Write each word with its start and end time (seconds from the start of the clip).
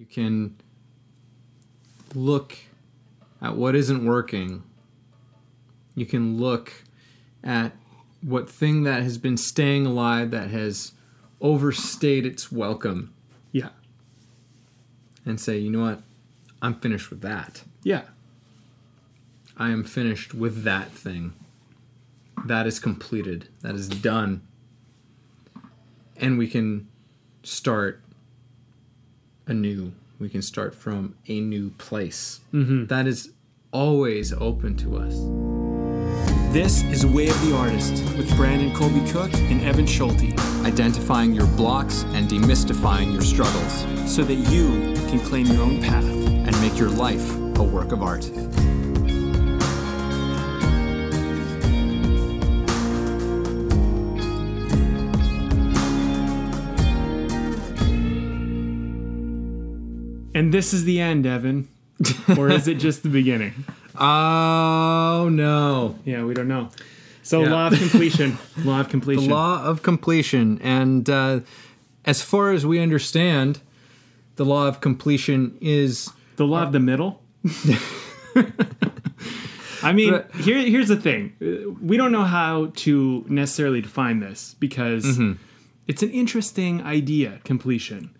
You 0.00 0.06
can 0.06 0.56
look 2.14 2.56
at 3.42 3.54
what 3.54 3.76
isn't 3.76 4.02
working. 4.02 4.62
You 5.94 6.06
can 6.06 6.38
look 6.38 6.72
at 7.44 7.72
what 8.22 8.48
thing 8.48 8.84
that 8.84 9.02
has 9.02 9.18
been 9.18 9.36
staying 9.36 9.84
alive 9.84 10.30
that 10.30 10.48
has 10.48 10.92
overstayed 11.42 12.24
its 12.24 12.50
welcome 12.50 13.12
Yeah. 13.52 13.68
and 15.26 15.38
say, 15.38 15.58
you 15.58 15.70
know 15.70 15.82
what? 15.82 16.02
I'm 16.62 16.80
finished 16.80 17.10
with 17.10 17.20
that. 17.20 17.64
Yeah. 17.82 18.04
I 19.58 19.68
am 19.68 19.84
finished 19.84 20.32
with 20.32 20.62
that 20.64 20.90
thing. 20.92 21.34
That 22.46 22.66
is 22.66 22.78
completed. 22.80 23.48
That 23.60 23.74
is 23.74 23.86
done. 23.86 24.40
And 26.16 26.38
we 26.38 26.48
can 26.48 26.88
start 27.42 28.02
anew. 29.50 29.92
We 30.18 30.28
can 30.28 30.42
start 30.42 30.74
from 30.74 31.14
a 31.28 31.40
new 31.40 31.70
place. 31.70 32.40
Mm-hmm. 32.54 32.86
That 32.86 33.06
is 33.06 33.32
always 33.72 34.32
open 34.32 34.76
to 34.78 34.96
us. 34.98 35.14
This 36.52 36.82
is 36.84 37.06
Way 37.06 37.28
of 37.28 37.40
the 37.46 37.56
Artist 37.56 37.92
with 38.16 38.34
Brandon 38.36 38.74
Colby 38.74 39.08
Cook 39.10 39.32
and 39.34 39.60
Evan 39.62 39.86
Schulte 39.86 40.34
Identifying 40.64 41.32
your 41.32 41.46
blocks 41.48 42.02
and 42.12 42.28
demystifying 42.28 43.12
your 43.12 43.22
struggles 43.22 43.84
so 44.12 44.22
that 44.22 44.34
you 44.34 44.94
can 45.08 45.20
claim 45.20 45.46
your 45.46 45.62
own 45.62 45.80
path. 45.80 46.04
and 46.04 46.60
make 46.60 46.76
your 46.78 46.88
life 46.88 47.36
a 47.58 47.62
work 47.62 47.92
of 47.92 48.02
art. 48.02 48.24
And 60.40 60.54
this 60.54 60.72
is 60.72 60.84
the 60.84 61.00
end, 61.00 61.26
Evan. 61.26 61.68
or 62.38 62.48
is 62.50 62.66
it 62.66 62.76
just 62.78 63.02
the 63.02 63.10
beginning? 63.10 63.52
Oh 64.02 65.28
no. 65.30 65.98
Yeah, 66.06 66.24
we 66.24 66.32
don't 66.32 66.48
know. 66.48 66.70
So, 67.22 67.42
Yeah. 67.42 67.50
law 67.52 67.66
of 67.66 67.78
completion. 67.78 68.38
law 68.64 68.80
of 68.80 68.86
The 68.86 68.90
completion. 68.92 69.28
law 69.30 69.62
of 69.62 69.82
completion. 69.82 70.58
And 70.62 71.10
uh, 71.10 71.40
as 72.06 72.22
far 72.22 72.52
as 72.52 72.64
we 72.64 72.78
understand, 72.80 73.60
the 74.36 74.44
law 74.46 74.68
of 74.68 74.80
completion 74.80 75.58
is 75.60 76.08
The 76.36 76.46
law 76.46 76.62
of 76.62 76.72
the 76.72 76.80
middle. 76.80 77.20
I 79.82 79.92
mean, 79.92 80.12
But- 80.12 80.34
here, 80.36 80.58
here's 80.60 80.88
the 80.88 80.96
thing. 80.96 81.32
Uh, 81.42 81.72
We 81.90 81.96
don't 81.98 82.12
know 82.12 82.24
how 82.24 82.72
to 82.84 83.24
necessarily 83.28 83.82
define 83.82 84.20
this 84.20 84.54
because 84.60 85.04
Mm-hmm. 85.04 85.32
it's 85.88 86.02
an 86.02 86.10
interesting 86.10 86.80
idea, 86.82 87.40
completion, 87.44 88.10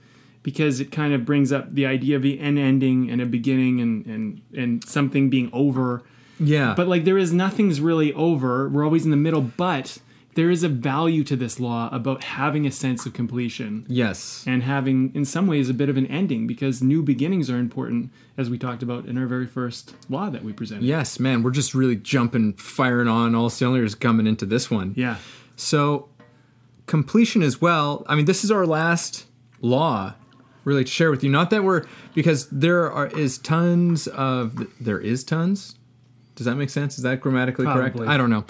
because 0.43 0.81
it 0.81 0.91
kind 0.91 1.13
of 1.13 1.25
brings 1.25 1.53
up 1.53 1.75
the 1.75 1.87
idea 1.87 2.17
of 2.17 2.25
an 2.25 2.59
ending 2.59 3.11
and 3.11 3.21
a 3.21 3.27
beginning 3.27 3.81
and, 3.81 4.07
and, 4.07 4.41
and 4.57 4.85
something 4.85 5.29
being 5.29 5.51
over. 5.53 6.03
yeah. 6.39 6.75
But 6.75 6.89
like 6.89 7.05
there 7.05 7.19
is 7.19 7.33
nothing's 7.33 7.81
really 7.81 8.13
over. 8.15 8.69
We're 8.69 8.85
always 8.85 9.05
in 9.05 9.11
the 9.11 9.17
middle, 9.17 9.43
but 9.43 9.99
there 10.35 10.51
is 10.51 10.63
a 10.63 10.69
value 10.69 11.25
to 11.25 11.37
this 11.37 11.59
law 11.59 11.89
about 11.93 12.23
having 12.23 12.67
a 12.67 12.71
sense 12.71 13.05
of 13.05 13.13
completion 13.13 13.85
yes. 13.89 14.45
and 14.47 14.63
having 14.63 15.13
in 15.15 15.25
some 15.25 15.47
ways 15.47 15.69
a 15.69 15.75
bit 15.75 15.89
of 15.89 15.97
an 15.97 16.07
ending 16.07 16.47
because 16.47 16.83
new 16.83 17.03
beginnings 17.03 17.51
are 17.51 17.59
important 17.59 18.11
as 18.39 18.49
we 18.49 18.57
talked 18.57 18.83
about 18.83 19.07
in 19.07 19.19
our 19.19 19.27
very 19.27 19.47
first 19.47 19.95
law 20.09 20.31
that 20.31 20.45
we 20.45 20.53
presented. 20.53 20.85
Yes, 20.85 21.19
man, 21.19 21.43
we're 21.43 21.51
just 21.51 21.75
really 21.75 21.97
jumping, 21.97 22.53
firing 22.55 23.09
on 23.09 23.35
all 23.35 23.51
cylinders 23.51 23.95
coming 23.95 24.27
into 24.27 24.47
this 24.47 24.71
one. 24.71 24.95
Yeah. 24.97 25.17
So, 25.57 26.09
completion 26.87 27.43
as 27.43 27.61
well. 27.61 28.05
I 28.09 28.15
mean, 28.15 28.25
this 28.25 28.45
is 28.45 28.51
our 28.51 28.67
last 28.67 29.27
law, 29.61 30.15
really, 30.65 30.85
to 30.85 30.91
share 30.91 31.11
with 31.11 31.23
you. 31.25 31.31
Not 31.31 31.51
that 31.51 31.65
we're 31.65 31.85
because 32.15 32.49
there 32.51 32.91
are 32.91 33.07
is 33.09 33.39
tons 33.39 34.07
of 34.07 34.67
there 34.81 35.01
is 35.01 35.25
tons. 35.25 35.77
Does 36.35 36.47
that 36.47 36.57
make 36.57 36.71
sense? 36.71 36.97
Is 36.97 37.03
that 37.03 37.21
grammatically 37.21 37.67
correct? 37.67 37.99
I 38.01 38.17
don't 38.17 38.31
know. 38.31 38.45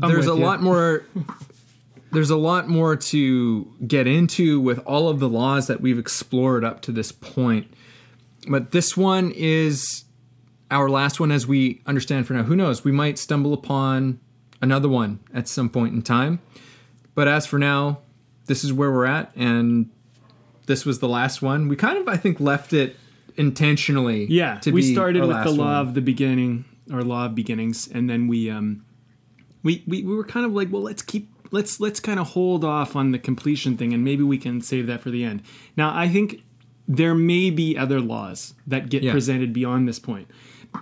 I'm 0.00 0.10
there's 0.10 0.26
a 0.26 0.30
you. 0.30 0.36
lot 0.36 0.62
more. 0.62 1.04
There's 2.12 2.30
a 2.30 2.36
lot 2.36 2.68
more 2.68 2.96
to 2.96 3.74
get 3.86 4.06
into 4.06 4.60
with 4.60 4.78
all 4.86 5.08
of 5.08 5.18
the 5.18 5.28
laws 5.28 5.66
that 5.66 5.80
we've 5.80 5.98
explored 5.98 6.64
up 6.64 6.80
to 6.82 6.92
this 6.92 7.12
point. 7.12 7.72
But 8.48 8.70
this 8.70 8.96
one 8.96 9.32
is 9.34 10.04
our 10.70 10.88
last 10.88 11.18
one 11.18 11.32
as 11.32 11.46
we 11.46 11.82
understand 11.86 12.26
for 12.26 12.34
now. 12.34 12.44
Who 12.44 12.56
knows? 12.56 12.84
We 12.84 12.92
might 12.92 13.18
stumble 13.18 13.52
upon 13.52 14.20
another 14.62 14.88
one 14.88 15.20
at 15.34 15.48
some 15.48 15.68
point 15.68 15.94
in 15.94 16.02
time. 16.02 16.40
But 17.14 17.28
as 17.28 17.46
for 17.46 17.58
now, 17.58 17.98
this 18.46 18.62
is 18.62 18.72
where 18.72 18.92
we're 18.92 19.06
at, 19.06 19.32
and 19.34 19.90
this 20.66 20.84
was 20.84 20.98
the 20.98 21.08
last 21.08 21.42
one. 21.42 21.68
We 21.68 21.76
kind 21.76 21.98
of, 21.98 22.08
I 22.08 22.16
think, 22.16 22.40
left 22.40 22.72
it 22.72 22.96
intentionally. 23.36 24.26
Yeah. 24.26 24.58
to 24.60 24.70
we 24.72 24.82
started 24.82 25.22
with 25.24 25.42
the 25.44 25.50
law 25.50 25.64
one. 25.78 25.86
of 25.88 25.94
the 25.94 26.00
beginning 26.00 26.64
or 26.92 27.02
law 27.02 27.26
of 27.26 27.34
beginnings 27.34 27.88
and 27.88 28.08
then 28.08 28.28
we 28.28 28.48
um 28.50 28.84
we, 29.62 29.82
we 29.86 30.02
we 30.02 30.14
were 30.14 30.24
kind 30.24 30.46
of 30.46 30.52
like, 30.52 30.70
well, 30.70 30.82
let's 30.82 31.02
keep 31.02 31.28
let's 31.50 31.80
let's 31.80 31.98
kind 32.00 32.20
of 32.20 32.28
hold 32.28 32.64
off 32.64 32.94
on 32.96 33.10
the 33.12 33.18
completion 33.18 33.76
thing 33.76 33.92
and 33.92 34.04
maybe 34.04 34.22
we 34.22 34.38
can 34.38 34.60
save 34.60 34.86
that 34.86 35.00
for 35.00 35.10
the 35.10 35.24
end. 35.24 35.42
Now, 35.76 35.96
I 35.96 36.08
think 36.08 36.42
there 36.88 37.14
may 37.14 37.50
be 37.50 37.76
other 37.76 38.00
laws 38.00 38.54
that 38.66 38.88
get 38.88 39.02
Yeah. 39.02 39.10
presented 39.12 39.52
beyond 39.52 39.88
this 39.88 39.98
point. 39.98 40.28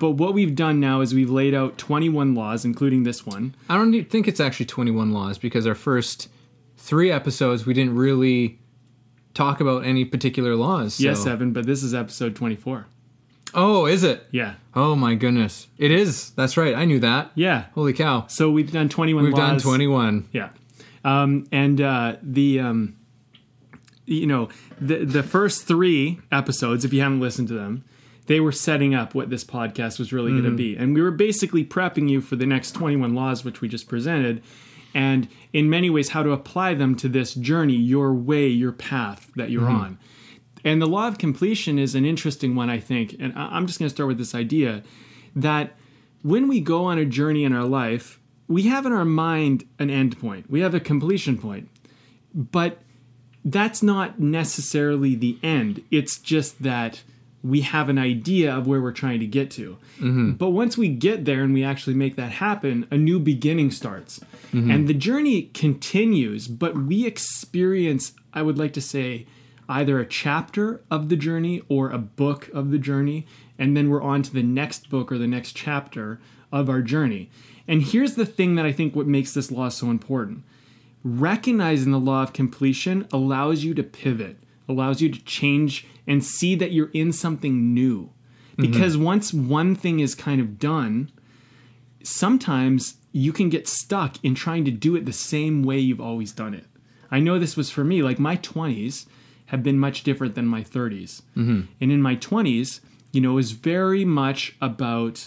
But 0.01 0.13
what 0.13 0.35
we've 0.35 0.55
done 0.55 0.81
now 0.81 1.01
is 1.01 1.15
we've 1.15 1.31
laid 1.31 1.55
out 1.55 1.79
21 1.79 2.35
laws 2.35 2.65
including 2.65 3.05
this 3.05 3.25
one. 3.25 3.55
I 3.71 3.77
don't 3.77 4.05
think 4.11 4.29
it's 4.29 4.41
actually 4.41 4.67
21 4.67 5.13
laws 5.13 5.39
because 5.39 5.67
our 5.67 5.75
first 5.75 6.29
three 6.77 7.11
episodes 7.11 7.65
we 7.65 7.73
didn't 7.73 7.95
really 7.95 8.59
talk 9.35 9.61
about 9.61 9.85
any 9.85 10.05
particular 10.05 10.55
laws. 10.57 10.95
so- 10.95 11.05
Yes, 11.05 11.27
Evan, 11.27 11.53
but 11.53 11.67
this 11.67 11.83
is 11.83 11.93
episode 11.95 12.35
24. 12.37 12.87
Oh, 13.57 13.87
is 13.87 14.03
it? 14.03 14.27
Yeah. 14.33 14.55
Oh 14.75 14.97
my 14.97 15.15
goodness, 15.15 15.69
it 15.79 15.91
is. 15.93 16.31
That's 16.31 16.57
right. 16.57 16.75
I 16.75 16.85
knew 16.85 16.99
that. 17.01 17.31
Yeah. 17.37 17.67
Holy 17.75 17.93
cow. 17.93 18.27
So 18.29 18.51
we've 18.51 18.73
done 18.73 18.89
21 18.89 19.23
We've 19.25 19.33
laws. 19.33 19.39
done 19.39 19.61
21. 19.61 20.29
Yeah. 20.33 20.49
Um, 21.05 21.47
and 21.53 21.81
uh, 21.81 22.17
the 22.23 22.59
um, 22.61 22.97
you 24.07 24.27
know 24.27 24.49
the 24.81 25.05
the 25.05 25.23
first 25.23 25.67
three 25.67 26.19
episodes, 26.33 26.85
if 26.85 26.93
you 26.93 27.01
haven't 27.03 27.21
listened 27.21 27.47
to 27.49 27.55
them, 27.55 27.85
they 28.27 28.41
were 28.41 28.53
setting 28.53 28.95
up 28.95 29.15
what 29.15 29.31
this 29.31 29.45
podcast 29.45 29.99
was 29.99 30.13
really 30.13 30.33
going 30.33 30.45
to 30.45 30.51
be, 30.51 30.75
and 30.77 30.95
we 30.95 31.01
were 31.03 31.11
basically 31.11 31.65
prepping 31.65 32.09
you 32.09 32.21
for 32.21 32.37
the 32.37 32.47
next 32.47 32.73
twenty 32.73 32.97
one 32.97 33.15
laws, 33.15 33.45
which 33.45 33.61
we 33.61 33.69
just 33.69 33.87
presented, 33.89 34.43
and 34.95 35.29
in 35.55 35.71
many 35.71 35.89
ways 35.89 36.11
how 36.11 36.23
to 36.23 36.33
apply 36.33 36.75
them 36.75 36.97
to 36.97 37.09
this 37.09 37.33
journey, 37.33 37.77
your 37.77 38.13
way, 38.13 38.49
your 38.49 38.73
path 38.73 39.31
that 39.37 39.51
you're 39.51 39.63
mm-hmm. 39.63 39.77
on. 39.77 39.99
And 40.65 40.83
the 40.83 40.87
law 40.87 41.07
of 41.07 41.17
completion 41.17 41.79
is 41.79 41.95
an 41.95 42.05
interesting 42.05 42.57
one, 42.57 42.69
I 42.69 42.81
think. 42.81 43.15
And 43.21 43.33
I'm 43.37 43.67
just 43.67 43.79
going 43.79 43.89
to 43.89 43.95
start 43.95 44.09
with 44.09 44.19
this 44.19 44.35
idea 44.35 44.83
that 45.37 45.77
when 46.23 46.49
we 46.49 46.61
go 46.61 46.87
on 46.87 46.99
a 46.99 47.05
journey 47.05 47.45
in 47.45 47.53
our 47.53 47.65
life, 47.65 48.19
we 48.49 48.65
have 48.65 48.85
in 48.85 48.93
our 48.93 49.05
mind 49.05 49.65
an 49.79 49.91
end 49.91 50.19
point, 50.19 50.51
we 50.51 50.61
have 50.61 50.75
a 50.75 50.81
completion 50.81 51.39
point. 51.39 51.69
But 52.35 52.79
that's 53.45 53.83
not 53.83 54.19
necessarily 54.19 55.15
the 55.15 55.39
end. 55.43 55.85
It's 55.91 56.19
just 56.19 56.63
that 56.65 57.03
we 57.45 57.61
have 57.61 57.91
an 57.91 57.99
idea 57.99 58.57
of 58.57 58.67
where 58.67 58.81
we're 58.81 58.91
trying 58.91 59.21
to 59.21 59.27
get 59.27 59.51
to. 59.51 59.77
Mm-hmm. 59.99 60.33
But 60.33 60.51
once 60.51 60.79
we 60.79 60.89
get 60.89 61.27
there 61.27 61.43
and 61.43 61.53
we 61.53 61.63
actually 61.63 61.95
make 61.95 62.17
that 62.17 62.33
happen, 62.33 62.89
a 62.91 62.97
new 62.97 63.21
beginning 63.21 63.71
starts. 63.71 64.19
Mm-hmm. 64.53 64.71
And 64.71 64.89
the 64.89 64.95
journey 64.95 65.43
continues, 65.53 66.49
but 66.49 66.75
we 66.75 67.07
experience, 67.07 68.15
I 68.33 68.41
would 68.41 68.57
like 68.57 68.73
to 68.73 68.81
say, 68.81 69.27
either 69.69 70.01
a 70.01 70.07
chapter 70.07 70.81
of 70.91 71.11
the 71.11 71.17
journey 71.17 71.63
or 71.69 71.91
a 71.91 71.99
book 71.99 72.49
of 72.55 72.71
the 72.71 72.79
journey. 72.79 73.27
And 73.59 73.77
then 73.77 73.91
we're 73.91 74.03
on 74.03 74.23
to 74.23 74.33
the 74.33 74.43
next 74.43 74.89
book 74.89 75.13
or 75.13 75.19
the 75.19 75.27
next 75.27 75.53
chapter 75.53 76.21
of 76.51 76.71
our 76.71 76.81
journey. 76.81 77.31
And 77.69 77.83
here's 77.83 78.15
the 78.15 78.27
thing 78.27 78.55
that 78.55 78.65
I 78.65 78.73
think 78.73 78.97
what 78.97 79.07
makes 79.07 79.35
this 79.35 79.51
law 79.51 79.69
so 79.69 79.91
important 79.91 80.45
recognizing 81.07 81.93
the 81.93 82.01
law 82.01 82.23
of 82.23 82.33
completion 82.33 83.07
allows 83.13 83.63
you 83.63 83.75
to 83.75 83.83
pivot, 83.83 84.39
allows 84.69 85.01
you 85.01 85.09
to 85.11 85.25
change 85.25 85.87
and 86.07 86.25
see 86.25 86.55
that 86.55 86.73
you're 86.73 86.91
in 86.93 87.13
something 87.13 87.75
new. 87.75 88.11
Because 88.57 88.95
mm-hmm. 88.95 89.05
once 89.05 89.35
one 89.35 89.75
thing 89.75 90.01
is 90.01 90.15
kind 90.15 90.41
of 90.41 90.59
done, 90.59 91.11
sometimes 92.03 92.99
you 93.11 93.33
can 93.33 93.49
get 93.49 93.67
stuck 93.67 94.17
in 94.23 94.35
trying 94.35 94.65
to 94.65 94.71
do 94.71 94.95
it 94.95 95.07
the 95.07 95.13
same 95.13 95.63
way 95.63 95.79
you've 95.79 96.01
always 96.01 96.33
done 96.33 96.55
it. 96.55 96.67
I 97.11 97.21
know 97.21 97.39
this 97.39 97.57
was 97.57 97.71
for 97.71 97.85
me, 97.85 98.03
like 98.03 98.19
my 98.19 98.37
20s 98.37 99.07
have 99.47 99.63
been 99.63 99.79
much 99.79 100.05
different 100.05 100.35
than 100.35 100.47
my 100.47 100.63
30s. 100.63 101.23
Mm-hmm. 101.37 101.63
And 101.81 101.93
in 101.93 102.01
my 102.01 102.17
20s, 102.17 102.81
you 103.13 103.21
know, 103.21 103.33
it 103.33 103.35
was 103.35 103.53
very 103.53 104.05
much 104.05 104.57
about 104.61 105.27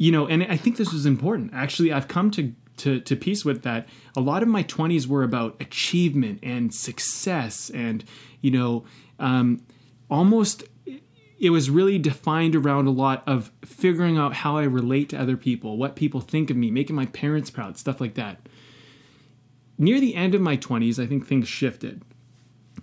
you 0.00 0.10
know, 0.10 0.26
and 0.26 0.42
I 0.44 0.56
think 0.56 0.78
this 0.78 0.94
was 0.94 1.04
important. 1.04 1.50
Actually, 1.52 1.92
I've 1.92 2.08
come 2.08 2.30
to, 2.30 2.54
to, 2.78 3.00
to 3.00 3.14
peace 3.14 3.44
with 3.44 3.64
that. 3.64 3.86
A 4.16 4.20
lot 4.22 4.42
of 4.42 4.48
my 4.48 4.64
20s 4.64 5.06
were 5.06 5.22
about 5.22 5.60
achievement 5.60 6.38
and 6.42 6.72
success, 6.74 7.68
and, 7.68 8.02
you 8.40 8.50
know, 8.50 8.84
um, 9.18 9.62
almost 10.10 10.64
it 11.38 11.50
was 11.50 11.70
really 11.70 11.98
defined 11.98 12.54
around 12.54 12.86
a 12.86 12.90
lot 12.90 13.22
of 13.26 13.50
figuring 13.64 14.18
out 14.18 14.34
how 14.34 14.58
I 14.58 14.64
relate 14.64 15.08
to 15.10 15.20
other 15.20 15.36
people, 15.38 15.78
what 15.78 15.96
people 15.96 16.20
think 16.20 16.50
of 16.50 16.56
me, 16.56 16.70
making 16.70 16.94
my 16.96 17.06
parents 17.06 17.50
proud, 17.50 17.78
stuff 17.78 18.00
like 18.00 18.14
that. 18.14 18.38
Near 19.78 19.98
the 20.00 20.14
end 20.14 20.34
of 20.34 20.42
my 20.42 20.58
20s, 20.58 21.02
I 21.02 21.06
think 21.06 21.26
things 21.26 21.48
shifted. 21.48 22.02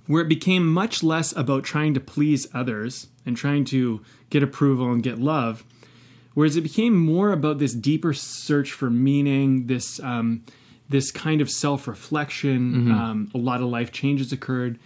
where 0.07 0.21
it 0.23 0.29
became 0.29 0.65
much 0.71 1.03
less 1.03 1.35
about 1.35 1.63
trying 1.63 1.93
to 1.93 1.99
please 1.99 2.47
others 2.53 3.07
and 3.25 3.35
trying 3.35 3.65
to 3.65 4.01
get 4.29 4.41
approval 4.41 4.91
and 4.91 5.03
get 5.03 5.19
love, 5.19 5.63
whereas 6.33 6.55
it 6.55 6.61
became 6.61 6.95
more 6.95 7.31
about 7.31 7.59
this 7.59 7.73
deeper 7.73 8.13
search 8.13 8.71
for 8.71 8.89
meaning, 8.89 9.67
this 9.67 9.99
um, 9.99 10.43
this 10.89 11.11
kind 11.11 11.41
of 11.41 11.49
self 11.49 11.87
reflection. 11.87 12.89
Um, 12.91 13.31
a 13.35 13.37
lot 13.37 13.59
of 13.61 13.67
life 13.67 13.91
changes 13.91 14.31
occurred, 14.31 14.79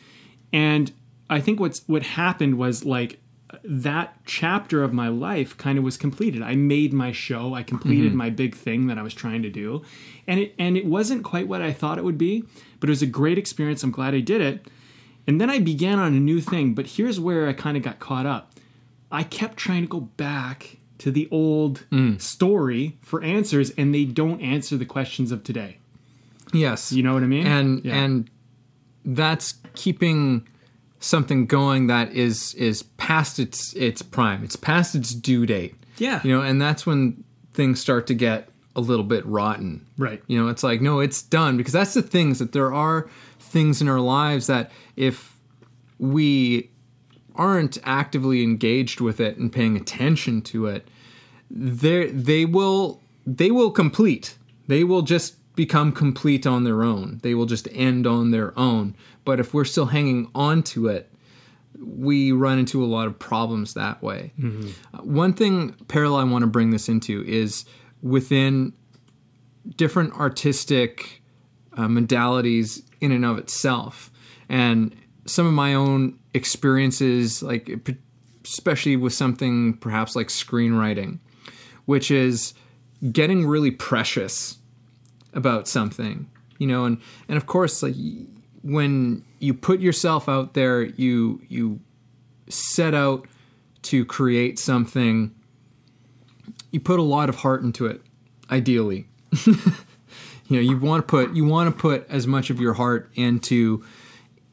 and 0.53 0.91
I 1.29 1.39
think 1.39 1.59
what's 1.59 1.87
what 1.87 2.03
happened 2.03 2.57
was 2.57 2.85
like 2.85 3.19
that 3.63 4.17
chapter 4.25 4.83
of 4.83 4.93
my 4.93 5.07
life 5.07 5.57
kind 5.57 5.77
of 5.77 5.83
was 5.83 5.97
completed. 5.97 6.41
I 6.41 6.55
made 6.55 6.93
my 6.93 7.11
show. 7.11 7.53
I 7.53 7.63
completed 7.63 8.09
mm-hmm. 8.09 8.17
my 8.17 8.29
big 8.29 8.55
thing 8.55 8.87
that 8.87 8.97
I 8.97 9.01
was 9.01 9.13
trying 9.13 9.41
to 9.43 9.49
do, 9.49 9.83
and 10.27 10.39
it 10.39 10.55
and 10.57 10.77
it 10.77 10.85
wasn't 10.85 11.23
quite 11.23 11.47
what 11.47 11.61
I 11.61 11.71
thought 11.73 11.97
it 11.97 12.03
would 12.03 12.17
be, 12.17 12.43
but 12.79 12.89
it 12.89 12.91
was 12.91 13.01
a 13.01 13.07
great 13.07 13.37
experience. 13.37 13.83
I'm 13.83 13.91
glad 13.91 14.13
I 14.13 14.19
did 14.19 14.41
it. 14.41 14.67
And 15.27 15.39
then 15.39 15.49
I 15.49 15.59
began 15.59 15.99
on 15.99 16.15
a 16.15 16.19
new 16.19 16.41
thing, 16.41 16.73
but 16.73 16.87
here's 16.87 17.19
where 17.19 17.47
I 17.47 17.53
kind 17.53 17.77
of 17.77 17.83
got 17.83 17.99
caught 17.99 18.25
up. 18.25 18.53
I 19.11 19.21
kept 19.23 19.57
trying 19.57 19.83
to 19.83 19.87
go 19.87 19.99
back 19.99 20.77
to 20.97 21.11
the 21.11 21.27
old 21.31 21.85
mm. 21.91 22.19
story 22.19 22.97
for 23.01 23.23
answers, 23.23 23.69
and 23.71 23.93
they 23.93 24.05
don't 24.05 24.41
answer 24.41 24.77
the 24.77 24.85
questions 24.85 25.31
of 25.31 25.43
today. 25.43 25.77
Yes. 26.53 26.91
You 26.91 27.03
know 27.03 27.13
what 27.13 27.23
I 27.23 27.27
mean? 27.27 27.45
and 27.45 27.85
Yeah. 27.85 28.03
and 28.03 28.29
that's 29.05 29.55
keeping 29.75 30.47
something 30.99 31.45
going 31.47 31.87
that 31.87 32.11
is 32.13 32.53
is 32.55 32.83
past 32.83 33.39
its 33.39 33.73
its 33.73 34.01
prime. 34.01 34.43
It's 34.43 34.55
past 34.55 34.95
its 34.95 35.13
due 35.13 35.45
date. 35.45 35.75
Yeah. 35.97 36.21
You 36.23 36.35
know, 36.35 36.41
and 36.41 36.61
that's 36.61 36.85
when 36.85 37.23
things 37.53 37.79
start 37.79 38.07
to 38.07 38.13
get 38.13 38.49
a 38.75 38.81
little 38.81 39.03
bit 39.03 39.25
rotten. 39.25 39.85
Right. 39.97 40.21
You 40.27 40.41
know, 40.41 40.49
it's 40.49 40.63
like 40.63 40.81
no, 40.81 40.99
it's 40.99 41.21
done 41.21 41.57
because 41.57 41.73
that's 41.73 41.93
the 41.93 42.01
things 42.01 42.39
that 42.39 42.53
there 42.53 42.73
are 42.73 43.09
things 43.39 43.81
in 43.81 43.89
our 43.89 43.99
lives 43.99 44.47
that 44.47 44.71
if 44.95 45.37
we 45.99 46.69
aren't 47.35 47.77
actively 47.83 48.43
engaged 48.43 49.01
with 49.01 49.19
it 49.19 49.37
and 49.37 49.51
paying 49.51 49.75
attention 49.75 50.41
to 50.41 50.67
it, 50.67 50.87
they 51.49 52.07
they 52.07 52.45
will 52.45 53.01
they 53.25 53.51
will 53.51 53.71
complete. 53.71 54.37
They 54.67 54.83
will 54.83 55.01
just 55.01 55.35
become 55.61 55.91
complete 55.91 56.47
on 56.47 56.63
their 56.63 56.81
own. 56.81 57.19
They 57.21 57.35
will 57.35 57.45
just 57.45 57.67
end 57.71 58.07
on 58.07 58.31
their 58.31 58.51
own. 58.57 58.95
But 59.23 59.39
if 59.39 59.53
we're 59.53 59.63
still 59.63 59.85
hanging 59.85 60.27
on 60.33 60.63
to 60.63 60.87
it, 60.87 61.13
we 61.79 62.31
run 62.31 62.57
into 62.57 62.83
a 62.83 62.87
lot 62.87 63.05
of 63.05 63.19
problems 63.19 63.75
that 63.75 64.01
way. 64.01 64.33
Uh, 64.95 65.03
one 65.03 65.33
thing, 65.33 65.75
parallel, 65.87 66.19
I 66.19 66.23
want 66.23 66.41
to 66.41 66.47
bring 66.47 66.71
this 66.71 66.89
into 66.89 67.23
is 67.27 67.63
within 68.01 68.73
different 69.75 70.15
artistic 70.15 71.21
uh, 71.77 71.85
modalities 71.85 72.81
in 72.99 73.11
and 73.11 73.23
of 73.23 73.37
itself, 73.37 74.09
and 74.49 74.95
some 75.27 75.45
of 75.45 75.53
my 75.53 75.75
own 75.75 76.17
experiences, 76.33 77.43
like 77.43 77.69
especially 78.43 78.95
with 78.95 79.13
something 79.13 79.75
perhaps 79.75 80.15
like 80.15 80.29
screenwriting, 80.29 81.19
which 81.85 82.09
is 82.09 82.55
getting 83.11 83.45
really 83.45 83.69
precious 83.69 84.57
about 85.33 85.67
something, 85.67 86.29
you 86.57 86.67
know, 86.67 86.85
and 86.85 87.01
and 87.27 87.37
of 87.37 87.45
course, 87.45 87.81
like 87.83 87.95
when 88.63 89.23
you 89.39 89.53
put 89.53 89.79
yourself 89.79 90.29
out 90.29 90.53
there, 90.53 90.83
you 90.83 91.41
you 91.47 91.79
set 92.49 92.93
out 92.93 93.27
to 93.83 94.05
create 94.05 94.59
something. 94.59 95.33
You 96.71 96.79
put 96.79 96.99
a 96.99 97.03
lot 97.03 97.29
of 97.29 97.37
heart 97.37 97.63
into 97.63 97.85
it, 97.85 98.01
ideally. 98.49 99.07
you 99.45 99.55
know, 100.49 100.59
you 100.59 100.77
want 100.77 101.05
to 101.05 101.07
put 101.07 101.33
you 101.33 101.45
want 101.45 101.73
to 101.73 101.79
put 101.79 102.07
as 102.09 102.27
much 102.27 102.49
of 102.49 102.59
your 102.59 102.73
heart 102.73 103.11
into 103.15 103.83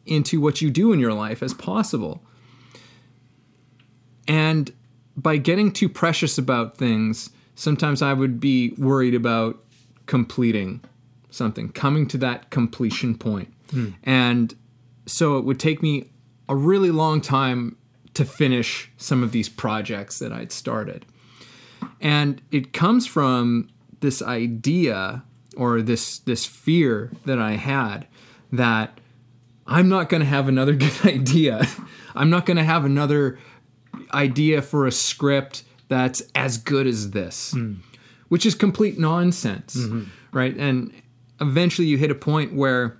into 0.06 0.40
what 0.40 0.62
you 0.62 0.70
do 0.70 0.92
in 0.92 0.98
your 1.00 1.12
life 1.12 1.42
as 1.42 1.52
possible. 1.52 2.22
And 4.26 4.72
by 5.16 5.36
getting 5.36 5.72
too 5.72 5.88
precious 5.88 6.38
about 6.38 6.76
things, 6.76 7.30
sometimes 7.54 8.02
I 8.02 8.12
would 8.12 8.40
be 8.40 8.74
worried 8.78 9.14
about 9.14 9.62
completing 10.08 10.82
something, 11.30 11.68
coming 11.70 12.08
to 12.08 12.18
that 12.18 12.50
completion 12.50 13.16
point. 13.16 13.54
Hmm. 13.70 13.90
And 14.02 14.56
so 15.06 15.38
it 15.38 15.44
would 15.44 15.60
take 15.60 15.82
me 15.82 16.10
a 16.48 16.56
really 16.56 16.90
long 16.90 17.20
time 17.20 17.76
to 18.14 18.24
finish 18.24 18.90
some 18.96 19.22
of 19.22 19.30
these 19.30 19.48
projects 19.48 20.18
that 20.18 20.32
I'd 20.32 20.50
started. 20.50 21.06
And 22.00 22.42
it 22.50 22.72
comes 22.72 23.06
from 23.06 23.68
this 24.00 24.20
idea 24.22 25.22
or 25.56 25.82
this 25.82 26.18
this 26.20 26.46
fear 26.46 27.12
that 27.26 27.38
I 27.38 27.52
had 27.52 28.06
that 28.52 29.00
I'm 29.66 29.88
not 29.88 30.08
going 30.08 30.20
to 30.20 30.26
have 30.26 30.48
another 30.48 30.74
good 30.84 31.04
idea. 31.04 31.66
I'm 32.14 32.30
not 32.30 32.46
going 32.46 32.56
to 32.56 32.64
have 32.64 32.84
another 32.84 33.38
idea 34.12 34.62
for 34.62 34.86
a 34.86 34.92
script 34.92 35.64
that's 35.88 36.22
as 36.34 36.58
good 36.58 36.86
as 36.86 37.10
this, 37.10 37.52
hmm. 37.52 37.74
Which 38.28 38.44
is 38.46 38.54
complete 38.54 38.98
nonsense, 38.98 39.76
mm-hmm. 39.76 40.04
right? 40.32 40.56
And 40.56 40.92
eventually 41.40 41.88
you 41.88 41.98
hit 41.98 42.10
a 42.10 42.14
point 42.14 42.54
where 42.54 42.96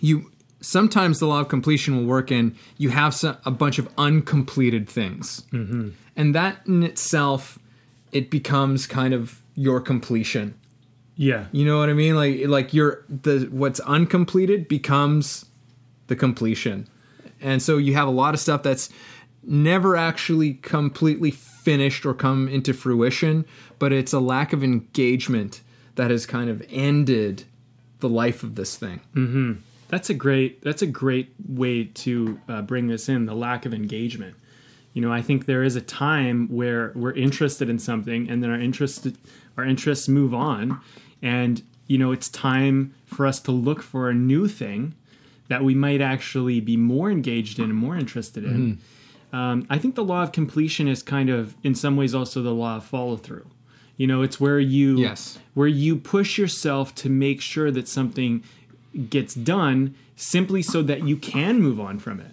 you 0.00 0.30
sometimes 0.60 1.18
the 1.20 1.26
law 1.26 1.40
of 1.40 1.48
completion 1.48 1.96
will 1.96 2.06
work 2.06 2.32
in 2.32 2.56
you 2.78 2.88
have 2.88 3.14
some, 3.14 3.36
a 3.44 3.50
bunch 3.50 3.78
of 3.78 3.88
uncompleted 3.96 4.88
things. 4.88 5.42
Mm-hmm. 5.52 5.90
And 6.16 6.34
that 6.34 6.66
in 6.66 6.82
itself 6.82 7.58
it 8.12 8.30
becomes 8.30 8.86
kind 8.86 9.14
of 9.14 9.42
your 9.54 9.80
completion. 9.80 10.54
yeah. 11.16 11.46
You 11.52 11.64
know 11.64 11.78
what 11.78 11.88
I 11.88 11.92
mean? 11.92 12.16
Like 12.16 12.46
like 12.46 12.74
your 12.74 13.04
the 13.08 13.48
what's 13.50 13.80
uncompleted 13.80 14.68
becomes 14.68 15.46
the 16.08 16.16
completion. 16.16 16.88
And 17.40 17.62
so 17.62 17.76
you 17.76 17.94
have 17.94 18.08
a 18.08 18.12
lot 18.12 18.34
of 18.34 18.40
stuff 18.40 18.62
that's 18.62 18.90
never 19.42 19.96
actually 19.96 20.54
completely 20.54 21.30
finished 21.66 22.06
or 22.06 22.14
come 22.14 22.46
into 22.48 22.72
fruition, 22.72 23.44
but 23.80 23.92
it's 23.92 24.12
a 24.12 24.20
lack 24.20 24.52
of 24.52 24.62
engagement 24.62 25.62
that 25.96 26.12
has 26.12 26.24
kind 26.24 26.48
of 26.48 26.64
ended 26.70 27.42
the 27.98 28.08
life 28.08 28.44
of 28.44 28.54
this 28.54 28.76
thing. 28.76 29.00
That's 29.88 30.08
a 30.08 30.14
great. 30.14 30.62
That's 30.62 30.82
a 30.82 30.86
great 30.86 31.30
way 31.48 31.84
to 32.04 32.40
uh, 32.48 32.62
bring 32.62 32.86
this 32.86 33.08
in. 33.08 33.26
The 33.26 33.34
lack 33.34 33.66
of 33.66 33.74
engagement. 33.74 34.36
You 34.94 35.02
know, 35.02 35.12
I 35.12 35.22
think 35.22 35.46
there 35.46 35.64
is 35.64 35.74
a 35.74 35.80
time 35.80 36.46
where 36.48 36.92
we're 36.94 37.14
interested 37.14 37.68
in 37.68 37.78
something, 37.80 38.30
and 38.30 38.42
then 38.42 38.50
our 38.50 38.60
interest, 38.60 39.08
our 39.56 39.64
interests 39.64 40.06
move 40.06 40.32
on, 40.34 40.80
and 41.20 41.62
you 41.88 41.98
know, 41.98 42.12
it's 42.12 42.28
time 42.28 42.94
for 43.06 43.26
us 43.26 43.40
to 43.40 43.50
look 43.52 43.82
for 43.82 44.08
a 44.08 44.14
new 44.14 44.46
thing 44.46 44.94
that 45.48 45.64
we 45.64 45.74
might 45.74 46.00
actually 46.00 46.60
be 46.60 46.76
more 46.76 47.10
engaged 47.10 47.58
in 47.58 47.64
and 47.66 47.74
more 47.74 47.96
interested 47.96 48.44
in. 48.44 48.78
Um, 49.36 49.66
I 49.68 49.78
think 49.78 49.94
the 49.94 50.04
law 50.04 50.22
of 50.22 50.32
completion 50.32 50.88
is 50.88 51.02
kind 51.02 51.28
of, 51.30 51.54
in 51.62 51.74
some 51.74 51.96
ways, 51.96 52.14
also 52.14 52.42
the 52.42 52.54
law 52.54 52.76
of 52.76 52.84
follow 52.84 53.16
through. 53.16 53.46
You 53.96 54.06
know, 54.06 54.22
it's 54.22 54.38
where 54.40 54.60
you 54.60 54.98
Yes. 54.98 55.38
where 55.54 55.68
you 55.68 55.96
push 55.96 56.38
yourself 56.38 56.94
to 56.96 57.08
make 57.08 57.40
sure 57.40 57.70
that 57.70 57.86
something 57.88 58.42
gets 59.10 59.34
done 59.34 59.94
simply 60.16 60.62
so 60.62 60.82
that 60.82 61.06
you 61.08 61.16
can 61.16 61.60
move 61.60 61.78
on 61.80 61.98
from 61.98 62.20
it. 62.20 62.32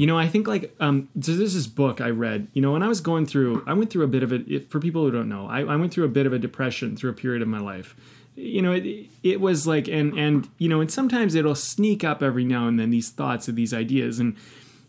You 0.00 0.06
know, 0.06 0.16
I 0.18 0.28
think 0.28 0.48
like 0.48 0.74
um, 0.80 1.08
so 1.20 1.34
there's 1.34 1.52
this 1.52 1.66
book 1.66 2.00
I 2.00 2.08
read. 2.08 2.46
You 2.54 2.62
know, 2.62 2.72
when 2.72 2.82
I 2.82 2.88
was 2.88 3.00
going 3.02 3.26
through, 3.26 3.62
I 3.66 3.74
went 3.74 3.90
through 3.90 4.04
a 4.04 4.08
bit 4.08 4.22
of 4.22 4.32
it. 4.32 4.70
For 4.70 4.80
people 4.80 5.02
who 5.04 5.10
don't 5.10 5.28
know, 5.28 5.46
I, 5.46 5.60
I 5.60 5.76
went 5.76 5.92
through 5.92 6.04
a 6.06 6.14
bit 6.18 6.24
of 6.24 6.32
a 6.32 6.38
depression 6.38 6.96
through 6.96 7.10
a 7.10 7.18
period 7.24 7.42
of 7.42 7.48
my 7.48 7.58
life. 7.60 7.94
You 8.34 8.62
know, 8.62 8.72
it, 8.72 9.08
it 9.22 9.40
was 9.42 9.66
like, 9.66 9.86
and 9.88 10.18
and 10.18 10.48
you 10.56 10.68
know, 10.70 10.80
and 10.80 10.90
sometimes 10.90 11.34
it'll 11.34 11.54
sneak 11.54 12.02
up 12.02 12.22
every 12.22 12.44
now 12.44 12.66
and 12.68 12.78
then 12.80 12.88
these 12.90 13.10
thoughts 13.10 13.46
of 13.48 13.56
these 13.56 13.74
ideas, 13.74 14.18
and 14.20 14.36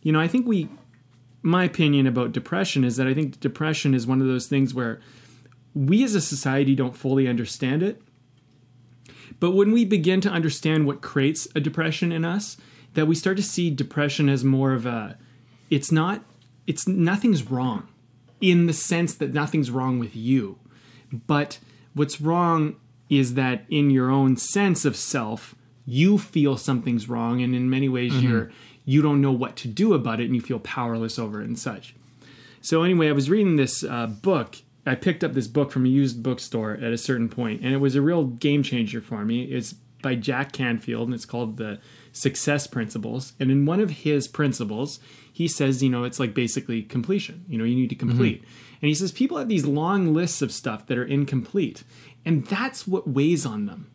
you 0.01 0.13
know, 0.13 0.19
I 0.22 0.29
think 0.29 0.48
we, 0.48 0.69
my 1.41 1.63
opinion 1.63 2.08
about 2.08 2.31
depression 2.31 2.84
is 2.84 2.98
that 2.98 3.08
I 3.08 3.13
think 3.13 3.39
depression 3.39 3.93
is 3.93 4.05
one 4.05 4.22
of 4.22 4.27
those 4.27 4.48
things 4.48 4.74
where 4.74 5.00
we 5.74 6.03
as 6.03 6.15
a 6.15 6.22
society 6.22 6.75
don't 6.75 6.96
fully 6.96 7.27
understand 7.27 7.84
it. 7.84 8.01
But 9.39 9.51
when 9.51 9.72
we 9.72 9.86
begin 9.86 10.22
to 10.22 10.29
understand 10.29 10.86
what 10.86 11.01
creates 11.01 11.48
a 11.55 11.60
depression 11.60 12.12
in 12.12 12.25
us, 12.25 12.58
that 12.93 13.08
we 13.08 13.15
start 13.15 13.38
to 13.38 13.43
see 13.43 13.69
depression 13.69 14.27
as 14.27 14.43
more 14.43 14.74
of 14.74 14.86
a 14.86 15.17
it's 15.69 15.91
not 15.91 16.24
it's 16.67 16.88
nothing's 16.88 17.50
wrong 17.50 17.88
in 18.41 18.65
the 18.65 18.74
sense 18.74 19.15
that 19.15 19.34
nothing's 19.34 19.72
wrong 19.72 20.00
with 20.00 20.15
you. 20.15 20.58
But 21.12 21.60
what's 21.93 22.22
wrong 22.22 22.75
is 23.10 23.34
that 23.36 23.63
in 23.69 23.89
your 23.89 24.10
own 24.10 24.38
sense 24.38 24.86
of 24.86 24.96
self, 24.96 25.55
you 25.86 26.17
feel 26.17 26.58
something's 26.58 27.10
wrong 27.10 27.41
and 27.41 27.55
in 27.55 27.69
many 27.69 27.89
ways 27.89 28.13
mm-hmm. 28.13 28.27
you're 28.27 28.51
you 28.89 29.03
don't 29.03 29.22
know 29.22 29.31
what 29.31 29.55
to 29.55 29.67
do 29.67 29.93
about 29.93 30.19
it 30.19 30.25
and 30.25 30.34
you 30.34 30.41
feel 30.41 30.58
powerless 30.58 31.19
over 31.19 31.41
it 31.43 31.48
and 31.48 31.60
such. 31.60 31.93
So 32.60 32.81
anyway, 32.81 33.08
I 33.10 33.12
was 33.12 33.29
reading 33.29 33.55
this 33.55 33.84
uh, 33.84 34.08
book. 34.08 34.55
I 34.84 34.96
picked 34.96 35.24
up 35.24 35.34
this 35.34 35.46
book 35.46 35.72
from 35.72 35.86
a 35.86 35.89
used 35.89 36.24
bookstore 36.24 36.72
at 36.74 36.91
a 36.91 36.98
certain 36.98 37.29
point, 37.29 37.62
and 37.62 37.72
it 37.72 37.77
was 37.77 37.96
a 37.96 38.01
real 38.01 38.24
game 38.24 38.63
changer 38.63 39.00
for 39.00 39.24
me. 39.24 39.43
It's 39.43 39.74
by 40.01 40.15
Jack 40.15 40.53
Canfield, 40.53 41.08
and 41.08 41.13
it's 41.13 41.25
called 41.25 41.58
the 41.58 41.79
Success 42.13 42.65
Principles. 42.65 43.34
And 43.39 43.51
in 43.51 43.67
one 43.67 43.79
of 43.79 43.91
his 43.91 44.27
principles, 44.27 45.00
he 45.31 45.48
says, 45.48 45.84
you 45.84 45.89
know, 45.91 46.03
it's 46.03 46.19
like 46.19 46.34
basically 46.34 46.81
completion. 46.81 47.46
You 47.48 47.60
know, 47.60 47.65
you 47.65 47.75
need 47.75 47.89
to 47.89 47.96
complete. 47.96 48.43
And 48.81 48.88
he 48.88 48.96
says 48.96 49.12
people 49.12 49.38
have 49.38 49.50
these 49.50 49.67
long 49.67 50.15
lists 50.15 50.41
of 50.41 50.51
stuff 50.51 50.88
that 50.88 50.98
are 50.98 51.05
incomplete, 51.05 51.84
and 52.25 52.43
that's 52.48 52.88
what 52.88 53.08
weighs 53.08 53.46
on 53.46 53.67
them. 53.67 53.91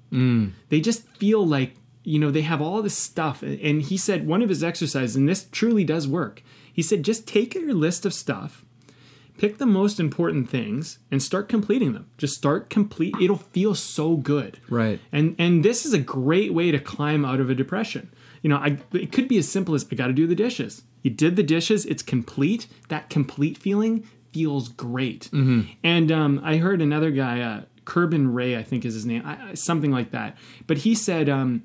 They 0.69 0.81
just 0.81 1.09
feel 1.17 1.45
like 1.45 1.75
you 2.05 2.19
know, 2.19 2.31
they 2.31 2.43
have 2.43 2.61
all 2.61 2.83
this 2.83 2.97
stuff. 2.97 3.43
And 3.43 3.83
he 3.83 3.97
said 3.97 4.27
one 4.27 4.43
of 4.43 4.49
his 4.49 4.63
exercises, 4.63 5.17
and 5.17 5.29
this 5.29 5.49
truly 5.51 5.85
does 5.85 6.07
work. 6.07 6.43
He 6.73 6.83
said, 6.83 7.03
just 7.05 7.27
take 7.27 7.55
your 7.55 7.73
list 7.75 8.05
of 8.07 8.13
stuff, 8.13 8.65
pick 9.39 9.59
the 9.59 9.67
most 9.67 9.99
important 9.99 10.49
things, 10.51 10.99
and 11.11 11.23
start 11.23 11.49
completing 11.49 11.93
them. 11.93 12.09
Just 12.19 12.35
start 12.35 12.69
complete. 12.71 13.15
It'll 13.21 13.37
feel 13.37 13.75
so 13.75 14.17
good. 14.17 14.59
Right. 14.69 15.01
And 15.13 15.35
and 15.39 15.65
this 15.65 15.85
is 15.87 15.93
a 15.93 15.99
great 15.99 16.53
way 16.53 16.71
to 16.71 16.79
climb 16.79 17.25
out 17.25 17.41
of 17.41 17.51
a 17.51 17.55
depression. 17.55 18.13
You 18.43 18.51
know, 18.51 18.57
I, 18.57 18.79
it 18.93 19.11
could 19.13 19.27
be 19.29 19.39
as 19.39 19.49
simple 19.49 19.75
as 19.75 19.87
I 19.91 19.95
got 19.95 20.09
to 20.09 20.13
do 20.13 20.27
the 20.27 20.35
dishes. 20.35 20.83
You 21.03 21.11
did 21.11 21.37
the 21.37 21.43
dishes. 21.43 21.87
It's 21.87 22.03
complete. 22.03 22.67
That 22.89 23.09
complete 23.09 23.57
feeling 23.57 24.07
feels 24.33 24.69
great. 24.69 25.31
And 25.33 26.11
um, 26.13 26.41
I 26.45 26.57
heard 26.57 26.83
another 26.83 27.11
guy, 27.11 27.41
uh, 27.41 27.63
Kerbin 27.87 28.35
Ray, 28.35 28.57
I 28.57 28.63
think 28.63 28.85
is 28.85 28.95
his 28.95 29.07
name, 29.07 29.23
I- 29.25 29.55
something 29.55 29.91
like 29.93 30.11
that. 30.11 30.37
But 30.67 30.79
he 30.79 30.95
said 30.95 31.29
um, 31.29 31.63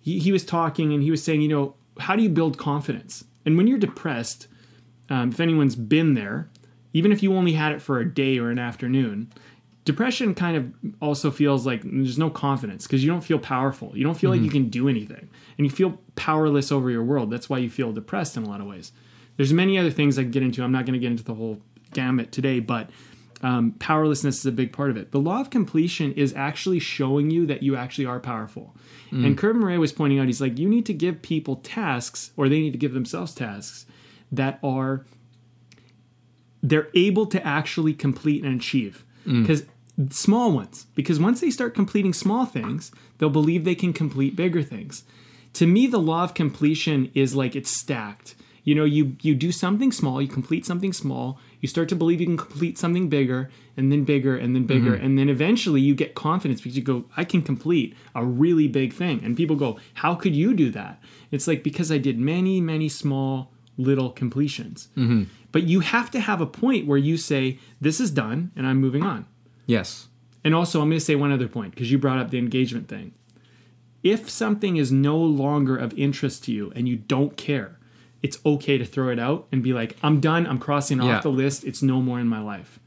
he, 0.00 0.18
he 0.18 0.32
was 0.32 0.44
talking 0.44 0.92
and 0.92 1.02
he 1.02 1.10
was 1.10 1.22
saying, 1.22 1.40
you 1.40 1.48
know, 1.48 1.74
how 1.98 2.16
do 2.16 2.22
you 2.22 2.28
build 2.28 2.58
confidence? 2.58 3.24
And 3.44 3.56
when 3.56 3.66
you're 3.66 3.78
depressed, 3.78 4.46
um, 5.10 5.30
if 5.30 5.40
anyone's 5.40 5.76
been 5.76 6.14
there, 6.14 6.48
even 6.92 7.12
if 7.12 7.22
you 7.22 7.34
only 7.34 7.52
had 7.52 7.72
it 7.72 7.82
for 7.82 7.98
a 7.98 8.08
day 8.08 8.38
or 8.38 8.50
an 8.50 8.58
afternoon, 8.58 9.32
depression 9.84 10.34
kind 10.34 10.56
of 10.56 10.92
also 11.00 11.30
feels 11.30 11.66
like 11.66 11.82
there's 11.82 12.18
no 12.18 12.28
confidence 12.28 12.86
because 12.86 13.02
you 13.02 13.10
don't 13.10 13.22
feel 13.22 13.38
powerful. 13.38 13.96
You 13.96 14.04
don't 14.04 14.18
feel 14.18 14.30
like 14.30 14.42
you 14.42 14.50
can 14.50 14.68
do 14.68 14.88
anything, 14.88 15.30
and 15.56 15.66
you 15.66 15.70
feel 15.70 15.98
powerless 16.14 16.70
over 16.70 16.90
your 16.90 17.02
world. 17.02 17.30
That's 17.30 17.48
why 17.48 17.58
you 17.58 17.70
feel 17.70 17.92
depressed 17.92 18.36
in 18.36 18.42
a 18.42 18.48
lot 18.48 18.60
of 18.60 18.66
ways. 18.66 18.92
There's 19.36 19.52
many 19.52 19.78
other 19.78 19.90
things 19.90 20.18
I 20.18 20.22
can 20.22 20.30
get 20.30 20.42
into. 20.42 20.62
I'm 20.62 20.72
not 20.72 20.84
going 20.84 20.94
to 20.94 20.98
get 20.98 21.10
into 21.10 21.24
the 21.24 21.34
whole 21.34 21.60
gamut 21.94 22.32
today, 22.32 22.60
but 22.60 22.90
um, 23.42 23.72
powerlessness 23.78 24.38
is 24.38 24.46
a 24.46 24.52
big 24.52 24.72
part 24.72 24.90
of 24.90 24.96
it. 24.96 25.12
The 25.12 25.20
law 25.20 25.40
of 25.40 25.50
completion 25.50 26.12
is 26.14 26.34
actually 26.34 26.80
showing 26.80 27.30
you 27.30 27.46
that 27.46 27.62
you 27.62 27.76
actually 27.76 28.06
are 28.06 28.20
powerful. 28.20 28.74
And 29.24 29.38
Kurt 29.38 29.56
Murray 29.56 29.78
was 29.78 29.92
pointing 29.92 30.18
out, 30.18 30.26
he's 30.26 30.40
like, 30.40 30.58
you 30.58 30.68
need 30.68 30.84
to 30.86 30.92
give 30.92 31.22
people 31.22 31.56
tasks, 31.56 32.32
or 32.36 32.48
they 32.48 32.60
need 32.60 32.72
to 32.72 32.78
give 32.78 32.92
themselves 32.92 33.32
tasks 33.34 33.86
that 34.30 34.58
are 34.62 35.06
they're 36.62 36.88
able 36.94 37.24
to 37.26 37.46
actually 37.46 37.94
complete 37.94 38.44
and 38.44 38.60
achieve. 38.60 39.04
Because 39.42 39.64
small 40.10 40.52
ones 40.52 40.86
because 40.94 41.18
once 41.18 41.40
they 41.40 41.50
start 41.50 41.74
completing 41.74 42.12
small 42.12 42.46
things 42.46 42.92
they'll 43.18 43.28
believe 43.28 43.64
they 43.64 43.74
can 43.74 43.92
complete 43.92 44.36
bigger 44.36 44.62
things. 44.62 45.04
To 45.54 45.66
me 45.66 45.86
the 45.86 45.98
law 45.98 46.22
of 46.22 46.34
completion 46.34 47.10
is 47.14 47.34
like 47.34 47.56
it's 47.56 47.70
stacked. 47.70 48.34
You 48.62 48.74
know 48.74 48.84
you 48.84 49.16
you 49.22 49.34
do 49.34 49.50
something 49.50 49.90
small 49.90 50.22
you 50.22 50.28
complete 50.28 50.64
something 50.66 50.92
small 50.92 51.40
you 51.60 51.68
start 51.68 51.88
to 51.88 51.96
believe 51.96 52.20
you 52.20 52.26
can 52.26 52.36
complete 52.36 52.78
something 52.78 53.08
bigger 53.08 53.50
and 53.76 53.90
then 53.90 54.04
bigger 54.04 54.36
and 54.36 54.54
then 54.54 54.64
bigger 54.64 54.92
mm-hmm. 54.92 55.04
and 55.04 55.18
then 55.18 55.28
eventually 55.28 55.80
you 55.80 55.94
get 55.94 56.14
confidence 56.14 56.60
because 56.60 56.76
you 56.76 56.82
go 56.82 57.04
i 57.16 57.24
can 57.24 57.42
complete 57.42 57.96
a 58.14 58.24
really 58.24 58.68
big 58.68 58.92
thing. 58.92 59.20
And 59.24 59.36
people 59.36 59.56
go 59.56 59.78
how 59.94 60.14
could 60.14 60.34
you 60.34 60.54
do 60.54 60.70
that? 60.70 61.02
It's 61.30 61.46
like 61.46 61.62
because 61.62 61.90
i 61.90 61.98
did 61.98 62.18
many 62.18 62.60
many 62.60 62.88
small 62.88 63.52
little 63.76 64.10
completions. 64.10 64.88
Mm-hmm. 64.96 65.24
But 65.52 65.62
you 65.62 65.80
have 65.80 66.10
to 66.10 66.20
have 66.20 66.40
a 66.40 66.46
point 66.46 66.86
where 66.86 66.98
you 66.98 67.16
say 67.16 67.58
this 67.80 68.00
is 68.00 68.10
done 68.10 68.50
and 68.56 68.66
i'm 68.66 68.78
moving 68.78 69.02
on. 69.02 69.26
Yes. 69.66 70.08
and 70.44 70.54
also, 70.54 70.80
I'm 70.80 70.88
going 70.88 70.98
to 70.98 71.04
say 71.04 71.14
one 71.14 71.30
other 71.32 71.48
point 71.48 71.74
because 71.74 71.90
you 71.90 71.98
brought 71.98 72.18
up 72.18 72.30
the 72.30 72.38
engagement 72.38 72.88
thing. 72.88 73.12
If 74.02 74.30
something 74.30 74.76
is 74.76 74.90
no 74.92 75.16
longer 75.18 75.76
of 75.76 75.92
interest 75.98 76.44
to 76.44 76.52
you 76.52 76.72
and 76.74 76.88
you 76.88 76.96
don't 76.96 77.36
care, 77.36 77.77
it's 78.22 78.38
okay 78.44 78.76
to 78.78 78.84
throw 78.84 79.10
it 79.10 79.18
out 79.18 79.46
and 79.52 79.62
be 79.62 79.72
like, 79.72 79.96
I'm 80.02 80.20
done. 80.20 80.46
I'm 80.46 80.58
crossing 80.58 80.98
Yeah. 81.00 81.16
off 81.18 81.22
the 81.22 81.30
list. 81.30 81.64
It's 81.64 81.82
no 81.82 82.00
more 82.02 82.18
in 82.18 82.26
my 82.28 82.40
life. 82.40 82.80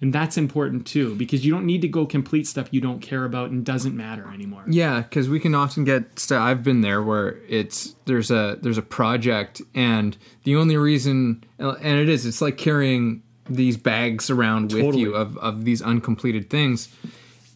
And 0.00 0.12
that's 0.12 0.36
important 0.36 0.86
too 0.86 1.14
because 1.14 1.44
you 1.46 1.50
don't 1.52 1.64
need 1.64 1.80
to 1.80 1.88
go 1.88 2.04
complete 2.04 2.46
stuff 2.46 2.68
you 2.70 2.82
don't 2.82 3.00
care 3.00 3.24
about 3.24 3.50
and 3.50 3.64
doesn't 3.64 3.96
matter 3.96 4.30
anymore. 4.32 4.62
Yeah, 4.68 5.00
because 5.00 5.28
we 5.30 5.40
can 5.40 5.54
often 5.54 5.84
get 5.84 6.18
stuff. 6.18 6.40
I've 6.42 6.62
been 6.62 6.82
there 6.82 7.02
where 7.02 7.38
it's 7.48 7.94
there's 8.04 8.30
a 8.30 8.58
there's 8.60 8.76
a 8.76 8.82
project, 8.82 9.62
and 9.74 10.14
the 10.44 10.54
only 10.56 10.76
reason, 10.76 11.42
uh, 11.58 11.76
and 11.80 11.98
it 11.98 12.10
is, 12.10 12.26
it's 12.26 12.42
like 12.42 12.58
carrying 12.58 13.22
these 13.48 13.78
bags 13.78 14.28
around 14.28 14.72
with 14.74 14.94
you 14.96 15.14
of 15.14 15.38
of 15.38 15.64
these 15.64 15.80
uncompleted 15.80 16.50
things, 16.50 16.90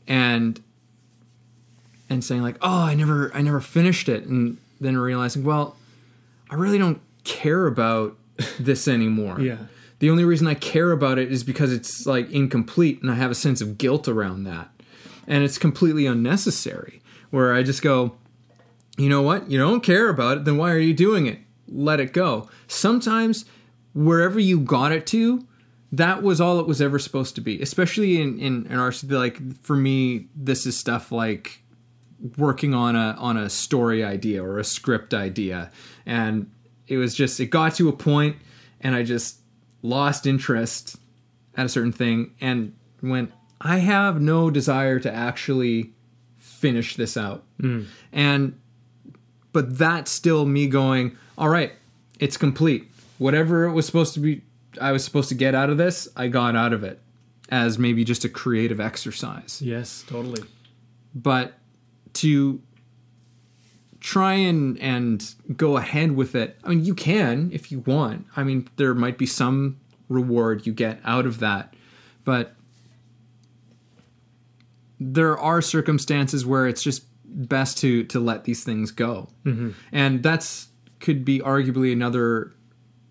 and 0.09 0.63
and 2.09 2.25
saying 2.25 2.41
like, 2.43 2.57
oh, 2.63 2.85
I 2.85 2.95
never 2.95 3.31
I 3.35 3.43
never 3.43 3.61
finished 3.61 4.09
it, 4.09 4.25
and 4.25 4.57
then 4.81 4.97
realizing, 4.97 5.45
well, 5.45 5.77
I 6.51 6.55
really 6.55 6.79
don't 6.79 7.01
care 7.25 7.67
about 7.67 8.17
this 8.59 8.89
anymore. 8.89 9.41
Yeah. 9.41 9.59
The 9.99 10.11
only 10.11 10.25
reason 10.25 10.47
I 10.47 10.55
care 10.55 10.93
about 10.93 11.19
it 11.19 11.31
is 11.31 11.45
because 11.45 11.73
it's 11.73 12.07
like 12.07 12.31
incomplete 12.31 13.03
and 13.03 13.11
I 13.11 13.15
have 13.15 13.31
a 13.31 13.35
sense 13.35 13.61
of 13.61 13.79
guilt 13.79 14.09
around 14.09 14.45
that. 14.45 14.71
And 15.27 15.45
it's 15.45 15.59
completely 15.59 16.07
unnecessary. 16.07 17.03
Where 17.31 17.55
I 17.55 17.63
just 17.63 17.83
go, 17.83 18.17
you 18.97 19.09
know 19.09 19.23
what? 19.23 19.51
You 19.51 19.59
don't 19.59 19.83
care 19.83 20.09
about 20.09 20.39
it, 20.39 20.45
then 20.45 20.57
why 20.57 20.73
are 20.73 20.79
you 20.79 20.95
doing 20.95 21.27
it? 21.27 21.39
Let 21.69 22.01
it 22.01 22.13
go. 22.13 22.49
Sometimes 22.67 23.45
wherever 23.95 24.41
you 24.41 24.59
got 24.59 24.91
it 24.91 25.07
to, 25.09 25.47
that 25.93 26.23
was 26.23 26.41
all 26.41 26.59
it 26.61 26.67
was 26.67 26.81
ever 26.81 26.99
supposed 26.99 27.35
to 27.35 27.41
be. 27.41 27.61
Especially 27.61 28.21
in, 28.21 28.39
in, 28.39 28.67
in 28.67 28.79
our 28.79 28.93
like 29.09 29.63
for 29.63 29.77
me, 29.77 30.29
this 30.35 30.67
is 30.67 30.79
stuff 30.79 31.13
like 31.13 31.63
working 32.37 32.75
on 32.75 32.97
a 32.97 33.17
on 33.19 33.37
a 33.37 33.49
story 33.49 34.05
idea 34.05 34.43
or 34.43 34.59
a 34.59 34.65
script 34.65 35.15
idea. 35.15 35.71
And 36.07 36.51
it 36.91 36.99
was 36.99 37.15
just 37.15 37.41
it 37.41 37.47
got 37.47 37.75
to 37.77 37.89
a 37.89 37.93
point 37.93 38.37
and 38.81 38.95
I 38.95 39.05
just 39.05 39.39
lost 39.81 40.27
interest 40.27 40.97
at 41.57 41.65
a 41.65 41.69
certain 41.69 41.93
thing 41.93 42.35
and 42.41 42.75
went, 43.01 43.33
I 43.61 43.79
have 43.79 44.21
no 44.21 44.51
desire 44.51 44.99
to 44.99 45.13
actually 45.13 45.93
finish 46.37 46.97
this 46.97 47.17
out. 47.17 47.45
Mm. 47.63 47.87
And 48.13 48.61
but 49.53 49.79
that's 49.79 50.11
still 50.11 50.47
me 50.47 50.67
going, 50.67 51.17
all 51.39 51.49
right, 51.49 51.73
it's 52.19 52.37
complete. 52.37 52.89
Whatever 53.19 53.65
it 53.65 53.73
was 53.73 53.87
supposed 53.87 54.15
to 54.15 54.21
be 54.21 54.43
I 54.81 54.93
was 54.93 55.05
supposed 55.05 55.29
to 55.29 55.35
get 55.35 55.55
out 55.55 55.71
of 55.71 55.79
this, 55.79 56.09
I 56.17 56.27
got 56.27 56.57
out 56.57 56.73
of 56.73 56.83
it 56.83 57.01
as 57.51 57.79
maybe 57.79 58.05
just 58.05 58.25
a 58.25 58.29
creative 58.29 58.81
exercise. 58.81 59.63
Yes, 59.63 60.05
totally. 60.09 60.43
But 61.15 61.55
to 62.15 62.61
try 64.01 64.35
and 64.35 64.79
and 64.79 65.35
go 65.57 65.77
ahead 65.77 66.13
with 66.13 66.35
it. 66.35 66.59
I 66.65 66.71
mean, 66.71 66.85
you 66.85 66.95
can 66.95 67.51
if 67.53 67.71
you 67.71 67.81
want. 67.81 68.27
I 68.37 68.43
mean, 68.43 68.69
there 68.77 68.95
might 68.95 69.19
be 69.19 69.27
some 69.27 69.79
reward 70.09 70.67
you 70.67 70.73
get 70.73 71.01
out 71.05 71.27
of 71.27 71.39
that, 71.41 71.75
but 72.25 72.55
there 74.99 75.39
are 75.39 75.63
circumstances 75.63 76.45
where 76.45 76.67
it's 76.67 76.83
just 76.83 77.05
best 77.25 77.79
to 77.79 78.05
to 78.05 78.19
let 78.19 78.45
these 78.45 78.65
things 78.65 78.91
go, 78.91 79.29
mm-hmm. 79.45 79.71
and 79.93 80.23
that's 80.23 80.69
could 80.99 81.25
be 81.25 81.41
arguably 81.41 81.93
another 81.93 82.53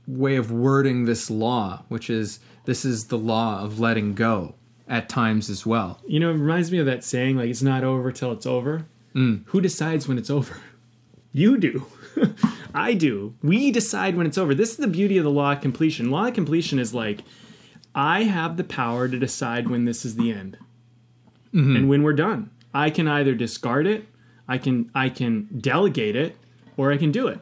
way 0.07 0.35
of 0.35 0.51
wording 0.51 1.05
this 1.05 1.29
law, 1.29 1.83
which 1.87 2.09
is 2.09 2.39
this 2.65 2.83
is 2.83 3.07
the 3.07 3.17
law 3.17 3.61
of 3.61 3.79
letting 3.79 4.13
go 4.13 4.55
at 4.87 5.07
times 5.07 5.49
as 5.49 5.65
well. 5.65 6.01
You 6.07 6.19
know, 6.19 6.31
it 6.31 6.33
reminds 6.33 6.71
me 6.71 6.79
of 6.79 6.85
that 6.87 7.03
saying, 7.03 7.37
like, 7.37 7.49
it's 7.49 7.61
not 7.61 7.83
over 7.83 8.11
till 8.11 8.31
it's 8.31 8.45
over. 8.45 8.87
Mm. 9.15 9.43
Who 9.47 9.61
decides 9.61 10.07
when 10.07 10.17
it's 10.17 10.29
over? 10.29 10.59
You 11.31 11.57
do. 11.57 11.85
I 12.73 12.93
do. 12.93 13.35
We 13.41 13.71
decide 13.71 14.15
when 14.15 14.25
it's 14.25 14.37
over. 14.37 14.53
This 14.53 14.71
is 14.71 14.77
the 14.77 14.87
beauty 14.87 15.17
of 15.17 15.23
the 15.23 15.31
law 15.31 15.53
of 15.53 15.61
completion. 15.61 16.11
Law 16.11 16.27
of 16.27 16.33
completion 16.33 16.79
is 16.79 16.93
like, 16.93 17.23
I 17.93 18.23
have 18.23 18.57
the 18.57 18.63
power 18.63 19.07
to 19.07 19.19
decide 19.19 19.69
when 19.69 19.85
this 19.85 20.05
is 20.05 20.15
the 20.15 20.31
end 20.31 20.57
mm-hmm. 21.53 21.75
and 21.75 21.89
when 21.89 22.03
we're 22.03 22.13
done. 22.13 22.51
I 22.73 22.89
can 22.89 23.07
either 23.07 23.33
discard 23.33 23.87
it, 23.87 24.05
I 24.47 24.57
can 24.57 24.91
I 24.93 25.09
can 25.09 25.47
delegate 25.59 26.15
it, 26.15 26.37
or 26.77 26.91
I 26.91 26.97
can 26.97 27.11
do 27.11 27.27
it. 27.27 27.39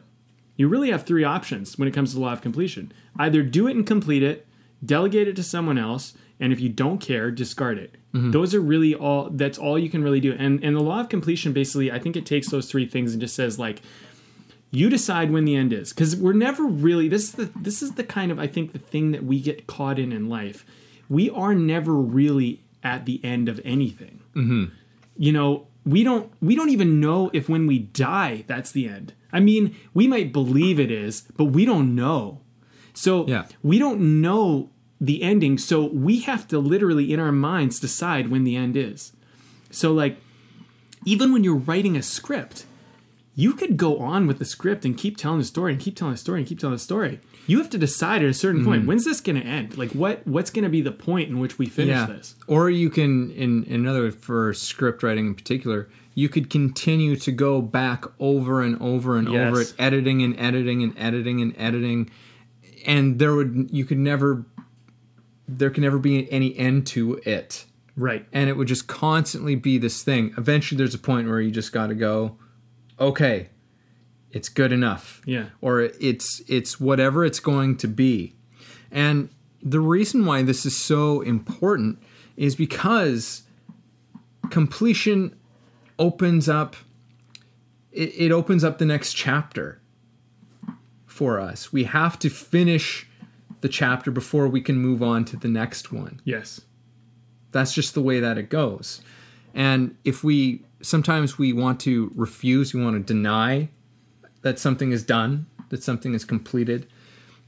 You 0.56 0.68
really 0.68 0.90
have 0.90 1.04
three 1.04 1.24
options 1.24 1.78
when 1.78 1.86
it 1.86 1.94
comes 1.94 2.10
to 2.10 2.16
the 2.16 2.22
law 2.22 2.32
of 2.32 2.40
completion. 2.40 2.92
Either 3.18 3.42
do 3.42 3.68
it 3.68 3.76
and 3.76 3.86
complete 3.86 4.22
it, 4.22 4.46
delegate 4.84 5.28
it 5.28 5.36
to 5.36 5.42
someone 5.42 5.78
else, 5.78 6.14
and 6.40 6.52
if 6.52 6.60
you 6.60 6.68
don't 6.68 6.98
care, 6.98 7.30
discard 7.30 7.78
it. 7.78 7.96
Mm-hmm. 8.14 8.30
Those 8.30 8.54
are 8.54 8.60
really 8.60 8.94
all 8.94 9.28
that's 9.30 9.58
all 9.58 9.78
you 9.78 9.90
can 9.90 10.02
really 10.02 10.20
do. 10.20 10.32
And 10.38 10.62
and 10.64 10.74
the 10.76 10.80
law 10.80 11.00
of 11.00 11.08
completion 11.08 11.52
basically, 11.52 11.92
I 11.92 11.98
think 11.98 12.16
it 12.16 12.24
takes 12.26 12.48
those 12.48 12.70
three 12.70 12.86
things 12.86 13.12
and 13.12 13.20
just 13.20 13.34
says 13.34 13.58
like 13.58 13.82
you 14.70 14.90
decide 14.90 15.30
when 15.30 15.44
the 15.44 15.54
end 15.56 15.72
is 15.72 15.92
because 15.92 16.14
we're 16.16 16.32
never 16.34 16.64
really 16.64 17.08
this 17.08 17.24
is 17.24 17.32
the 17.32 17.50
this 17.58 17.82
is 17.82 17.92
the 17.92 18.04
kind 18.04 18.30
of 18.32 18.38
I 18.38 18.46
think 18.46 18.72
the 18.72 18.78
thing 18.78 19.10
that 19.12 19.24
we 19.24 19.40
get 19.40 19.66
caught 19.66 19.98
in 19.98 20.12
in 20.12 20.28
life. 20.28 20.64
We 21.08 21.30
are 21.30 21.54
never 21.54 21.94
really 21.94 22.62
at 22.82 23.06
the 23.06 23.22
end 23.24 23.48
of 23.48 23.60
anything. 23.64 24.20
Mm-hmm. 24.34 24.64
You 25.16 25.32
know, 25.32 25.66
we 25.84 26.02
don't 26.04 26.30
we 26.40 26.54
don't 26.54 26.68
even 26.70 27.00
know 27.00 27.30
if 27.32 27.48
when 27.48 27.66
we 27.66 27.78
die 27.78 28.44
that's 28.46 28.72
the 28.72 28.88
end. 28.88 29.12
I 29.32 29.40
mean, 29.40 29.76
we 29.92 30.06
might 30.06 30.32
believe 30.32 30.80
it 30.80 30.90
is, 30.90 31.22
but 31.36 31.46
we 31.46 31.64
don't 31.66 31.94
know. 31.94 32.40
So 32.94 33.26
Yeah. 33.28 33.44
we 33.62 33.78
don't 33.78 34.20
know 34.22 34.70
the 35.00 35.22
ending, 35.22 35.58
so 35.58 35.86
we 35.86 36.20
have 36.20 36.48
to 36.48 36.58
literally 36.58 37.12
in 37.12 37.20
our 37.20 37.32
minds 37.32 37.78
decide 37.78 38.30
when 38.30 38.44
the 38.44 38.56
end 38.56 38.76
is. 38.76 39.12
So 39.70 39.92
like 39.92 40.18
even 41.04 41.32
when 41.32 41.44
you're 41.44 41.56
writing 41.56 41.96
a 41.96 42.02
script, 42.02 42.66
you 43.34 43.52
could 43.52 43.76
go 43.76 43.98
on 43.98 44.26
with 44.26 44.38
the 44.40 44.44
script 44.44 44.84
and 44.84 44.98
keep 44.98 45.16
telling 45.16 45.38
the 45.38 45.44
story 45.44 45.72
and 45.72 45.80
keep 45.80 45.96
telling 45.96 46.14
the 46.14 46.18
story 46.18 46.40
and 46.40 46.48
keep 46.48 46.58
telling 46.58 46.74
the 46.74 46.80
story. 46.80 47.20
You 47.46 47.58
have 47.58 47.70
to 47.70 47.78
decide 47.78 48.22
at 48.22 48.28
a 48.28 48.34
certain 48.34 48.64
point 48.64 48.80
mm-hmm. 48.80 48.88
when's 48.88 49.04
this 49.04 49.20
going 49.20 49.40
to 49.40 49.46
end? 49.46 49.78
Like 49.78 49.92
what 49.92 50.26
what's 50.26 50.50
going 50.50 50.64
to 50.64 50.68
be 50.68 50.80
the 50.80 50.92
point 50.92 51.28
in 51.28 51.38
which 51.38 51.58
we 51.58 51.66
finish 51.66 52.08
this? 52.08 52.34
Or 52.46 52.68
you 52.68 52.90
can, 52.90 53.30
in, 53.30 53.64
in 53.64 53.74
another 53.74 54.10
for 54.10 54.52
script 54.52 55.02
writing 55.02 55.28
in 55.28 55.34
particular, 55.34 55.88
you 56.14 56.28
could 56.28 56.50
continue 56.50 57.14
to 57.14 57.30
go 57.30 57.62
back 57.62 58.04
over 58.18 58.60
and 58.60 58.76
over 58.82 59.16
and 59.16 59.28
over 59.28 59.60
Yes. 59.60 59.70
it, 59.70 59.76
editing 59.78 60.20
and 60.22 60.38
editing 60.38 60.82
and 60.82 60.98
editing 60.98 61.40
and 61.40 61.54
editing, 61.56 62.10
and 62.84 63.20
there 63.20 63.36
would 63.36 63.68
you 63.70 63.84
could 63.84 63.98
never, 63.98 64.44
there 65.48 65.70
can 65.70 65.82
never 65.82 65.98
be 65.98 66.30
any 66.30 66.56
end 66.56 66.86
to 66.88 67.14
it, 67.24 67.64
Right. 67.96 68.26
and 68.32 68.48
it 68.50 68.56
would 68.56 68.68
just 68.68 68.86
constantly 68.86 69.56
be 69.56 69.78
this 69.78 70.02
thing. 70.02 70.32
Eventually, 70.36 70.76
there's 70.76 70.94
a 70.94 70.98
point 70.98 71.26
where 71.26 71.40
you 71.40 71.50
just 71.50 71.72
got 71.72 71.86
to 71.88 71.94
go, 71.94 72.36
okay, 73.00 73.48
it's 74.30 74.50
good 74.50 74.72
enough 74.72 75.22
Yeah. 75.24 75.46
or 75.62 75.80
it's 75.80 76.42
it's 76.48 76.78
whatever 76.78 77.24
it's 77.24 77.40
going 77.40 77.76
to 77.78 77.88
be. 77.88 78.34
And 78.90 79.30
the 79.62 79.80
reason 79.80 80.26
why 80.26 80.42
this 80.42 80.66
is 80.66 80.76
so 80.76 81.22
important 81.22 81.98
is 82.36 82.54
because 82.54 83.42
completion 84.50 85.34
opens 85.98 86.48
up 86.48 86.76
it, 87.90 88.12
it 88.16 88.30
opens 88.32 88.62
up 88.62 88.78
the 88.78 88.84
next 88.84 89.14
chapter 89.14 89.80
for 91.06 91.40
us. 91.40 91.72
We 91.72 91.84
have 91.84 92.18
to 92.20 92.28
finish 92.28 93.07
the 93.60 93.68
chapter 93.68 94.10
before 94.10 94.48
we 94.48 94.60
can 94.60 94.76
move 94.76 95.02
on 95.02 95.24
to 95.26 95.36
the 95.36 95.48
next 95.48 95.92
one. 95.92 96.20
Yes. 96.24 96.60
That's 97.52 97.72
just 97.72 97.94
the 97.94 98.02
way 98.02 98.20
that 98.20 98.38
it 98.38 98.50
goes. 98.50 99.00
And 99.54 99.96
if 100.04 100.22
we 100.22 100.64
sometimes 100.80 101.38
we 101.38 101.52
want 101.52 101.80
to 101.80 102.12
refuse, 102.14 102.72
we 102.72 102.82
want 102.82 102.96
to 102.96 103.12
deny 103.12 103.68
that 104.42 104.58
something 104.58 104.92
is 104.92 105.02
done, 105.02 105.46
that 105.70 105.82
something 105.82 106.14
is 106.14 106.24
completed. 106.24 106.86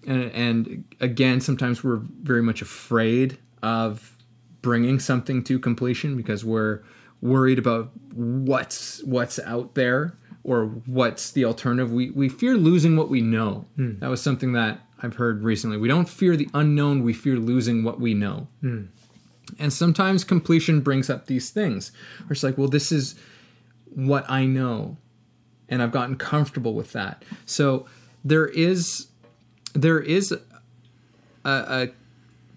And, 0.07 0.31
and 0.33 0.85
again, 1.01 1.41
sometimes 1.41 1.85
we're 1.85 2.01
very 2.23 2.43
much 2.43 2.63
afraid 2.63 3.39
of 3.63 4.17
bringing 4.63 4.99
something 4.99 5.45
to 5.45 5.59
completion 5.59 6.17
because 6.17 6.45
we're 6.45 6.83
worried 7.21 7.59
about 7.59 7.91
what's 8.15 9.03
what's 9.05 9.39
out 9.41 9.75
there 9.75 10.17
or 10.43 10.67
what's 10.87 11.31
the 11.31 11.45
alternative. 11.45 11.93
We 11.93 12.11
we 12.11 12.29
fear 12.29 12.55
losing 12.55 12.97
what 12.97 13.09
we 13.09 13.21
know. 13.21 13.67
Hmm. 13.77 13.99
That 13.99 14.09
was 14.09 14.23
something 14.23 14.53
that 14.55 14.81
I've 15.03 15.17
heard 15.17 15.43
recently. 15.43 15.77
We 15.77 15.89
don't 15.89 16.09
fear 16.09 16.37
the 16.37 16.49
unknown, 16.55 17.03
we 17.03 17.13
fear 17.13 17.37
losing 17.37 17.85
what 17.85 18.01
we 18.01 18.15
know. 18.15 18.49
And 19.59 19.73
sometimes 19.73 20.23
completion 20.25 20.81
brings 20.81 21.11
up 21.11 21.27
these 21.27 21.51
things. 21.51 21.91
Where 22.21 22.33
it's 22.33 22.43
like, 22.43 22.57
well, 22.57 22.69
this 22.69 22.93
is 22.93 23.15
what 23.95 24.25
I 24.31 24.45
know. 24.45 24.97
And 25.69 25.83
I've 25.83 25.93
gotten 25.93 26.17
comfortable 26.17 26.75
with 26.75 26.93
that. 26.93 27.25
So 27.47 27.87
there 28.25 28.47
is 28.47 29.07
there 29.75 30.01
is 30.01 30.33
a, 30.33 30.41
a 31.45 31.89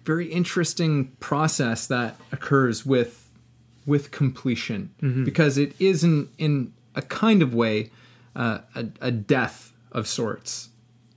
very 0.03 0.27
interesting 0.27 1.07
process 1.19 1.87
that 1.87 2.15
occurs 2.31 2.85
with 2.85 3.29
with 3.85 4.11
completion 4.11 4.91
because 5.25 5.57
it 5.57 5.73
is 5.79 6.03
in 6.03 6.29
in 6.37 6.73
a 6.95 7.01
kind 7.01 7.41
of 7.41 7.53
way 7.53 7.91
uh, 8.35 8.59
a, 8.75 8.85
a 9.01 9.11
death 9.11 9.73
of 9.91 10.07
sorts. 10.07 10.69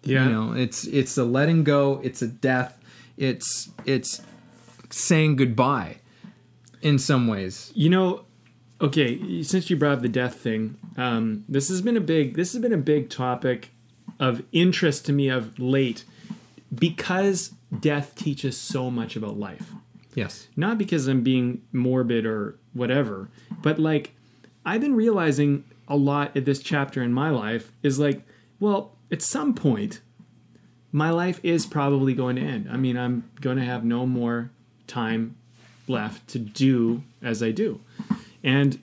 Yeah. 0.07 0.27
You 0.27 0.33
know, 0.33 0.53
it's 0.53 0.87
it's 0.87 1.17
a 1.19 1.25
letting 1.25 1.65
go, 1.65 2.01
it's 2.03 2.23
a 2.23 2.29
death, 2.29 2.79
it's 3.17 3.71
it's 3.85 4.23
saying 4.91 5.37
goodbye 5.37 5.97
in 6.83 6.99
some 6.99 7.27
ways. 7.27 7.73
You 7.75 7.91
know, 7.91 8.25
okay, 8.81 9.43
since 9.43 9.69
you 9.69 9.77
brought 9.77 9.95
up 9.95 10.03
the 10.03 10.09
death 10.09 10.37
thing, 10.37 10.79
um, 10.97 11.45
this 11.49 11.69
has 11.69 11.83
been 11.83 11.97
a 11.97 12.01
big 12.01 12.37
this 12.37 12.53
has 12.53 12.63
been 12.63 12.73
a 12.73 12.79
big 12.79 13.11
topic 13.11 13.71
of 14.21 14.43
interest 14.53 15.07
to 15.07 15.13
me 15.13 15.29
of 15.29 15.59
late 15.59 16.05
because 16.75 17.53
death 17.81 18.15
teaches 18.15 18.57
so 18.57 18.91
much 18.91 19.17
about 19.17 19.39
life. 19.39 19.73
Yes. 20.15 20.49
Not 20.57 20.79
because 20.79 21.07
I'm 21.07 21.23
being 21.23 21.63
morbid 21.73 22.25
or 22.25 22.57
whatever, 22.73 23.29
but 23.63 23.79
like 23.79 24.13
I've 24.65 24.81
been 24.81 24.95
realizing 24.95 25.65
a 25.89 25.97
lot 25.97 26.37
at 26.37 26.45
this 26.45 26.61
chapter 26.61 27.03
in 27.03 27.13
my 27.13 27.31
life 27.31 27.71
is 27.83 27.99
like, 27.99 28.23
well, 28.59 28.96
at 29.11 29.23
some 29.23 29.55
point, 29.55 30.01
my 30.93 31.11
life 31.11 31.41
is 31.43 31.67
probably 31.67 32.15
going 32.15 32.37
to 32.37 32.43
end. 32.43 32.69
I 32.71 32.77
mean, 32.77 32.97
I'm 32.97 33.31
going 33.41 33.59
to 33.59 33.65
have 33.65 33.85
no 33.85 34.07
more 34.07 34.51
time 34.87 35.37
left 35.89 36.29
to 36.29 36.39
do 36.39 37.03
as 37.23 37.43
I 37.43 37.51
do. 37.51 37.81
And 38.43 38.81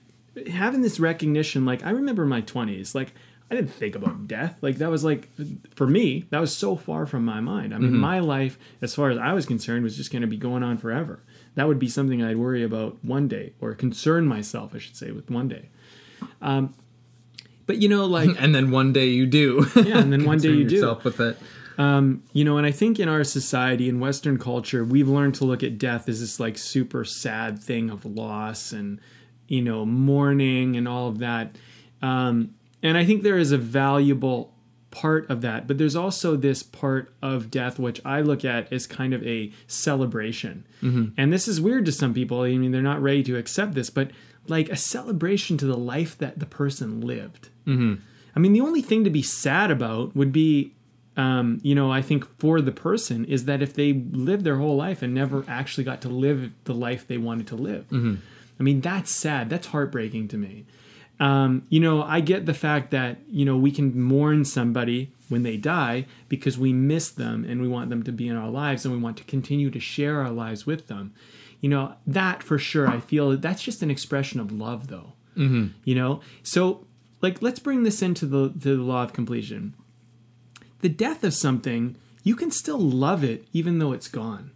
having 0.51 0.81
this 0.81 0.99
recognition, 0.99 1.65
like, 1.65 1.85
I 1.85 1.89
remember 1.91 2.25
my 2.25 2.41
20s, 2.41 2.93
like, 2.93 3.13
I 3.51 3.55
didn't 3.55 3.71
think 3.71 3.95
about 3.95 4.27
death. 4.27 4.57
Like, 4.61 4.77
that 4.77 4.89
was 4.89 5.03
like, 5.03 5.29
for 5.75 5.85
me, 5.85 6.25
that 6.31 6.39
was 6.39 6.55
so 6.55 6.75
far 6.75 7.05
from 7.05 7.23
my 7.23 7.39
mind. 7.39 7.73
I 7.73 7.77
mean, 7.77 7.95
my 7.95 8.19
life, 8.19 8.57
as 8.81 8.95
far 8.95 9.11
as 9.11 9.17
I 9.17 9.33
was 9.33 9.45
concerned, 9.45 9.83
was 9.83 9.95
just 9.95 10.11
going 10.11 10.21
to 10.21 10.27
be 10.27 10.37
going 10.37 10.63
on 10.63 10.77
forever. 10.77 11.19
That 11.55 11.67
would 11.67 11.77
be 11.77 11.87
something 11.87 12.23
I'd 12.23 12.37
worry 12.37 12.63
about 12.63 12.97
one 13.03 13.27
day, 13.27 13.53
or 13.61 13.75
concern 13.75 14.25
myself, 14.25 14.73
I 14.73 14.79
should 14.79 14.95
say, 14.95 15.11
with 15.11 15.29
one 15.29 15.49
day. 15.49 15.69
Um, 16.41 16.73
but, 17.65 17.77
you 17.77 17.89
know, 17.89 18.05
like, 18.05 18.29
And 18.39 18.53
then 18.53 18.71
one 18.71 18.93
day 18.93 19.07
you 19.07 19.25
do. 19.25 19.65
yeah, 19.75 19.99
and 19.99 20.11
then 20.11 20.25
one 20.25 20.37
day 20.39 20.49
you 20.49 20.65
do. 20.65 20.75
yourself 20.75 21.03
with 21.03 21.19
it. 21.19 21.37
Um, 21.77 22.23
you 22.33 22.43
know, 22.45 22.57
and 22.57 22.67
I 22.67 22.71
think 22.71 22.99
in 22.99 23.09
our 23.09 23.23
society, 23.23 23.89
in 23.89 23.99
Western 23.99 24.37
culture, 24.37 24.83
we've 24.85 25.07
learned 25.07 25.35
to 25.35 25.45
look 25.45 25.63
at 25.63 25.77
death 25.77 26.07
as 26.07 26.19
this 26.19 26.39
like 26.39 26.57
super 26.57 27.03
sad 27.03 27.57
thing 27.57 27.89
of 27.89 28.05
loss 28.05 28.71
and, 28.71 28.99
you 29.47 29.61
know, 29.61 29.85
mourning 29.85 30.75
and 30.75 30.87
all 30.87 31.07
of 31.07 31.19
that. 31.19 31.55
Um, 32.01 32.53
and 32.83 32.97
I 32.97 33.05
think 33.05 33.23
there 33.23 33.37
is 33.39 33.51
a 33.51 33.57
valuable 33.57 34.53
part 34.91 35.27
of 35.31 35.41
that, 35.41 35.65
but 35.65 35.79
there's 35.79 35.95
also 35.95 36.35
this 36.35 36.61
part 36.61 37.11
of 37.23 37.49
death 37.49 37.79
which 37.79 37.99
I 38.05 38.21
look 38.21 38.45
at 38.45 38.71
as 38.71 38.85
kind 38.85 39.11
of 39.11 39.25
a 39.25 39.51
celebration. 39.65 40.67
And 41.17 41.33
this 41.33 41.47
is 41.47 41.59
weird 41.59 41.85
to 41.85 41.91
some 41.91 42.13
people. 42.13 42.41
I 42.41 42.55
mean, 42.57 42.71
they're 42.71 42.81
not 42.83 43.01
ready 43.01 43.23
to 43.23 43.37
accept 43.37 43.73
this, 43.73 43.89
but 43.89 44.11
like 44.47 44.69
a 44.69 44.75
celebration 44.75 45.57
to 45.57 45.65
the 45.65 45.77
life 45.77 46.17
that 46.17 46.39
the 46.39 46.45
person 46.45 47.01
lived. 47.01 47.49
I 48.35 48.39
mean, 48.39 48.53
the 48.53 48.61
only 48.61 48.81
thing 48.81 49.03
to 49.03 49.09
be 49.09 49.21
sad 49.21 49.71
about 49.71 50.15
would 50.15 50.31
be, 50.31 50.73
um, 51.15 51.59
you 51.63 51.75
know, 51.75 51.91
I 51.91 52.01
think 52.01 52.25
for 52.39 52.59
the 52.61 52.71
person 52.71 53.25
is 53.25 53.45
that 53.45 53.61
if 53.61 53.73
they 53.73 53.93
lived 53.93 54.43
their 54.43 54.57
whole 54.57 54.75
life 54.75 55.01
and 55.01 55.13
never 55.13 55.45
actually 55.47 55.83
got 55.83 56.01
to 56.01 56.09
live 56.09 56.51
the 56.63 56.73
life 56.73 57.07
they 57.07 57.17
wanted 57.17 57.47
to 57.47 57.55
live. 57.55 57.85
I 58.59 58.63
mean, 58.63 58.81
that's 58.81 59.11
sad. 59.11 59.49
That's 59.49 59.67
heartbreaking 59.67 60.27
to 60.29 60.37
me. 60.37 60.65
Um, 61.19 61.65
you 61.69 61.79
know, 61.79 62.01
I 62.03 62.19
get 62.21 62.45
the 62.47 62.53
fact 62.55 62.91
that, 62.91 63.17
you 63.29 63.45
know, 63.45 63.55
we 63.55 63.71
can 63.71 64.01
mourn 64.01 64.43
somebody 64.45 65.11
when 65.29 65.43
they 65.43 65.57
die 65.57 66.05
because 66.27 66.57
we 66.57 66.73
miss 66.73 67.09
them 67.09 67.45
and 67.47 67.61
we 67.61 67.67
want 67.67 67.89
them 67.89 68.03
to 68.03 68.11
be 68.11 68.27
in 68.27 68.35
our 68.35 68.49
lives 68.49 68.83
and 68.83 68.93
we 68.93 68.99
want 68.99 69.17
to 69.17 69.23
continue 69.23 69.69
to 69.69 69.79
share 69.79 70.19
our 70.21 70.31
lives 70.31 70.65
with 70.65 70.87
them. 70.87 71.13
You 71.63 71.69
know, 71.69 71.95
that 72.05 72.43
for 72.43 72.57
sure, 72.57 72.89
I 72.89 72.99
feel 72.99 73.37
that's 73.37 73.63
just 73.63 73.81
an 73.81 73.89
expression 73.89 74.41
of 74.41 74.51
love, 74.51 74.87
though. 74.87 75.13
Mm-hmm. 75.37 75.67
You 75.85 75.95
know, 75.95 76.19
so 76.43 76.85
like 77.21 77.41
let's 77.41 77.59
bring 77.59 77.83
this 77.83 78.01
into 78.01 78.25
the 78.25 78.49
to 78.49 78.75
the 78.75 78.83
law 78.83 79.01
of 79.01 79.13
completion. 79.13 79.73
The 80.81 80.89
death 80.89 81.23
of 81.23 81.33
something, 81.33 81.95
you 82.21 82.35
can 82.35 82.51
still 82.51 82.77
love 82.77 83.23
it 83.23 83.47
even 83.53 83.79
though 83.79 83.93
it's 83.93 84.09
gone. 84.09 84.51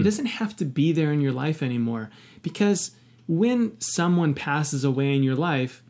It 0.00 0.04
doesn't 0.04 0.26
have 0.26 0.54
to 0.56 0.66
be 0.66 0.92
there 0.92 1.10
in 1.10 1.22
your 1.22 1.32
life 1.32 1.62
anymore 1.62 2.10
because 2.42 2.90
when 3.26 3.80
someone 3.80 4.34
passes 4.34 4.84
away 4.84 5.16
in 5.16 5.22
your 5.22 5.34
life, 5.34 5.82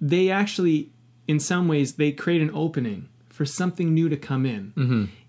they 0.00 0.30
actually 0.30 0.92
in 1.28 1.38
some 1.40 1.68
ways 1.68 1.96
they 1.96 2.10
create 2.10 2.40
an 2.40 2.50
opening 2.54 3.10
for 3.28 3.44
something 3.44 3.92
new 3.92 4.08
to 4.08 4.16
come 4.16 4.46
in. 4.46 4.72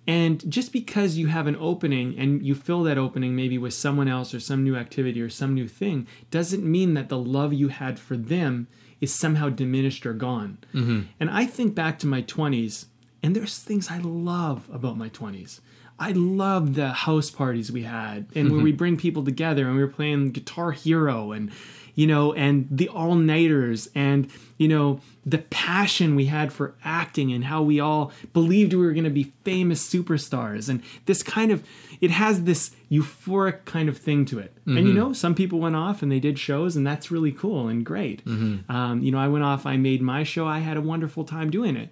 And 0.08 0.50
just 0.50 0.72
because 0.72 1.18
you 1.18 1.28
have 1.28 1.48
an 1.48 1.58
opening 1.60 2.18
and 2.18 2.42
you 2.42 2.56
fill 2.56 2.84
that 2.84 2.98
opening 2.98 3.36
maybe 3.36 3.58
with 3.58 3.74
someone 3.74 4.08
else 4.08 4.34
or 4.34 4.40
some 4.40 4.64
new 4.64 4.76
activity 4.76 5.22
or 5.22 5.30
some 5.30 5.54
new 5.54 5.68
thing 5.68 6.08
doesn't 6.32 6.64
mean 6.64 6.94
that 6.94 7.10
the 7.10 7.18
love 7.18 7.54
you 7.54 7.68
had 7.68 8.00
for 8.00 8.16
them 8.16 8.68
is 9.02 9.14
somehow 9.14 9.50
diminished 9.50 10.06
or 10.06 10.14
gone. 10.14 10.60
Mm-hmm. 10.74 11.02
And 11.20 11.30
I 11.30 11.46
think 11.46 11.76
back 11.76 12.00
to 12.00 12.08
my 12.08 12.22
20s, 12.22 12.86
and 13.22 13.36
there's 13.36 13.60
things 13.60 13.92
I 13.92 13.98
love 14.00 14.70
about 14.72 14.98
my 14.98 15.10
20s. 15.10 15.60
I 16.00 16.12
love 16.12 16.76
the 16.76 16.90
house 16.90 17.30
parties 17.30 17.72
we 17.72 17.84
had 17.84 18.28
and 18.36 18.48
mm-hmm. 18.48 18.56
where 18.56 18.64
we 18.64 18.72
bring 18.72 18.98
people 18.98 19.26
together 19.26 19.66
and 19.66 19.76
we 19.76 19.82
were 19.82 19.90
playing 19.90 20.32
Guitar 20.32 20.72
Hero 20.72 21.32
and 21.32 21.52
you 21.98 22.08
know 22.08 22.32
and 22.34 22.68
the 22.72 22.88
all-nighters 22.88 23.90
and 23.96 24.30
you 24.58 24.68
know 24.68 25.02
the 25.26 25.40
passion 25.40 26.16
we 26.16 26.26
had 26.28 26.54
for 26.54 26.76
acting 26.86 27.34
and 27.34 27.44
how 27.46 27.62
we 27.62 27.80
all 27.82 28.12
believed 28.32 28.72
we 28.72 28.86
were 28.86 28.94
going 28.94 29.04
to 29.04 29.10
be 29.10 29.34
famous 29.44 29.86
superstars 29.94 30.70
and 30.70 30.82
this 31.08 31.22
kind 31.24 31.52
of 31.52 31.62
it 32.00 32.12
has 32.12 32.44
this 32.44 32.72
euphoric 32.92 33.66
kind 33.66 33.90
of 33.90 33.98
thing 33.98 34.24
to 34.24 34.38
it. 34.40 34.54
And 34.68 34.88
you 34.88 34.94
know 34.94 35.12
some 35.12 35.34
people 35.36 35.60
went 35.60 35.76
off 35.76 36.02
and 36.04 36.12
they 36.12 36.20
did 36.20 36.38
shows 36.40 36.76
and 36.78 36.86
that's 36.86 37.10
really 37.12 37.32
cool 37.32 37.68
and 37.68 37.84
great. 37.86 38.22
Um, 38.70 39.02
you 39.02 39.12
know 39.12 39.18
i 39.20 39.28
went 39.28 39.44
off 39.44 39.66
i 39.66 39.76
made 39.76 40.02
my 40.02 40.24
show 40.24 40.46
i 40.48 40.60
had 40.60 40.78
a 40.78 40.82
wonderful 40.82 41.26
time 41.26 41.50
doing 41.50 41.76
it. 41.76 41.90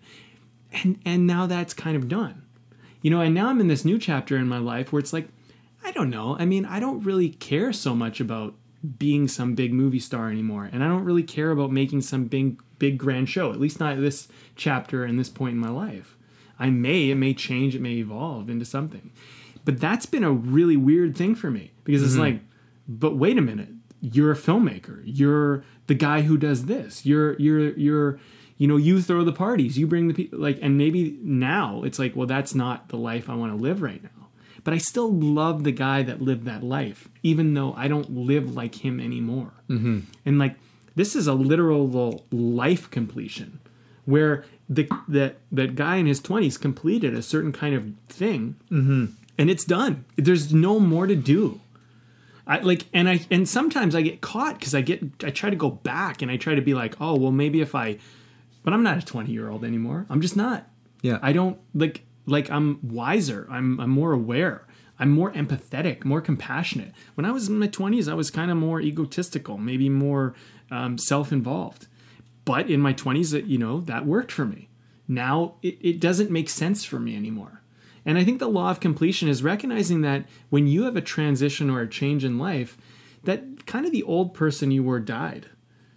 And 0.72 1.00
and 1.04 1.26
now 1.26 1.48
that's 1.48 1.74
kind 1.74 1.98
of 1.98 2.08
done. 2.08 2.44
You 3.02 3.10
know 3.10 3.22
and 3.22 3.34
now 3.34 3.48
i'm 3.50 3.60
in 3.60 3.68
this 3.70 3.84
new 3.84 3.98
chapter 3.98 4.38
in 4.38 4.48
my 4.48 4.60
life 4.60 4.94
where 4.94 5.00
it's 5.00 5.14
like 5.14 5.28
i 5.84 5.92
don't 5.92 6.12
know. 6.12 6.38
I 6.38 6.46
mean 6.46 6.64
i 6.66 6.80
don't 6.80 7.02
really 7.04 7.30
care 7.30 7.74
so 7.74 7.96
much 7.96 8.20
about 8.20 8.54
being 8.86 9.28
some 9.28 9.56
big 9.56 9.74
movie 9.74 10.00
star 10.00 10.30
anymore 10.30 10.70
and 10.72 10.84
i 10.84 10.88
don't 10.88 11.04
really 11.04 11.24
care 11.24 11.52
about 11.52 11.72
making 11.72 12.02
some 12.02 12.26
big 12.26 12.62
big 12.80 12.98
grand 12.98 13.30
show. 13.30 13.52
At 13.52 13.60
least 13.60 13.80
not 13.80 13.98
this 13.98 14.28
chapter 14.56 15.04
and 15.04 15.20
this 15.20 15.30
point 15.30 15.54
in 15.54 15.60
my 15.60 15.70
life. 15.70 16.16
I 16.58 16.70
may, 16.70 17.10
it 17.10 17.16
may 17.16 17.34
change, 17.34 17.76
it 17.76 17.82
may 17.82 17.96
evolve 17.96 18.50
into 18.50 18.66
something. 18.66 19.12
But 19.66 19.80
that's 19.80 20.06
been 20.06 20.24
a 20.24 20.32
really 20.32 20.78
weird 20.78 21.18
thing 21.18 21.36
for 21.36 21.52
me 21.52 21.72
because 21.84 22.04
it's 22.04 22.14
mm-hmm. 22.14 22.22
like, 22.22 22.40
but 22.88 23.18
wait 23.18 23.38
a 23.38 23.42
minute, 23.42 23.70
you're 24.00 24.32
a 24.32 24.36
filmmaker. 24.36 25.02
You're 25.04 25.64
the 25.88 25.96
guy 25.96 26.22
who 26.22 26.38
does 26.38 26.66
this. 26.66 27.06
You're 27.06 27.38
you're 27.40 27.76
you're 27.76 28.20
you 28.58 28.68
know, 28.68 28.78
you 28.78 29.02
throw 29.02 29.26
the 29.26 29.34
parties, 29.34 29.78
you 29.78 29.86
bring 29.86 30.08
the 30.08 30.14
people 30.14 30.40
like 30.40 30.60
and 30.62 30.78
maybe 30.78 31.18
now 31.22 31.84
it's 31.84 32.00
like, 32.00 32.16
well, 32.16 32.28
that's 32.28 32.54
not 32.54 32.90
the 32.90 32.98
life 32.98 33.30
I 33.30 33.36
want 33.36 33.52
to 33.52 33.62
live 33.62 33.82
right 33.82 34.02
now. 34.02 34.10
But 34.66 34.74
I 34.74 34.78
still 34.80 35.10
love 35.14 35.64
the 35.64 35.72
guy 35.72 36.04
that 36.04 36.22
lived 36.22 36.44
that 36.46 36.62
life, 36.64 37.08
even 37.24 37.54
though 37.54 37.74
I 37.78 37.88
don't 37.88 38.10
live 38.12 38.54
like 38.54 38.84
him 38.84 39.00
anymore. 39.00 39.54
Mm-hmm. 39.70 40.00
And 40.26 40.40
like, 40.40 40.56
this 40.96 41.16
is 41.16 41.28
a 41.28 41.34
literal 41.34 42.26
life 42.32 42.90
completion, 42.92 43.60
where 44.06 44.44
the 44.68 44.90
that 45.08 45.38
that 45.52 45.76
guy 45.76 45.96
in 45.98 46.06
his 46.08 46.20
twenties 46.20 46.58
completed 46.58 47.14
a 47.14 47.22
certain 47.22 47.52
kind 47.54 47.74
of 47.76 47.94
thing, 48.10 48.56
Mm-hmm. 48.72 49.06
and 49.38 49.50
it's 49.50 49.64
done. 49.64 50.04
There's 50.18 50.54
no 50.54 50.80
more 50.80 51.08
to 51.08 51.16
do. 51.16 51.62
I 52.48 52.60
like, 52.60 52.86
and 52.94 53.08
I 53.10 53.22
and 53.32 53.48
sometimes 53.48 53.96
I 53.96 54.02
get 54.02 54.22
caught 54.22 54.60
because 54.60 54.74
I 54.76 54.82
get 54.82 55.04
I 55.24 55.30
try 55.32 55.50
to 55.50 55.56
go 55.56 55.70
back 55.70 56.22
and 56.22 56.30
I 56.32 56.38
try 56.38 56.56
to 56.56 56.62
be 56.62 56.74
like, 56.74 56.96
oh 57.00 57.16
well, 57.16 57.32
maybe 57.32 57.62
if 57.62 57.74
I, 57.76 57.98
but 58.64 58.74
I'm 58.74 58.84
not 58.84 58.98
a 58.98 59.02
20 59.06 59.32
year 59.32 59.50
old 59.50 59.64
anymore. 59.64 60.06
I'm 60.10 60.22
just 60.22 60.36
not. 60.36 60.68
Yeah. 61.02 61.20
I 61.22 61.34
don't 61.34 61.58
like 61.74 62.04
like 62.26 62.50
I'm 62.50 62.80
wiser. 62.82 63.48
I'm 63.50 63.80
I'm 63.80 63.90
more 63.90 64.14
aware. 64.14 64.66
I'm 64.98 65.10
more 65.10 65.32
empathetic, 65.34 66.06
more 66.06 66.22
compassionate. 66.22 66.94
When 67.16 67.26
I 67.26 67.32
was 67.32 67.50
in 67.50 67.60
my 67.60 67.68
20s, 67.68 68.10
I 68.10 68.14
was 68.14 68.32
kind 68.32 68.50
of 68.50 68.56
more 68.56 68.80
egotistical, 68.80 69.58
maybe 69.58 69.90
more 69.90 70.34
um, 70.72 70.98
self-involved. 70.98 71.88
But 72.46 72.70
in 72.70 72.80
my 72.80 72.94
20s, 72.94 73.46
you 73.46 73.58
know, 73.58 73.82
that 73.82 74.06
worked 74.06 74.32
for 74.32 74.46
me. 74.46 74.70
Now 75.08 75.56
it, 75.62 75.78
it 75.82 76.00
doesn't 76.00 76.32
make 76.32 76.50
sense 76.50 76.86
for 76.86 77.00
me 77.00 77.16
anymore. 77.16 77.62
And 78.06 78.18
I 78.18 78.24
think 78.24 78.40
the 78.40 78.48
law 78.48 78.70
of 78.70 78.80
completion 78.80 79.28
is 79.28 79.44
recognizing 79.44 80.02
that 80.02 80.26
when 80.50 80.68
you 80.68 80.84
have 80.84 80.96
a 80.96 81.02
transition 81.02 81.70
or 81.70 81.82
a 81.82 81.90
change 81.90 82.24
in 82.24 82.38
life, 82.38 82.78
that 83.24 83.66
kind 83.66 83.86
of 83.86 83.92
the 83.92 84.04
old 84.04 84.34
person 84.34 84.72
you 84.72 84.84
were 84.84 85.00
died. 85.00 85.48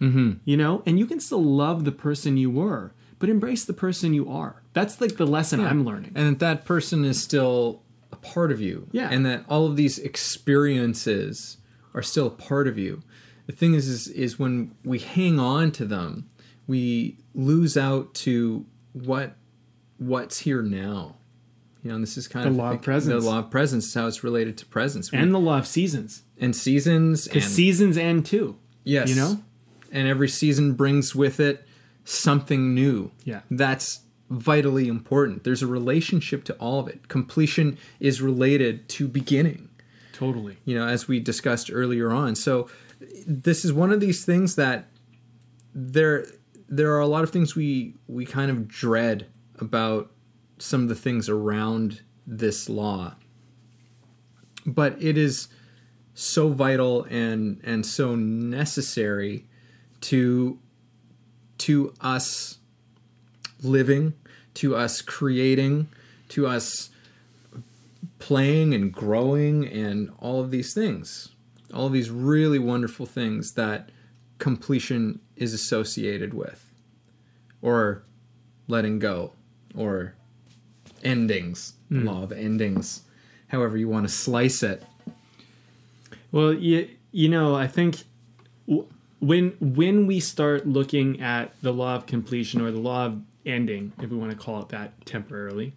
Mm-hmm. 0.01 0.33
You 0.43 0.57
know, 0.57 0.81
and 0.85 0.97
you 0.97 1.05
can 1.05 1.19
still 1.19 1.43
love 1.43 1.85
the 1.85 1.91
person 1.91 2.37
you 2.37 2.49
were, 2.49 2.93
but 3.19 3.29
embrace 3.29 3.65
the 3.65 3.73
person 3.73 4.13
you 4.13 4.29
are. 4.29 4.63
That's 4.73 4.99
like 5.01 5.17
the 5.17 5.27
lesson 5.27 5.59
I'm 5.59 5.83
learning. 5.85 6.13
and 6.15 6.27
that 6.27 6.39
that 6.39 6.65
person 6.65 7.03
is 7.05 7.21
still 7.21 7.81
a 8.11 8.15
part 8.15 8.51
of 8.51 8.59
you 8.61 8.87
Yeah. 8.91 9.09
and 9.11 9.25
that 9.25 9.45
all 9.49 9.65
of 9.67 9.75
these 9.75 9.99
experiences 9.99 11.57
are 11.93 12.01
still 12.01 12.27
a 12.27 12.31
part 12.31 12.67
of 12.67 12.77
you 12.77 13.01
the 13.47 13.53
thing 13.53 13.73
is 13.73 13.87
is, 13.87 14.07
is 14.09 14.37
when 14.39 14.75
we 14.83 14.99
hang 14.99 15.39
on 15.39 15.71
to 15.71 15.85
them 15.85 16.29
we 16.67 17.17
lose 17.33 17.75
out 17.77 18.13
to 18.13 18.65
what 18.93 19.35
what's 19.97 20.39
here 20.39 20.61
now 20.61 21.15
you 21.83 21.89
know 21.89 21.95
and 21.95 22.03
this 22.03 22.17
is 22.17 22.27
kind 22.27 22.45
The 22.45 22.49
of 22.51 22.55
law 22.55 22.71
of 22.71 22.81
presence. 22.81 23.23
the 23.23 23.29
law 23.29 23.39
of 23.39 23.49
presence 23.51 23.87
is 23.87 23.93
how 23.93 24.07
it's 24.07 24.23
related 24.23 24.57
to 24.59 24.65
presence 24.65 25.09
And 25.11 25.33
the 25.33 25.39
law 25.39 25.57
of 25.59 25.67
seasons. 25.67 26.23
and 26.39 26.55
seasons 26.55 27.27
Because 27.27 27.45
seasons 27.45 27.97
end 27.97 28.25
too. 28.25 28.57
yes 28.83 29.09
You 29.09 29.15
know? 29.15 29.43
and 29.91 30.07
every 30.07 30.29
season 30.29 30.73
brings 30.73 31.15
with 31.15 31.39
it 31.39 31.65
something 32.09 32.73
new 32.73 33.11
Yeah. 33.23 33.41
that's 33.51 33.99
vitally 34.29 34.87
important. 34.87 35.43
There's 35.43 35.61
a 35.61 35.67
relationship 35.67 36.43
to 36.45 36.53
all 36.55 36.79
of 36.79 36.87
it. 36.87 37.07
Completion 37.07 37.77
is 37.99 38.21
related 38.21 38.87
to 38.89 39.07
beginning, 39.07 39.69
Totally. 40.13 40.57
you 40.65 40.75
know, 40.75 40.87
as 40.87 41.07
we 41.07 41.19
discussed 41.19 41.69
earlier 41.71 42.11
on. 42.11 42.35
So 42.35 42.67
this 43.27 43.63
is 43.65 43.71
one 43.73 43.91
of 43.91 43.99
these 43.99 44.25
things 44.25 44.55
that 44.55 44.87
there 45.73 46.25
there 46.67 46.93
are 46.93 46.99
a 46.99 47.07
lot 47.07 47.23
of 47.23 47.31
things 47.31 47.55
we 47.55 47.95
we 48.07 48.25
kind 48.25 48.51
of 48.51 48.67
dread 48.67 49.25
about 49.59 50.11
some 50.59 50.83
of 50.83 50.89
the 50.89 50.95
things 50.95 51.27
around 51.29 52.01
this 52.27 52.69
law. 52.69 53.15
But 54.65 55.01
it 55.01 55.17
is 55.17 55.47
so 56.13 56.49
vital 56.49 57.05
and 57.09 57.59
and 57.63 57.85
so 57.85 58.15
necessary 58.15 59.47
to 60.01 60.59
to 61.59 61.93
us 62.01 62.57
living, 63.61 64.13
to 64.55 64.75
us 64.75 65.01
creating, 65.01 65.87
to 66.29 66.47
us 66.47 66.89
playing 68.19 68.73
and 68.73 68.91
growing 68.93 69.67
and 69.67 70.11
all 70.19 70.41
of 70.41 70.51
these 70.51 70.73
things. 70.73 71.29
All 71.73 71.87
of 71.87 71.93
these 71.93 72.09
really 72.09 72.59
wonderful 72.59 73.05
things 73.05 73.53
that 73.53 73.89
completion 74.37 75.19
is 75.35 75.53
associated 75.53 76.33
with. 76.33 76.65
Or 77.61 78.03
letting 78.67 78.99
go. 78.99 79.33
Or 79.75 80.15
endings. 81.03 81.73
Hmm. 81.89 82.05
Law 82.05 82.23
of 82.23 82.31
endings. 82.31 83.03
However 83.47 83.77
you 83.77 83.87
want 83.87 84.07
to 84.07 84.13
slice 84.13 84.63
it. 84.63 84.83
Well, 86.31 86.53
you, 86.53 86.89
you 87.11 87.29
know, 87.29 87.55
I 87.55 87.67
think 87.67 88.03
w- 88.67 88.87
when 89.19 89.55
when 89.59 90.07
we 90.07 90.19
start 90.19 90.67
looking 90.67 91.21
at 91.21 91.53
the 91.61 91.73
law 91.73 91.95
of 91.95 92.05
completion 92.05 92.61
or 92.61 92.71
the 92.71 92.79
law 92.79 93.07
of 93.07 93.21
ending, 93.45 93.93
if 94.01 94.09
we 94.09 94.17
want 94.17 94.31
to 94.31 94.37
call 94.37 94.61
it 94.61 94.69
that 94.69 95.05
temporarily, 95.05 95.73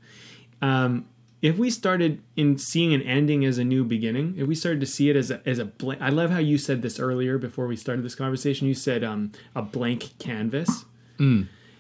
um, 0.60 1.06
if 1.40 1.58
we 1.58 1.70
started 1.70 2.22
in 2.36 2.56
seeing 2.56 2.94
an 2.94 3.02
ending 3.02 3.44
as 3.44 3.58
a 3.58 3.64
new 3.64 3.84
beginning, 3.84 4.34
if 4.38 4.46
we 4.46 4.54
started 4.54 4.80
to 4.80 4.86
see 4.86 5.10
it 5.10 5.16
as 5.16 5.30
a 5.30 5.42
as 5.46 5.58
a 5.58 5.64
blank, 5.64 6.00
I 6.00 6.10
love 6.10 6.30
how 6.30 6.38
you 6.38 6.56
said 6.56 6.82
this 6.82 7.00
earlier 7.00 7.36
before 7.36 7.66
we 7.66 7.76
started 7.76 8.04
this 8.04 8.14
conversation. 8.14 8.68
You 8.68 8.74
said 8.74 9.02
um, 9.02 9.32
a 9.54 9.62
blank 9.62 10.18
canvas. 10.18 10.84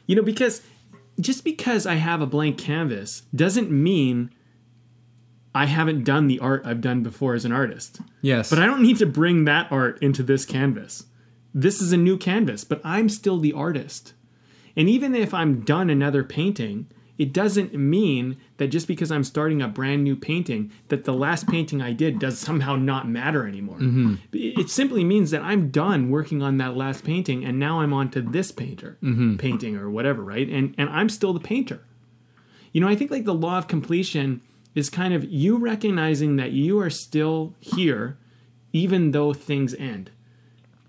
You 0.06 0.16
know, 0.16 0.22
because 0.22 0.62
just 1.20 1.44
because 1.44 1.86
I 1.86 1.94
have 1.94 2.20
a 2.20 2.26
blank 2.26 2.58
canvas 2.58 3.22
doesn't 3.34 3.70
mean 3.70 4.30
I 5.54 5.66
haven't 5.66 6.04
done 6.04 6.26
the 6.26 6.38
art 6.40 6.62
I've 6.64 6.80
done 6.80 7.02
before 7.02 7.34
as 7.34 7.44
an 7.44 7.52
artist. 7.52 8.00
Yes. 8.22 8.50
But 8.50 8.58
I 8.58 8.66
don't 8.66 8.82
need 8.82 8.96
to 8.98 9.06
bring 9.06 9.44
that 9.44 9.70
art 9.70 10.02
into 10.02 10.22
this 10.22 10.44
canvas. 10.44 11.04
This 11.54 11.80
is 11.80 11.92
a 11.92 11.96
new 11.96 12.16
canvas, 12.16 12.64
but 12.64 12.80
I'm 12.84 13.08
still 13.08 13.38
the 13.38 13.52
artist. 13.52 14.14
And 14.76 14.88
even 14.88 15.14
if 15.14 15.34
I'm 15.34 15.60
done 15.60 15.90
another 15.90 16.24
painting, 16.24 16.86
it 17.18 17.32
doesn't 17.32 17.74
mean 17.74 18.38
that 18.56 18.68
just 18.68 18.88
because 18.88 19.12
I'm 19.12 19.22
starting 19.22 19.60
a 19.60 19.68
brand 19.68 20.02
new 20.02 20.16
painting, 20.16 20.72
that 20.88 21.04
the 21.04 21.12
last 21.12 21.46
painting 21.46 21.82
I 21.82 21.92
did 21.92 22.18
does 22.18 22.38
somehow 22.38 22.76
not 22.76 23.08
matter 23.08 23.46
anymore. 23.46 23.76
It 24.32 24.58
it 24.58 24.70
simply 24.70 25.04
means 25.04 25.30
that 25.30 25.42
I'm 25.42 25.70
done 25.70 26.10
working 26.10 26.42
on 26.42 26.56
that 26.56 26.76
last 26.76 27.04
painting, 27.04 27.44
and 27.44 27.58
now 27.58 27.80
I'm 27.80 27.92
on 27.92 28.10
to 28.10 28.22
this 28.22 28.50
painter 28.50 28.96
mm-hmm. 29.02 29.36
painting 29.36 29.76
or 29.76 29.90
whatever, 29.90 30.22
right? 30.22 30.48
And 30.48 30.74
and 30.78 30.88
I'm 30.88 31.08
still 31.08 31.32
the 31.32 31.40
painter. 31.40 31.84
You 32.72 32.80
know, 32.80 32.88
I 32.88 32.96
think 32.96 33.10
like 33.10 33.26
the 33.26 33.34
law 33.34 33.58
of 33.58 33.68
completion 33.68 34.40
is 34.74 34.88
kind 34.88 35.12
of 35.12 35.24
you 35.24 35.58
recognizing 35.58 36.36
that 36.36 36.52
you 36.52 36.80
are 36.80 36.88
still 36.88 37.54
here, 37.60 38.16
even 38.72 39.10
though 39.10 39.34
things 39.34 39.74
end 39.74 40.10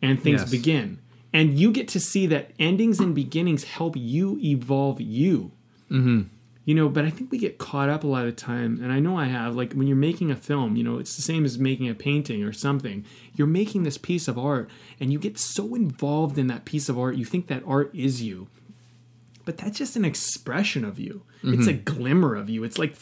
and 0.04 0.22
things 0.22 0.42
Yes. 0.42 0.52
begin. 0.52 1.00
And 1.34 1.58
you 1.58 1.72
get 1.72 1.88
to 1.90 2.00
see 2.00 2.28
that 2.28 2.52
endings 2.60 3.00
and 3.00 3.16
beginnings 3.16 3.64
help 3.64 3.96
you 3.98 4.38
evolve 4.44 5.02
you. 5.02 5.52
Mm-hmm. 5.90 6.24
You 6.66 6.76
know, 6.76 6.88
but 6.88 7.04
I 7.04 7.10
think 7.10 7.32
we 7.32 7.40
get 7.40 7.58
caught 7.58 7.90
up 7.90 8.04
a 8.04 8.08
lot 8.08 8.26
of 8.26 8.36
time, 8.36 8.80
and 8.82 8.92
I 8.92 9.00
know 9.00 9.18
I 9.18 9.26
have. 9.26 9.56
Like 9.56 9.74
when 9.74 9.88
you're 9.88 9.98
making 9.98 10.32
a 10.32 10.36
film, 10.36 10.76
you 10.78 10.84
know, 10.84 10.98
it's 11.00 11.16
the 11.16 11.22
same 11.22 11.44
as 11.44 11.58
making 11.58 11.90
a 11.90 11.96
painting 11.96 12.44
or 12.44 12.54
something. 12.54 13.04
You're 13.36 13.48
making 13.48 13.84
this 13.84 13.98
piece 13.98 14.28
of 14.28 14.38
art, 14.38 14.70
and 15.00 15.12
you 15.12 15.20
get 15.20 15.38
so 15.40 15.76
involved 15.76 16.38
in 16.38 16.48
that 16.48 16.64
piece 16.64 16.88
of 16.88 16.98
art, 16.98 17.16
you 17.16 17.26
think 17.26 17.48
that 17.48 17.64
art 17.66 17.90
is 17.94 18.22
you 18.22 18.48
but 19.46 19.58
that's 19.58 19.78
just 19.78 19.96
an 19.96 20.06
expression 20.06 20.86
of 20.86 21.00
you. 21.00 21.24
It's 21.44 21.68
a 21.68 21.74
glimmer 21.74 22.36
of 22.36 22.50
you. 22.50 22.64
It's 22.64 22.78
like 22.78 22.96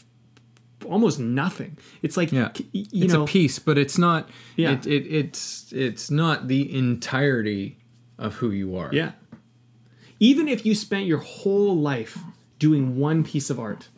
almost 0.85 1.19
nothing. 1.19 1.77
It's 2.01 2.17
like 2.17 2.31
Yeah, 2.31 2.51
you 2.71 3.05
it's 3.05 3.13
know, 3.13 3.23
a 3.23 3.27
piece, 3.27 3.59
but 3.59 3.77
it's 3.77 3.97
not. 3.97 4.29
Yeah. 4.55 4.71
It, 4.73 4.87
it, 4.87 5.07
it's 5.07 5.71
it's 5.73 6.09
not 6.11 6.47
the 6.47 6.75
entirety 6.75 7.77
of 8.17 8.35
who 8.35 8.51
you 8.51 8.75
are. 8.75 8.89
yeah. 8.93 9.11
Even 10.19 10.47
if 10.47 10.65
you 10.65 10.75
spent 10.75 11.07
your 11.07 11.17
whole 11.17 11.75
life 11.75 12.19
doing 12.59 12.97
one 12.99 13.23
piece 13.23 13.49
of 13.49 13.59
art, 13.59 13.89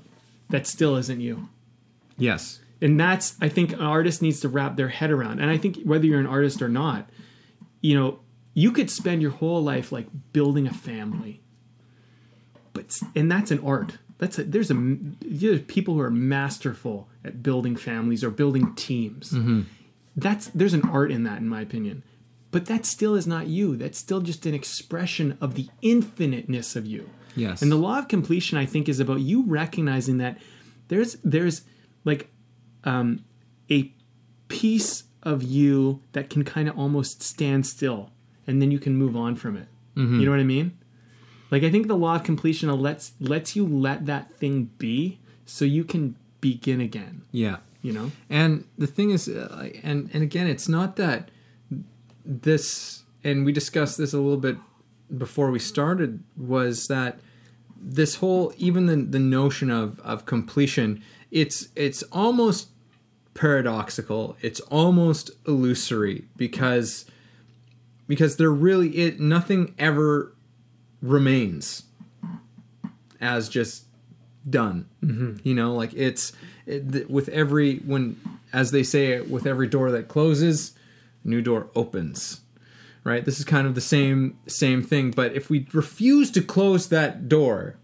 that 0.50 0.66
still 0.66 0.96
isn't 0.96 1.20
you. 1.20 1.50
Yes. 2.18 2.60
And 2.82 2.98
that's 3.00 3.36
I 3.42 3.50
think 3.50 3.74
an 3.74 3.82
artist 3.82 4.22
needs 4.22 4.40
to 4.42 4.50
wrap 4.50 4.78
their 4.78 4.88
head 4.90 5.12
around. 5.12 5.40
And 5.40 5.50
I 5.50 5.58
think 5.58 5.82
whether 5.84 6.06
you're 6.06 6.20
an 6.22 6.26
artist 6.28 6.62
or 6.62 6.70
not, 6.70 7.10
you 7.82 7.94
know, 7.96 8.20
you 8.54 8.72
could 8.72 8.90
spend 8.90 9.22
your 9.22 9.32
whole 9.32 9.62
life 9.62 9.92
like 9.92 10.08
building 10.32 10.68
a 10.68 10.74
family. 10.74 11.42
But 12.72 12.92
and 13.16 13.30
that's 13.32 13.52
an 13.52 13.60
art. 13.60 13.98
That's 14.20 14.40
a, 14.40 14.44
there's 14.44 14.72
a 14.72 14.76
there's 15.22 15.62
people 15.62 15.96
who 15.96 16.02
are 16.02 16.12
masterful 16.12 17.10
at 17.26 17.44
building 17.44 17.76
families 17.76 18.24
or 18.24 18.30
building 18.30 18.74
teams. 18.76 19.34
That's 20.16 20.48
there's 20.48 20.74
an 20.74 20.88
art 20.90 21.12
in 21.12 21.24
that 21.24 21.40
in 21.40 21.48
my 21.50 21.62
opinion. 21.62 22.04
But 22.52 22.68
that 22.68 22.86
still 22.86 23.16
is 23.16 23.26
not 23.26 23.48
you. 23.48 23.76
That's 23.76 23.98
still 23.98 24.22
just 24.22 24.46
an 24.46 24.54
expression 24.54 25.38
of 25.42 25.56
the 25.56 25.68
infiniteness 25.82 26.76
of 26.76 26.86
you. 26.86 27.10
Yes. 27.36 27.64
And 27.64 27.72
the 27.72 27.76
law 27.78 27.98
of 27.98 28.08
completion, 28.08 28.60
I 28.60 28.68
think, 28.68 28.88
is 28.88 29.00
about 29.00 29.22
you 29.22 29.44
recognizing 29.48 30.20
that 30.20 30.38
there's 30.90 31.18
there's 31.24 31.64
like 32.06 32.30
um, 32.84 33.26
a 33.72 33.92
piece 34.50 35.06
of 35.24 35.42
you 35.42 36.02
that 36.12 36.30
can 36.30 36.44
kind 36.44 36.70
of 36.70 36.78
almost 36.78 37.24
stand 37.24 37.66
still, 37.66 38.12
and 38.46 38.62
then 38.62 38.70
you 38.70 38.78
can 38.78 38.96
move 38.96 39.16
on 39.18 39.36
from 39.36 39.58
it. 39.58 39.68
You 40.20 40.26
know 40.26 40.32
what 40.32 40.40
I 40.40 40.44
mean? 40.44 40.78
Like 41.54 41.62
I 41.62 41.70
think 41.70 41.88
the 41.88 41.96
law 41.96 42.16
of 42.16 42.24
completion 42.24 42.68
lets 42.82 43.12
lets 43.20 43.56
you 43.56 43.64
let 43.64 44.08
that 44.08 44.34
thing 44.38 44.72
be 44.80 45.20
so 45.46 45.66
you 45.66 45.84
can 45.84 46.16
begin 46.42 46.82
again. 46.82 47.22
Yeah. 47.32 47.58
You 47.84 47.94
know? 47.94 48.12
And 48.28 48.66
the 48.80 48.88
thing 48.88 49.12
is, 49.12 49.30
uh, 49.30 49.70
and 49.84 50.10
and 50.14 50.24
again, 50.24 50.48
it's 50.48 50.68
not 50.68 50.96
that 50.96 51.30
this, 52.26 53.04
and 53.24 53.46
we 53.46 53.52
discussed 53.52 54.00
this 54.00 54.14
a 54.14 54.18
little 54.18 54.38
bit 54.38 54.58
before 55.16 55.52
we 55.52 55.60
started, 55.60 56.24
was 56.36 56.88
that 56.88 57.20
this 57.80 58.16
whole 58.16 58.52
even 58.58 58.88
the 58.88 58.96
the 58.96 59.20
notion 59.20 59.70
of 59.70 60.00
of 60.00 60.26
completion, 60.26 61.04
it's 61.30 61.68
it's 61.76 62.02
almost 62.12 62.70
paradoxical. 63.36 64.38
It's 64.42 64.60
almost 64.72 65.30
illusory 65.46 66.26
because 66.36 67.06
because 68.08 68.38
there 68.38 68.50
really 68.50 68.98
it 68.98 69.20
nothing 69.20 69.76
ever 69.78 70.34
remains 71.04 71.84
as 73.22 73.50
just 73.50 73.84
done. 74.50 74.88
Mm-hmm. 75.04 75.48
You 75.48 75.54
know, 75.54 75.76
like 75.76 75.94
it's 75.94 76.34
it, 76.66 77.10
with 77.10 77.30
every 77.30 77.78
when 77.80 78.20
as 78.52 78.72
they 78.72 78.84
say 78.84 79.22
with 79.22 79.46
every 79.46 79.68
door 79.68 79.92
that 79.92 80.08
closes, 80.08 80.74
a 81.24 81.28
new 81.28 81.42
door 81.42 81.68
opens. 81.76 82.40
Right? 83.04 83.26
This 83.26 83.38
is 83.38 83.44
kind 83.44 83.68
of 83.68 83.76
the 83.76 83.82
same 83.82 84.38
same 84.48 84.82
thing, 84.82 85.12
but 85.12 85.34
if 85.36 85.50
we 85.50 85.68
refuse 85.74 86.32
to 86.32 86.42
close 86.42 86.88
that 86.88 87.28
door 87.28 87.76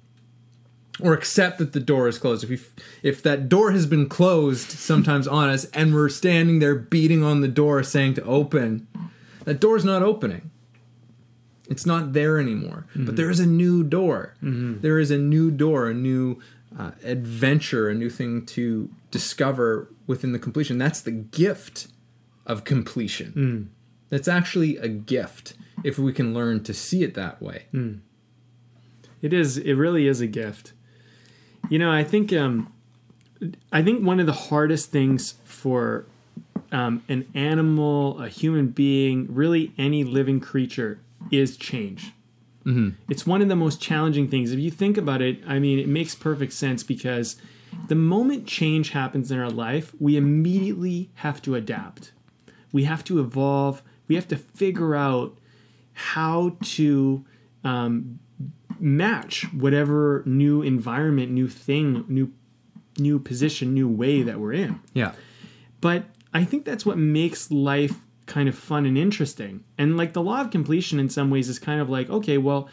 or 1.01 1.13
accept 1.13 1.57
that 1.57 1.73
the 1.73 1.79
door 1.81 2.07
is 2.07 2.17
closed, 2.17 2.45
if 2.45 2.49
we 2.49 2.59
if 3.03 3.21
that 3.23 3.49
door 3.49 3.71
has 3.71 3.85
been 3.85 4.07
closed 4.07 4.71
sometimes 4.71 5.27
on 5.27 5.49
us 5.49 5.65
and 5.65 5.93
we're 5.93 6.07
standing 6.07 6.59
there 6.59 6.75
beating 6.75 7.21
on 7.21 7.41
the 7.41 7.49
door 7.49 7.83
saying 7.83 8.13
to 8.13 8.23
open, 8.23 8.87
that 9.43 9.59
door's 9.59 9.83
not 9.83 10.03
opening. 10.03 10.51
It's 11.69 11.85
not 11.85 12.13
there 12.13 12.39
anymore. 12.39 12.87
Mm-hmm. 12.89 13.05
But 13.05 13.15
there 13.15 13.29
is 13.29 13.39
a 13.39 13.45
new 13.45 13.83
door. 13.83 14.33
Mm-hmm. 14.43 14.81
There 14.81 14.99
is 14.99 15.11
a 15.11 15.17
new 15.17 15.51
door, 15.51 15.87
a 15.87 15.93
new 15.93 16.41
uh, 16.77 16.91
adventure, 17.03 17.89
a 17.89 17.93
new 17.93 18.09
thing 18.09 18.45
to 18.47 18.89
discover 19.11 19.87
within 20.07 20.33
the 20.33 20.39
completion. 20.39 20.77
That's 20.77 21.01
the 21.01 21.11
gift 21.11 21.87
of 22.45 22.63
completion. 22.63 23.33
Mm. 23.33 23.67
That's 24.09 24.27
actually 24.27 24.77
a 24.77 24.87
gift 24.87 25.53
if 25.83 25.99
we 25.99 26.11
can 26.11 26.33
learn 26.33 26.63
to 26.63 26.73
see 26.73 27.03
it 27.03 27.13
that 27.13 27.41
way. 27.41 27.65
Mm. 27.73 27.99
It 29.21 29.33
is. 29.33 29.57
It 29.57 29.73
really 29.73 30.07
is 30.07 30.21
a 30.21 30.27
gift. 30.27 30.73
You 31.69 31.79
know, 31.79 31.91
I 31.91 32.03
think. 32.03 32.33
Um, 32.33 32.73
I 33.71 33.81
think 33.83 34.05
one 34.05 34.19
of 34.19 34.25
the 34.25 34.33
hardest 34.33 34.91
things 34.91 35.35
for 35.45 36.05
um, 36.71 37.03
an 37.07 37.25
animal, 37.33 38.21
a 38.21 38.27
human 38.27 38.67
being, 38.67 39.33
really 39.33 39.71
any 39.77 40.03
living 40.03 40.39
creature, 40.41 40.99
is 41.31 41.57
change. 41.57 42.13
Mm-hmm. 42.65 42.89
It's 43.09 43.25
one 43.25 43.41
of 43.41 43.47
the 43.47 43.55
most 43.55 43.81
challenging 43.81 44.27
things. 44.27 44.51
If 44.51 44.59
you 44.59 44.71
think 44.71 44.97
about 44.97 45.21
it, 45.21 45.39
I 45.47 45.59
mean, 45.59 45.79
it 45.79 45.87
makes 45.87 46.15
perfect 46.15 46.53
sense 46.53 46.83
because 46.83 47.37
the 47.87 47.95
moment 47.95 48.45
change 48.45 48.91
happens 48.91 49.31
in 49.31 49.39
our 49.39 49.49
life, 49.49 49.93
we 49.99 50.17
immediately 50.17 51.09
have 51.15 51.41
to 51.43 51.55
adapt. 51.55 52.11
We 52.71 52.83
have 52.83 53.03
to 53.05 53.19
evolve. 53.19 53.81
We 54.07 54.15
have 54.15 54.27
to 54.29 54.37
figure 54.37 54.95
out 54.95 55.37
how 55.93 56.57
to 56.61 57.25
um, 57.63 58.19
match 58.79 59.51
whatever 59.53 60.23
new 60.25 60.61
environment, 60.61 61.31
new 61.31 61.47
thing, 61.47 62.05
new 62.07 62.33
new 62.97 63.17
position, 63.19 63.73
new 63.73 63.87
way 63.87 64.21
that 64.23 64.39
we're 64.39 64.53
in. 64.53 64.79
Yeah. 64.93 65.13
But 65.79 66.03
I 66.33 66.43
think 66.43 66.65
that's 66.65 66.85
what 66.85 66.97
makes 66.97 67.49
life 67.49 67.95
kind 68.29 68.47
of 68.47 68.57
fun 68.57 68.85
and 68.85 68.97
interesting. 68.97 69.65
And 69.77 69.97
like 69.97 70.13
the 70.13 70.21
law 70.21 70.39
of 70.39 70.51
completion 70.51 70.99
in 70.99 71.09
some 71.09 71.29
ways 71.29 71.49
is 71.49 71.59
kind 71.59 71.81
of 71.81 71.89
like, 71.89 72.09
okay, 72.09 72.37
well, 72.37 72.69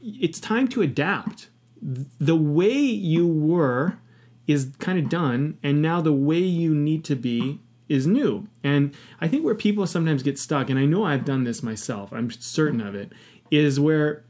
it's 0.00 0.40
time 0.40 0.68
to 0.68 0.80
adapt. 0.80 1.48
The 1.82 2.36
way 2.36 2.72
you 2.72 3.26
were 3.26 3.98
is 4.46 4.72
kind 4.78 4.98
of 4.98 5.08
done, 5.08 5.58
and 5.62 5.82
now 5.82 6.00
the 6.00 6.12
way 6.12 6.38
you 6.38 6.74
need 6.74 7.04
to 7.04 7.16
be 7.16 7.60
is 7.88 8.06
new. 8.06 8.48
And 8.64 8.94
I 9.20 9.28
think 9.28 9.44
where 9.44 9.54
people 9.54 9.86
sometimes 9.86 10.22
get 10.22 10.38
stuck, 10.38 10.70
and 10.70 10.78
I 10.78 10.84
know 10.84 11.04
I've 11.04 11.24
done 11.24 11.44
this 11.44 11.62
myself, 11.62 12.12
I'm 12.12 12.30
certain 12.30 12.80
of 12.80 12.94
it, 12.94 13.12
is 13.50 13.78
where 13.78 14.24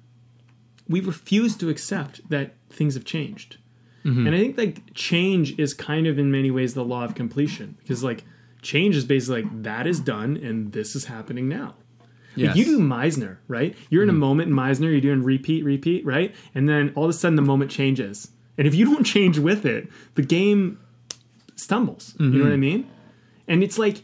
we 0.88 1.00
refuse 1.00 1.56
to 1.56 1.68
accept 1.68 2.28
that 2.28 2.54
things 2.70 2.94
have 2.94 3.04
changed. 3.04 3.58
Mm-hmm. 4.04 4.26
And 4.26 4.34
I 4.34 4.38
think 4.38 4.58
like 4.58 4.94
change 4.94 5.58
is 5.58 5.74
kind 5.74 6.06
of 6.06 6.18
in 6.18 6.30
many 6.30 6.50
ways 6.50 6.74
the 6.74 6.84
law 6.84 7.04
of 7.04 7.14
completion 7.14 7.76
because 7.78 8.02
like 8.02 8.24
change 8.62 8.96
is 8.96 9.04
basically 9.04 9.42
like 9.42 9.62
that 9.62 9.86
is 9.86 10.00
done 10.00 10.36
and 10.36 10.72
this 10.72 10.96
is 10.96 11.04
happening 11.06 11.48
now. 11.48 11.74
Yes. 12.34 12.48
Like 12.48 12.56
you 12.56 12.64
do 12.64 12.78
Meisner, 12.80 13.38
right? 13.48 13.76
You're 13.90 14.02
in 14.02 14.08
a 14.08 14.12
mm-hmm. 14.12 14.20
moment 14.20 14.50
in 14.50 14.56
Meisner, 14.56 14.90
you're 14.90 15.00
doing 15.00 15.22
repeat, 15.22 15.64
repeat, 15.64 16.06
right? 16.06 16.34
And 16.54 16.68
then 16.68 16.92
all 16.94 17.04
of 17.04 17.10
a 17.10 17.12
sudden 17.12 17.36
the 17.36 17.42
moment 17.42 17.70
changes. 17.70 18.30
And 18.56 18.66
if 18.66 18.74
you 18.74 18.86
don't 18.86 19.04
change 19.04 19.38
with 19.38 19.66
it, 19.66 19.88
the 20.14 20.22
game 20.22 20.78
stumbles. 21.56 22.14
Mm-hmm. 22.14 22.24
You 22.24 22.38
know 22.38 22.44
what 22.44 22.50
I 22.50 22.52
mm-hmm. 22.54 22.60
mean? 22.60 22.90
And 23.48 23.62
it's 23.62 23.78
like 23.78 24.02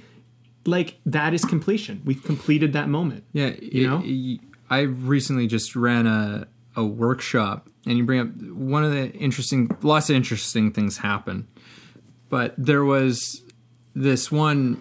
like 0.67 0.99
that 1.07 1.33
is 1.33 1.45
completion. 1.45 2.03
We've 2.05 2.23
completed 2.23 2.75
that 2.75 2.89
moment. 2.89 3.25
Yeah, 3.33 3.53
you 3.61 3.89
know. 3.89 4.03
It, 4.05 4.41
I 4.69 4.81
recently 4.81 5.47
just 5.47 5.75
ran 5.75 6.07
a 6.07 6.47
a 6.77 6.85
workshop 6.85 7.69
and 7.87 7.97
you 7.97 8.05
bring 8.05 8.21
up 8.21 8.29
one 8.53 8.85
of 8.85 8.93
the 8.93 9.11
interesting 9.13 9.71
lots 9.83 10.11
of 10.11 10.17
interesting 10.17 10.73
things 10.73 10.99
happen. 10.99 11.49
But 12.29 12.55
there 12.59 12.85
was 12.85 13.43
this 14.03 14.31
one 14.31 14.81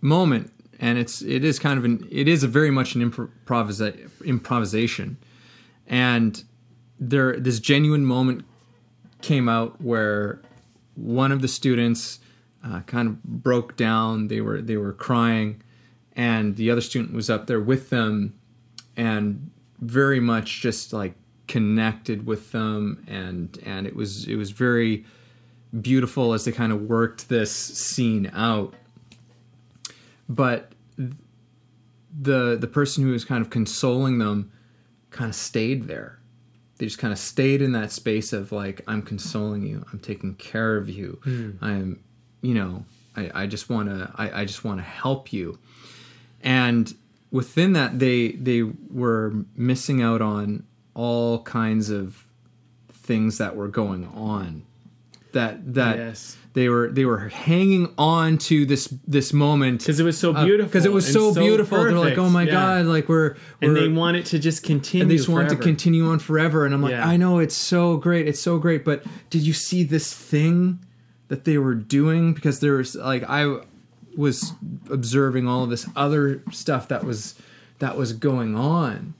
moment, 0.00 0.52
and 0.78 0.98
it's 0.98 1.20
it 1.22 1.44
is 1.44 1.58
kind 1.58 1.78
of 1.78 1.84
an 1.84 2.06
it 2.10 2.28
is 2.28 2.42
a 2.42 2.48
very 2.48 2.70
much 2.70 2.94
an 2.94 3.10
improvisa- 3.10 4.08
improvisation, 4.24 5.16
and 5.86 6.44
there 7.00 7.38
this 7.38 7.58
genuine 7.58 8.04
moment 8.04 8.44
came 9.20 9.48
out 9.48 9.80
where 9.80 10.40
one 10.94 11.32
of 11.32 11.42
the 11.42 11.48
students 11.48 12.20
uh, 12.64 12.80
kind 12.82 13.08
of 13.08 13.22
broke 13.24 13.76
down. 13.76 14.28
They 14.28 14.40
were 14.40 14.62
they 14.62 14.76
were 14.76 14.92
crying, 14.92 15.62
and 16.14 16.56
the 16.56 16.70
other 16.70 16.80
student 16.80 17.12
was 17.12 17.28
up 17.28 17.46
there 17.46 17.60
with 17.60 17.90
them, 17.90 18.34
and 18.96 19.50
very 19.80 20.20
much 20.20 20.60
just 20.60 20.92
like 20.92 21.14
connected 21.48 22.26
with 22.26 22.52
them, 22.52 23.04
and 23.08 23.58
and 23.64 23.86
it 23.86 23.96
was 23.96 24.28
it 24.28 24.36
was 24.36 24.52
very 24.52 25.04
beautiful 25.80 26.32
as 26.32 26.44
they 26.44 26.52
kind 26.52 26.72
of 26.72 26.82
worked 26.82 27.28
this 27.28 27.52
scene 27.52 28.30
out. 28.34 28.74
But 30.28 30.72
the 32.16 32.56
the 32.56 32.68
person 32.68 33.04
who 33.04 33.12
was 33.12 33.24
kind 33.24 33.42
of 33.42 33.50
consoling 33.50 34.18
them 34.18 34.52
kind 35.10 35.28
of 35.28 35.34
stayed 35.34 35.84
there. 35.84 36.18
They 36.78 36.86
just 36.86 36.98
kind 36.98 37.12
of 37.12 37.18
stayed 37.18 37.62
in 37.62 37.72
that 37.72 37.92
space 37.92 38.32
of 38.32 38.50
like, 38.50 38.82
I'm 38.88 39.02
consoling 39.02 39.62
you, 39.62 39.84
I'm 39.92 40.00
taking 40.00 40.34
care 40.34 40.76
of 40.76 40.88
you, 40.88 41.20
mm. 41.24 41.56
I'm, 41.62 42.02
you 42.42 42.52
know, 42.52 42.84
I, 43.16 43.42
I 43.42 43.46
just 43.46 43.70
want 43.70 43.88
to, 43.88 44.10
I, 44.16 44.40
I 44.40 44.44
just 44.44 44.64
want 44.64 44.78
to 44.78 44.82
help 44.82 45.32
you, 45.32 45.58
and 46.42 46.92
within 47.30 47.74
that, 47.74 47.98
they 47.98 48.32
they 48.32 48.62
were 48.62 49.32
missing 49.56 50.02
out 50.02 50.20
on 50.20 50.64
all 50.94 51.42
kinds 51.42 51.90
of 51.90 52.26
things 52.92 53.38
that 53.38 53.54
were 53.54 53.68
going 53.68 54.06
on 54.08 54.64
that 55.34 55.74
that 55.74 55.96
yes. 55.96 56.36
they 56.54 56.68
were 56.68 56.88
they 56.88 57.04
were 57.04 57.28
hanging 57.28 57.92
on 57.98 58.38
to 58.38 58.64
this 58.64 58.86
this 59.06 59.32
moment 59.32 59.80
because 59.80 60.00
it 60.00 60.04
was 60.04 60.18
so 60.18 60.32
beautiful 60.32 60.66
because 60.66 60.86
uh, 60.86 60.90
it 60.90 60.92
was 60.92 61.06
so, 61.06 61.32
so 61.32 61.40
beautiful 61.40 61.78
perfect. 61.78 61.94
they're 61.94 62.04
like 62.04 62.18
oh 62.18 62.30
my 62.30 62.42
yeah. 62.42 62.52
god 62.52 62.86
like 62.86 63.08
we're, 63.08 63.36
we're, 63.60 63.68
and 63.68 63.76
they 63.76 63.88
want 63.88 64.16
it 64.16 64.26
to 64.26 64.38
just 64.38 64.62
continue 64.62 65.06
they 65.06 65.16
just 65.16 65.26
forever. 65.26 65.48
want 65.48 65.50
to 65.50 65.56
continue 65.56 66.08
on 66.08 66.18
forever 66.18 66.64
and 66.64 66.74
i'm 66.74 66.82
like 66.82 66.92
yeah. 66.92 67.06
i 67.06 67.16
know 67.16 67.38
it's 67.38 67.56
so 67.56 67.96
great 67.96 68.26
it's 68.26 68.40
so 68.40 68.58
great 68.58 68.84
but 68.84 69.04
did 69.30 69.42
you 69.42 69.52
see 69.52 69.82
this 69.82 70.12
thing 70.12 70.78
that 71.28 71.44
they 71.44 71.58
were 71.58 71.74
doing 71.74 72.32
because 72.32 72.60
there 72.60 72.74
was 72.74 72.94
like 72.96 73.22
i 73.28 73.58
was 74.16 74.52
observing 74.90 75.46
all 75.46 75.64
of 75.64 75.70
this 75.70 75.86
other 75.94 76.42
stuff 76.50 76.88
that 76.88 77.04
was 77.04 77.34
that 77.80 77.96
was 77.96 78.12
going 78.12 78.56
on 78.56 79.14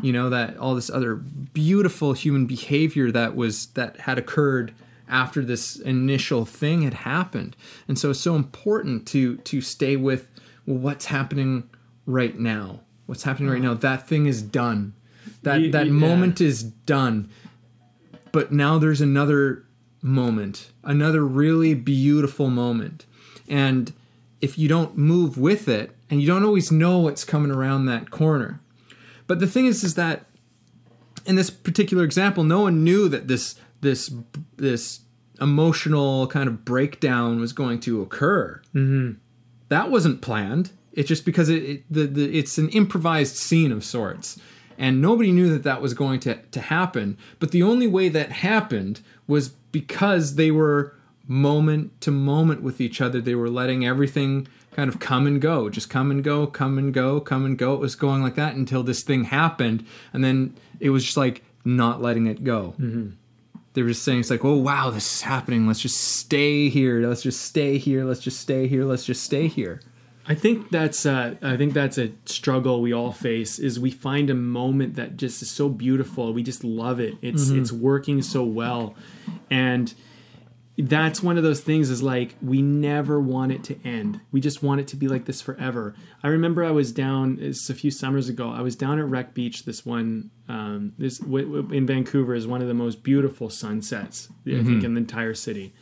you 0.00 0.12
know 0.12 0.30
that 0.30 0.56
all 0.56 0.74
this 0.74 0.90
other 0.90 1.14
beautiful 1.14 2.12
human 2.12 2.46
behavior 2.46 3.10
that 3.10 3.36
was 3.36 3.66
that 3.68 3.96
had 4.00 4.18
occurred 4.18 4.72
after 5.08 5.44
this 5.44 5.76
initial 5.76 6.44
thing 6.44 6.82
had 6.82 6.94
happened. 6.94 7.56
And 7.88 7.98
so 7.98 8.10
it's 8.10 8.20
so 8.20 8.34
important 8.36 9.06
to 9.08 9.36
to 9.38 9.60
stay 9.60 9.96
with 9.96 10.28
well, 10.66 10.78
what's 10.78 11.06
happening 11.06 11.68
right 12.06 12.38
now. 12.38 12.80
What's 13.06 13.24
happening 13.24 13.50
right 13.50 13.60
now? 13.60 13.74
That 13.74 14.06
thing 14.08 14.26
is 14.26 14.42
done. 14.42 14.94
That 15.42 15.60
you, 15.60 15.70
that 15.72 15.86
you, 15.86 15.92
moment 15.92 16.40
yeah. 16.40 16.48
is 16.48 16.62
done. 16.62 17.28
But 18.30 18.52
now 18.52 18.78
there's 18.78 19.00
another 19.00 19.64
moment, 20.00 20.70
another 20.82 21.24
really 21.24 21.74
beautiful 21.74 22.48
moment. 22.48 23.06
And 23.48 23.92
if 24.40 24.58
you 24.58 24.68
don't 24.68 24.96
move 24.96 25.36
with 25.36 25.68
it, 25.68 25.94
and 26.08 26.20
you 26.20 26.26
don't 26.26 26.44
always 26.44 26.70
know 26.70 26.98
what's 26.98 27.24
coming 27.24 27.50
around 27.50 27.86
that 27.86 28.10
corner. 28.10 28.60
But 29.26 29.40
the 29.40 29.46
thing 29.46 29.66
is 29.66 29.82
is 29.82 29.94
that 29.94 30.26
in 31.24 31.36
this 31.36 31.48
particular 31.48 32.04
example, 32.04 32.44
no 32.44 32.60
one 32.60 32.84
knew 32.84 33.08
that 33.08 33.28
this 33.28 33.54
this 33.82 34.12
this 34.56 35.00
emotional 35.40 36.26
kind 36.28 36.48
of 36.48 36.64
breakdown 36.64 37.40
was 37.40 37.52
going 37.52 37.80
to 37.80 38.00
occur. 38.00 38.62
Mm-hmm. 38.74 39.18
That 39.68 39.90
wasn't 39.90 40.22
planned. 40.22 40.72
It's 40.92 41.08
just 41.08 41.24
because 41.24 41.48
it, 41.48 41.62
it 41.62 41.84
the, 41.90 42.06
the 42.06 42.38
it's 42.38 42.58
an 42.58 42.70
improvised 42.70 43.36
scene 43.36 43.72
of 43.72 43.84
sorts, 43.84 44.40
and 44.78 45.02
nobody 45.02 45.32
knew 45.32 45.50
that 45.50 45.62
that 45.64 45.82
was 45.82 45.94
going 45.94 46.20
to 46.20 46.36
to 46.36 46.60
happen. 46.60 47.18
But 47.38 47.50
the 47.50 47.62
only 47.62 47.86
way 47.86 48.08
that 48.08 48.32
happened 48.32 49.00
was 49.26 49.50
because 49.50 50.36
they 50.36 50.50
were 50.50 50.94
moment 51.26 52.00
to 52.02 52.10
moment 52.10 52.62
with 52.62 52.80
each 52.80 53.00
other. 53.00 53.20
They 53.20 53.34
were 53.34 53.48
letting 53.48 53.86
everything 53.86 54.48
kind 54.72 54.88
of 54.88 54.98
come 54.98 55.26
and 55.26 55.40
go, 55.40 55.68
just 55.68 55.90
come 55.90 56.10
and 56.10 56.24
go, 56.24 56.46
come 56.46 56.78
and 56.78 56.92
go, 56.94 57.20
come 57.20 57.44
and 57.44 57.58
go. 57.58 57.74
It 57.74 57.80
was 57.80 57.94
going 57.94 58.22
like 58.22 58.34
that 58.36 58.54
until 58.54 58.82
this 58.82 59.02
thing 59.02 59.24
happened, 59.24 59.86
and 60.12 60.22
then 60.22 60.56
it 60.80 60.90
was 60.90 61.04
just 61.04 61.16
like 61.16 61.42
not 61.64 62.02
letting 62.02 62.26
it 62.26 62.44
go. 62.44 62.74
Mm-hmm. 62.78 63.10
They 63.74 63.82
were 63.82 63.88
just 63.88 64.02
saying, 64.02 64.20
"It's 64.20 64.30
like, 64.30 64.44
oh 64.44 64.56
wow, 64.56 64.90
this 64.90 65.16
is 65.16 65.22
happening. 65.22 65.66
Let's 65.66 65.80
just 65.80 65.98
stay 65.98 66.68
here. 66.68 67.06
Let's 67.06 67.22
just 67.22 67.42
stay 67.42 67.78
here. 67.78 68.04
Let's 68.04 68.20
just 68.20 68.40
stay 68.40 68.66
here. 68.66 68.84
Let's 68.84 69.04
just 69.04 69.22
stay 69.22 69.48
here." 69.48 69.80
I 70.24 70.34
think 70.34 70.70
that's 70.70 71.04
uh, 71.04 71.34
I 71.42 71.56
think 71.56 71.72
that's 71.74 71.98
a 71.98 72.12
struggle 72.26 72.80
we 72.80 72.92
all 72.92 73.12
face 73.12 73.58
is 73.58 73.80
we 73.80 73.90
find 73.90 74.30
a 74.30 74.34
moment 74.34 74.94
that 74.94 75.16
just 75.16 75.42
is 75.42 75.50
so 75.50 75.68
beautiful 75.68 76.32
we 76.32 76.42
just 76.42 76.62
love 76.62 77.00
it 77.00 77.14
it's 77.22 77.46
mm-hmm. 77.46 77.60
it's 77.60 77.72
working 77.72 78.22
so 78.22 78.44
well 78.44 78.94
and 79.50 79.92
that's 80.78 81.22
one 81.22 81.36
of 81.36 81.42
those 81.42 81.60
things 81.60 81.90
is 81.90 82.02
like 82.02 82.34
we 82.40 82.62
never 82.62 83.20
want 83.20 83.52
it 83.52 83.64
to 83.64 83.78
end 83.84 84.20
we 84.30 84.40
just 84.40 84.62
want 84.62 84.80
it 84.80 84.86
to 84.88 84.96
be 84.96 85.08
like 85.08 85.24
this 85.26 85.40
forever 85.40 85.94
i 86.22 86.28
remember 86.28 86.64
i 86.64 86.70
was 86.70 86.92
down 86.92 87.36
it's 87.40 87.68
a 87.68 87.74
few 87.74 87.90
summers 87.90 88.28
ago 88.28 88.50
i 88.50 88.62
was 88.62 88.74
down 88.74 88.98
at 88.98 89.04
wreck 89.04 89.34
beach 89.34 89.64
this 89.64 89.84
one 89.84 90.30
um, 90.52 90.92
this 90.98 91.18
w- 91.18 91.44
w- 91.44 91.76
in 91.76 91.86
vancouver 91.86 92.34
is 92.34 92.46
one 92.46 92.60
of 92.60 92.68
the 92.68 92.74
most 92.74 93.02
beautiful 93.02 93.48
sunsets 93.48 94.28
mm-hmm. 94.44 94.60
i 94.60 94.62
think 94.62 94.78
mm-hmm. 94.78 94.86
in 94.86 94.94
the 94.94 95.00
entire 95.00 95.34
city 95.34 95.72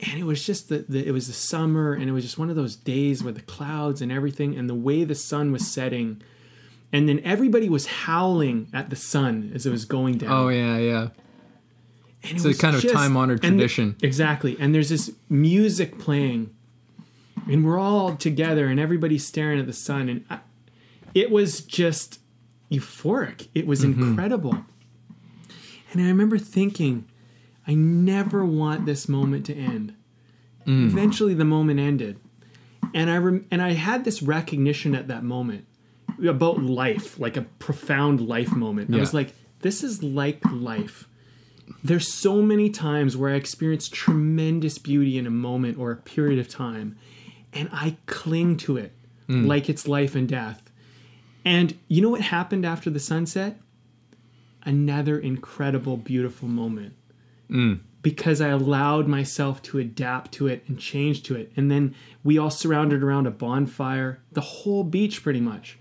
and 0.00 0.20
it 0.20 0.24
was 0.24 0.44
just 0.44 0.68
the, 0.68 0.84
the, 0.88 1.06
it 1.06 1.12
was 1.12 1.26
the 1.26 1.32
summer 1.32 1.94
and 1.94 2.08
it 2.08 2.12
was 2.12 2.22
just 2.22 2.38
one 2.38 2.50
of 2.50 2.56
those 2.56 2.76
days 2.76 3.22
with 3.22 3.34
the 3.34 3.42
clouds 3.42 4.02
and 4.02 4.12
everything 4.12 4.56
and 4.56 4.68
the 4.68 4.74
way 4.74 5.04
the 5.04 5.14
sun 5.14 5.52
was 5.52 5.66
setting 5.66 6.20
and 6.92 7.08
then 7.08 7.20
everybody 7.24 7.68
was 7.68 7.86
howling 7.86 8.68
at 8.72 8.90
the 8.90 8.96
sun 8.96 9.50
as 9.54 9.64
it 9.64 9.70
was 9.70 9.84
going 9.84 10.18
down 10.18 10.30
oh 10.30 10.48
yeah 10.48 10.76
yeah 10.76 11.08
and 12.28 12.36
it's 12.36 12.44
it 12.44 12.56
a 12.56 12.58
kind 12.58 12.74
just, 12.74 12.86
of 12.86 12.92
time 12.92 13.16
honored 13.16 13.42
tradition. 13.42 13.96
The, 13.98 14.06
exactly. 14.06 14.56
And 14.58 14.74
there's 14.74 14.88
this 14.88 15.12
music 15.28 15.98
playing, 15.98 16.54
and 17.48 17.64
we're 17.64 17.78
all 17.78 18.16
together, 18.16 18.66
and 18.66 18.80
everybody's 18.80 19.26
staring 19.26 19.60
at 19.60 19.66
the 19.66 19.72
sun. 19.72 20.08
And 20.08 20.24
I, 20.28 20.40
it 21.14 21.30
was 21.30 21.60
just 21.60 22.20
euphoric. 22.70 23.48
It 23.54 23.66
was 23.66 23.82
mm-hmm. 23.82 24.02
incredible. 24.02 24.64
And 25.92 26.02
I 26.02 26.08
remember 26.08 26.38
thinking, 26.38 27.08
I 27.66 27.74
never 27.74 28.44
want 28.44 28.86
this 28.86 29.08
moment 29.08 29.46
to 29.46 29.54
end. 29.54 29.94
Mm. 30.66 30.86
Eventually, 30.86 31.34
the 31.34 31.44
moment 31.44 31.80
ended. 31.80 32.18
And 32.94 33.10
I 33.10 33.16
rem- 33.18 33.46
and 33.50 33.62
I 33.62 33.72
had 33.72 34.04
this 34.04 34.22
recognition 34.22 34.94
at 34.94 35.08
that 35.08 35.22
moment 35.24 35.66
about 36.26 36.62
life, 36.62 37.18
like 37.18 37.36
a 37.36 37.42
profound 37.42 38.20
life 38.20 38.52
moment. 38.52 38.90
Yeah. 38.90 38.96
I 38.96 39.00
was 39.00 39.14
like, 39.14 39.32
this 39.60 39.82
is 39.82 40.02
like 40.02 40.40
life 40.50 41.08
there's 41.82 42.12
so 42.12 42.42
many 42.42 42.70
times 42.70 43.16
where 43.16 43.32
I 43.32 43.36
experience 43.36 43.88
tremendous 43.88 44.78
beauty 44.78 45.18
in 45.18 45.26
a 45.26 45.30
moment 45.30 45.78
or 45.78 45.90
a 45.90 45.96
period 45.96 46.38
of 46.38 46.48
time, 46.48 46.96
and 47.52 47.68
I 47.72 47.96
cling 48.06 48.56
to 48.58 48.76
it 48.76 48.92
mm. 49.28 49.46
like 49.46 49.68
it's 49.68 49.88
life 49.88 50.14
and 50.14 50.28
death. 50.28 50.65
And 51.46 51.78
you 51.86 52.02
know 52.02 52.10
what 52.10 52.22
happened 52.22 52.66
after 52.66 52.90
the 52.90 52.98
sunset? 52.98 53.56
Another 54.64 55.16
incredible, 55.16 55.96
beautiful 55.96 56.48
moment. 56.48 56.94
Mm. 57.48 57.78
Because 58.02 58.40
I 58.40 58.48
allowed 58.48 59.06
myself 59.06 59.62
to 59.62 59.78
adapt 59.78 60.32
to 60.32 60.48
it 60.48 60.64
and 60.66 60.76
change 60.76 61.22
to 61.22 61.36
it. 61.36 61.52
And 61.56 61.70
then 61.70 61.94
we 62.24 62.36
all 62.36 62.50
surrounded 62.50 63.02
around 63.02 63.28
a 63.28 63.30
bonfire, 63.30 64.20
the 64.32 64.40
whole 64.40 64.82
beach 64.82 65.22
pretty 65.22 65.40
much. 65.40 65.78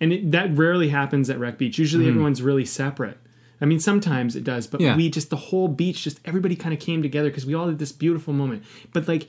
And 0.00 0.12
it, 0.12 0.32
that 0.32 0.54
rarely 0.56 0.88
happens 0.88 1.30
at 1.30 1.38
Wreck 1.38 1.56
Beach. 1.56 1.78
Usually 1.78 2.06
mm. 2.06 2.08
everyone's 2.08 2.42
really 2.42 2.64
separate. 2.64 3.18
I 3.60 3.64
mean, 3.64 3.78
sometimes 3.78 4.34
it 4.34 4.42
does, 4.42 4.66
but 4.66 4.80
yeah. 4.80 4.96
we 4.96 5.08
just 5.08 5.30
the 5.30 5.36
whole 5.36 5.68
beach, 5.68 6.02
just 6.02 6.20
everybody 6.24 6.56
kind 6.56 6.74
of 6.74 6.80
came 6.80 7.00
together 7.00 7.30
because 7.30 7.46
we 7.46 7.54
all 7.54 7.68
had 7.68 7.78
this 7.78 7.92
beautiful 7.92 8.34
moment. 8.34 8.64
But 8.92 9.06
like 9.06 9.28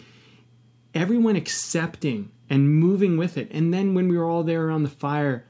everyone 0.96 1.36
accepting 1.36 2.32
and 2.50 2.68
moving 2.68 3.16
with 3.16 3.38
it, 3.38 3.48
and 3.52 3.72
then 3.72 3.94
when 3.94 4.08
we 4.08 4.18
were 4.18 4.26
all 4.26 4.44
there 4.44 4.68
around 4.68 4.84
the 4.84 4.90
fire, 4.90 5.46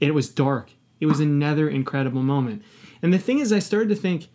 it 0.00 0.14
was 0.14 0.28
dark. 0.28 0.70
It 1.00 1.06
was 1.06 1.20
another 1.20 1.68
incredible 1.68 2.22
moment. 2.22 2.62
And 3.02 3.12
the 3.12 3.18
thing 3.18 3.38
is, 3.38 3.52
I 3.52 3.58
started 3.58 3.88
to 3.88 3.94
think, 3.94 4.28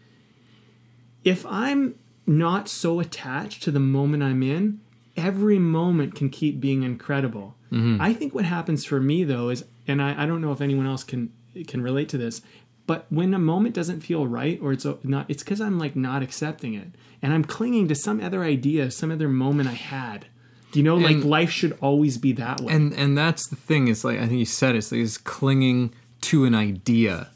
if 1.23 1.45
I'm 1.45 1.95
not 2.25 2.67
so 2.67 2.99
attached 2.99 3.63
to 3.63 3.71
the 3.71 3.79
moment 3.79 4.23
I'm 4.23 4.41
in, 4.41 4.81
every 5.15 5.59
moment 5.59 6.15
can 6.15 6.29
keep 6.29 6.59
being 6.59 6.83
incredible. 6.83 7.55
Mm-hmm. 7.71 8.01
I 8.01 8.13
think 8.13 8.33
what 8.33 8.45
happens 8.45 8.85
for 8.85 8.99
me 8.99 9.23
though 9.23 9.49
is, 9.49 9.65
and 9.87 10.01
I, 10.01 10.23
I 10.23 10.25
don't 10.25 10.41
know 10.41 10.51
if 10.51 10.61
anyone 10.61 10.87
else 10.87 11.03
can 11.03 11.31
can 11.67 11.81
relate 11.81 12.09
to 12.09 12.17
this. 12.17 12.41
But 12.87 13.07
when 13.09 13.33
a 13.33 13.39
moment 13.39 13.73
doesn't 13.73 14.01
feel 14.01 14.27
right 14.27 14.59
or 14.61 14.71
it's 14.71 14.85
not, 15.03 15.25
it's 15.29 15.41
because 15.41 15.61
I'm 15.61 15.79
like 15.79 15.95
not 15.95 16.21
accepting 16.21 16.75
it. 16.75 16.89
And 17.21 17.33
I'm 17.33 17.43
clinging 17.43 17.87
to 17.87 17.95
some 17.95 18.19
other 18.19 18.43
idea, 18.43 18.91
some 18.91 19.11
other 19.11 19.27
moment 19.27 19.69
I 19.69 19.73
had. 19.73 20.27
You 20.75 20.83
know, 20.83 20.95
and, 20.97 21.03
like 21.05 21.23
life 21.23 21.49
should 21.49 21.77
always 21.81 22.17
be 22.17 22.33
that 22.33 22.61
way. 22.61 22.73
And 22.73 22.93
and 22.93 23.17
that's 23.17 23.47
the 23.47 23.55
thing, 23.55 23.87
is 23.87 24.03
like 24.03 24.19
I 24.19 24.27
think 24.27 24.39
you 24.39 24.45
said 24.45 24.75
it's 24.75 24.91
like 24.91 25.01
is 25.01 25.17
clinging 25.17 25.93
to 26.21 26.45
an 26.45 26.55
idea. 26.55 27.29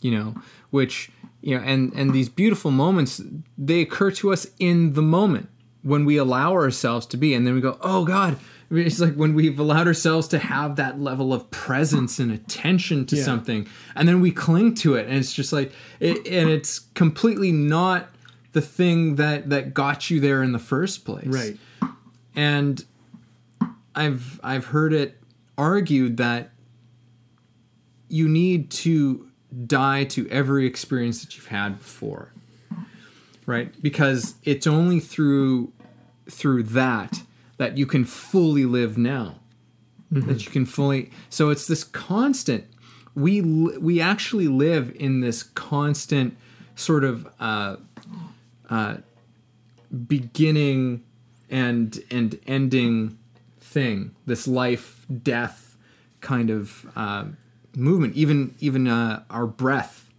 You 0.00 0.12
know, 0.12 0.34
which 0.70 1.10
you 1.40 1.56
know, 1.56 1.62
and 1.62 1.92
and 1.94 2.12
these 2.12 2.28
beautiful 2.28 2.70
moments, 2.70 3.20
they 3.56 3.80
occur 3.80 4.10
to 4.12 4.32
us 4.32 4.46
in 4.58 4.94
the 4.94 5.02
moment 5.02 5.48
when 5.82 6.04
we 6.04 6.16
allow 6.16 6.52
ourselves 6.52 7.06
to 7.06 7.16
be, 7.16 7.32
and 7.32 7.46
then 7.46 7.54
we 7.54 7.60
go, 7.60 7.78
Oh 7.80 8.04
God, 8.04 8.36
I 8.70 8.74
mean, 8.74 8.86
it's 8.86 8.98
like 8.98 9.14
when 9.14 9.34
we've 9.34 9.58
allowed 9.58 9.86
ourselves 9.86 10.26
to 10.28 10.38
have 10.38 10.74
that 10.76 11.00
level 11.00 11.32
of 11.32 11.48
presence 11.52 12.18
and 12.18 12.32
attention 12.32 13.06
to 13.06 13.16
yeah. 13.16 13.22
something, 13.22 13.68
and 13.94 14.08
then 14.08 14.20
we 14.20 14.32
cling 14.32 14.74
to 14.76 14.96
it, 14.96 15.06
and 15.06 15.16
it's 15.16 15.32
just 15.32 15.52
like, 15.52 15.72
it, 16.00 16.26
and 16.26 16.50
it's 16.50 16.80
completely 16.80 17.52
not 17.52 18.08
the 18.52 18.60
thing 18.60 19.14
that 19.16 19.50
that 19.50 19.72
got 19.74 20.10
you 20.10 20.18
there 20.18 20.42
in 20.42 20.50
the 20.50 20.58
first 20.58 21.04
place, 21.04 21.26
right? 21.26 21.56
And 22.36 22.84
I've 23.94 24.38
I've 24.44 24.66
heard 24.66 24.92
it 24.92 25.18
argued 25.56 26.18
that 26.18 26.50
you 28.08 28.28
need 28.28 28.70
to 28.70 29.28
die 29.66 30.04
to 30.04 30.28
every 30.28 30.66
experience 30.66 31.24
that 31.24 31.36
you've 31.36 31.46
had 31.46 31.78
before, 31.78 32.32
right? 33.46 33.80
Because 33.82 34.34
it's 34.44 34.66
only 34.66 35.00
through 35.00 35.72
through 36.30 36.62
that 36.64 37.22
that 37.56 37.78
you 37.78 37.86
can 37.86 38.04
fully 38.04 38.66
live 38.66 38.98
now. 38.98 39.36
Mm-hmm. 40.12 40.28
That 40.28 40.44
you 40.44 40.52
can 40.52 40.66
fully. 40.66 41.10
So 41.30 41.50
it's 41.50 41.66
this 41.66 41.82
constant. 41.82 42.66
We 43.14 43.40
we 43.40 44.00
actually 44.00 44.46
live 44.46 44.94
in 44.94 45.20
this 45.20 45.42
constant 45.42 46.36
sort 46.76 47.02
of 47.02 47.26
uh, 47.40 47.76
uh, 48.68 48.98
beginning 50.06 51.02
and 51.50 52.02
and 52.10 52.38
ending 52.46 53.18
thing. 53.60 54.14
This 54.26 54.46
life 54.48 55.06
death 55.22 55.76
kind 56.20 56.50
of 56.50 56.86
uh, 56.96 57.26
movement. 57.74 58.14
Even 58.16 58.54
even 58.58 58.86
uh, 58.86 59.22
our 59.30 59.46
breath 59.46 60.10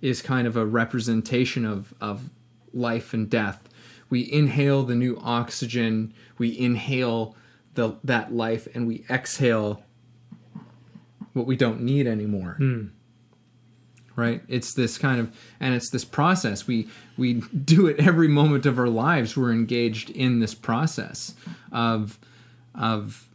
is 0.00 0.22
kind 0.22 0.46
of 0.46 0.56
a 0.56 0.66
representation 0.66 1.64
of 1.64 1.94
of 2.00 2.30
life 2.72 3.12
and 3.12 3.28
death 3.28 3.68
we 4.12 4.30
inhale 4.30 4.82
the 4.82 4.94
new 4.94 5.18
oxygen, 5.22 6.12
we 6.36 6.56
inhale 6.58 7.34
the 7.72 7.96
that 8.04 8.30
life, 8.30 8.68
and 8.74 8.86
we 8.86 9.06
exhale 9.08 9.82
what 11.32 11.46
we 11.46 11.56
don't 11.56 11.80
need 11.80 12.06
anymore. 12.06 12.58
Mm. 12.60 12.90
Right? 14.14 14.42
It's 14.48 14.74
this 14.74 14.98
kind 14.98 15.20
of 15.20 15.34
and 15.60 15.74
it's 15.74 15.90
this 15.90 16.04
process. 16.04 16.66
We 16.66 16.88
we 17.16 17.34
do 17.64 17.86
it 17.86 17.98
every 17.98 18.28
moment 18.28 18.66
of 18.66 18.78
our 18.78 18.88
lives. 18.88 19.36
We're 19.36 19.52
engaged 19.52 20.10
in 20.10 20.40
this 20.40 20.54
process 20.54 21.34
of 21.70 22.18
of 22.74 23.28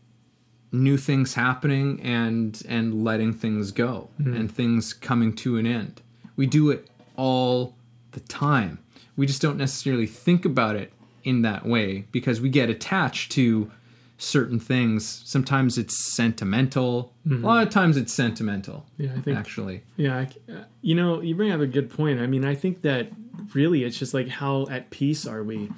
new 0.71 0.97
things 0.97 1.33
happening 1.33 2.01
and 2.01 2.61
and 2.67 3.03
letting 3.03 3.33
things 3.33 3.71
go 3.71 4.09
mm. 4.19 4.35
and 4.35 4.51
things 4.51 4.93
coming 4.93 5.33
to 5.37 5.57
an 5.57 5.65
end. 5.65 6.01
We 6.35 6.45
do 6.45 6.69
it 6.69 6.89
all 7.15 7.75
the 8.11 8.19
time 8.19 8.79
we 9.17 9.25
just 9.25 9.41
don't 9.41 9.57
necessarily 9.57 10.05
think 10.05 10.45
about 10.45 10.77
it 10.77 10.93
in 11.23 11.41
that 11.41 11.65
way 11.65 12.05
because 12.11 12.39
we 12.39 12.49
get 12.49 12.69
attached 12.69 13.31
to 13.33 13.69
certain 14.17 14.59
things. 14.59 15.21
Sometimes 15.25 15.77
it's 15.77 16.13
sentimental. 16.15 17.13
Mm-hmm. 17.27 17.43
A 17.43 17.47
lot 17.47 17.67
of 17.67 17.71
times 17.71 17.97
it's 17.97 18.13
sentimental. 18.13 18.85
Yeah, 18.97 19.11
I 19.15 19.21
think 19.21 19.37
actually. 19.37 19.83
Yeah, 19.95 20.25
uh, 20.49 20.63
you 20.81 20.95
know, 20.95 21.21
you 21.21 21.35
bring 21.35 21.51
up 21.51 21.61
a 21.61 21.67
good 21.67 21.89
point. 21.89 22.19
I 22.19 22.27
mean, 22.27 22.43
I 22.43 22.55
think 22.55 22.81
that 22.81 23.09
really 23.53 23.83
it's 23.83 23.97
just 23.97 24.13
like 24.13 24.27
how 24.27 24.67
at 24.67 24.89
peace 24.89 25.25
are 25.27 25.43
we 25.43 25.69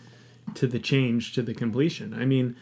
to 0.55 0.67
the 0.67 0.79
change 0.79 1.33
to 1.33 1.41
the 1.41 1.53
completion. 1.53 2.13
I 2.13 2.25
mean, 2.25 2.55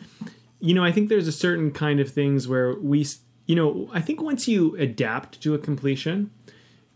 you 0.59 0.73
know, 0.73 0.83
I 0.83 0.91
think 0.91 1.09
there's 1.09 1.27
a 1.27 1.31
certain 1.31 1.71
kind 1.71 1.99
of 1.99 2.09
things 2.09 2.47
where 2.47 2.73
we, 2.73 3.05
you 3.45 3.55
know, 3.55 3.89
I 3.93 4.01
think 4.01 4.21
once 4.21 4.47
you 4.47 4.75
adapt 4.77 5.41
to 5.41 5.53
a 5.53 5.59
completion, 5.59 6.31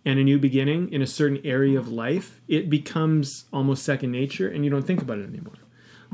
and 0.06 0.20
a 0.20 0.24
new 0.24 0.40
beginning 0.40 0.92
in 0.92 1.02
a 1.02 1.08
certain 1.08 1.40
area 1.44 1.78
of 1.78 1.88
life, 1.88 2.42
it 2.48 2.70
becomes 2.70 3.46
almost 3.54 3.84
second 3.84 4.12
nature 4.12 4.50
and 4.50 4.64
you 4.64 4.72
don't 4.72 4.86
think 4.86 5.02
about 5.02 5.20
it 5.20 5.28
anymore. 5.28 5.54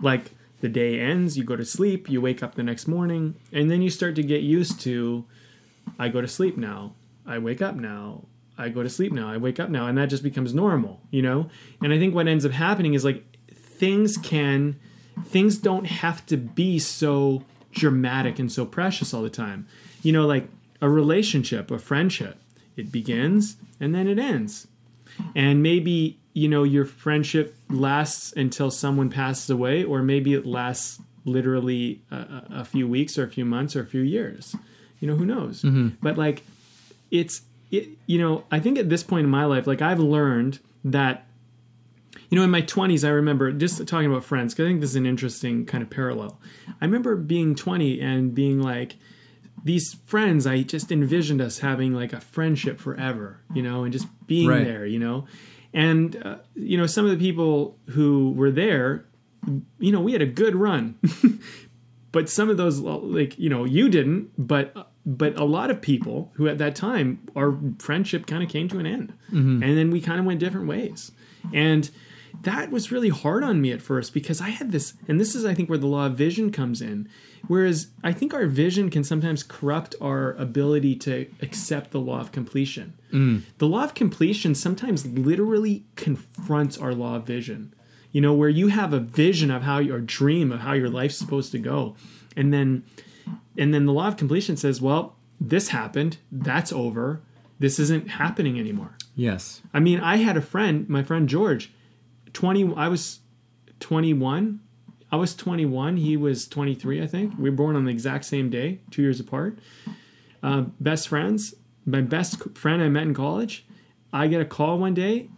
Like 0.02 0.32
the 0.62 0.70
day 0.70 1.00
ends, 1.00 1.38
you 1.38 1.44
go 1.44 1.56
to 1.56 1.66
sleep, 1.66 2.10
you 2.10 2.20
wake 2.20 2.42
up 2.42 2.56
the 2.56 2.64
next 2.64 2.88
morning, 2.88 3.36
and 3.52 3.70
then 3.70 3.82
you 3.82 3.90
start 3.90 4.16
to 4.16 4.24
get 4.24 4.42
used 4.42 4.80
to 4.82 5.26
I 6.00 6.10
go 6.10 6.22
to 6.22 6.28
sleep 6.28 6.58
now. 6.58 6.94
I 7.26 7.38
wake 7.38 7.62
up 7.62 7.76
now. 7.76 8.26
I 8.58 8.70
go 8.70 8.82
to 8.84 8.90
sleep 8.90 9.12
now. 9.12 9.30
I 9.30 9.38
wake 9.38 9.60
up 9.60 9.70
now, 9.70 9.88
and 9.88 9.98
that 9.98 10.08
just 10.08 10.24
becomes 10.24 10.54
normal, 10.54 11.02
you 11.12 11.22
know. 11.22 11.50
And 11.82 11.94
I 11.94 12.00
think 12.00 12.16
what 12.16 12.28
ends 12.28 12.46
up 12.46 12.52
happening 12.52 12.94
is 12.94 13.06
like 13.06 13.24
things 13.54 14.18
can, 14.18 14.80
things 15.26 15.58
don't 15.58 15.86
have 15.86 16.26
to 16.28 16.38
be 16.38 16.80
so 16.80 17.44
dramatic 17.72 18.40
and 18.40 18.52
so 18.52 18.66
precious 18.66 19.14
all 19.14 19.22
the 19.22 19.30
time. 19.30 19.68
You 20.02 20.12
know, 20.12 20.26
like 20.26 20.48
a 20.82 20.90
relationship, 20.90 21.70
a 21.70 21.78
friendship, 21.78 22.40
it 22.76 22.92
begins 22.92 23.58
and 23.80 23.94
then 23.94 24.08
it 24.08 24.18
ends. 24.18 24.68
And 25.36 25.62
maybe, 25.62 26.20
you 26.38 26.48
know, 26.48 26.62
your 26.62 26.86
friendship 26.86 27.56
lasts 27.68 28.32
until 28.38 28.70
someone 28.70 29.10
passes 29.10 29.50
away, 29.50 29.84
or 29.84 30.04
maybe 30.04 30.36
it 30.36 30.46
lasts 30.46 31.02
literally 31.26 32.00
a, 32.12 32.44
a 32.62 32.64
few 32.64 32.88
weeks 32.88 33.18
or 33.18 33.24
a 33.24 33.28
few 33.28 33.44
months 33.44 33.76
or 33.76 33.82
a 33.82 33.86
few 33.88 34.02
years. 34.02 34.56
You 35.00 35.08
know, 35.08 35.16
who 35.16 35.26
knows? 35.26 35.64
Mm-hmm. 35.64 35.96
But 36.00 36.16
like, 36.16 36.44
it's, 37.10 37.42
it, 37.72 37.90
you 38.06 38.20
know, 38.20 38.44
I 38.52 38.60
think 38.60 38.78
at 38.78 38.88
this 38.88 39.02
point 39.02 39.24
in 39.24 39.32
my 39.32 39.46
life, 39.46 39.66
like 39.66 39.82
I've 39.82 40.00
learned 40.00 40.60
that 40.86 41.26
you 42.30 42.38
know, 42.38 42.44
in 42.44 42.52
my 42.52 42.62
20s, 42.62 43.04
I 43.04 43.10
remember 43.10 43.52
just 43.52 43.88
talking 43.88 44.12
about 44.12 44.24
friends, 44.24 44.54
because 44.54 44.66
I 44.66 44.70
think 44.70 44.82
this 44.82 44.92
is 44.92 44.96
an 44.96 45.06
interesting 45.08 45.66
kind 45.66 45.82
of 45.82 45.90
parallel. 45.90 46.38
I 46.80 46.86
remember 46.86 47.16
being 47.16 47.56
20 47.56 48.00
and 48.00 48.36
being 48.36 48.62
like, 48.62 48.98
these 49.64 49.96
friends, 50.06 50.46
I 50.46 50.62
just 50.62 50.92
envisioned 50.92 51.42
us 51.42 51.60
having 51.60 51.94
like 51.94 52.14
a 52.14 52.20
friendship 52.22 52.80
forever, 52.80 53.40
you 53.56 53.64
know, 53.64 53.86
and 53.86 53.92
just 53.94 54.08
being 54.28 54.50
Right. 54.50 54.64
there, 54.64 54.86
you 54.86 55.00
know. 55.00 55.26
And, 55.74 56.22
uh, 56.24 56.38
you 56.56 56.78
know, 56.78 56.86
some 56.86 57.06
of 57.06 57.12
the 57.12 57.18
people 57.18 57.78
who 57.90 58.32
were 58.32 58.52
there, 58.52 59.06
you 59.80 59.92
know, 59.92 60.02
we 60.02 60.14
had 60.14 60.22
a 60.22 60.28
good 60.28 60.56
run. 60.56 60.98
but 62.12 62.30
some 62.30 62.50
of 62.50 62.58
those, 62.58 62.80
like, 62.80 63.38
you 63.38 63.50
know, 63.50 63.66
you 63.66 63.90
didn't, 63.90 64.32
but. 64.38 64.92
But 65.10 65.40
a 65.40 65.46
lot 65.46 65.72
of 65.72 65.82
people 65.82 66.34
who 66.34 66.50
at 66.50 66.58
that 66.58 66.76
time, 66.76 67.22
our 67.34 67.58
friendship 67.80 68.28
kind 68.28 68.44
of 68.44 68.50
came 68.50 68.68
to 68.68 68.78
an 68.78 68.86
end. 68.86 69.14
And 69.64 69.78
then 69.78 69.90
we 69.90 70.02
kind 70.02 70.20
of 70.20 70.26
went 70.26 70.42
different 70.42 70.68
ways. 70.68 71.14
And 71.54 71.90
that 72.42 72.72
was 72.72 72.92
really 72.92 73.08
hard 73.08 73.42
on 73.42 73.62
me 73.62 73.72
at 73.72 73.82
first 73.82 74.14
because 74.14 74.42
I 74.42 74.50
had 74.50 74.74
this, 74.74 74.96
and 75.08 75.18
this 75.18 75.34
is, 75.34 75.46
I 75.46 75.54
think, 75.54 75.70
where 75.70 75.78
the 75.78 75.88
law 75.88 76.08
of 76.08 76.16
vision 76.18 76.52
comes 76.52 76.82
in. 76.82 77.08
Whereas 77.48 77.88
I 78.04 78.12
think 78.12 78.34
our 78.34 78.48
vision 78.48 78.90
can 78.90 79.04
sometimes 79.04 79.44
corrupt 79.44 79.96
our 80.02 80.34
ability 80.34 80.96
to 80.98 81.28
accept 81.42 81.92
the 81.92 82.00
law 82.00 82.20
of 82.20 82.32
completion. 82.32 82.98
Mm. 83.12 83.44
The 83.58 83.68
law 83.68 83.84
of 83.84 83.94
completion 83.94 84.56
sometimes 84.56 85.06
literally 85.06 85.86
confronts 85.96 86.78
our 86.78 86.94
law 86.94 87.16
of 87.16 87.26
vision. 87.26 87.74
You 88.12 88.22
know, 88.22 88.34
where 88.34 88.50
you 88.50 88.70
have 88.70 88.94
a 88.94 89.00
vision 89.00 89.52
of 89.52 89.64
how 89.64 89.80
your 89.80 90.00
dream 90.00 90.52
of 90.52 90.62
how 90.62 90.74
your 90.74 90.90
life's 90.90 91.18
supposed 91.18 91.52
to 91.52 91.60
go, 91.60 91.96
and 92.36 92.54
then 92.54 92.84
and 93.58 93.74
then 93.74 93.86
the 93.86 93.94
law 93.94 94.08
of 94.08 94.18
completion 94.18 94.58
says, 94.58 94.82
well, 94.82 95.16
this 95.40 95.70
happened, 95.70 96.18
that's 96.32 96.72
over, 96.72 97.22
this 97.60 97.80
isn't 97.80 98.12
happening 98.12 98.60
anymore. 98.60 98.96
Yes. 99.16 99.62
I 99.74 99.80
mean, 99.80 100.00
I 100.00 100.18
had 100.18 100.38
a 100.38 100.42
friend, 100.42 100.88
my 100.88 101.04
friend 101.04 101.28
George, 101.28 101.72
20 102.34 102.74
I 102.76 102.88
was 102.88 103.20
21. 103.80 104.60
I 105.12 105.16
was 105.16 105.36
21, 105.36 105.98
he 105.98 106.18
was 106.18 106.48
23, 106.48 107.02
I 107.02 107.08
think. 107.08 107.34
We 107.38 107.50
were 107.50 107.56
born 107.56 107.76
on 107.76 107.86
the 107.86 107.92
exact 107.92 108.26
same 108.26 108.50
day, 108.50 108.80
2 108.92 109.02
years 109.02 109.20
apart. 109.20 109.58
Uh, 110.44 110.66
best 110.80 111.08
friends, 111.08 111.56
my 111.86 112.02
best 112.02 112.42
friend 112.58 112.82
I 112.82 112.90
met 112.90 113.04
in 113.04 113.14
college, 113.14 113.66
I 114.12 114.28
get 114.28 114.42
a 114.42 114.46
call 114.46 114.78
one 114.80 114.94
day, 114.94 115.30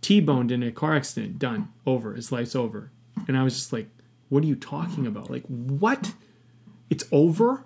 T-boned 0.00 0.52
in 0.52 0.62
a 0.62 0.70
car 0.70 0.94
accident, 0.94 1.38
done, 1.38 1.72
over, 1.84 2.14
his 2.14 2.30
life's 2.30 2.54
over. 2.54 2.90
And 3.26 3.36
I 3.36 3.42
was 3.42 3.54
just 3.54 3.72
like, 3.72 3.88
what 4.28 4.44
are 4.44 4.46
you 4.46 4.56
talking 4.56 5.06
about? 5.06 5.30
Like, 5.30 5.44
what? 5.46 6.14
It's 6.90 7.04
over? 7.10 7.64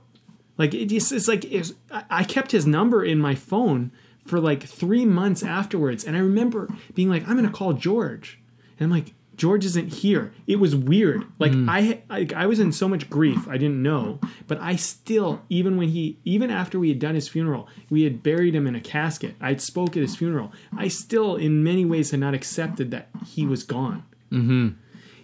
Like 0.61 0.74
it 0.74 0.87
just 0.87 1.11
it's 1.11 1.26
like 1.26 1.47
it's, 1.47 1.72
I 1.91 2.05
I 2.11 2.22
kept 2.22 2.53
his 2.53 2.66
number 2.66 3.03
in 3.03 3.18
my 3.18 3.35
phone 3.35 3.93
for 4.26 4.39
like 4.39 4.62
three 4.62 5.07
months 5.07 5.43
afterwards, 5.43 6.05
and 6.05 6.14
I 6.14 6.20
remember 6.20 6.68
being 6.93 7.09
like, 7.09 7.26
"I'm 7.26 7.37
gonna 7.37 7.49
call 7.49 7.72
George," 7.72 8.39
and 8.78 8.85
I'm 8.85 8.91
like, 8.91 9.14
"George 9.41 9.64
isn't 9.64 9.88
here." 10.03 10.24
It 10.47 10.57
was 10.64 10.76
weird. 10.76 11.24
Like 11.38 11.53
I, 11.76 12.03
I 12.11 12.28
I 12.43 12.47
was 12.47 12.61
in 12.61 12.72
so 12.72 12.86
much 12.88 13.09
grief 13.09 13.49
I 13.49 13.57
didn't 13.62 13.82
know, 13.82 14.20
but 14.47 14.59
I 14.61 14.76
still 14.76 15.41
even 15.49 15.78
when 15.78 15.88
he 15.88 16.18
even 16.24 16.51
after 16.51 16.78
we 16.78 16.91
had 16.91 16.99
done 16.99 17.14
his 17.14 17.28
funeral, 17.28 17.66
we 17.88 18.03
had 18.03 18.22
buried 18.22 18.55
him 18.55 18.66
in 18.66 18.74
a 18.74 18.80
casket. 18.80 19.34
I'd 19.41 19.62
spoke 19.62 19.97
at 19.97 20.03
his 20.03 20.14
funeral. 20.14 20.53
I 20.76 20.88
still 20.88 21.36
in 21.36 21.64
many 21.64 21.84
ways 21.86 22.11
had 22.11 22.20
not 22.20 22.34
accepted 22.34 22.91
that 22.91 23.09
he 23.34 23.47
was 23.47 23.62
gone. 23.64 24.03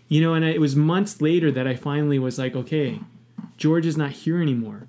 You 0.09 0.21
know, 0.23 0.33
and 0.35 0.45
it 0.45 0.61
was 0.61 0.75
months 0.77 1.21
later 1.21 1.51
that 1.53 1.67
I 1.67 1.75
finally 1.75 2.19
was 2.19 2.39
like, 2.39 2.55
okay, 2.57 3.01
George 3.59 3.85
is 3.87 3.97
not 3.97 4.13
here 4.13 4.41
anymore. 4.41 4.89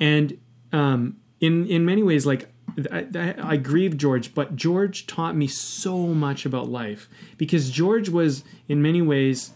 And 0.00 0.38
um, 0.72 1.16
in 1.40 1.66
in 1.66 1.84
many 1.84 2.02
ways, 2.02 2.24
like 2.24 2.48
I, 2.90 3.06
I, 3.14 3.34
I 3.38 3.56
grieve 3.56 3.96
George, 3.96 4.34
but 4.34 4.56
George 4.56 5.06
taught 5.06 5.36
me 5.36 5.46
so 5.46 5.98
much 5.98 6.44
about 6.44 6.68
life 6.68 7.08
because 7.36 7.70
George 7.70 8.08
was 8.08 8.44
in 8.68 8.82
many 8.82 9.02
ways 9.02 9.52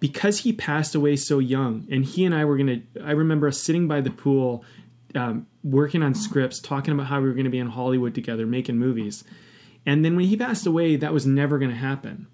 because 0.00 0.40
he 0.40 0.52
passed 0.52 0.94
away 0.94 1.16
so 1.16 1.38
young, 1.38 1.86
and 1.90 2.04
he 2.04 2.24
and 2.24 2.34
I 2.34 2.44
were 2.44 2.56
gonna. 2.56 2.82
I 3.02 3.12
remember 3.12 3.48
us 3.48 3.60
sitting 3.60 3.88
by 3.88 4.00
the 4.00 4.10
pool, 4.10 4.64
um, 5.14 5.46
working 5.62 6.02
on 6.02 6.14
scripts, 6.14 6.58
talking 6.58 6.92
about 6.92 7.06
how 7.06 7.20
we 7.20 7.28
were 7.28 7.34
to 7.42 7.50
be 7.50 7.58
in 7.58 7.68
Hollywood 7.68 8.14
together, 8.14 8.46
making 8.46 8.78
movies. 8.78 9.24
And 9.86 10.04
then 10.04 10.16
when 10.16 10.26
he 10.26 10.36
passed 10.36 10.66
away, 10.66 10.96
that 10.96 11.12
was 11.12 11.26
never 11.26 11.58
to 11.58 11.70
happen. 11.70 12.26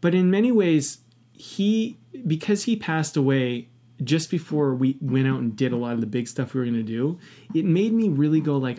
But 0.00 0.14
in 0.14 0.30
many 0.30 0.52
ways, 0.52 0.98
he 1.32 1.98
because 2.26 2.64
he 2.64 2.76
passed 2.76 3.16
away 3.16 3.68
just 4.02 4.30
before 4.30 4.74
we 4.74 4.96
went 5.00 5.26
out 5.26 5.40
and 5.40 5.56
did 5.56 5.72
a 5.72 5.76
lot 5.76 5.94
of 5.94 6.00
the 6.00 6.06
big 6.06 6.28
stuff 6.28 6.54
we 6.54 6.60
were 6.60 6.66
going 6.66 6.76
to 6.76 6.82
do, 6.82 7.18
it 7.54 7.64
made 7.64 7.92
me 7.92 8.08
really 8.08 8.40
go 8.40 8.56
like, 8.56 8.78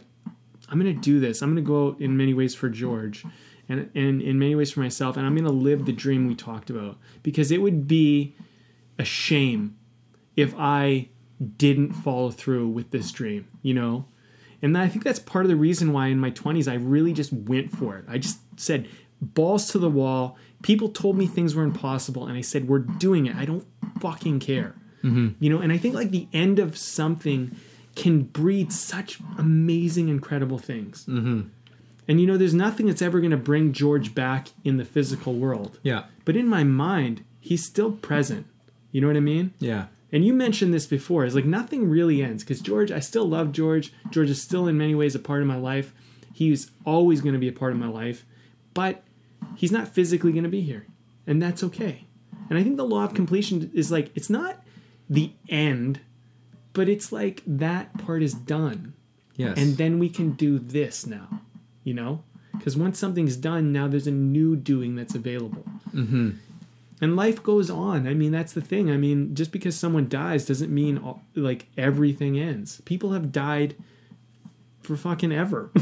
I'm 0.70 0.80
going 0.80 0.94
to 0.94 1.02
do 1.02 1.20
this. 1.20 1.42
I'm 1.42 1.54
going 1.54 1.64
to 1.64 1.68
go 1.68 1.96
in 2.00 2.18
many 2.18 2.34
ways 2.34 2.56
for 2.56 2.70
George, 2.70 3.26
and 3.70 3.90
and 3.96 4.22
in 4.22 4.40
many 4.40 4.56
ways 4.56 4.72
for 4.72 4.80
myself, 4.80 5.18
and 5.18 5.26
I'm 5.26 5.36
going 5.36 5.46
to 5.46 5.52
live 5.52 5.86
the 5.86 5.94
dream 5.94 6.28
we 6.28 6.36
talked 6.36 6.70
about 6.70 6.98
because 7.24 7.52
it 7.52 7.62
would 7.62 7.88
be 7.88 8.36
a 8.98 9.06
shame 9.06 9.78
if 10.36 10.54
I 10.58 11.10
didn't 11.58 11.94
follow 11.94 12.32
through 12.32 12.68
with 12.70 12.92
this 12.92 13.12
dream, 13.12 13.48
you 13.62 13.74
know? 13.74 14.06
And 14.62 14.78
I 14.78 14.88
think 14.88 15.04
that's 15.04 15.20
part 15.20 15.46
of 15.46 15.50
the 15.50 15.56
reason 15.56 15.94
why 15.94 16.08
in 16.08 16.20
my 16.20 16.32
20s 16.32 16.70
I 16.70 16.76
really 16.76 17.14
just 17.14 17.32
went 17.32 17.72
for 17.76 17.98
it. 17.98 18.06
I 18.08 18.18
just 18.18 18.40
said 18.58 18.88
balls 19.22 19.70
to 19.72 19.80
the 19.80 19.90
wall. 19.90 20.38
People 20.64 20.90
told 20.90 21.18
me 21.18 21.28
things 21.28 21.56
were 21.56 21.64
impossible 21.64 22.26
and 22.26 22.38
I 22.38 22.42
said 22.42 22.68
we're 22.68 22.80
doing 22.80 23.26
it. 23.26 23.36
I 23.36 23.46
don't 23.46 23.66
fucking 24.00 24.40
care. 24.40 24.76
Mm-hmm. 25.04 25.30
You 25.40 25.50
know, 25.50 25.60
and 25.60 25.72
I 25.72 25.78
think 25.78 25.94
like 25.94 26.12
the 26.12 26.28
end 26.34 26.58
of 26.58 26.78
something 26.78 27.56
can 27.96 28.24
breed 28.24 28.72
such 28.72 29.20
amazing 29.38 30.10
incredible 30.10 30.58
things. 30.58 31.06
Mm-hmm. 31.06 31.42
And 32.08 32.22
you 32.22 32.28
know 32.28 32.38
there's 32.38 32.54
nothing 32.54 32.86
that's 32.86 33.02
ever 33.02 33.20
going 33.20 33.32
to 33.32 33.38
bring 33.38 33.74
George 33.74 34.14
back 34.14 34.50
in 34.64 34.78
the 34.78 34.86
physical 34.86 35.34
world. 35.34 35.80
Yeah. 35.82 36.04
But 36.24 36.36
in 36.36 36.48
my 36.48 36.64
mind, 36.64 37.24
he's 37.40 37.66
still 37.66 37.92
present. 37.92 38.46
You 38.92 39.02
know 39.02 39.08
what 39.08 39.18
I 39.18 39.22
mean? 39.22 39.54
Yeah. 39.60 39.86
And 40.12 40.24
you 40.24 40.34
mentioned 40.34 40.74
this 40.74 40.86
before. 40.86 41.26
It's 41.26 41.36
like 41.36 41.46
nothing 41.46 41.90
really 41.90 42.22
ends 42.22 42.44
because 42.44 42.62
George, 42.62 42.92
I 42.92 43.00
still 43.00 43.26
love 43.26 43.52
George. 43.52 43.92
George 44.12 44.30
is 44.30 44.42
still 44.42 44.68
in 44.68 44.78
many 44.78 44.96
ways 44.96 45.16
a 45.16 45.20
part 45.20 45.42
of 45.42 45.48
my 45.48 45.58
life. 45.58 45.94
He's 46.34 46.70
always 46.86 47.22
going 47.22 47.34
to 47.34 47.40
be 47.40 47.48
a 47.48 47.54
part 47.54 47.72
of 47.72 47.80
my 47.80 47.88
life, 47.88 48.26
but 48.74 49.04
he's 49.56 49.72
not 49.72 49.88
physically 49.88 50.32
going 50.32 50.44
to 50.44 50.50
be 50.50 50.62
here. 50.62 50.86
And 51.26 51.42
that's 51.42 51.64
okay. 51.64 52.06
And 52.50 52.60
I 52.60 52.64
think 52.64 52.78
the 52.78 52.86
law 52.86 53.04
of 53.04 53.14
completion 53.14 53.72
is 53.74 53.92
like, 53.92 54.12
it's 54.16 54.30
not 54.30 54.64
the 55.10 55.32
end, 55.50 56.00
but 56.76 56.88
it's 56.88 57.12
like 57.12 57.42
that 57.48 57.98
part 57.98 58.22
is 58.22 58.34
done. 58.34 58.94
Yes. 59.36 59.58
And 59.58 59.78
then 59.78 59.98
we 59.98 60.10
can 60.10 60.32
do 60.32 60.60
this 60.60 61.08
now, 61.08 61.42
you 61.84 61.94
know? 61.94 62.24
Because 62.52 62.78
once 62.78 63.00
something's 63.00 63.36
done, 63.36 63.72
now 63.72 63.88
there's 63.88 64.08
a 64.08 64.12
new 64.12 64.56
doing 64.56 64.96
that's 64.96 65.16
available. 65.16 65.64
Mm-hmm. 65.94 66.32
And 67.02 67.16
life 67.16 67.42
goes 67.44 67.70
on. 67.70 68.08
I 68.08 68.14
mean, 68.14 68.32
that's 68.32 68.54
the 68.54 68.62
thing. 68.62 68.90
I 68.90 68.98
mean, 68.98 69.36
just 69.36 69.52
because 69.52 69.76
someone 69.76 70.08
dies 70.08 70.46
doesn't 70.46 70.74
mean 70.74 70.98
all, 70.98 71.22
like 71.36 71.66
everything 71.78 72.40
ends. 72.40 72.82
People 72.86 73.12
have 73.12 73.32
died 73.32 73.76
for 74.84 74.96
fucking 74.96 75.32
ever. 75.32 75.72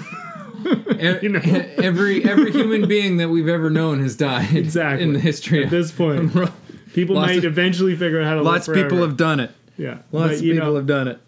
You 0.64 1.28
know. 1.28 1.41
every 1.44 2.24
every 2.24 2.52
human 2.52 2.88
being 2.88 3.18
that 3.18 3.28
we've 3.28 3.50
ever 3.50 3.70
known 3.70 4.00
has 4.00 4.16
died 4.16 4.56
exactly. 4.56 5.04
in 5.04 5.12
the 5.12 5.20
history 5.20 5.66
At 5.66 5.70
this 5.70 5.91
point, 5.91 6.32
people 6.94 7.16
might 7.16 7.39
of- 7.39 7.46
eventually 7.46 7.98
figure 7.98 8.22
out 8.22 8.28
how 8.28 8.36
to 8.36 8.38
live. 8.38 8.46
Lots 8.46 8.68
of 8.70 8.76
people 8.76 9.00
have 9.00 9.18
done 9.18 9.41
it. 9.41 9.52
Yeah. 9.78 9.99
Lots 10.11 10.30
But, 10.30 10.34
of 10.36 10.41
people 10.41 10.67
know, 10.67 10.76
have 10.76 10.88
done 10.88 11.07
it. 11.07 11.19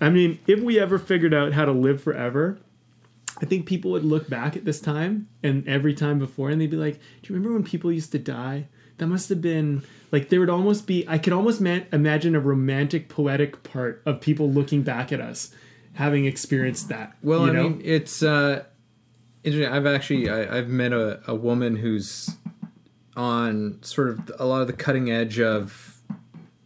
I 0.00 0.10
mean, 0.10 0.38
if 0.46 0.60
we 0.60 0.78
ever 0.78 0.98
figured 0.98 1.32
out 1.32 1.52
how 1.52 1.64
to 1.64 1.72
live 1.72 2.02
forever, 2.02 2.58
I 3.40 3.46
think 3.46 3.66
people 3.66 3.90
would 3.92 4.04
look 4.04 4.28
back 4.28 4.56
at 4.56 4.64
this 4.64 4.80
time 4.80 5.28
and 5.42 5.66
every 5.68 5.94
time 5.94 6.18
before 6.18 6.50
and 6.50 6.60
they'd 6.60 6.70
be 6.70 6.76
like, 6.76 6.94
Do 7.22 7.32
you 7.32 7.34
remember 7.36 7.54
when 7.54 7.64
people 7.64 7.92
used 7.92 8.12
to 8.12 8.18
die? 8.18 8.68
That 8.98 9.06
must 9.06 9.28
have 9.28 9.40
been 9.40 9.82
like 10.12 10.28
there 10.28 10.38
would 10.40 10.50
almost 10.50 10.86
be, 10.86 11.04
I 11.08 11.18
could 11.18 11.32
almost 11.32 11.60
ma- 11.60 11.80
imagine 11.92 12.36
a 12.36 12.40
romantic, 12.40 13.08
poetic 13.08 13.62
part 13.64 14.02
of 14.06 14.20
people 14.20 14.50
looking 14.50 14.82
back 14.82 15.10
at 15.12 15.20
us 15.20 15.52
having 15.94 16.26
experienced 16.26 16.88
that. 16.88 17.16
Well, 17.22 17.42
I 17.44 17.50
know? 17.50 17.70
mean, 17.70 17.82
it's 17.84 18.22
uh, 18.22 18.64
interesting. 19.42 19.72
I've 19.72 19.86
actually 19.86 20.28
I, 20.28 20.58
I've 20.58 20.68
met 20.68 20.92
a, 20.92 21.20
a 21.26 21.34
woman 21.34 21.76
who's 21.76 22.30
on 23.16 23.78
sort 23.82 24.08
of 24.08 24.32
a 24.38 24.44
lot 24.44 24.60
of 24.60 24.66
the 24.66 24.72
cutting 24.72 25.10
edge 25.10 25.40
of 25.40 25.93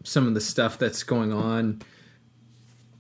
some 0.09 0.27
of 0.27 0.35
the 0.35 0.41
stuff 0.41 0.79
that's 0.79 1.03
going 1.03 1.33
on 1.33 1.83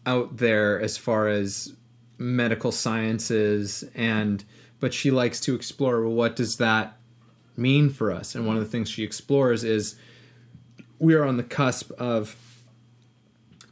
out 0.04 0.36
there 0.36 0.80
as 0.80 0.96
far 0.96 1.28
as 1.28 1.74
medical 2.18 2.72
sciences 2.72 3.84
and 3.94 4.44
but 4.80 4.94
she 4.94 5.10
likes 5.10 5.40
to 5.40 5.54
explore 5.54 6.02
well, 6.02 6.12
what 6.12 6.36
does 6.36 6.56
that 6.58 6.96
mean 7.56 7.90
for 7.90 8.12
us? 8.12 8.34
And 8.34 8.46
one 8.46 8.56
of 8.56 8.62
the 8.62 8.68
things 8.68 8.88
she 8.88 9.02
explores 9.02 9.64
is 9.64 9.96
we 10.98 11.14
are 11.14 11.24
on 11.24 11.36
the 11.36 11.42
cusp 11.42 11.90
of 11.92 12.36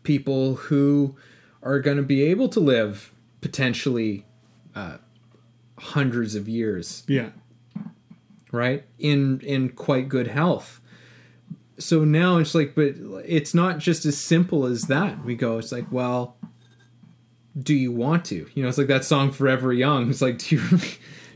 people 0.02 0.54
who 0.56 1.16
are 1.62 1.78
going 1.80 1.96
to 1.96 2.02
be 2.02 2.22
able 2.22 2.48
to 2.48 2.60
live 2.60 3.12
potentially 3.40 4.24
uh, 4.74 4.98
hundreds 5.78 6.34
of 6.34 6.48
years. 6.48 7.04
Yeah. 7.06 7.30
right? 8.50 8.84
In 8.98 9.40
in 9.40 9.70
quite 9.70 10.08
good 10.08 10.28
health 10.28 10.80
so 11.78 12.04
now 12.04 12.38
it's 12.38 12.54
like 12.54 12.74
but 12.74 12.94
it's 13.24 13.54
not 13.54 13.78
just 13.78 14.04
as 14.04 14.16
simple 14.16 14.66
as 14.66 14.84
that. 14.84 15.24
We 15.24 15.34
go 15.34 15.58
it's 15.58 15.72
like 15.72 15.90
well 15.90 16.36
do 17.58 17.74
you 17.74 17.90
want 17.90 18.24
to? 18.26 18.46
You 18.54 18.62
know 18.62 18.68
it's 18.68 18.78
like 18.78 18.86
that 18.88 19.04
song 19.04 19.32
forever 19.32 19.72
young. 19.72 20.10
It's 20.10 20.22
like 20.22 20.38
do 20.48 20.56
you 20.56 20.62
really, 20.70 20.90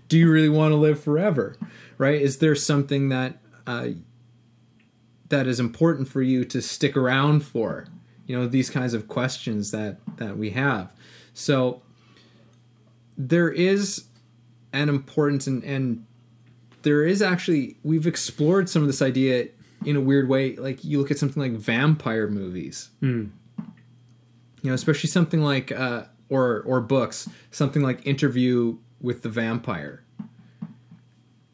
do 0.08 0.18
you 0.18 0.30
really 0.30 0.48
want 0.48 0.72
to 0.72 0.76
live 0.76 1.02
forever? 1.02 1.56
Right? 1.98 2.20
Is 2.20 2.38
there 2.38 2.54
something 2.54 3.08
that 3.10 3.38
uh, 3.66 3.88
that 5.28 5.46
is 5.46 5.60
important 5.60 6.08
for 6.08 6.22
you 6.22 6.44
to 6.46 6.60
stick 6.60 6.96
around 6.96 7.40
for? 7.44 7.86
You 8.26 8.38
know 8.38 8.46
these 8.46 8.70
kinds 8.70 8.94
of 8.94 9.08
questions 9.08 9.70
that 9.70 9.98
that 10.16 10.36
we 10.36 10.50
have. 10.50 10.92
So 11.34 11.82
there 13.16 13.50
is 13.50 14.04
an 14.72 14.88
importance 14.88 15.46
and 15.46 15.62
and 15.64 16.06
there 16.82 17.04
is 17.04 17.20
actually 17.20 17.76
we've 17.82 18.06
explored 18.06 18.68
some 18.68 18.82
of 18.82 18.88
this 18.88 19.02
idea 19.02 19.48
in 19.84 19.96
a 19.96 20.00
weird 20.00 20.28
way 20.28 20.56
like 20.56 20.84
you 20.84 20.98
look 20.98 21.10
at 21.10 21.18
something 21.18 21.42
like 21.42 21.52
vampire 21.52 22.28
movies. 22.28 22.90
Mm. 23.02 23.30
you 24.62 24.70
know 24.70 24.74
especially 24.74 25.08
something 25.08 25.42
like 25.42 25.72
uh 25.72 26.04
or 26.28 26.62
or 26.66 26.80
books 26.80 27.28
something 27.50 27.82
like 27.82 28.06
interview 28.06 28.76
with 29.00 29.22
the 29.22 29.28
vampire. 29.28 30.04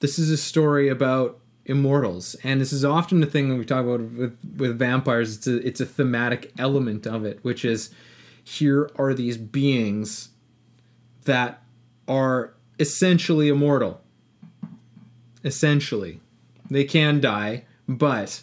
This 0.01 0.19
is 0.19 0.31
a 0.31 0.37
story 0.37 0.89
about 0.89 1.39
immortals 1.65 2.37
and 2.45 2.61
this 2.61 2.73
is 2.73 2.85
often 2.85 3.21
the 3.21 3.27
thing 3.27 3.49
that 3.49 3.57
we 3.57 3.65
talk 3.65 3.85
about 3.85 4.01
with 4.01 4.39
with 4.57 4.79
vampires 4.79 5.37
it's 5.37 5.47
a 5.49 5.67
it's 5.67 5.81
a 5.81 5.87
thematic 5.87 6.53
element 6.59 7.09
of 7.09 7.25
it 7.25 7.41
which 7.43 7.65
is 7.65 7.91
here 8.45 8.89
are 8.95 9.13
these 9.13 9.37
beings 9.37 10.29
that 11.25 11.63
are 12.07 12.55
essentially 12.79 13.49
immortal. 13.49 14.01
Essentially. 15.45 16.21
They 16.71 16.85
can 16.85 17.21
die 17.21 17.65
but 17.89 18.43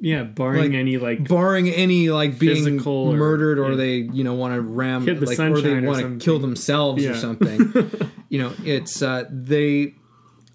Yeah, 0.00 0.24
barring 0.24 0.72
Like, 0.72 0.78
any 0.80 0.98
like 0.98 1.26
barring 1.28 1.68
any 1.70 2.10
like 2.10 2.38
being 2.38 2.80
or- 2.86 3.14
murdered 3.16 3.58
or 3.58 3.70
yeah. 3.70 3.76
they 3.76 3.94
you 3.96 4.24
know 4.24 4.34
want 4.34 4.54
to 4.54 4.60
ram 4.60 5.04
the 5.04 5.14
like 5.14 5.38
or 5.38 5.60
they 5.60 5.80
want 5.80 6.20
to 6.20 6.24
kill 6.24 6.38
themselves 6.38 7.04
or 7.04 7.14
something. 7.14 7.90
You 8.30 8.42
know 8.42 8.52
it's 8.64 9.00
uh 9.00 9.24
they 9.30 9.94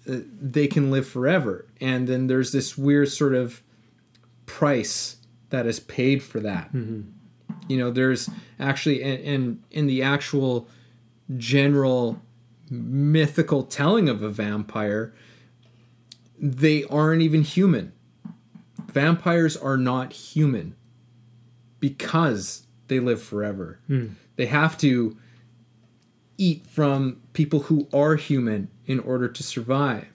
uh, 0.06 0.18
they 0.38 0.66
can 0.66 0.90
live 0.90 1.08
forever. 1.08 1.66
And 1.80 2.06
then 2.06 2.26
there's 2.26 2.52
this 2.52 2.76
weird 2.76 3.08
sort 3.10 3.34
of 3.34 3.62
price 4.44 5.16
that 5.48 5.66
is 5.66 5.80
paid 5.80 6.22
for 6.22 6.40
that. 6.40 6.72
Mm-hmm. 6.74 7.02
you 7.68 7.78
know 7.78 7.90
there's 7.90 8.28
actually 8.58 9.02
in, 9.02 9.18
in 9.20 9.62
in 9.70 9.86
the 9.86 10.02
actual 10.02 10.68
general 11.38 12.20
mythical 12.70 13.62
telling 13.62 14.08
of 14.08 14.22
a 14.22 14.28
vampire 14.28 15.14
they 16.40 16.84
aren't 16.84 17.22
even 17.22 17.42
human 17.42 17.92
vampires 18.90 19.56
are 19.56 19.76
not 19.76 20.12
human 20.12 20.74
because 21.78 22.66
they 22.88 23.00
live 23.00 23.22
forever. 23.22 23.78
They 24.36 24.46
have 24.46 24.76
to 24.78 25.16
eat 26.36 26.66
from 26.66 27.20
people 27.32 27.60
who 27.60 27.88
are 27.92 28.16
human 28.16 28.68
in 28.86 29.00
order 29.00 29.28
to 29.28 29.42
survive, 29.42 30.06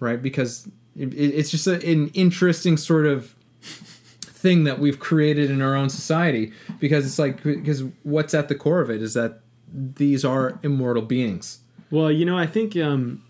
right? 0.00 0.20
Because 0.20 0.68
it, 0.96 1.14
it's 1.14 1.50
just 1.50 1.66
a, 1.66 1.74
an 1.90 2.08
interesting 2.08 2.76
sort 2.76 3.06
of 3.06 3.34
thing 3.60 4.64
that 4.64 4.78
we've 4.78 5.00
created 5.00 5.50
in 5.50 5.62
our 5.62 5.74
own 5.74 5.88
society 5.88 6.52
because 6.78 7.04
it's 7.04 7.18
like 7.18 7.42
because 7.42 7.82
what's 8.02 8.34
at 8.34 8.48
the 8.48 8.54
core 8.54 8.80
of 8.80 8.88
it 8.90 9.02
is 9.02 9.14
that 9.14 9.40
these 9.72 10.24
are 10.24 10.58
immortal 10.62 11.02
beings. 11.02 11.58
Well, 11.90 12.10
you 12.10 12.24
know, 12.24 12.38
I 12.38 12.46
think 12.46 12.76
um 12.76 13.22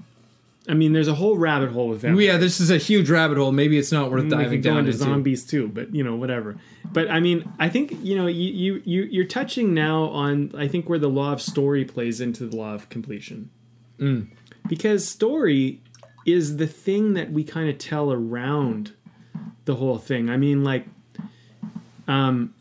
I 0.68 0.74
mean 0.74 0.92
there's 0.92 1.08
a 1.08 1.14
whole 1.14 1.36
rabbit 1.38 1.70
hole 1.72 1.88
with 1.88 2.02
vampires. 2.02 2.24
Yeah, 2.26 2.36
this 2.36 2.60
is 2.60 2.70
a 2.70 2.76
huge 2.76 3.08
rabbit 3.10 3.38
hole. 3.38 3.52
Maybe 3.52 3.78
it's 3.78 3.90
not 3.92 4.10
worth 4.10 4.24
we 4.24 4.30
diving 4.30 4.50
could 4.50 4.62
go 4.62 4.70
down 4.70 4.78
into 4.80 4.90
into. 4.92 5.04
zombies 5.04 5.44
too, 5.46 5.68
but 5.68 5.94
you 5.94 6.04
know, 6.04 6.14
whatever. 6.16 6.56
But 6.92 7.10
I 7.10 7.20
mean, 7.20 7.50
I 7.58 7.68
think 7.68 7.94
you 8.02 8.16
know, 8.16 8.26
you 8.26 8.52
you 8.52 8.82
you 8.84 9.02
you're 9.04 9.24
touching 9.26 9.72
now 9.74 10.04
on 10.04 10.52
I 10.56 10.68
think 10.68 10.88
where 10.88 10.98
the 10.98 11.08
law 11.08 11.32
of 11.32 11.40
story 11.42 11.84
plays 11.84 12.20
into 12.20 12.46
the 12.46 12.56
law 12.56 12.74
of 12.74 12.88
completion, 12.88 13.50
Mm. 13.98 14.28
because 14.68 15.08
story 15.08 15.80
is 16.26 16.58
the 16.58 16.66
thing 16.66 17.14
that 17.14 17.32
we 17.32 17.42
kind 17.44 17.68
of 17.70 17.78
tell 17.78 18.12
around 18.12 18.92
the 19.64 19.76
whole 19.76 19.98
thing. 19.98 20.28
I 20.30 20.36
mean, 20.36 20.62
like, 20.64 20.86
um, 22.06 22.54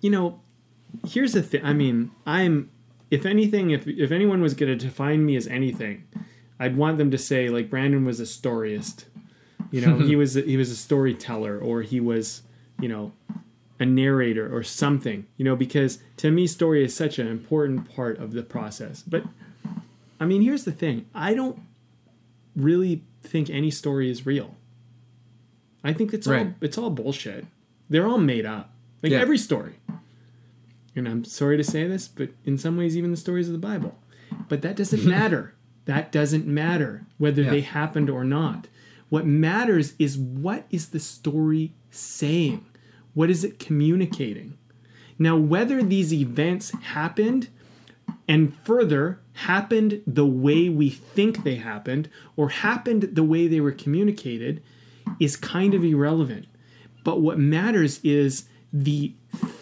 you 0.00 0.10
know, 0.10 0.40
here's 1.06 1.32
the 1.32 1.42
thing. 1.42 1.64
I 1.64 1.72
mean, 1.72 2.10
I'm 2.26 2.70
if 3.10 3.24
anything, 3.26 3.70
if 3.70 3.86
if 3.86 4.10
anyone 4.10 4.40
was 4.42 4.54
going 4.54 4.76
to 4.76 4.86
define 4.86 5.24
me 5.24 5.36
as 5.36 5.46
anything, 5.46 6.04
I'd 6.64 6.76
want 6.76 6.98
them 6.98 7.10
to 7.10 7.18
say 7.18 7.48
like 7.48 7.68
Brandon 7.70 8.04
was 8.04 8.20
a 8.20 8.24
storyist. 8.24 9.04
You 9.70 9.80
know, 9.80 9.98
he 9.98 10.16
was 10.22 10.36
a, 10.36 10.40
he 10.42 10.56
was 10.56 10.70
a 10.70 10.76
storyteller, 10.76 11.58
or 11.58 11.82
he 11.82 12.00
was, 12.00 12.42
you 12.80 12.88
know, 12.88 13.12
a 13.80 13.84
narrator 13.86 14.54
or 14.54 14.62
something. 14.62 15.26
You 15.36 15.44
know, 15.44 15.56
because 15.56 15.98
to 16.18 16.30
me, 16.30 16.46
story 16.46 16.84
is 16.84 16.94
such 16.94 17.18
an 17.18 17.26
important 17.26 17.94
part 17.94 18.18
of 18.18 18.32
the 18.32 18.42
process. 18.42 19.02
But 19.02 19.24
I 20.20 20.24
mean, 20.26 20.42
here's 20.42 20.64
the 20.64 20.72
thing: 20.72 21.06
I 21.14 21.34
don't 21.34 21.58
really 22.56 23.02
think 23.22 23.50
any 23.50 23.70
story 23.70 24.10
is 24.10 24.24
real. 24.26 24.54
I 25.82 25.92
think 25.92 26.14
it's 26.14 26.26
all 26.26 26.34
Right. 26.34 26.54
it's 26.60 26.78
all 26.78 26.90
bullshit. 26.90 27.46
They're 27.90 28.06
all 28.06 28.18
made 28.18 28.46
up. 28.46 28.70
Like 29.02 29.12
Yeah. 29.12 29.18
every 29.20 29.38
story. 29.38 29.74
And 30.96 31.08
I'm 31.08 31.24
sorry 31.24 31.56
to 31.56 31.64
say 31.64 31.86
this, 31.88 32.06
but 32.06 32.30
in 32.44 32.56
some 32.56 32.76
ways, 32.76 32.96
even 32.96 33.10
the 33.10 33.16
stories 33.16 33.48
of 33.48 33.52
the 33.52 33.58
Bible. 33.58 33.98
But 34.48 34.62
that 34.62 34.76
doesn't 34.76 35.04
matter. 35.18 35.53
That 35.86 36.10
doesn't 36.12 36.46
matter 36.46 37.06
whether 37.18 37.42
Yeah. 37.42 37.50
they 37.50 37.60
happened 37.60 38.08
or 38.10 38.24
not. 38.24 38.68
What 39.08 39.26
matters 39.26 39.94
is 39.98 40.16
what 40.18 40.66
is 40.70 40.88
the 40.88 41.00
story 41.00 41.72
saying? 41.90 42.64
What 43.12 43.30
is 43.30 43.44
it 43.44 43.58
communicating? 43.58 44.54
Now, 45.18 45.36
whether 45.36 45.82
these 45.82 46.12
events 46.12 46.70
happened 46.70 47.48
and 48.26 48.54
further 48.64 49.20
happened 49.34 50.00
the 50.06 50.26
way 50.26 50.68
we 50.68 50.88
think 50.90 51.44
they 51.44 51.56
happened 51.56 52.08
or 52.36 52.48
happened 52.48 53.10
the 53.12 53.22
way 53.22 53.46
they 53.46 53.60
were 53.60 53.72
communicated 53.72 54.62
is 55.20 55.36
kind 55.36 55.74
of 55.74 55.84
irrelevant. 55.84 56.46
But 57.04 57.20
what 57.20 57.38
matters 57.38 58.00
is 58.02 58.48
the 58.72 59.12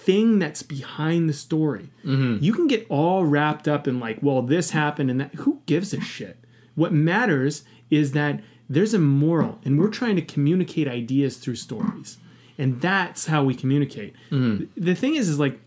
thing 0.05 0.39
that's 0.39 0.63
behind 0.63 1.29
the 1.29 1.33
story. 1.33 1.91
Mm-hmm. 2.05 2.43
You 2.43 2.53
can 2.53 2.67
get 2.67 2.87
all 2.89 3.25
wrapped 3.25 3.69
up 3.69 3.87
in 3.87 4.01
like, 4.01 4.19
well, 4.23 4.43
this 4.43 4.71
happened 4.71 5.11
and 5.11 5.21
that. 5.21 5.35
Who 5.37 5.61
gives 5.67 5.93
a 5.95 6.01
shit? 6.01 6.39
What 6.75 6.93
matters 6.93 7.65
is 7.91 8.13
that 8.13 8.41
there's 8.69 8.95
a 8.95 8.99
moral, 8.99 9.59
and 9.65 9.79
we're 9.79 9.91
trying 9.91 10.17
to 10.17 10.23
communicate 10.23 10.89
ideas 10.89 11.37
through 11.37 11.57
stories, 11.57 12.17
and 12.57 12.81
that's 12.81 13.27
how 13.27 13.45
we 13.45 13.55
communicate. 13.55 14.15
Mm-hmm. 14.31 14.65
The 14.77 14.95
thing 14.95 15.15
is, 15.15 15.29
is 15.29 15.39
like 15.39 15.61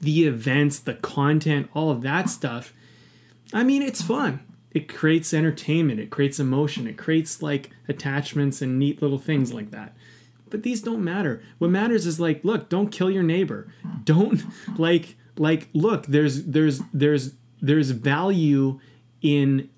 the 0.00 0.26
events, 0.26 0.78
the 0.78 0.94
content, 0.94 1.70
all 1.74 1.90
of 1.90 2.02
that 2.02 2.28
stuff. 2.28 2.74
I 3.52 3.64
mean, 3.64 3.82
it's 3.82 4.02
fun. 4.02 4.40
It 4.72 4.88
creates 4.88 5.34
entertainment. 5.34 5.98
It 5.98 6.10
creates 6.10 6.38
emotion. 6.38 6.86
It 6.86 6.96
creates 6.96 7.42
like 7.42 7.70
attachments 7.88 8.62
and 8.62 8.78
neat 8.78 9.02
little 9.02 9.18
things 9.18 9.52
like 9.52 9.70
that. 9.72 9.96
But 10.50 10.62
these 10.62 10.82
don't 10.82 11.02
matter. 11.02 11.42
What 11.58 11.70
matters 11.70 12.06
is 12.06 12.20
like, 12.20 12.44
look, 12.44 12.68
don't 12.68 12.88
kill 12.88 13.10
your 13.10 13.22
neighbor. 13.22 13.72
Don't 14.04 14.42
like 14.78 15.16
like 15.36 15.68
look, 15.72 16.06
there's 16.06 16.44
there's 16.44 16.80
there's 16.92 17.34
there's 17.60 17.90
value 17.90 18.80
in 19.22 19.68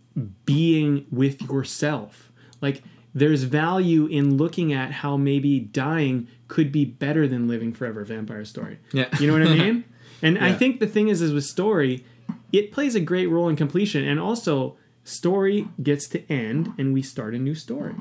being 0.45 1.07
with 1.11 1.43
yourself. 1.43 2.33
Like 2.61 2.83
there's 3.15 3.43
value 3.43 4.07
in 4.07 4.37
looking 4.37 4.73
at 4.73 4.91
how 4.91 5.17
maybe 5.17 5.61
dying 5.61 6.29
could 6.49 6.73
be 6.73 6.85
better 6.85 7.29
than 7.29 7.49
living 7.49 7.73
forever 7.73 8.05
vampire 8.05 8.45
story. 8.45 8.79
Yeah. 8.93 9.09
You 9.19 9.27
know 9.27 9.33
what 9.35 9.43
I 9.43 9.55
mean? 9.59 9.85
And 10.23 10.39
I 10.39 10.53
think 10.53 10.81
the 10.81 10.87
thing 10.87 11.09
is 11.09 11.21
is 11.21 11.33
with 11.33 11.45
story, 11.45 12.05
it 12.53 12.71
plays 12.73 12.95
a 12.95 13.01
great 13.01 13.27
role 13.27 13.49
in 13.49 13.57
completion 13.57 14.07
and 14.07 14.21
also 14.21 14.77
story 15.05 15.69
gets 15.83 16.07
to 16.09 16.33
end 16.33 16.73
and 16.79 16.95
we 16.95 17.03
start 17.03 17.35
a 17.35 17.39
new 17.39 17.55
story. 17.55 17.95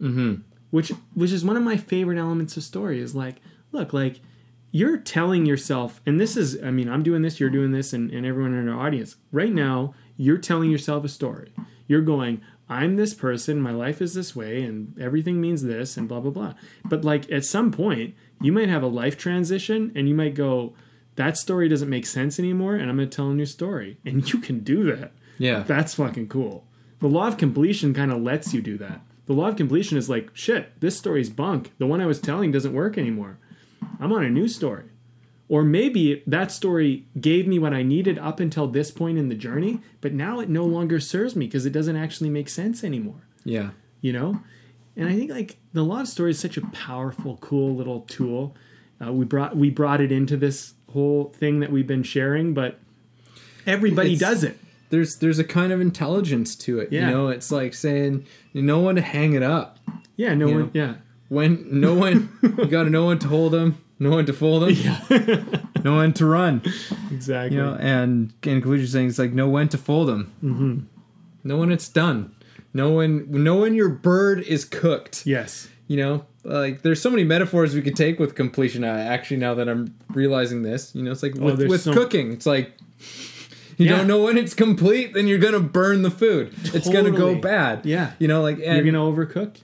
Mm-hmm. 0.00 0.42
Which 0.70 0.92
which 1.14 1.32
is 1.32 1.44
one 1.44 1.56
of 1.56 1.62
my 1.62 1.76
favorite 1.76 2.18
elements 2.18 2.56
of 2.56 2.62
story 2.62 3.00
is 3.00 3.14
like, 3.14 3.36
look, 3.72 3.92
like 3.92 4.20
you're 4.70 4.98
telling 4.98 5.46
yourself, 5.46 6.00
and 6.04 6.20
this 6.20 6.36
is, 6.36 6.62
I 6.62 6.70
mean, 6.70 6.88
I'm 6.90 7.02
doing 7.02 7.22
this, 7.22 7.40
you're 7.40 7.48
doing 7.48 7.72
this, 7.72 7.92
and, 7.92 8.10
and 8.10 8.26
everyone 8.26 8.54
in 8.54 8.68
our 8.68 8.86
audience. 8.86 9.16
Right 9.32 9.52
now, 9.52 9.94
you're 10.16 10.38
telling 10.38 10.70
yourself 10.70 11.04
a 11.04 11.08
story. 11.08 11.54
You're 11.86 12.02
going, 12.02 12.42
I'm 12.68 12.96
this 12.96 13.14
person, 13.14 13.62
my 13.62 13.70
life 13.70 14.02
is 14.02 14.12
this 14.12 14.36
way, 14.36 14.62
and 14.62 14.94
everything 15.00 15.40
means 15.40 15.62
this, 15.62 15.96
and 15.96 16.06
blah, 16.06 16.20
blah, 16.20 16.30
blah. 16.30 16.54
But 16.84 17.02
like 17.02 17.32
at 17.32 17.46
some 17.46 17.72
point, 17.72 18.14
you 18.42 18.52
might 18.52 18.68
have 18.68 18.82
a 18.82 18.88
life 18.88 19.16
transition, 19.16 19.90
and 19.94 20.06
you 20.06 20.14
might 20.14 20.34
go, 20.34 20.74
that 21.16 21.38
story 21.38 21.68
doesn't 21.68 21.88
make 21.88 22.04
sense 22.04 22.38
anymore, 22.38 22.74
and 22.74 22.90
I'm 22.90 22.96
going 22.96 23.08
to 23.08 23.16
tell 23.16 23.30
a 23.30 23.34
new 23.34 23.46
story. 23.46 23.98
And 24.04 24.30
you 24.30 24.38
can 24.38 24.60
do 24.60 24.84
that. 24.94 25.12
Yeah. 25.38 25.62
That's 25.66 25.94
fucking 25.94 26.28
cool. 26.28 26.66
The 27.00 27.08
law 27.08 27.26
of 27.26 27.38
completion 27.38 27.94
kind 27.94 28.12
of 28.12 28.20
lets 28.20 28.52
you 28.52 28.60
do 28.60 28.76
that. 28.78 29.00
The 29.28 29.34
law 29.34 29.48
of 29.48 29.56
completion 29.56 29.98
is 29.98 30.08
like, 30.08 30.30
shit, 30.32 30.80
this 30.80 30.96
story's 30.96 31.28
bunk. 31.28 31.72
The 31.76 31.86
one 31.86 32.00
I 32.00 32.06
was 32.06 32.18
telling 32.18 32.50
doesn't 32.50 32.72
work 32.72 32.96
anymore. 32.96 33.38
I'm 34.00 34.10
on 34.10 34.24
a 34.24 34.30
new 34.30 34.48
story. 34.48 34.84
Or 35.50 35.62
maybe 35.62 36.22
that 36.26 36.50
story 36.50 37.04
gave 37.20 37.46
me 37.46 37.58
what 37.58 37.74
I 37.74 37.82
needed 37.82 38.18
up 38.18 38.40
until 38.40 38.66
this 38.66 38.90
point 38.90 39.18
in 39.18 39.28
the 39.28 39.34
journey, 39.34 39.80
but 40.00 40.14
now 40.14 40.40
it 40.40 40.48
no 40.48 40.64
longer 40.64 40.98
serves 40.98 41.36
me 41.36 41.44
because 41.44 41.66
it 41.66 41.72
doesn't 41.72 41.96
actually 41.96 42.30
make 42.30 42.48
sense 42.48 42.82
anymore. 42.82 43.20
Yeah. 43.44 43.70
You 44.00 44.14
know? 44.14 44.40
And 44.96 45.10
I 45.10 45.14
think 45.14 45.30
like 45.30 45.58
the 45.74 45.82
law 45.84 46.00
of 46.00 46.08
story 46.08 46.30
is 46.30 46.38
such 46.38 46.56
a 46.56 46.62
powerful, 46.68 47.36
cool 47.42 47.76
little 47.76 48.00
tool. 48.02 48.56
Uh, 49.00 49.12
we 49.12 49.26
brought 49.26 49.56
we 49.56 49.68
brought 49.70 50.00
it 50.00 50.10
into 50.10 50.38
this 50.38 50.72
whole 50.90 51.34
thing 51.36 51.60
that 51.60 51.70
we've 51.70 51.86
been 51.86 52.02
sharing, 52.02 52.54
but 52.54 52.80
everybody 53.66 54.14
It's- 54.14 54.20
does 54.20 54.42
it. 54.42 54.58
There's 54.90 55.16
there's 55.16 55.38
a 55.38 55.44
kind 55.44 55.72
of 55.72 55.80
intelligence 55.80 56.54
to 56.56 56.78
it. 56.80 56.90
Yeah. 56.92 57.08
You 57.08 57.14
know, 57.14 57.28
it's 57.28 57.50
like 57.52 57.74
saying 57.74 58.26
you 58.52 58.62
know 58.62 58.80
when 58.80 58.96
to 58.96 59.02
hang 59.02 59.32
it 59.34 59.42
up. 59.42 59.78
Yeah, 60.16 60.34
no 60.34 60.46
You 60.48 60.52
one. 60.54 60.62
know? 60.64 60.70
Yeah, 60.74 60.94
When 61.28 61.66
no 61.80 61.94
one 61.94 62.30
you 62.42 62.66
gotta 62.66 62.90
know 62.90 63.06
when 63.06 63.18
to 63.20 63.28
hold 63.28 63.52
them, 63.52 63.78
no 63.98 64.10
one 64.10 64.26
to 64.26 64.32
fold 64.32 64.62
them, 64.62 64.70
yeah. 64.70 65.60
no 65.84 65.94
one 65.94 66.12
to 66.14 66.26
run. 66.26 66.62
exactly. 67.12 67.56
You 67.56 67.62
know, 67.62 67.74
and 67.74 68.32
in 68.42 68.60
conclusion 68.60 68.86
saying 68.88 69.08
it's 69.08 69.18
like 69.18 69.32
know 69.32 69.48
when 69.48 69.68
to 69.70 69.78
fold 69.78 70.08
them. 70.08 70.32
Mm-hmm. 70.42 70.78
Know 71.48 71.56
when 71.58 71.70
it's 71.70 71.88
done. 71.88 72.34
Know 72.74 72.90
when 72.92 73.30
know 73.30 73.56
when 73.60 73.74
your 73.74 73.88
bird 73.88 74.40
is 74.40 74.64
cooked. 74.64 75.24
yes. 75.26 75.68
You 75.86 75.96
know, 75.96 76.26
like 76.44 76.82
there's 76.82 77.00
so 77.00 77.08
many 77.10 77.24
metaphors 77.24 77.74
we 77.74 77.80
could 77.80 77.96
take 77.96 78.18
with 78.18 78.34
completion. 78.34 78.84
Actually, 78.84 79.38
now 79.38 79.54
that 79.54 79.68
I'm 79.70 79.94
realizing 80.10 80.62
this, 80.62 80.94
you 80.94 81.02
know, 81.02 81.10
it's 81.12 81.22
like 81.22 81.32
with, 81.34 81.54
Oh, 81.54 81.56
there's 81.56 81.70
with 81.70 81.80
so- 81.80 81.94
cooking, 81.94 82.32
it's 82.32 82.44
like 82.44 82.72
you 83.78 83.86
Yeah. 83.86 83.96
don't 83.96 84.06
know 84.06 84.22
when 84.22 84.36
it's 84.36 84.52
complete, 84.54 85.14
then 85.14 85.26
you're 85.26 85.38
gonna 85.38 85.60
burn 85.60 86.02
the 86.02 86.10
food. 86.10 86.52
It's 86.74 86.88
gonna 86.88 87.10
go 87.10 87.34
bad. 87.36 87.86
Yeah. 87.86 88.12
you 88.18 88.28
know, 88.28 88.42
like 88.42 88.56
and 88.64 88.76
you're 88.84 88.92
gonna 88.92 88.98
overcook. 88.98 89.56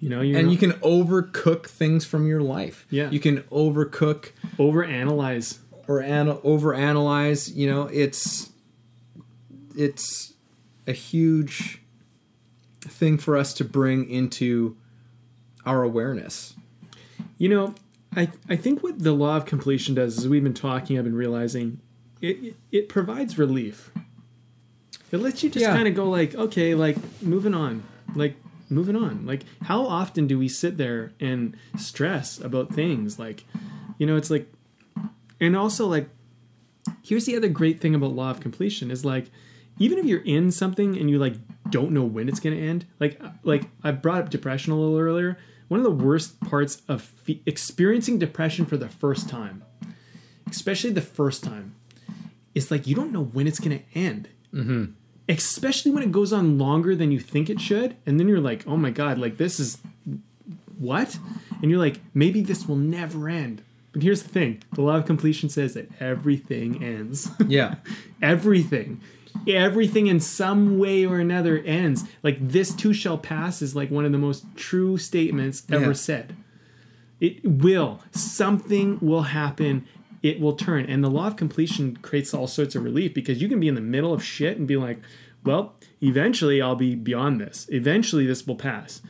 You 0.00 0.08
know, 0.08 0.20
you're 0.20 0.38
and 0.38 0.50
you 0.50 0.58
can 0.58 0.72
overcook 0.80 1.66
things 1.66 2.04
from 2.04 2.26
your 2.26 2.40
life. 2.42 2.86
Yeah. 2.90 3.08
you 3.10 3.20
can 3.20 3.42
overcook 3.44 4.30
overanalyze. 4.58 5.58
or 5.88 6.02
ana- 6.02 6.36
overanalyze. 6.38 7.54
You 7.54 7.70
know, 7.70 7.82
it's 7.92 8.50
it's 9.76 10.34
a 10.86 10.92
huge 10.92 11.80
thing 12.80 13.16
for 13.18 13.36
us 13.36 13.54
to 13.54 13.64
bring 13.64 14.08
into 14.10 14.76
our 15.64 15.82
awareness. 15.84 16.54
You 17.38 17.48
know, 17.48 17.74
I 18.16 18.28
I 18.48 18.56
think 18.56 18.82
what 18.82 18.98
the 18.98 19.12
law 19.12 19.36
of 19.36 19.44
completion 19.46 19.94
does 19.94 20.18
is 20.18 20.28
we've 20.28 20.42
been 20.42 20.52
talking, 20.54 20.98
I've 20.98 21.04
been 21.04 21.14
realizing 21.14 21.78
it 22.22 22.54
it, 22.70 22.88
provides 22.88 23.36
relief. 23.38 23.90
It 25.10 25.18
lets 25.18 25.42
you 25.42 25.50
just 25.50 25.62
Yeah. 25.62 25.74
kind 25.74 25.86
of 25.88 25.94
go 25.94 26.08
like, 26.08 26.34
okay, 26.34 26.74
like 26.74 26.96
moving 27.22 27.52
on, 27.54 27.82
like 28.14 28.36
moving 28.70 28.96
on. 28.96 29.26
Like 29.26 29.42
how 29.62 29.84
often 29.84 30.26
do 30.26 30.38
we 30.38 30.48
sit 30.48 30.78
there 30.78 31.12
and 31.20 31.54
stress 31.76 32.40
about 32.40 32.72
things? 32.74 33.18
Like, 33.18 33.44
you 33.98 34.06
know, 34.06 34.16
it's 34.16 34.30
like, 34.30 34.50
and 35.40 35.54
also 35.54 35.86
like, 35.86 36.08
here's 37.02 37.26
the 37.26 37.36
other 37.36 37.48
great 37.48 37.80
thing 37.80 37.94
about 37.94 38.12
law 38.12 38.30
of 38.30 38.40
completion 38.40 38.90
is 38.90 39.04
like, 39.04 39.30
even 39.78 39.98
if 39.98 40.06
you're 40.06 40.22
in 40.24 40.50
something 40.50 40.96
and 40.96 41.10
you 41.10 41.18
like 41.18 41.34
don't 41.70 41.90
know 41.92 42.04
when 42.04 42.28
it's 42.28 42.40
going 42.40 42.56
to 42.56 42.62
end, 42.62 42.86
like 43.00 43.20
uh, 43.22 43.30
like 43.42 43.64
I 43.82 43.90
brought 43.90 44.22
up 44.22 44.30
depression 44.30 44.72
a 44.72 44.76
little 44.78 44.98
earlier. 44.98 45.36
One 45.68 45.80
of 45.80 45.84
the 45.84 46.04
worst 46.04 46.38
parts 46.40 46.82
of 46.88 47.02
fe- 47.02 47.40
experiencing 47.46 48.18
depression 48.18 48.66
for 48.66 48.76
the 48.76 48.88
first 48.88 49.28
time, 49.28 49.62
especially 50.50 50.90
the 50.90 51.00
first 51.00 51.42
time, 51.42 51.74
is 52.54 52.70
like 52.70 52.86
you 52.86 52.94
don't 52.94 53.12
know 53.12 53.24
when 53.24 53.46
it's 53.46 53.58
going 53.60 53.78
to 53.78 53.84
end. 53.98 54.28
Mm-hmm. 54.54 54.84
Especially 55.28 55.90
when 55.92 56.02
it 56.02 56.12
goes 56.12 56.32
on 56.32 56.58
longer 56.58 56.94
than 56.96 57.12
you 57.12 57.20
think 57.20 57.48
it 57.48 57.60
should, 57.60 57.96
and 58.04 58.18
then 58.18 58.28
you're 58.28 58.40
like, 58.40 58.66
"Oh 58.66 58.76
my 58.76 58.90
god, 58.90 59.18
like 59.18 59.36
this 59.38 59.58
is 59.60 59.78
what?" 60.78 61.16
And 61.62 61.70
you're 61.70 61.80
like, 61.80 62.00
"Maybe 62.12 62.40
this 62.40 62.66
will 62.66 62.76
never 62.76 63.28
end." 63.28 63.62
But 63.92 64.02
here's 64.02 64.22
the 64.22 64.28
thing: 64.28 64.62
the 64.72 64.82
law 64.82 64.96
of 64.96 65.06
completion 65.06 65.48
says 65.48 65.74
that 65.74 65.88
everything 66.00 66.82
ends. 66.82 67.30
Yeah, 67.46 67.76
everything 68.22 69.00
everything 69.48 70.08
in 70.08 70.20
some 70.20 70.78
way 70.78 71.06
or 71.06 71.18
another 71.18 71.56
ends 71.60 72.04
like 72.22 72.36
this 72.46 72.70
too 72.74 72.92
shall 72.92 73.16
pass 73.16 73.62
is 73.62 73.74
like 73.74 73.90
one 73.90 74.04
of 74.04 74.12
the 74.12 74.18
most 74.18 74.44
true 74.56 74.98
statements 74.98 75.62
ever 75.72 75.86
Yeah. 75.86 75.92
said 75.94 76.36
it 77.18 77.42
will 77.42 78.02
something 78.12 78.98
will 79.00 79.22
happen 79.22 79.86
it 80.22 80.40
will 80.40 80.54
turn. 80.54 80.86
And 80.86 81.02
the 81.02 81.10
law 81.10 81.26
of 81.26 81.36
completion 81.36 81.96
creates 81.96 82.32
all 82.32 82.46
sorts 82.46 82.74
of 82.74 82.84
relief 82.84 83.12
because 83.12 83.42
you 83.42 83.48
can 83.48 83.60
be 83.60 83.68
in 83.68 83.74
the 83.74 83.80
middle 83.80 84.12
of 84.12 84.24
shit 84.24 84.56
and 84.56 84.66
be 84.66 84.76
like 84.76 84.98
well 85.44 85.74
eventually 86.00 86.62
i'll 86.62 86.76
be 86.76 86.94
beyond 86.94 87.40
this. 87.40 87.66
Eventually 87.70 88.26
this 88.26 88.46
will 88.46 88.56
pass. 88.56 89.02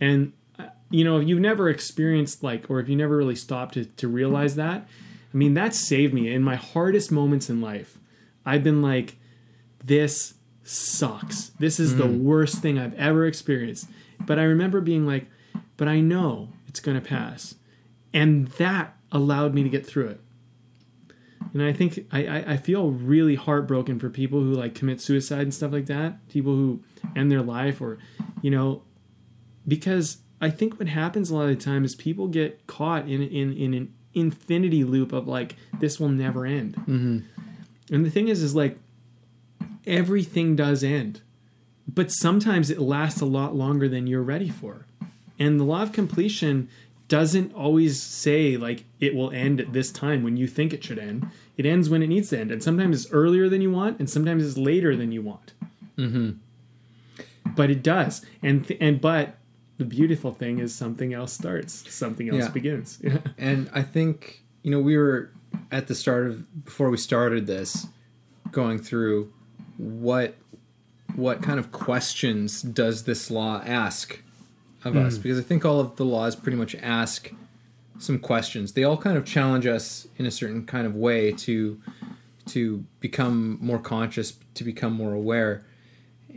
And 0.00 0.32
uh, 0.58 0.66
you 0.90 1.04
know 1.04 1.18
if 1.18 1.26
you've 1.26 1.40
never 1.40 1.68
experienced 1.68 2.42
like 2.42 2.66
or 2.68 2.80
if 2.80 2.88
you 2.88 2.96
never 2.96 3.16
really 3.16 3.36
stopped 3.36 3.74
to, 3.74 3.84
to 3.86 4.08
realize 4.08 4.56
that 4.56 4.86
i 5.32 5.36
mean 5.36 5.54
that 5.54 5.74
saved 5.74 6.12
me. 6.12 6.32
In 6.32 6.42
my 6.42 6.56
hardest 6.56 7.10
moments 7.10 7.48
in 7.48 7.60
life 7.60 7.98
i've 8.44 8.62
been 8.62 8.82
like 8.82 9.16
this 9.82 10.34
sucks. 10.62 11.48
This 11.58 11.80
is 11.80 11.96
the 11.96 12.06
worst 12.06 12.58
thing 12.58 12.78
i've 12.78 12.94
ever 12.94 13.26
experienced. 13.26 13.88
But 14.20 14.38
i 14.38 14.42
remember 14.42 14.82
being 14.82 15.06
like 15.06 15.26
but 15.78 15.88
i 15.88 16.00
know 16.00 16.50
it's 16.68 16.80
going 16.80 17.00
to 17.00 17.06
pass. 17.06 17.54
And 18.12 18.48
that 18.58 18.96
allowed 19.12 19.54
me 19.54 19.62
to 19.62 19.68
get 19.68 19.86
through 19.86 20.08
it 20.08 20.20
and 21.52 21.62
i 21.62 21.72
think 21.72 22.06
I, 22.12 22.26
I 22.26 22.52
i 22.52 22.56
feel 22.56 22.90
really 22.90 23.34
heartbroken 23.34 23.98
for 23.98 24.10
people 24.10 24.40
who 24.40 24.52
like 24.52 24.74
commit 24.74 25.00
suicide 25.00 25.42
and 25.42 25.54
stuff 25.54 25.72
like 25.72 25.86
that 25.86 26.28
people 26.28 26.54
who 26.54 26.82
end 27.16 27.30
their 27.30 27.42
life 27.42 27.80
or 27.80 27.98
you 28.42 28.50
know 28.50 28.82
because 29.66 30.18
I 30.40 30.50
think 30.50 30.78
what 30.78 30.88
happens 30.88 31.30
a 31.30 31.36
lot 31.36 31.48
of 31.48 31.58
the 31.58 31.64
time 31.64 31.84
is 31.84 31.94
people 31.94 32.26
get 32.28 32.66
caught 32.66 33.08
in 33.08 33.22
in 33.22 33.52
in 33.52 33.74
an 33.74 33.94
infinity 34.14 34.84
loop 34.84 35.12
of 35.12 35.28
like 35.28 35.56
this 35.78 36.00
will 36.00 36.08
never 36.08 36.46
end. 36.46 36.74
Mm-hmm. 36.76 37.18
And 37.92 38.06
the 38.06 38.10
thing 38.10 38.28
is, 38.28 38.42
is 38.42 38.54
like 38.54 38.78
everything 39.86 40.56
does 40.56 40.82
end, 40.82 41.20
but 41.86 42.10
sometimes 42.10 42.70
it 42.70 42.80
lasts 42.80 43.20
a 43.20 43.26
lot 43.26 43.54
longer 43.54 43.88
than 43.88 44.06
you're 44.06 44.22
ready 44.22 44.48
for. 44.48 44.86
And 45.38 45.58
the 45.58 45.64
law 45.64 45.82
of 45.82 45.92
completion 45.92 46.68
doesn't 47.10 47.52
always 47.54 48.00
say 48.00 48.56
like 48.56 48.84
it 49.00 49.14
will 49.14 49.30
end 49.32 49.60
at 49.60 49.74
this 49.74 49.92
time 49.92 50.22
when 50.22 50.38
you 50.38 50.46
think 50.46 50.72
it 50.72 50.82
should 50.82 50.98
end. 50.98 51.28
It 51.58 51.66
ends 51.66 51.90
when 51.90 52.02
it 52.02 52.06
needs 52.06 52.30
to 52.30 52.38
end, 52.40 52.50
and 52.50 52.62
sometimes 52.62 53.04
it's 53.04 53.12
earlier 53.12 53.50
than 53.50 53.60
you 53.60 53.70
want, 53.70 53.98
and 53.98 54.08
sometimes 54.08 54.46
it's 54.46 54.56
later 54.56 54.96
than 54.96 55.12
you 55.12 55.20
want. 55.20 55.52
Mm-hmm. 55.98 56.30
But 57.54 57.68
it 57.70 57.82
does, 57.82 58.24
and 58.42 58.66
th- 58.66 58.78
and 58.80 59.00
but 59.00 59.36
the 59.76 59.84
beautiful 59.84 60.32
thing 60.32 60.58
is 60.58 60.74
something 60.74 61.12
else 61.12 61.32
starts, 61.32 61.92
something 61.92 62.28
else 62.30 62.44
Yeah. 62.44 62.48
begins. 62.50 62.98
Yeah. 63.02 63.18
and 63.36 63.68
I 63.74 63.82
think 63.82 64.42
you 64.62 64.70
know 64.70 64.80
we 64.80 64.96
were 64.96 65.32
at 65.72 65.88
the 65.88 65.94
start 65.94 66.26
of 66.28 66.64
before 66.64 66.90
we 66.90 66.96
started 66.96 67.46
this 67.46 67.86
going 68.52 68.78
through 68.78 69.32
what 69.76 70.36
what 71.16 71.42
kind 71.42 71.58
of 71.58 71.72
questions 71.72 72.62
does 72.62 73.02
this 73.04 73.30
law 73.30 73.60
ask 73.66 74.22
of 74.84 74.96
us 74.96 75.16
hmm. 75.16 75.22
because 75.22 75.38
I 75.38 75.42
think 75.42 75.64
all 75.64 75.80
of 75.80 75.96
the 75.96 76.04
laws 76.04 76.36
pretty 76.36 76.56
much 76.56 76.74
ask 76.76 77.32
some 77.98 78.18
questions. 78.18 78.72
They 78.72 78.84
all 78.84 78.96
kind 78.96 79.16
of 79.16 79.24
challenge 79.24 79.66
us 79.66 80.08
in 80.16 80.26
a 80.26 80.30
certain 80.30 80.64
kind 80.66 80.86
of 80.86 80.96
way 80.96 81.32
to 81.32 81.80
to 82.46 82.84
become 82.98 83.58
more 83.60 83.78
conscious, 83.78 84.32
to 84.54 84.64
become 84.64 84.92
more 84.92 85.12
aware. 85.12 85.64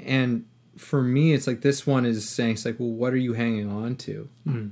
And 0.06 0.46
for 0.78 1.02
me, 1.02 1.34
it's 1.34 1.48
like 1.48 1.62
this 1.62 1.88
one 1.88 2.06
is 2.06 2.30
saying, 2.30 2.54
it's 2.54 2.66
like, 2.66 2.80
well, 2.80 2.90
what 2.90 3.14
are 3.14 3.18
you 3.18 3.34
hanging 3.34 3.72
on 3.72 3.96
to? 3.98 4.30
Hmm. 4.44 4.68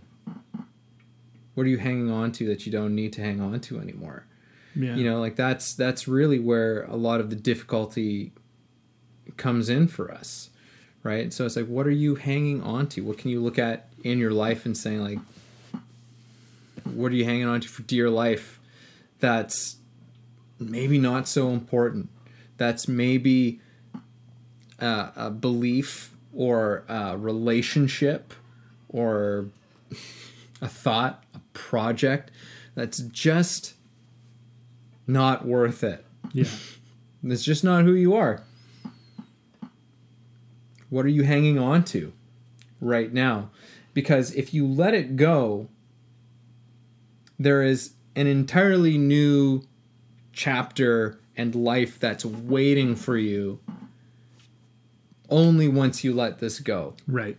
What 1.53 1.65
are 1.65 1.69
you 1.69 1.78
hanging 1.78 2.11
on 2.11 2.32
to 2.34 2.47
that 2.47 2.65
you 2.65 2.72
don't 2.72 2.95
need 2.95 3.13
to 3.13 3.22
hang 3.22 3.41
on 3.41 3.59
to 3.61 3.80
anymore? 3.80 4.26
Yeah. 4.76 4.95
You 4.95 5.03
know, 5.03 5.19
like 5.19 5.36
that's 5.36 5.74
that's 5.74 6.07
really 6.07 6.39
where 6.39 6.84
a 6.84 6.95
lot 6.95 7.19
of 7.19 7.30
the 7.30 7.36
difficulty 7.36 8.32
comes 9.38 9.69
in 9.69 9.88
for 9.88 10.11
us, 10.11 10.49
right? 11.03 11.33
So 11.33 11.45
it's 11.45 11.55
like, 11.55 11.67
what 11.67 11.87
are 11.87 11.91
you 11.91 12.15
hanging 12.15 12.61
on 12.61 12.87
to? 12.89 13.01
What 13.01 13.17
can 13.17 13.31
you 13.31 13.41
look 13.41 13.57
at 13.57 13.89
in 14.03 14.19
your 14.19 14.31
life 14.31 14.65
and 14.65 14.77
saying 14.77 15.01
like, 15.01 15.19
what 16.83 17.11
are 17.11 17.15
you 17.15 17.25
hanging 17.25 17.47
on 17.47 17.61
to 17.61 17.67
for 17.67 17.83
dear 17.83 18.09
life? 18.09 18.59
That's 19.19 19.77
maybe 20.59 20.97
not 20.97 21.27
so 21.27 21.49
important. 21.49 22.09
That's 22.57 22.87
maybe 22.87 23.59
uh, 24.79 25.11
a 25.15 25.29
belief 25.29 26.15
or 26.33 26.83
a 26.87 27.17
relationship 27.17 28.33
or 28.89 29.47
a 30.61 30.67
thought, 30.67 31.23
a 31.33 31.39
project 31.53 32.31
that's 32.75 32.99
just 32.99 33.73
not 35.07 35.45
worth 35.45 35.83
it. 35.83 36.05
yeah. 36.33 36.45
It's 37.23 37.43
just 37.43 37.63
not 37.63 37.83
who 37.83 37.93
you 37.93 38.15
are. 38.15 38.41
What 40.91 41.05
are 41.05 41.09
you 41.09 41.23
hanging 41.23 41.57
on 41.57 41.85
to 41.85 42.11
right 42.81 43.11
now? 43.11 43.49
Because 43.93 44.33
if 44.35 44.53
you 44.53 44.67
let 44.67 44.93
it 44.93 45.15
go, 45.15 45.69
there 47.39 47.63
is 47.63 47.93
an 48.15 48.27
entirely 48.27 48.97
new 48.97 49.63
chapter 50.33 51.17
and 51.37 51.55
life 51.55 51.97
that's 51.97 52.25
waiting 52.25 52.97
for 52.97 53.17
you 53.17 53.59
only 55.29 55.69
once 55.69 56.03
you 56.03 56.13
let 56.13 56.39
this 56.39 56.59
go. 56.59 56.93
Right. 57.07 57.37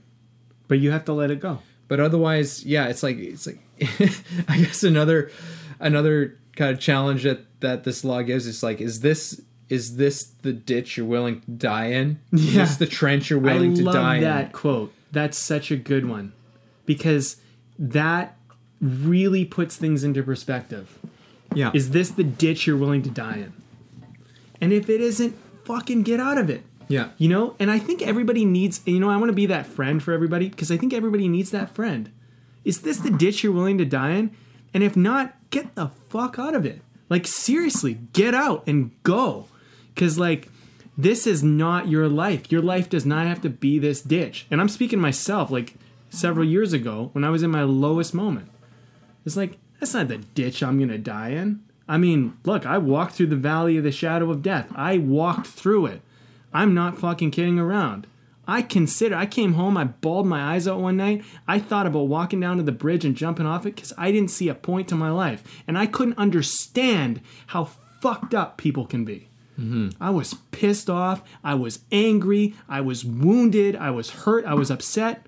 But 0.67 0.81
you 0.81 0.91
have 0.91 1.05
to 1.05 1.13
let 1.13 1.31
it 1.31 1.39
go. 1.39 1.59
But 1.89 2.01
otherwise, 2.01 2.65
yeah, 2.65 2.87
it's 2.87 3.03
like 3.03 3.19
it's 3.19 3.47
like 3.47 3.59
I 4.49 4.57
guess 4.63 4.83
another 4.83 5.31
another 5.79 6.39
kind 6.57 6.73
of 6.73 6.81
challenge 6.81 7.25
that 7.25 7.41
that 7.61 7.85
this 7.85 8.03
law 8.03 8.23
gives 8.23 8.47
is 8.47 8.63
like 8.63 8.81
is 8.81 9.01
this 9.01 9.43
is 9.73 9.97
this 9.97 10.25
the 10.43 10.53
ditch 10.53 10.99
you're 10.99 11.07
willing 11.07 11.41
to 11.41 11.51
die 11.51 11.87
in? 11.87 12.21
Is 12.31 12.55
this 12.55 12.77
the 12.77 12.87
trench 12.87 13.31
you're 13.31 13.39
willing 13.39 13.73
I 13.73 13.77
to 13.77 13.83
love 13.85 13.95
die 13.95 14.21
that 14.21 14.45
in? 14.47 14.53
quote. 14.53 14.93
That's 15.11 15.39
such 15.39 15.71
a 15.71 15.77
good 15.77 16.07
one 16.07 16.35
because 16.85 17.37
that 17.79 18.37
really 18.83 19.47
puts 19.47 19.77
things 19.77 20.05
into 20.05 20.23
perspective. 20.23 20.99
Yeah. 21.55 21.71
Is 21.73 21.91
this 21.91 22.11
the 22.11 22.25
ditch 22.25 22.67
you're 22.67 22.77
willing 22.77 23.01
to 23.03 23.11
die 23.11 23.37
in? 23.37 23.53
And 24.61 24.73
if 24.75 24.91
it 24.91 25.01
isn't, 25.01 25.35
fucking 25.65 26.03
get 26.03 26.21
out 26.21 26.37
of 26.37 26.51
it. 26.51 26.63
yeah. 26.89 27.09
You 27.17 27.29
know? 27.31 27.57
And 27.59 27.71
I 27.71 27.79
think 27.79 28.03
everybody 28.03 28.45
needs, 28.45 28.83
you 28.85 29.01
know, 29.01 29.09
I 29.09 29.17
want 29.17 29.31
to 29.31 29.35
be 29.35 29.47
that 29.47 29.67
friend 29.67 30.03
for 30.03 30.13
everybody 30.13 30.49
because 30.51 30.71
I 30.71 30.77
think 30.77 30.93
everybody 30.93 31.29
needs 31.29 31.51
that 31.51 31.75
friend. 31.75 32.11
Is 32.65 32.83
this 32.83 32.99
the 32.99 33.11
ditch 33.11 33.43
you're 33.43 33.53
willing 33.55 33.79
to 33.79 33.85
die 33.87 34.11
in? 34.11 34.37
And 34.75 34.83
if 34.83 34.97
not, 34.97 35.35
get 35.51 35.75
the 35.75 35.89
fuck 36.11 36.39
out 36.39 36.55
of 36.55 36.67
it. 36.67 36.83
Like, 37.09 37.27
seriously, 37.27 37.99
get 38.13 38.35
out 38.35 38.65
and 38.67 38.91
go. 39.03 39.47
Because, 39.95 40.19
like, 40.19 40.49
this 40.97 41.27
is 41.27 41.43
not 41.43 41.89
your 41.89 42.09
life. 42.09 42.51
Your 42.51 42.63
life 42.63 42.89
does 42.89 43.07
not 43.07 43.27
have 43.27 43.41
to 43.43 43.51
be 43.51 43.79
this 43.79 44.03
ditch. 44.03 44.47
And 44.51 44.61
I'm 44.61 44.69
speaking 44.69 45.01
myself, 45.01 45.51
like, 45.51 45.75
several 46.11 46.47
years 46.47 46.73
ago 46.73 47.11
when 47.13 47.25
I 47.25 47.31
was 47.31 47.43
in 47.43 47.51
my 47.51 47.63
lowest 47.63 48.15
moment. 48.15 48.51
It's 49.25 49.37
like, 49.37 49.59
that's 49.81 49.95
not 49.95 50.09
the 50.09 50.19
ditch 50.19 50.63
I'm 50.63 50.79
going 50.79 50.91
to 50.91 50.99
die 50.99 51.31
in. 51.31 51.63
I 51.89 51.99
mean, 51.99 52.37
look, 52.45 52.65
I 52.65 52.79
walked 52.79 53.15
through 53.15 53.27
the 53.29 53.37
valley 53.37 53.77
of 53.77 53.85
the 53.85 53.93
shadow 53.93 54.31
of 54.31 54.43
death. 54.43 54.69
I 54.75 54.99
walked 54.99 55.47
through 55.47 55.87
it. 55.87 56.03
I'm 56.53 56.75
not 56.75 56.99
fucking 56.99 57.31
kidding 57.31 57.59
around. 57.59 58.07
I 58.47 58.63
consider, 58.63 59.15
I 59.15 59.27
came 59.27 59.55
home, 59.55 59.77
I 59.77 59.85
bawled 59.85 60.27
my 60.27 60.55
eyes 60.55 60.67
out 60.67 60.81
one 60.81 60.97
night. 60.97 61.25
I 61.47 61.59
thought 61.59 61.87
about 61.87 62.09
walking 62.09 62.41
down 62.41 62.57
to 62.57 62.63
the 62.63 62.73
bridge 62.73 63.05
and 63.05 63.17
jumping 63.17 63.47
off 63.47 63.67
it 63.67 63.77
because 63.77 63.93
I 63.97 64.11
didn't 64.11 64.31
see 64.31 64.49
a 64.49 64.55
point 64.55 64.89
to 64.89 64.95
my 64.95 65.11
life. 65.11 65.63
And 65.67 65.79
I 65.79 65.87
couldn't 65.87 66.19
understand 66.19 67.21
how 67.49 67.71
fucked 68.01 68.35
up 68.35 68.59
people 68.59 68.85
can 68.85 69.05
be. 69.05 69.29
Mm-hmm. 69.59 69.91
I 70.01 70.11
was 70.11 70.35
pissed 70.51 70.89
off. 70.89 71.23
I 71.45 71.55
was 71.55 71.81
angry. 71.91 72.55
I 72.69 72.81
was 72.81 73.05
wounded. 73.05 73.77
I 73.77 73.91
was 73.91 74.11
hurt. 74.11 74.45
I 74.45 74.55
was 74.55 74.71
upset. 74.71 75.27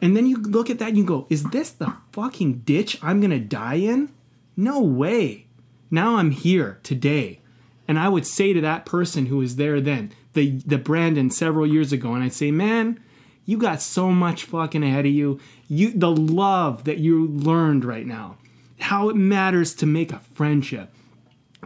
And 0.00 0.16
then 0.16 0.26
you 0.26 0.36
look 0.38 0.70
at 0.70 0.78
that 0.78 0.88
and 0.88 0.98
you 0.98 1.04
go, 1.04 1.26
is 1.30 1.44
this 1.44 1.70
the 1.70 1.94
fucking 2.12 2.60
ditch 2.60 2.98
I'm 3.02 3.20
gonna 3.20 3.38
die 3.38 3.76
in? 3.76 4.12
No 4.56 4.80
way. 4.80 5.46
Now 5.90 6.16
I'm 6.16 6.30
here 6.30 6.78
today. 6.82 7.40
And 7.88 7.98
I 7.98 8.08
would 8.08 8.26
say 8.26 8.52
to 8.52 8.60
that 8.62 8.84
person 8.84 9.26
who 9.26 9.38
was 9.38 9.56
there 9.56 9.80
then, 9.80 10.12
the 10.32 10.58
the 10.66 10.78
Brandon 10.78 11.30
several 11.30 11.66
years 11.66 11.92
ago, 11.92 12.14
and 12.14 12.22
I'd 12.22 12.32
say, 12.32 12.50
man, 12.50 13.00
you 13.44 13.58
got 13.58 13.80
so 13.80 14.10
much 14.10 14.44
fucking 14.44 14.82
ahead 14.82 15.06
of 15.06 15.12
you. 15.12 15.40
You 15.68 15.92
the 15.92 16.10
love 16.10 16.84
that 16.84 16.98
you 16.98 17.26
learned 17.26 17.84
right 17.84 18.06
now, 18.06 18.38
how 18.80 19.08
it 19.08 19.16
matters 19.16 19.74
to 19.76 19.86
make 19.86 20.12
a 20.12 20.20
friendship. 20.34 20.92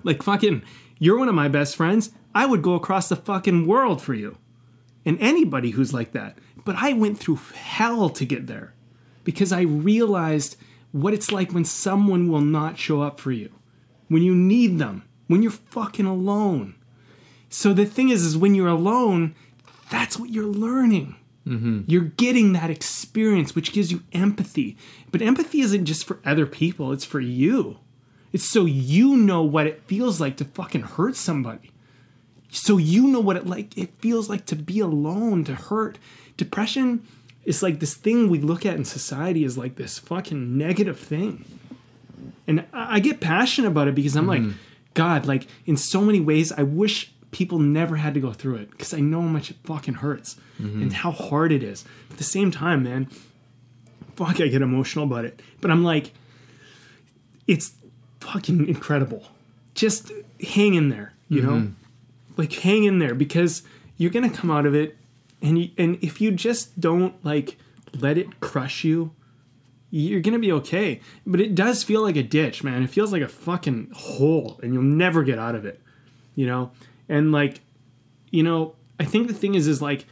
Like 0.03 0.23
fucking, 0.23 0.63
you're 0.99 1.19
one 1.19 1.29
of 1.29 1.35
my 1.35 1.49
best 1.49 1.77
friends. 1.77 2.11
I 2.35 2.47
would 2.47 2.63
go 2.63 2.75
across 2.75 3.09
the 3.09 3.17
fucking 3.17 3.67
world 3.67 4.01
for 4.01 4.15
you 4.15 4.37
and 5.05 5.19
anybody 5.21 5.71
who's 5.71 5.95
like 5.95 6.13
that. 6.13 6.39
But 6.65 6.77
I 6.77 6.93
went 6.93 7.19
through 7.19 7.41
hell 7.55 8.11
to 8.11 8.25
get 8.25 8.47
there 8.47 8.75
because 9.25 9.53
I 9.53 9.63
realized 9.63 10.57
what 10.93 11.15
it's 11.15 11.33
like 11.33 11.53
when 11.53 11.65
someone 11.65 12.31
will 12.31 12.41
not 12.41 12.79
show 12.79 13.03
up 13.03 13.19
for 13.21 13.33
you, 13.33 13.51
when 14.09 14.23
you 14.23 14.35
need 14.35 14.79
them, 14.79 15.05
when 15.27 15.43
you're 15.43 15.53
fucking 15.53 16.07
alone. 16.07 16.75
So 17.49 17.73
the 17.73 17.87
thing 17.87 18.11
is, 18.11 18.25
is 18.25 18.37
when 18.37 18.55
you're 18.55 18.69
alone, 18.69 19.35
that's 19.91 20.19
what 20.19 20.31
you're 20.31 20.45
learning. 20.45 21.17
Mm-hmm. 21.47 21.83
You're 21.87 22.03
getting 22.05 22.53
that 22.53 22.71
experience, 22.71 23.55
which 23.55 23.73
gives 23.73 23.91
you 23.91 24.03
empathy. 24.13 24.77
But 25.11 25.23
empathy 25.23 25.61
isn't 25.61 25.87
just 25.87 26.07
for 26.07 26.21
other 26.25 26.47
people, 26.47 26.93
it's 26.93 27.05
for 27.05 27.21
you. 27.21 27.79
It's 28.33 28.49
so 28.49 28.65
you 28.65 29.17
know 29.17 29.43
what 29.43 29.67
it 29.67 29.83
feels 29.87 30.21
like 30.21 30.37
to 30.37 30.45
fucking 30.45 30.83
hurt 30.83 31.17
somebody. 31.17 31.71
So 32.51 32.79
you 32.79 33.07
know 33.07 33.21
what 33.21 33.37
it 33.37 33.47
like 33.47 33.77
it 33.77 33.91
feels 33.99 34.29
like 34.29 34.47
to 34.47 34.57
be 34.57 34.81
alone 34.81 35.45
to 35.45 35.55
hurt. 35.55 35.99
Depression 36.37 37.07
is 37.45 37.63
like 37.63 37.81
this 37.81 37.95
thing 37.95 38.29
we 38.29 38.39
look 38.39 38.67
at 38.67 38.77
in 38.77 38.85
society 38.85 39.45
is 39.45 39.57
like 39.57 39.77
this 39.77 39.99
fucking 39.99 40.57
negative 40.59 40.99
thing. 40.99 41.45
And 42.47 42.67
i 42.73 42.97
I 42.97 43.01
get 43.01 43.21
passionate 43.21 43.69
about 43.69 43.87
it 43.87 43.95
because 43.95 44.17
i'm 44.17 44.27
like 44.27 44.43
mm-hmm. 44.43 44.59
god 44.95 45.25
like 45.25 45.47
in 45.65 45.77
so 45.77 46.01
many 46.01 46.19
ways 46.19 46.51
i 46.51 46.65
wish 46.65 47.13
people 47.31 47.61
never 47.61 47.97
had 47.97 48.15
to 48.15 48.21
go 48.21 48.33
through 48.33 48.57
it 48.57 48.71
because 48.71 48.93
i 48.93 49.01
know 49.01 49.21
how 49.21 49.29
much 49.29 49.51
it 49.51 49.57
fucking 49.63 49.95
hurts 49.95 50.37
mm-hmm. 50.61 50.83
and 50.83 50.93
how 50.93 51.13
hard 51.13 51.53
it 51.53 51.63
is. 51.63 51.85
At 52.11 52.19
the 52.19 52.25
same 52.25 52.51
time 52.51 52.83
man 52.83 53.07
fuck 54.17 54.41
i 54.41 54.49
get 54.49 54.63
emotional 54.63 55.05
about 55.05 55.25
it. 55.25 55.41
But 55.61 55.71
i'm 55.71 55.85
like 55.85 56.13
it's 57.47 57.73
fucking 58.21 58.69
incredible. 58.69 59.25
Just 59.75 60.13
hang 60.41 60.75
in 60.75 60.89
there 60.89 61.13
you 61.29 61.43
know? 61.43 61.53
Mm-hmm. 61.53 61.73
Like 62.37 62.53
hang 62.53 62.85
in 62.85 62.99
there 62.99 63.15
because 63.15 63.63
you're 63.97 64.11
gonna 64.11 64.31
come 64.31 64.51
out 64.51 64.67
of 64.67 64.75
it 64.75 64.97
and 65.41 65.59
you, 65.59 65.71
and 65.79 65.99
if 66.03 66.21
you 66.21 66.31
just 66.31 66.79
don't 66.81 67.25
like 67.25 67.57
let 67.99 68.19
it 68.19 68.41
crush 68.41 68.85
you 68.85 69.13
you're 69.93 70.21
gonna 70.21 70.39
be 70.39 70.53
okay. 70.53 71.01
But 71.27 71.41
it 71.41 71.57
does 71.57 71.83
feel 71.83 72.01
like 72.03 72.15
a 72.15 72.23
ditch 72.23 72.63
man. 72.63 72.85
It 72.85 72.91
feels 72.91 73.13
like 73.13 73.23
a 73.23 73.29
fucking 73.29 73.91
hole 73.93 74.61
and 74.63 74.73
you'll 74.73 74.83
never 74.83 75.25
get 75.25 75.39
out 75.39 75.55
of 75.55 75.65
it 75.65 75.81
you 76.35 76.47
know? 76.47 76.71
And 77.09 77.33
like 77.33 77.61
you 78.31 78.43
know 78.43 78.75
i 78.99 79.05
think 79.05 79.29
the 79.29 79.35
thing 79.35 79.55
is 79.55 79.67
is 79.67 79.83
like 79.83 80.07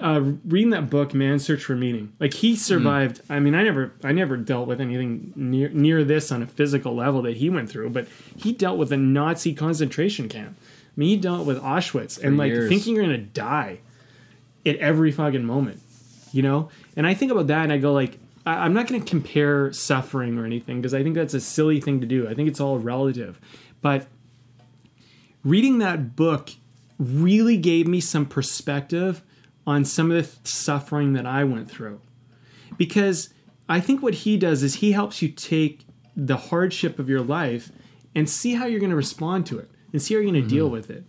uh, 0.00 0.20
reading 0.44 0.70
that 0.70 0.90
book 0.90 1.14
man 1.14 1.38
search 1.38 1.64
for 1.64 1.74
meaning 1.74 2.12
like 2.20 2.34
he 2.34 2.54
survived 2.54 3.20
i 3.30 3.38
mean 3.38 3.54
i 3.54 3.62
never 3.62 3.92
i 4.04 4.12
never 4.12 4.36
dealt 4.36 4.68
with 4.68 4.80
anything 4.80 5.32
near 5.34 5.70
near 5.70 6.04
this 6.04 6.30
on 6.30 6.42
a 6.42 6.46
physical 6.46 6.94
level 6.94 7.22
that 7.22 7.36
he 7.38 7.48
went 7.48 7.70
through 7.70 7.88
but 7.88 8.06
he 8.36 8.52
dealt 8.52 8.76
with 8.76 8.92
a 8.92 8.96
nazi 8.96 9.54
concentration 9.54 10.28
camp. 10.28 10.56
I 10.58 10.92
mean 10.96 11.08
he 11.08 11.16
dealt 11.16 11.46
with 11.46 11.60
auschwitz 11.62 12.22
and 12.22 12.36
like 12.36 12.52
years. 12.52 12.68
thinking 12.68 12.94
you're 12.94 13.04
gonna 13.04 13.18
die 13.18 13.78
at 14.66 14.76
every 14.76 15.12
fucking 15.12 15.44
moment 15.44 15.80
you 16.32 16.42
know? 16.42 16.68
And 16.96 17.06
i 17.06 17.14
think 17.14 17.32
about 17.32 17.46
that 17.46 17.62
and 17.62 17.72
i 17.72 17.78
go 17.78 17.92
like 17.92 18.18
I, 18.44 18.64
i'm 18.64 18.74
not 18.74 18.86
going 18.86 19.00
to 19.00 19.08
compare 19.08 19.72
suffering 19.72 20.38
or 20.38 20.44
anything 20.44 20.80
because 20.80 20.92
i 20.92 21.02
think 21.02 21.14
that's 21.14 21.34
a 21.34 21.40
silly 21.40 21.80
thing 21.80 22.00
to 22.00 22.06
do. 22.06 22.28
I 22.28 22.34
think 22.34 22.48
it's 22.48 22.60
all 22.60 22.78
relative. 22.78 23.40
But 23.80 24.06
reading 25.44 25.78
that 25.78 26.16
book 26.16 26.50
really 26.98 27.56
gave 27.56 27.86
me 27.86 28.00
some 28.00 28.26
perspective 28.26 29.22
on 29.66 29.84
some 29.84 30.10
of 30.10 30.16
the 30.42 30.48
suffering 30.48 31.12
that 31.14 31.26
i 31.26 31.42
went 31.44 31.70
through. 31.70 32.00
Because 32.76 33.30
i 33.68 33.80
think 33.80 34.02
what 34.02 34.14
he 34.14 34.36
does 34.36 34.62
is 34.62 34.76
he 34.76 34.92
helps 34.92 35.22
you 35.22 35.28
take 35.28 35.86
the 36.16 36.36
hardship 36.36 36.98
of 36.98 37.08
your 37.08 37.20
life 37.20 37.70
and 38.14 38.28
see 38.28 38.54
how 38.54 38.66
you're 38.66 38.80
going 38.80 38.90
to 38.90 38.96
respond 38.96 39.46
to 39.46 39.58
it 39.58 39.70
and 39.92 40.00
see 40.00 40.14
how 40.14 40.20
you're 40.20 40.30
going 40.30 40.34
to 40.34 40.48
mm-hmm. 40.48 40.56
deal 40.56 40.70
with 40.70 40.90
it 40.90 41.04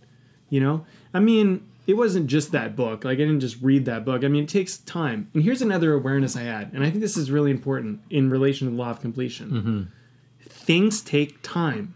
you 0.50 0.60
know? 0.60 0.84
I 1.12 1.20
mean 1.20 1.66
it 1.86 1.96
wasn't 1.96 2.26
just 2.26 2.52
that 2.52 2.76
book. 2.76 3.04
Like 3.04 3.16
i 3.16 3.20
didn't 3.20 3.40
just 3.40 3.60
read 3.62 3.84
that 3.86 4.04
book. 4.04 4.24
I 4.24 4.28
mean 4.28 4.44
it 4.44 4.48
takes 4.48 4.78
time. 4.78 5.30
And 5.34 5.42
here's 5.42 5.62
another 5.62 5.94
awareness 5.94 6.36
i 6.36 6.42
had 6.42 6.72
and 6.72 6.84
i 6.84 6.90
think 6.90 7.00
this 7.00 7.16
is 7.16 7.30
really 7.30 7.50
important 7.50 8.00
in 8.10 8.30
relation 8.30 8.66
to 8.66 8.70
the 8.72 8.76
law 8.76 8.90
of 8.90 9.00
completion. 9.00 9.50
Mm-hmm. 9.50 9.82
Things 10.48 11.00
take 11.00 11.42
time. 11.42 11.94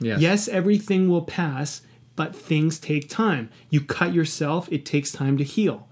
Yes. 0.00 0.20
yes 0.20 0.48
everything 0.48 1.08
will 1.08 1.22
pass 1.22 1.82
but 2.18 2.34
things 2.34 2.80
take 2.80 3.08
time. 3.08 3.48
You 3.70 3.80
cut 3.80 4.12
yourself 4.12 4.68
it 4.72 4.84
takes 4.84 5.12
time 5.12 5.38
to 5.38 5.44
heal. 5.44 5.86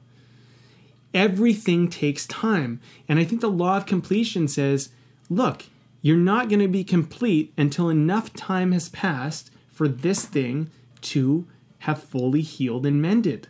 Everything 1.15 1.89
takes 1.89 2.27
time. 2.27 2.81
And 3.09 3.21
i 3.21 3.25
think 3.25 3.41
the 3.41 3.49
law 3.49 3.77
of 3.77 3.87
completion 3.87 4.49
says 4.49 4.89
look 5.31 5.67
you're 6.03 6.17
not 6.17 6.49
going 6.49 6.61
to 6.61 6.69
be 6.69 6.83
complete 6.83 7.53
until 7.57 7.89
enough 7.89 8.33
time 8.33 8.73
has 8.73 8.89
passed 8.89 9.53
for 9.69 9.87
this 9.87 10.25
thing 10.25 10.69
to 11.03 11.47
have 11.81 12.03
fully 12.03 12.43
healed 12.43 12.85
and 12.87 13.01
mended. 13.01 13.47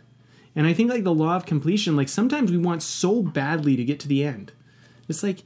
And 0.55 0.67
i 0.67 0.73
think 0.73 0.91
like 0.91 1.03
the 1.03 1.21
law 1.25 1.35
of 1.35 1.47
completion 1.47 1.95
like 1.95 2.09
sometimes 2.09 2.51
we 2.51 2.59
want 2.59 2.83
so 2.83 3.23
badly 3.23 3.75
to 3.75 3.83
get 3.83 3.99
to 4.01 4.07
the 4.07 4.23
end. 4.23 4.51
It's 5.09 5.23
like 5.23 5.41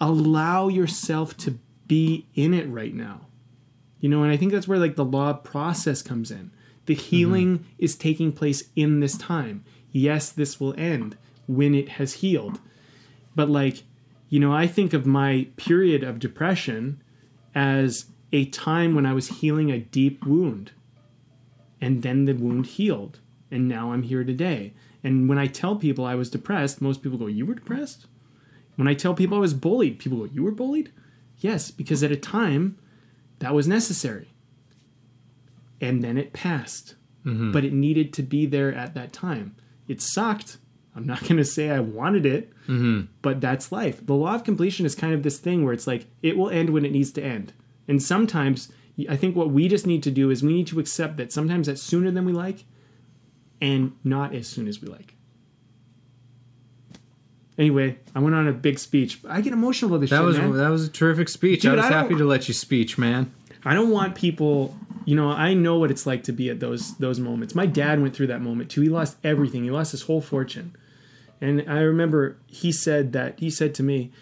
allow 0.00 0.68
yourself 0.68 1.36
to 1.38 1.58
be 1.88 2.26
in 2.36 2.54
it 2.54 2.68
right 2.68 2.94
now. 2.94 3.22
You 3.98 4.08
know, 4.08 4.22
and 4.22 4.32
I 4.32 4.36
think 4.36 4.52
that's 4.52 4.68
where 4.68 4.78
like 4.78 4.94
the 4.94 5.04
law 5.04 5.30
of 5.30 5.42
process 5.42 6.00
comes 6.00 6.30
in. 6.30 6.52
The 6.86 6.94
mm-hmm. 6.94 7.02
healing 7.02 7.66
is 7.78 7.94
taking 7.94 8.32
place 8.32 8.64
in 8.76 9.00
this 9.00 9.16
time. 9.16 9.64
Yes, 9.92 10.30
this 10.30 10.60
will 10.60 10.74
end 10.78 11.16
when 11.46 11.74
it 11.74 11.90
has 11.90 12.14
healed. 12.14 12.60
But 13.34 13.50
like, 13.50 13.82
you 14.28 14.38
know, 14.38 14.52
I 14.52 14.66
think 14.66 14.92
of 14.92 15.06
my 15.06 15.48
period 15.56 16.04
of 16.04 16.18
depression 16.18 17.02
as 17.54 18.06
a 18.32 18.44
time 18.46 18.94
when 18.94 19.06
I 19.06 19.12
was 19.12 19.40
healing 19.40 19.70
a 19.70 19.78
deep 19.78 20.24
wound. 20.24 20.72
And 21.80 22.02
then 22.02 22.26
the 22.26 22.34
wound 22.34 22.66
healed. 22.66 23.18
And 23.50 23.68
now 23.68 23.92
I'm 23.92 24.04
here 24.04 24.22
today. 24.22 24.74
And 25.02 25.28
when 25.28 25.38
I 25.38 25.46
tell 25.46 25.76
people 25.76 26.04
I 26.04 26.14
was 26.14 26.30
depressed, 26.30 26.80
most 26.80 27.02
people 27.02 27.18
go, 27.18 27.26
You 27.26 27.46
were 27.46 27.54
depressed? 27.54 28.06
When 28.76 28.86
I 28.86 28.94
tell 28.94 29.14
people 29.14 29.36
I 29.36 29.40
was 29.40 29.54
bullied, 29.54 29.98
people 29.98 30.18
go, 30.18 30.24
You 30.32 30.44
were 30.44 30.50
bullied? 30.52 30.92
Yes, 31.38 31.70
because 31.70 32.02
at 32.02 32.12
a 32.12 32.16
time 32.16 32.78
that 33.38 33.54
was 33.54 33.66
necessary. 33.66 34.28
And 35.80 36.02
then 36.02 36.18
it 36.18 36.32
passed. 36.32 36.94
Mm-hmm. 37.24 37.52
But 37.52 37.64
it 37.64 37.72
needed 37.72 38.12
to 38.14 38.22
be 38.22 38.46
there 38.46 38.74
at 38.74 38.94
that 38.94 39.12
time. 39.12 39.56
It 39.88 40.00
sucked. 40.00 40.58
I'm 40.94 41.06
not 41.06 41.20
going 41.28 41.36
to 41.36 41.44
say 41.44 41.70
I 41.70 41.80
wanted 41.80 42.26
it, 42.26 42.50
mm-hmm. 42.66 43.02
but 43.22 43.40
that's 43.40 43.70
life. 43.72 44.04
The 44.04 44.14
law 44.14 44.34
of 44.34 44.44
completion 44.44 44.86
is 44.86 44.94
kind 44.94 45.14
of 45.14 45.22
this 45.22 45.38
thing 45.38 45.64
where 45.64 45.72
it's 45.72 45.86
like 45.86 46.06
it 46.22 46.36
will 46.36 46.50
end 46.50 46.70
when 46.70 46.84
it 46.84 46.92
needs 46.92 47.12
to 47.12 47.22
end. 47.22 47.52
And 47.86 48.02
sometimes 48.02 48.70
I 49.08 49.16
think 49.16 49.36
what 49.36 49.50
we 49.50 49.68
just 49.68 49.86
need 49.86 50.02
to 50.04 50.10
do 50.10 50.30
is 50.30 50.42
we 50.42 50.52
need 50.52 50.66
to 50.68 50.80
accept 50.80 51.16
that 51.18 51.32
sometimes 51.32 51.66
that's 51.66 51.82
sooner 51.82 52.10
than 52.10 52.24
we 52.24 52.32
like 52.32 52.64
and 53.60 53.92
not 54.04 54.34
as 54.34 54.48
soon 54.48 54.68
as 54.68 54.80
we 54.80 54.88
like. 54.88 55.14
Anyway, 57.58 57.98
I 58.14 58.20
went 58.20 58.34
on 58.34 58.48
a 58.48 58.52
big 58.52 58.78
speech. 58.78 59.20
I 59.28 59.42
get 59.42 59.52
emotional 59.52 59.90
about 59.90 60.00
this 60.00 60.10
That 60.10 60.18
shit, 60.18 60.24
was 60.24 60.38
man. 60.38 60.52
that 60.54 60.70
was 60.70 60.86
a 60.86 60.90
terrific 60.90 61.28
speech. 61.28 61.62
Dude, 61.62 61.72
I 61.72 61.76
was 61.76 61.84
I 61.86 61.88
happy 61.88 62.14
to 62.16 62.24
let 62.24 62.48
you 62.48 62.54
speech, 62.54 62.96
man. 62.96 63.32
I 63.64 63.74
don't 63.74 63.90
want 63.90 64.14
people, 64.14 64.74
you 65.10 65.16
know, 65.16 65.32
I 65.32 65.54
know 65.54 65.76
what 65.76 65.90
it's 65.90 66.06
like 66.06 66.22
to 66.22 66.32
be 66.32 66.50
at 66.50 66.60
those 66.60 66.96
those 66.98 67.18
moments. 67.18 67.52
My 67.52 67.66
dad 67.66 68.00
went 68.00 68.14
through 68.14 68.28
that 68.28 68.40
moment 68.40 68.70
too. 68.70 68.80
He 68.82 68.88
lost 68.88 69.16
everything. 69.24 69.64
He 69.64 69.70
lost 69.72 69.90
his 69.90 70.02
whole 70.02 70.20
fortune. 70.20 70.76
And 71.40 71.68
I 71.68 71.80
remember 71.80 72.36
he 72.46 72.70
said 72.70 73.12
that 73.12 73.40
he 73.40 73.50
said 73.50 73.74
to 73.74 73.82
me, 73.82 74.12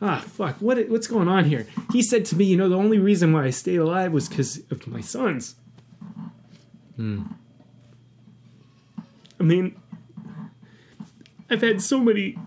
"Ah, 0.00 0.20
fuck, 0.24 0.58
what 0.60 0.88
what's 0.88 1.08
going 1.08 1.26
on 1.26 1.46
here?" 1.46 1.66
He 1.92 2.00
said 2.00 2.24
to 2.26 2.36
me, 2.36 2.44
"You 2.44 2.56
know, 2.56 2.68
the 2.68 2.76
only 2.76 3.00
reason 3.00 3.32
why 3.32 3.46
I 3.46 3.50
stayed 3.50 3.78
alive 3.78 4.12
was 4.12 4.28
cuz 4.28 4.62
of 4.70 4.86
my 4.86 5.00
sons." 5.00 5.56
Hmm. 6.94 7.22
I 9.40 9.42
mean, 9.42 9.74
I've 11.50 11.62
had 11.62 11.82
so 11.82 11.98
many 11.98 12.38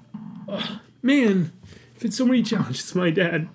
oh, 0.47 0.79
man, 1.01 1.51
I've 1.97 2.01
had 2.01 2.13
so 2.13 2.25
many 2.25 2.43
challenges 2.43 2.95
my 2.95 3.09
dad. 3.09 3.49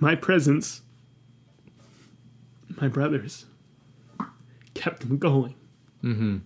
My 0.00 0.14
presence, 0.14 0.82
my 2.80 2.88
brothers, 2.88 3.46
kept 4.74 5.00
them 5.00 5.18
going. 5.18 5.54
Mm-hmm. 6.02 6.38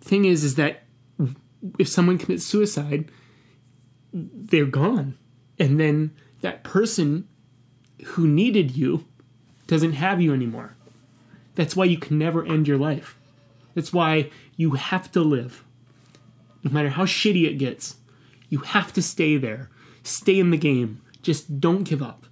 Thing 0.00 0.24
is, 0.24 0.44
is 0.44 0.56
that 0.56 0.82
if 1.78 1.88
someone 1.88 2.18
commits 2.18 2.44
suicide, 2.44 3.10
they're 4.12 4.66
gone, 4.66 5.16
and 5.58 5.80
then 5.80 6.14
that 6.42 6.62
person 6.62 7.26
who 8.04 8.26
needed 8.26 8.76
you 8.76 9.06
doesn't 9.66 9.94
have 9.94 10.20
you 10.20 10.34
anymore. 10.34 10.76
That's 11.54 11.74
why 11.74 11.86
you 11.86 11.96
can 11.96 12.18
never 12.18 12.44
end 12.44 12.68
your 12.68 12.76
life. 12.76 13.16
That's 13.74 13.92
why 13.92 14.30
you 14.56 14.72
have 14.72 15.10
to 15.12 15.20
live. 15.20 15.64
No 16.62 16.70
matter 16.70 16.90
how 16.90 17.04
shitty 17.04 17.46
it 17.46 17.54
gets, 17.54 17.96
you 18.48 18.58
have 18.58 18.92
to 18.92 19.02
stay 19.02 19.36
there. 19.36 19.70
Stay 20.02 20.38
in 20.38 20.50
the 20.50 20.56
game. 20.58 21.00
Just 21.24 21.58
don't 21.58 21.84
give 21.84 22.02
up. 22.02 22.26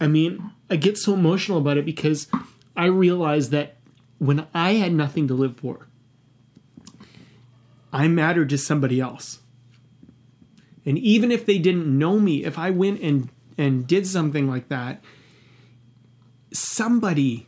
I 0.00 0.08
mean, 0.08 0.50
I 0.68 0.76
get 0.76 0.98
so 0.98 1.14
emotional 1.14 1.58
about 1.58 1.78
it 1.78 1.84
because 1.84 2.28
I 2.76 2.86
realize 2.86 3.50
that 3.50 3.76
when 4.18 4.46
I 4.52 4.72
had 4.72 4.92
nothing 4.92 5.28
to 5.28 5.34
live 5.34 5.56
for, 5.56 5.86
I 7.92 8.08
mattered 8.08 8.50
to 8.50 8.58
somebody 8.58 9.00
else. 9.00 9.38
And 10.84 10.98
even 10.98 11.30
if 11.30 11.46
they 11.46 11.58
didn't 11.58 11.86
know 11.86 12.18
me, 12.18 12.44
if 12.44 12.58
I 12.58 12.70
went 12.70 13.00
and 13.00 13.30
and 13.56 13.86
did 13.86 14.06
something 14.06 14.48
like 14.48 14.68
that, 14.68 15.02
somebody 16.52 17.46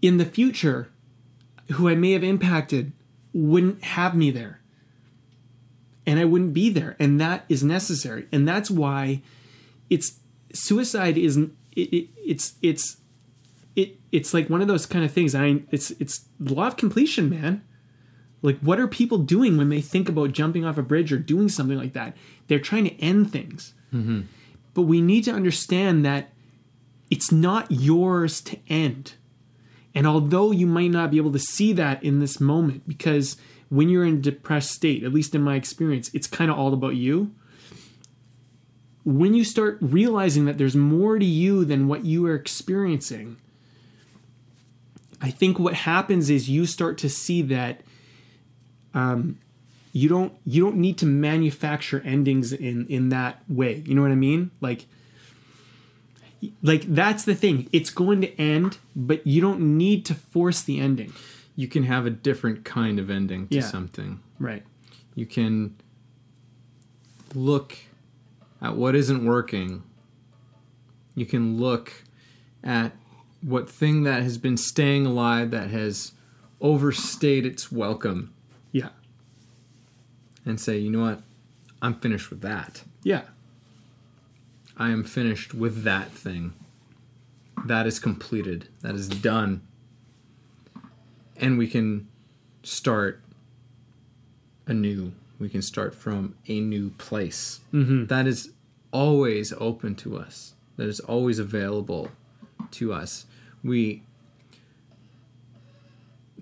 in 0.00 0.18
the 0.18 0.24
future 0.24 0.90
who 1.72 1.88
I 1.88 1.94
may 1.94 2.12
have 2.12 2.24
impacted 2.24 2.92
wouldn't 3.32 3.82
have 3.84 4.14
me 4.14 4.30
there. 4.30 4.60
And 6.04 6.18
I 6.18 6.24
wouldn't 6.24 6.52
be 6.52 6.70
there. 6.70 6.96
And 6.98 7.20
that 7.20 7.44
is 7.48 7.62
necessary. 7.62 8.26
And 8.32 8.46
that's 8.46 8.70
why 8.70 9.22
it's 9.92 10.18
suicide 10.54 11.18
isn't 11.18 11.54
it, 11.76 11.92
it, 11.92 12.08
it's 12.16 12.54
it's 12.62 12.96
it 13.76 13.98
it's 14.10 14.32
like 14.32 14.48
one 14.48 14.62
of 14.62 14.68
those 14.68 14.86
kind 14.86 15.04
of 15.04 15.12
things. 15.12 15.34
I 15.34 15.42
mean, 15.42 15.68
it's 15.70 15.90
it's 15.92 16.26
law 16.40 16.66
of 16.66 16.76
completion, 16.76 17.28
man. 17.28 17.62
Like 18.40 18.58
what 18.60 18.80
are 18.80 18.88
people 18.88 19.18
doing 19.18 19.56
when 19.56 19.68
they 19.68 19.80
think 19.80 20.08
about 20.08 20.32
jumping 20.32 20.64
off 20.64 20.78
a 20.78 20.82
bridge 20.82 21.12
or 21.12 21.18
doing 21.18 21.48
something 21.48 21.78
like 21.78 21.92
that? 21.92 22.16
They're 22.48 22.58
trying 22.58 22.84
to 22.84 23.00
end 23.00 23.30
things. 23.30 23.74
Mm-hmm. 23.94 24.22
But 24.74 24.82
we 24.82 25.00
need 25.00 25.24
to 25.24 25.32
understand 25.32 26.04
that 26.04 26.30
it's 27.10 27.30
not 27.30 27.70
yours 27.70 28.40
to 28.40 28.58
end. 28.68 29.14
And 29.94 30.06
although 30.06 30.50
you 30.50 30.66
might 30.66 30.90
not 30.90 31.10
be 31.10 31.18
able 31.18 31.32
to 31.32 31.38
see 31.38 31.74
that 31.74 32.02
in 32.02 32.18
this 32.18 32.40
moment, 32.40 32.88
because 32.88 33.36
when 33.68 33.90
you're 33.90 34.06
in 34.06 34.14
a 34.14 34.20
depressed 34.20 34.70
state, 34.70 35.04
at 35.04 35.12
least 35.12 35.34
in 35.34 35.42
my 35.42 35.56
experience, 35.56 36.10
it's 36.14 36.26
kind 36.26 36.50
of 36.50 36.58
all 36.58 36.72
about 36.72 36.94
you. 36.96 37.34
When 39.04 39.34
you 39.34 39.44
start 39.44 39.78
realizing 39.80 40.44
that 40.44 40.58
there's 40.58 40.76
more 40.76 41.18
to 41.18 41.24
you 41.24 41.64
than 41.64 41.88
what 41.88 42.04
you 42.04 42.24
are 42.26 42.34
experiencing, 42.34 43.36
I 45.20 45.30
think 45.30 45.58
what 45.58 45.74
happens 45.74 46.30
is 46.30 46.48
you 46.48 46.66
start 46.66 46.98
to 46.98 47.08
see 47.08 47.42
that 47.42 47.80
um, 48.94 49.38
you 49.92 50.08
don't 50.08 50.32
you 50.46 50.62
don't 50.62 50.76
need 50.76 50.98
to 50.98 51.06
manufacture 51.06 52.00
endings 52.04 52.52
in 52.52 52.86
in 52.86 53.08
that 53.10 53.42
way. 53.48 53.82
You 53.86 53.94
know 53.94 54.02
what 54.02 54.10
I 54.12 54.16
mean? 54.16 54.50
Like 54.60 54.86
like 56.62 56.82
that's 56.82 57.24
the 57.24 57.34
thing. 57.34 57.68
It's 57.72 57.90
going 57.90 58.20
to 58.22 58.40
end, 58.40 58.78
but 58.96 59.26
you 59.26 59.40
don't 59.40 59.76
need 59.78 60.04
to 60.06 60.14
force 60.14 60.62
the 60.62 60.80
ending. 60.80 61.12
You 61.56 61.68
can 61.68 61.82
have 61.84 62.06
a 62.06 62.10
different 62.10 62.64
kind 62.64 62.98
of 62.98 63.10
ending 63.10 63.48
to 63.48 63.56
Yeah. 63.56 63.62
something. 63.62 64.20
Right. 64.38 64.62
You 65.14 65.26
can 65.26 65.76
look 67.34 67.76
at 68.62 68.76
what 68.76 68.94
isn't 68.94 69.24
working. 69.24 69.82
You 71.14 71.26
can 71.26 71.58
look 71.58 71.92
at 72.64 72.92
what 73.42 73.68
thing 73.68 74.04
that 74.04 74.22
has 74.22 74.38
been 74.38 74.56
staying 74.56 75.04
alive 75.04 75.50
that 75.50 75.68
has 75.70 76.12
overstayed 76.60 77.44
its 77.44 77.72
welcome 77.72 78.32
Yeah. 78.70 78.90
and 80.46 80.60
say, 80.60 80.78
you 80.78 80.90
know 80.90 81.00
what? 81.02 81.22
I'm 81.82 81.94
finished 81.98 82.30
with 82.30 82.40
that. 82.42 82.84
Yeah. 83.02 83.22
I 84.76 84.90
am 84.90 85.02
finished 85.02 85.52
with 85.54 85.82
that 85.82 86.12
thing. 86.12 86.52
That 87.66 87.86
is 87.86 87.98
completed. 87.98 88.68
That 88.80 88.94
is 88.94 89.08
done. 89.08 89.62
And 91.36 91.58
we 91.58 91.66
can 91.66 92.08
start 92.62 93.20
anew. 94.66 95.12
We 95.42 95.48
can 95.48 95.60
start 95.60 95.92
from 95.92 96.36
a 96.46 96.60
new 96.60 96.90
place. 96.90 97.58
Mm-hmm. 97.74 98.06
That 98.06 98.28
is 98.28 98.52
always 98.92 99.52
open 99.54 99.96
to 99.96 100.16
us. 100.16 100.54
That 100.76 100.86
is 100.86 101.00
always 101.00 101.40
available 101.40 102.12
to 102.70 102.92
us. 102.92 103.26
We 103.64 104.04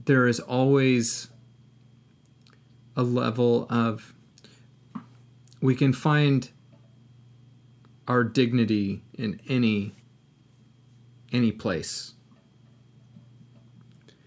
there 0.05 0.29
is 0.29 0.39
always 0.39 1.29
a 2.95 3.03
level 3.03 3.67
of 3.71 4.13
we 5.63 5.75
can 5.75 5.95
find 5.95 6.51
our 8.07 8.23
dignity 8.23 9.01
in 9.15 9.41
any 9.49 9.95
any 11.33 11.53
place. 11.53 12.13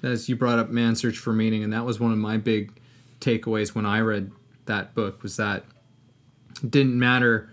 As 0.01 0.27
you 0.27 0.35
brought 0.35 0.57
up 0.57 0.71
Man 0.71 0.95
Search 0.95 1.19
for 1.19 1.31
Meaning, 1.31 1.63
and 1.63 1.71
that 1.73 1.85
was 1.85 1.99
one 1.99 2.11
of 2.11 2.17
my 2.17 2.37
big 2.37 2.71
takeaways 3.19 3.75
when 3.75 3.85
I 3.85 3.99
read 3.99 4.31
that 4.65 4.93
book 4.93 5.23
was 5.23 5.37
that 5.37 5.65
it 6.61 6.71
didn't 6.71 6.97
matter 6.97 7.49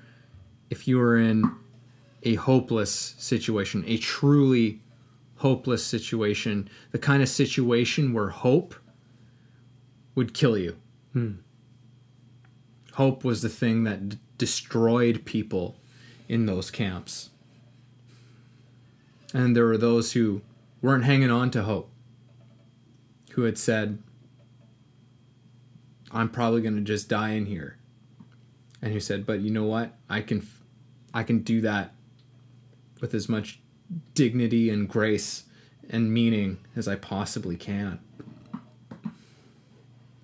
if 0.68 0.86
you 0.86 0.98
were 0.98 1.18
in 1.18 1.50
a 2.22 2.34
hopeless 2.34 3.14
situation, 3.18 3.84
a 3.86 3.96
truly 3.96 4.80
hopeless 5.36 5.84
situation, 5.84 6.68
the 6.92 6.98
kind 6.98 7.22
of 7.22 7.28
situation 7.28 8.12
where 8.12 8.28
hope 8.28 8.74
would 10.14 10.34
kill 10.34 10.56
you. 10.58 10.76
Hmm. 11.12 11.32
Hope 12.92 13.24
was 13.24 13.40
the 13.40 13.48
thing 13.48 13.84
that 13.84 14.08
d- 14.10 14.18
destroyed 14.36 15.24
people 15.24 15.76
in 16.28 16.46
those 16.46 16.70
camps. 16.70 17.30
And 19.32 19.56
there 19.56 19.64
were 19.64 19.78
those 19.78 20.12
who 20.12 20.42
weren't 20.82 21.04
hanging 21.04 21.30
on 21.30 21.50
to 21.52 21.62
hope, 21.62 21.90
who 23.32 23.42
had 23.42 23.56
said, 23.56 24.02
I'm 26.12 26.28
probably 26.28 26.62
going 26.62 26.76
to 26.76 26.82
just 26.82 27.08
die 27.08 27.30
in 27.30 27.46
here. 27.46 27.76
And 28.82 28.92
he 28.92 29.00
said, 29.00 29.26
but 29.26 29.40
you 29.40 29.50
know 29.50 29.64
what? 29.64 29.94
I 30.08 30.20
can 30.20 30.46
I 31.12 31.22
can 31.22 31.40
do 31.40 31.60
that 31.62 31.92
with 33.00 33.14
as 33.14 33.28
much 33.28 33.60
dignity 34.14 34.70
and 34.70 34.88
grace 34.88 35.44
and 35.88 36.12
meaning 36.12 36.58
as 36.76 36.88
I 36.88 36.96
possibly 36.96 37.56
can. 37.56 38.00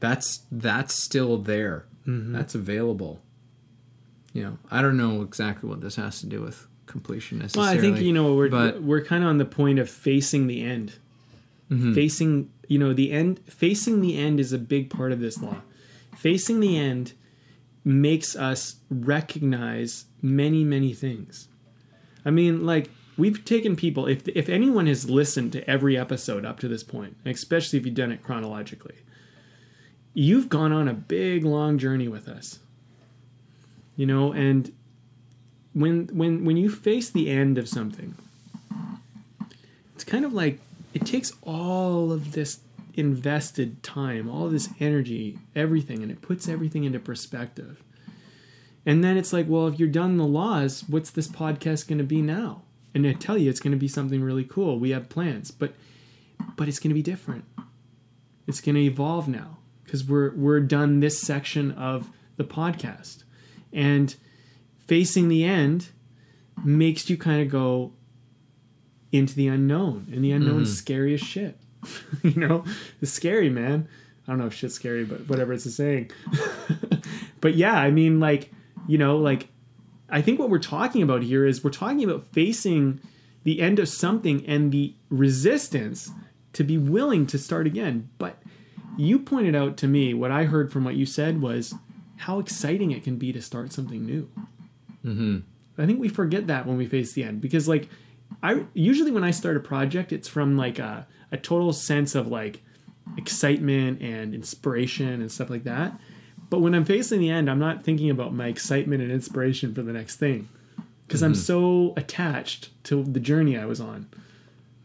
That's 0.01 0.45
that's 0.51 1.05
still 1.05 1.39
there. 1.39 1.87
Mm-hmm. 2.07 2.33
That's 2.33 2.55
available. 2.55 3.21
You 4.33 4.45
know, 4.45 4.59
I 4.71 4.83
don't 4.83 4.97
know 4.97 5.23
exactly 5.23 5.69
what 5.69 5.81
this 5.81 5.97
has 5.97 6.21
to 6.21 6.27
do 6.27 6.43
with 6.43 6.67
completion 6.87 7.39
necessarily. 7.39 7.69
Well. 7.69 7.79
I 7.79 7.81
think 7.81 8.05
you 8.05 8.13
know 8.13 8.35
we're 8.35 8.49
but 8.49 8.83
we're 8.83 9.05
kind 9.05 9.23
of 9.25 9.31
on 9.31 9.39
the 9.39 9.45
point 9.45 9.79
of 9.79 9.91
facing 9.91 10.47
the 10.47 10.63
end. 10.63 10.95
Mm-hmm. 11.71 11.95
Facing, 11.95 12.51
you 12.69 12.79
know, 12.79 12.93
the 12.93 13.11
end. 13.11 13.41
Facing 13.49 14.01
the 14.01 14.17
end 14.17 14.39
is 14.39 14.53
a 14.53 14.59
big 14.59 14.89
part 14.89 15.11
of 15.11 15.21
this 15.21 15.43
law. 15.43 15.57
Facing 16.27 16.59
the 16.59 16.77
end 16.77 17.13
makes 17.85 18.35
us 18.35 18.81
recognize 18.91 20.07
many, 20.21 20.65
many 20.65 20.93
things. 20.93 21.47
I 22.25 22.33
mean, 22.33 22.67
like 22.67 22.91
we've 23.17 23.45
taken 23.45 23.77
people. 23.77 24.09
If 24.09 24.27
if 24.27 24.49
anyone 24.49 24.89
has 24.89 25.09
listened 25.09 25.53
to 25.53 25.71
every 25.71 25.97
episode 25.97 26.45
up 26.45 26.59
to 26.59 26.67
this 26.67 26.83
point, 26.83 27.17
especially 27.25 27.79
if 27.79 27.87
you've 27.87 27.95
done 27.95 28.11
it 28.11 28.25
chronologically, 28.25 28.97
you've 30.15 30.49
gone 30.49 30.73
on 30.73 30.89
a 30.89 30.95
big 30.95 31.45
long 31.45 31.79
journey 31.79 32.09
with 32.09 32.27
us. 32.27 32.59
You 33.95 34.07
know, 34.07 34.33
and 34.33 34.73
when 35.75 36.09
when 36.09 36.45
when 36.45 36.57
you 36.57 36.71
face 36.71 37.09
the 37.09 37.31
end 37.31 37.57
of 37.57 37.69
something, 37.69 38.17
it's 39.95 40.03
kind 40.03 40.25
of 40.25 40.33
like 40.33 40.59
it 40.93 41.07
takes 41.07 41.33
all 41.43 42.11
of 42.11 42.33
this 42.33 42.59
invested 42.97 43.83
time, 43.83 44.29
all 44.29 44.49
this 44.49 44.71
energy, 44.81 45.39
everything, 45.55 46.03
and 46.03 46.11
it 46.11 46.23
puts 46.23 46.49
everything 46.49 46.85
into 46.85 46.99
perspective. 46.99 47.83
And 48.85 49.03
then 49.03 49.17
it's 49.17 49.33
like, 49.33 49.47
well, 49.49 49.67
if 49.67 49.79
you're 49.79 49.89
done 49.89 50.17
the 50.17 50.25
laws, 50.25 50.85
what's 50.89 51.11
this 51.11 51.29
podcast 51.29 51.89
going 51.89 51.99
to 51.99 52.05
be 52.05 52.23
now? 52.23 52.63
And 52.95 53.07
I 53.07 53.13
tell 53.13 53.37
you, 53.37 53.51
it's 53.51 53.61
going 53.61 53.73
to 53.73 53.79
be 53.79 53.89
something 53.89 54.23
really 54.23 54.45
cool. 54.45 54.79
We 54.79 54.91
have 54.91 55.09
plans, 55.09 55.51
but 55.51 55.75
but 56.55 56.69
it's 56.69 56.79
going 56.79 56.91
to 56.91 56.95
be 56.95 57.03
different. 57.03 57.45
It's 58.47 58.61
going 58.61 58.77
to 58.77 58.83
evolve 58.83 59.29
now 59.29 59.59
because 59.85 60.05
we're 60.05 60.35
we're 60.35 60.61
done 60.61 61.01
this 61.01 61.21
section 61.21 61.73
of 61.73 62.09
the 62.37 62.45
podcast, 62.45 63.25
and 63.73 64.15
facing 64.87 65.29
the 65.29 65.45
end 65.45 65.89
makes 66.65 67.11
you 67.11 67.19
kind 67.19 67.43
of 67.43 67.51
go 67.51 67.93
into 69.13 69.35
the 69.35 69.49
unknown, 69.49 70.09
and 70.13 70.25
the 70.25 70.33
unknown's 70.33 70.69
mm-hmm. 70.69 70.77
scary 70.77 71.15
as 71.15 71.21
shit. 71.21 71.59
you 72.23 72.35
know, 72.35 72.65
it's 73.01 73.13
scary, 73.13 73.51
man. 73.51 73.89
I 74.27 74.33
don't 74.33 74.39
know 74.39 74.47
if 74.47 74.55
shit's 74.55 74.75
scary, 74.75 75.05
but 75.05 75.29
whatever 75.29 75.53
it's 75.53 75.67
a 75.67 75.71
saying. 75.71 76.11
but 77.41 77.55
yeah, 77.55 77.75
I 77.75 77.91
mean, 77.91 78.19
like, 78.19 78.51
you 78.89 78.99
know, 78.99 79.17
like, 79.17 79.49
I 80.09 80.21
think 80.21 80.39
what 80.39 80.51
we're 80.51 80.59
talking 80.59 81.03
about 81.03 81.23
here 81.23 81.47
is 81.47 81.63
we're 81.63 81.71
talking 81.71 82.05
about 82.05 82.27
facing 82.27 83.01
the 83.45 83.61
end 83.61 83.79
of 83.79 83.89
something 83.89 84.45
and 84.47 84.73
the 84.73 84.95
resistance 85.11 86.11
to 86.53 86.65
be 86.65 86.79
willing 86.79 87.27
to 87.29 87.39
start 87.39 87.67
again. 87.67 88.09
But 88.19 88.43
you 88.97 89.19
pointed 89.19 89.55
out 89.55 89.77
to 89.79 89.87
me 89.87 90.15
what 90.15 90.31
I 90.31 90.45
heard 90.45 90.73
from 90.73 90.85
what 90.85 90.97
you 90.97 91.07
said 91.07 91.41
was 91.41 91.75
how 92.17 92.39
exciting 92.39 92.91
it 92.91 93.05
can 93.05 93.19
be 93.19 93.33
to 93.33 93.43
start 93.43 93.73
something 93.73 94.05
new. 94.05 94.29
Mm-hmm. 95.05 95.39
I 95.79 95.87
think 95.87 96.01
we 96.01 96.09
forget 96.09 96.47
that 96.47 96.67
when 96.67 96.77
we 96.77 96.87
face 96.87 97.13
the 97.13 97.23
end 97.23 97.41
because, 97.41 97.69
like, 97.69 97.89
I 98.43 98.65
usually 98.75 99.11
when 99.11 99.25
I 99.25 99.31
start 99.31 99.57
a 99.57 99.61
project, 99.61 100.13
it's 100.13 100.29
from 100.29 100.57
like 100.57 100.79
a 100.79 101.07
a 101.33 101.37
total 101.37 101.73
sense 101.73 102.15
of 102.15 102.29
like 102.29 102.63
excitement 103.17 104.01
and 104.03 104.35
inspiration 104.35 105.21
and 105.21 105.31
stuff 105.31 105.51
like 105.51 105.65
that. 105.65 105.99
But 106.49 106.61
when 106.61 106.75
I'm 106.75 106.85
facing 106.85 107.21
the 107.21 107.31
end, 107.31 107.51
I'm 107.51 107.59
not 107.59 107.83
thinking 107.83 108.11
about 108.11 108.33
my 108.33 108.47
excitement 108.47 109.03
and 109.03 109.11
inspiration 109.11 109.75
for 109.75 109.83
the 109.83 109.93
next 109.93 110.17
thing 110.17 110.49
because 111.07 111.21
mm-hmm. 111.21 111.33
I'm 111.33 111.35
so 111.35 111.95
attached 111.97 112.71
to 112.85 113.03
the 113.03 113.21
journey 113.21 113.59
I 113.59 113.67
was 113.67 113.81
on 113.81 114.09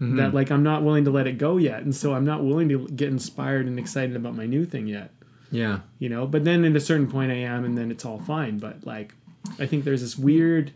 mm-hmm. 0.02 0.18
that 0.18 0.34
like 0.34 0.52
I'm 0.52 0.64
not 0.64 0.84
willing 0.84 1.06
to 1.06 1.12
let 1.12 1.28
it 1.28 1.38
go 1.38 1.58
yet, 1.58 1.84
and 1.84 1.96
so 1.96 2.14
I'm 2.14 2.26
not 2.26 2.44
willing 2.44 2.70
to 2.70 2.88
get 2.90 3.10
inspired 3.10 3.68
and 3.68 3.78
excited 3.78 4.16
about 4.16 4.36
my 4.36 4.46
new 4.46 4.66
thing 4.66 4.88
yet. 4.88 5.12
Yeah, 5.52 5.80
you 6.00 6.10
know. 6.10 6.26
But 6.26 6.44
then 6.44 6.66
at 6.66 6.76
a 6.76 6.80
certain 6.80 7.08
point, 7.08 7.32
I 7.32 7.36
am, 7.36 7.64
and 7.64 7.78
then 7.78 7.92
it's 7.92 8.06
all 8.06 8.20
fine. 8.20 8.58
But 8.58 8.86
like, 8.86 9.14
I 9.60 9.66
think 9.66 9.84
there's 9.84 10.02
this 10.02 10.18
weird 10.18 10.72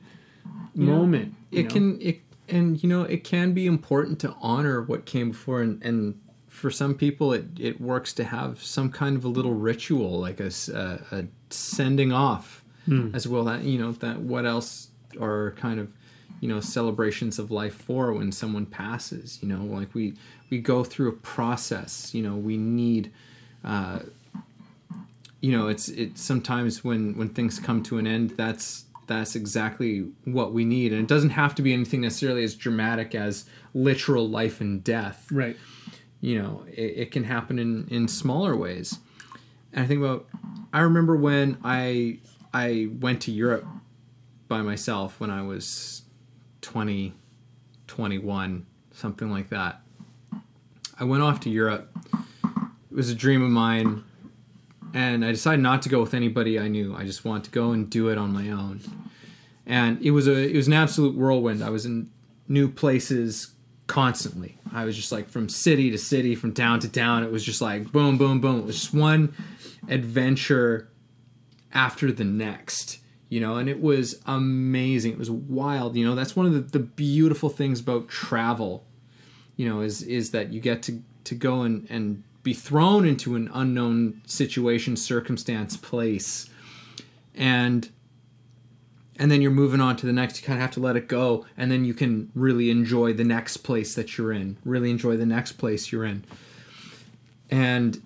you 0.74 0.86
moment. 0.86 1.34
Know, 1.52 1.60
it 1.60 1.64
know? 1.64 1.70
can 1.70 2.02
it 2.02 2.25
and 2.48 2.82
you 2.82 2.90
know 2.90 3.04
it 3.04 3.24
can 3.24 3.54
be 3.54 3.66
important 3.66 4.20
to 4.20 4.36
honor 4.42 4.82
what 4.82 5.06
came 5.06 5.32
before 5.32 5.62
and, 5.62 5.82
and 5.84 6.20
for 6.48 6.72
some 6.72 6.96
people 6.96 7.34
it, 7.34 7.46
it 7.60 7.82
works 7.82 8.14
to 8.14 8.24
have 8.24 8.64
some 8.64 8.92
kind 8.92 9.18
of 9.18 9.26
a 9.26 9.28
little 9.28 9.54
ritual 9.54 10.20
like 10.20 10.40
a, 10.40 10.52
a, 10.74 11.18
a 11.18 11.26
sending 11.50 12.12
off 12.12 12.64
mm. 12.88 13.14
as 13.16 13.28
well 13.28 13.44
that 13.44 13.64
you 13.64 13.78
know 13.78 13.92
that 13.92 14.20
what 14.20 14.46
else 14.46 14.90
are 15.20 15.52
kind 15.58 15.80
of 15.80 15.92
you 16.42 16.48
know 16.48 16.60
celebrations 16.60 17.40
of 17.40 17.52
life 17.52 17.76
for 17.76 18.14
when 18.14 18.32
someone 18.32 18.66
passes 18.66 19.40
you 19.42 19.48
know 19.48 19.64
like 19.64 19.94
we 19.94 20.14
we 20.50 20.60
go 20.60 20.84
through 20.84 21.10
a 21.10 21.14
process 21.14 22.14
you 22.14 22.22
know 22.22 22.36
we 22.36 22.58
need 22.58 23.12
uh 23.64 24.00
you 25.42 25.52
know 25.52 25.68
it's 25.68 25.90
it 25.90 26.18
sometimes 26.18 26.84
when 26.84 27.18
when 27.18 27.30
things 27.30 27.60
come 27.60 27.82
to 27.84 27.98
an 27.98 28.08
end 28.08 28.32
that's 28.32 28.86
that's 29.08 29.36
exactly 29.36 30.08
what 30.24 30.54
we 30.54 30.66
need. 30.66 30.92
And 30.92 31.02
it 31.02 31.08
doesn't 31.08 31.32
have 31.32 31.56
to 31.56 31.62
be 31.62 31.74
anything 31.74 32.02
necessarily 32.02 32.44
as 32.44 32.56
dramatic 32.56 33.16
as 33.16 33.46
literal 33.74 34.28
life 34.28 34.62
and 34.62 34.84
death. 34.84 35.28
Right. 35.32 35.58
You 36.22 36.42
know, 36.42 36.66
it, 36.68 36.82
it 36.82 37.12
can 37.12 37.24
happen 37.24 37.60
in, 37.60 37.88
in 37.90 38.08
smaller 38.08 38.56
ways. 38.56 39.00
And 39.74 39.84
I 39.84 39.88
think 39.88 40.00
about, 40.00 40.28
I 40.74 40.82
remember 40.82 41.16
when 41.16 41.58
I 41.64 42.20
I 42.54 42.88
went 43.02 43.22
to 43.24 43.32
Europe 43.32 43.66
by 44.48 44.62
myself 44.62 45.20
when 45.20 45.30
I 45.30 45.42
was 45.42 46.04
20, 46.62 47.14
21, 47.88 48.66
something 48.92 49.30
like 49.30 49.50
that. 49.50 49.82
I 50.98 51.04
went 51.04 51.22
off 51.22 51.42
to 51.42 51.50
Europe. 51.50 51.92
It 52.14 52.96
was 52.96 53.10
a 53.10 53.16
dream 53.16 53.44
of 53.44 53.50
mine 53.50 54.06
and 54.94 55.26
I 55.26 55.32
decided 55.32 55.62
not 55.62 55.82
to 55.84 55.90
go 55.90 56.02
with 56.02 56.14
anybody 56.14 56.60
I 56.60 56.68
knew. 56.68 56.96
I 56.96 57.04
just 57.04 57.26
wanted 57.26 57.46
to 57.46 57.52
go 57.52 57.72
and 57.72 57.90
do 57.90 58.10
it 58.10 58.18
on 58.18 58.32
my 58.32 58.50
own. 58.50 58.82
And 59.66 60.02
it 60.02 60.12
was 60.12 60.28
a 60.28 60.36
it 60.36 60.56
was 60.56 60.68
an 60.68 60.74
absolute 60.74 61.16
whirlwind. 61.16 61.64
I 61.64 61.70
was 61.70 61.86
in 61.86 62.12
new 62.48 62.70
places 62.70 63.54
constantly. 63.88 64.58
I 64.74 64.86
was 64.86 64.96
just 64.96 65.12
like 65.12 65.30
from 65.30 65.50
city 65.50 65.92
to 65.92 65.98
city, 65.98 66.36
from 66.36 66.54
town 66.54 66.80
to 66.82 66.90
town. 66.90 67.24
It 67.24 67.32
was 67.32 67.44
just 67.44 67.62
like 67.62 67.92
boom, 67.92 68.18
boom, 68.18 68.40
boom. 68.40 68.60
It 68.60 68.66
was 68.66 68.80
just 68.80 68.94
one 68.94 69.34
adventure 69.88 70.90
after 71.74 72.12
the 72.12 72.24
next, 72.24 73.00
you 73.30 73.40
know, 73.40 73.58
and 73.58 73.68
it 73.68 73.82
was 73.82 74.22
amazing. 74.26 75.14
It 75.14 75.20
was 75.20 75.30
wild, 75.30 75.96
you 75.96 76.06
know. 76.06 76.16
That's 76.16 76.36
one 76.36 76.46
of 76.46 76.54
the, 76.54 76.62
the 76.62 76.80
beautiful 76.80 77.50
things 77.50 77.80
about 77.80 78.08
travel, 78.08 78.86
you 79.56 79.68
know, 79.68 79.82
is 79.82 80.02
is 80.04 80.32
that 80.32 80.54
you 80.54 80.62
get 80.62 80.84
to 80.84 81.02
to 81.26 81.36
go 81.36 81.62
and 81.62 81.86
and 81.90 82.24
be 82.46 82.54
thrown 82.54 83.06
into 83.08 83.36
an 83.36 83.50
unknown 83.56 84.22
situation, 84.28 84.96
circumstance, 84.96 85.76
place, 85.76 86.48
and 87.34 87.90
and 89.18 89.32
then 89.32 89.42
you're 89.42 89.50
moving 89.50 89.82
on 89.82 89.96
to 89.98 90.06
the 90.06 90.14
next. 90.14 90.40
You 90.40 90.46
kind 90.46 90.60
of 90.60 90.62
have 90.62 90.72
to 90.76 90.80
let 90.80 90.96
it 90.96 91.08
go, 91.08 91.46
and 91.58 91.72
then 91.72 91.86
you 91.86 91.96
can 91.96 92.32
really 92.36 92.70
enjoy 92.70 93.14
the 93.14 93.24
next 93.24 93.58
place 93.58 93.96
that 93.96 94.18
you're 94.18 94.32
in. 94.32 94.58
Really 94.64 94.92
enjoy 94.92 95.18
the 95.18 95.26
next 95.26 95.54
place 95.54 95.92
you're 95.92 96.06
in, 96.06 96.24
and 97.50 98.02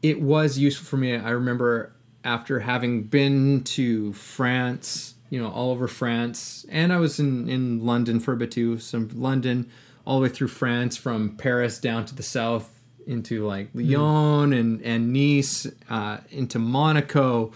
it 0.00 0.22
was 0.22 0.58
useful 0.58 0.86
for 0.86 0.96
me. 0.96 1.14
I 1.14 1.30
remember 1.30 1.92
after 2.24 2.60
having 2.60 3.02
been 3.02 3.64
to 3.64 4.14
France, 4.14 5.14
you 5.28 5.42
know, 5.42 5.50
all 5.50 5.72
over 5.72 5.88
France, 5.88 6.64
and 6.70 6.90
I 6.90 6.96
was 6.96 7.20
in 7.20 7.50
in 7.50 7.84
London 7.84 8.18
for 8.18 8.32
a 8.32 8.36
bit 8.38 8.50
too. 8.50 8.78
Some 8.78 9.10
London 9.14 9.70
all 10.04 10.18
the 10.18 10.24
way 10.24 10.28
through 10.28 10.48
France 10.48 10.96
from 10.96 11.36
Paris 11.36 11.78
down 11.78 12.04
to 12.06 12.14
the 12.14 12.22
south 12.22 12.80
into 13.06 13.46
like 13.46 13.68
Lyon 13.74 14.50
mm. 14.50 14.58
and 14.58 14.82
and 14.82 15.12
Nice 15.12 15.66
uh, 15.88 16.18
into 16.30 16.58
Monaco. 16.58 17.52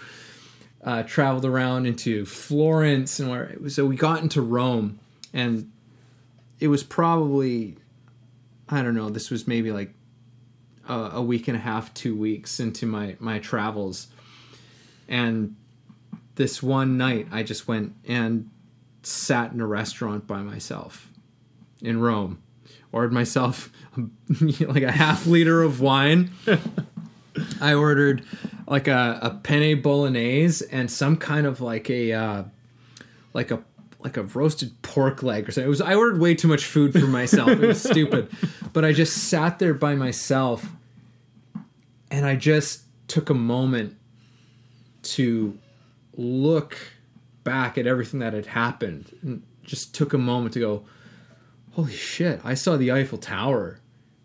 Uh, 0.84 1.02
traveled 1.02 1.44
around 1.44 1.84
into 1.84 2.24
Florence 2.24 3.18
and 3.18 3.28
where 3.28 3.56
was, 3.60 3.74
so 3.74 3.84
we 3.84 3.96
got 3.96 4.22
into 4.22 4.40
Rome 4.40 5.00
and 5.32 5.72
it 6.60 6.68
was 6.68 6.84
probably 6.84 7.76
I 8.68 8.82
don't 8.82 8.94
know 8.94 9.10
this 9.10 9.28
was 9.28 9.48
maybe 9.48 9.72
like 9.72 9.92
a, 10.88 10.94
a 11.14 11.22
week 11.22 11.48
and 11.48 11.56
a 11.56 11.60
half 11.60 11.92
two 11.92 12.14
weeks 12.14 12.60
into 12.60 12.86
my 12.86 13.16
my 13.18 13.40
travels 13.40 14.06
and 15.08 15.56
this 16.36 16.62
one 16.62 16.96
night 16.96 17.26
I 17.32 17.42
just 17.42 17.66
went 17.66 17.94
and 18.06 18.48
sat 19.02 19.52
in 19.52 19.60
a 19.60 19.66
restaurant 19.66 20.28
by 20.28 20.40
myself 20.42 21.10
in 21.80 22.00
Rome. 22.00 22.42
Ordered 22.92 23.12
myself 23.12 23.70
like 24.60 24.82
a 24.82 24.92
half 24.92 25.26
liter 25.26 25.62
of 25.62 25.80
wine. 25.80 26.30
I 27.60 27.74
ordered 27.74 28.24
like 28.66 28.88
a, 28.88 29.18
a 29.22 29.30
penne 29.30 29.82
bolognese 29.82 30.64
and 30.70 30.90
some 30.90 31.16
kind 31.16 31.46
of 31.46 31.60
like 31.60 31.90
a 31.90 32.12
uh, 32.12 32.44
like 33.34 33.50
a 33.50 33.62
like 34.00 34.16
a 34.16 34.22
roasted 34.22 34.80
pork 34.82 35.22
leg 35.22 35.48
or 35.48 35.52
something. 35.52 35.66
It 35.66 35.70
was 35.70 35.80
I 35.80 35.94
ordered 35.94 36.20
way 36.20 36.34
too 36.34 36.48
much 36.48 36.64
food 36.64 36.92
for 36.92 37.06
myself. 37.06 37.50
It 37.50 37.60
was 37.60 37.82
stupid. 37.82 38.30
But 38.72 38.84
I 38.84 38.92
just 38.92 39.28
sat 39.30 39.58
there 39.58 39.72
by 39.72 39.94
myself 39.94 40.66
and 42.10 42.26
I 42.26 42.36
just 42.36 42.82
took 43.08 43.30
a 43.30 43.34
moment 43.34 43.96
to 45.02 45.58
look 46.14 46.76
back 47.42 47.78
at 47.78 47.86
everything 47.86 48.20
that 48.20 48.34
had 48.34 48.44
happened 48.44 49.16
and 49.22 49.42
just 49.62 49.94
took 49.94 50.12
a 50.12 50.18
moment 50.18 50.52
to 50.54 50.60
go, 50.60 50.84
holy 51.76 51.92
shit, 51.92 52.40
I 52.42 52.54
saw 52.54 52.78
the 52.78 52.90
Eiffel 52.90 53.18
Tower 53.18 53.80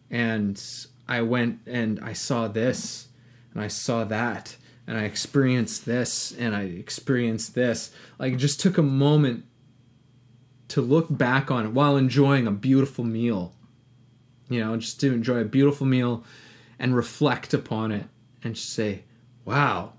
and 0.09 0.61
I 1.05 1.21
went 1.21 1.59
and 1.67 1.99
I 1.99 2.13
saw 2.13 2.47
this 2.47 3.09
and 3.53 3.61
I 3.61 3.67
saw 3.67 4.05
that 4.05 4.55
and 4.87 4.97
I 4.97 5.03
experienced 5.03 5.85
this 5.85 6.31
and 6.31 6.55
I 6.55 6.61
experienced 6.61 7.53
this. 7.53 7.91
Like, 8.17 8.37
just 8.37 8.61
took 8.61 8.77
a 8.77 8.81
moment 8.81 9.43
to 10.69 10.79
look 10.79 11.07
back 11.09 11.51
on 11.51 11.65
it 11.65 11.71
while 11.73 11.97
enjoying 11.97 12.47
a 12.47 12.51
beautiful 12.51 13.03
meal. 13.03 13.53
You 14.47 14.61
know, 14.61 14.77
just 14.77 15.01
to 15.01 15.13
enjoy 15.13 15.39
a 15.39 15.45
beautiful 15.45 15.85
meal 15.85 16.23
and 16.79 16.95
reflect 16.95 17.53
upon 17.53 17.91
it 17.91 18.05
and 18.45 18.55
just 18.55 18.69
say, 18.69 19.03
wow, 19.43 19.91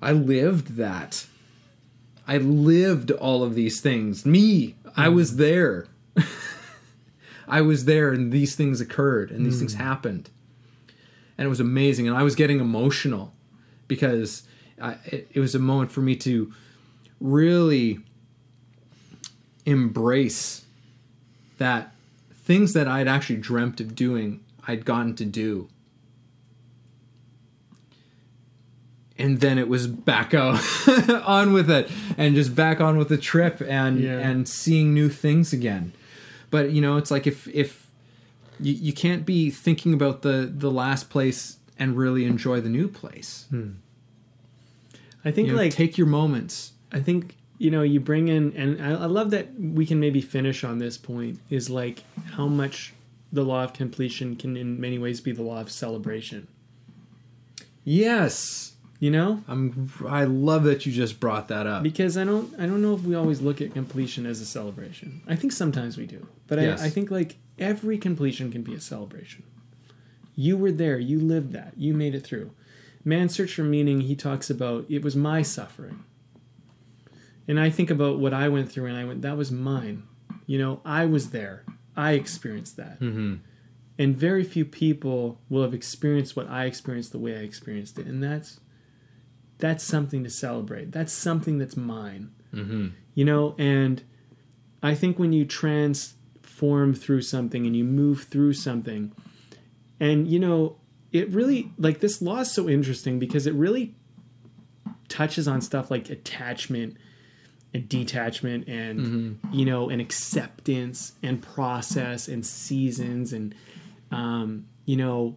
I 0.00 0.12
lived 0.12 0.76
that. 0.76 1.26
I 2.26 2.38
lived 2.38 3.10
all 3.10 3.42
of 3.42 3.54
these 3.54 3.82
things. 3.82 4.24
Me, 4.24 4.76
I 4.96 5.10
was 5.10 5.32
hmm. 5.32 5.36
there. 5.36 5.86
I 7.48 7.60
was 7.60 7.84
there 7.84 8.12
and 8.12 8.32
these 8.32 8.54
things 8.54 8.80
occurred 8.80 9.30
and 9.30 9.44
these 9.44 9.54
hmm. 9.54 9.60
things 9.60 9.74
happened. 9.74 10.30
And 11.36 11.46
it 11.46 11.48
was 11.48 11.60
amazing. 11.60 12.06
And 12.06 12.16
I 12.16 12.22
was 12.22 12.34
getting 12.34 12.60
emotional 12.60 13.32
because 13.88 14.44
I, 14.80 14.96
it, 15.06 15.28
it 15.32 15.40
was 15.40 15.54
a 15.54 15.58
moment 15.58 15.90
for 15.90 16.00
me 16.00 16.16
to 16.16 16.52
really 17.20 18.00
embrace 19.66 20.64
that 21.58 21.92
things 22.34 22.72
that 22.72 22.88
I'd 22.88 23.08
actually 23.08 23.36
dreamt 23.36 23.80
of 23.80 23.94
doing, 23.94 24.40
I'd 24.66 24.84
gotten 24.84 25.14
to 25.16 25.24
do. 25.24 25.68
And 29.18 29.40
then 29.40 29.58
it 29.58 29.68
was 29.68 29.86
back 29.86 30.32
out 30.34 30.58
on 31.26 31.52
with 31.52 31.70
it 31.70 31.90
and 32.16 32.34
just 32.34 32.54
back 32.54 32.80
on 32.80 32.96
with 32.96 33.08
the 33.08 33.18
trip 33.18 33.60
and 33.60 34.00
Yeah. 34.00 34.18
and 34.18 34.48
seeing 34.48 34.94
new 34.94 35.10
things 35.10 35.52
again. 35.52 35.92
But 36.50 36.72
you 36.72 36.80
know, 36.80 36.96
it's 36.96 37.10
like 37.10 37.26
if 37.26 37.48
if 37.48 37.90
you, 38.58 38.74
you 38.74 38.92
can't 38.92 39.24
be 39.24 39.50
thinking 39.50 39.94
about 39.94 40.22
the 40.22 40.52
the 40.52 40.70
last 40.70 41.10
place 41.10 41.58
and 41.78 41.96
really 41.96 42.24
enjoy 42.24 42.60
the 42.60 42.68
new 42.68 42.88
place. 42.88 43.46
Hmm. 43.50 43.70
I 45.24 45.30
think 45.30 45.48
You 45.48 45.54
know, 45.54 45.60
like 45.60 45.72
take 45.72 45.98
your 45.98 46.06
moments. 46.06 46.72
I 46.92 47.00
think 47.00 47.36
you 47.58 47.70
know 47.70 47.82
you 47.82 48.00
bring 48.00 48.28
in, 48.28 48.54
and 48.56 48.82
I, 48.82 49.02
I 49.02 49.06
love 49.06 49.30
that 49.30 49.48
we 49.58 49.86
can 49.86 50.00
maybe 50.00 50.20
finish 50.20 50.64
on 50.64 50.78
this 50.78 50.98
point 50.98 51.40
is 51.50 51.70
like 51.70 52.02
how 52.32 52.46
much 52.46 52.94
the 53.32 53.44
law 53.44 53.64
of 53.64 53.72
completion 53.72 54.36
can 54.36 54.56
in 54.56 54.80
many 54.80 54.98
ways 54.98 55.20
be 55.20 55.32
the 55.32 55.42
law 55.42 55.60
of 55.60 55.70
celebration. 55.70 56.48
Yes. 57.84 58.74
You 59.00 59.10
know, 59.10 59.42
I'm 59.48 59.90
I 60.06 60.24
love 60.24 60.64
that 60.64 60.84
you 60.84 60.92
just 60.92 61.20
brought 61.20 61.48
that 61.48 61.66
up. 61.66 61.82
because 61.82 62.16
I 62.18 62.24
don't 62.24 62.52
I 62.60 62.66
don't 62.66 62.82
know 62.82 62.94
if 62.94 63.02
we 63.02 63.14
always 63.14 63.40
look 63.40 63.60
at 63.62 63.72
completion 63.72 64.26
as 64.26 64.40
a 64.42 64.46
celebration. 64.46 65.22
I 65.26 65.36
think 65.36 65.52
sometimes 65.52 65.96
we 65.96 66.04
do, 66.06 66.26
but 66.46 66.58
Yes. 66.58 66.82
I, 66.82 66.86
I 66.86 66.90
think 66.90 67.10
like 67.10 67.38
every 67.58 67.96
completion 67.96 68.52
can 68.52 68.62
be 68.62 68.74
a 68.74 68.80
celebration. 68.80 69.42
You 70.36 70.56
were 70.58 70.70
there, 70.70 70.98
you 70.98 71.18
lived 71.18 71.52
that, 71.52 71.72
you 71.78 71.94
made 71.94 72.14
it 72.14 72.24
through. 72.24 72.50
Man's 73.02 73.34
Search 73.34 73.54
for 73.54 73.62
Meaning, 73.62 74.02
he 74.02 74.14
talks 74.14 74.50
about 74.50 74.84
it 74.90 75.02
was 75.02 75.16
my 75.16 75.40
suffering. 75.40 76.04
And 77.48 77.58
I 77.58 77.70
think 77.70 77.90
about 77.90 78.18
what 78.18 78.34
I 78.34 78.48
went 78.48 78.70
through 78.70 78.86
and 78.86 78.96
I 78.98 79.04
went, 79.06 79.22
that 79.22 79.36
was 79.36 79.50
mine. 79.50 80.02
You 80.46 80.58
know, 80.58 80.80
I 80.84 81.06
was 81.06 81.30
there. 81.30 81.64
I 81.96 82.12
experienced 82.12 82.76
that. 82.76 83.00
Mm-hmm. 83.00 83.36
And 83.98 84.16
very 84.16 84.44
few 84.44 84.64
people 84.66 85.40
will 85.48 85.62
have 85.62 85.74
experienced 85.74 86.36
what 86.36 86.48
I 86.48 86.66
experienced 86.66 87.12
the 87.12 87.18
way 87.18 87.34
I 87.36 87.40
experienced 87.40 87.98
it. 87.98 88.06
And 88.06 88.22
that's 88.22 88.60
that's 89.60 89.84
something 89.84 90.24
to 90.24 90.30
celebrate. 90.30 90.92
That's 90.92 91.12
something 91.12 91.58
that's 91.58 91.76
mine. 91.76 92.32
Mm-hmm. 92.54 92.88
You 93.14 93.24
know, 93.24 93.54
and 93.58 94.02
I 94.82 94.94
think 94.94 95.18
when 95.18 95.32
you 95.32 95.44
transform 95.44 96.94
through 96.94 97.22
something 97.22 97.66
and 97.66 97.76
you 97.76 97.84
move 97.84 98.24
through 98.24 98.54
something, 98.54 99.12
and 99.98 100.26
you 100.26 100.38
know, 100.38 100.76
it 101.12 101.28
really 101.30 101.70
like 101.78 102.00
this 102.00 102.22
law 102.22 102.40
is 102.40 102.50
so 102.50 102.68
interesting 102.68 103.18
because 103.18 103.46
it 103.46 103.54
really 103.54 103.94
touches 105.08 105.48
on 105.48 105.60
stuff 105.60 105.90
like 105.90 106.08
attachment 106.08 106.96
and 107.74 107.88
detachment 107.88 108.66
and 108.68 109.38
you 109.52 109.64
know 109.64 109.88
and 109.90 110.00
acceptance 110.00 111.12
and 111.22 111.42
process 111.42 112.28
and 112.28 112.44
seasons 112.44 113.32
and 113.32 113.54
um, 114.10 114.66
you 114.86 114.96
know 114.96 115.36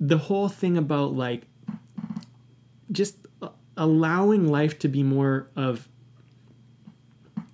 the 0.00 0.18
whole 0.18 0.48
thing 0.48 0.76
about 0.76 1.14
like 1.14 1.42
just 2.90 3.16
allowing 3.76 4.48
life 4.48 4.78
to 4.80 4.88
be 4.88 5.02
more 5.02 5.48
of 5.56 5.88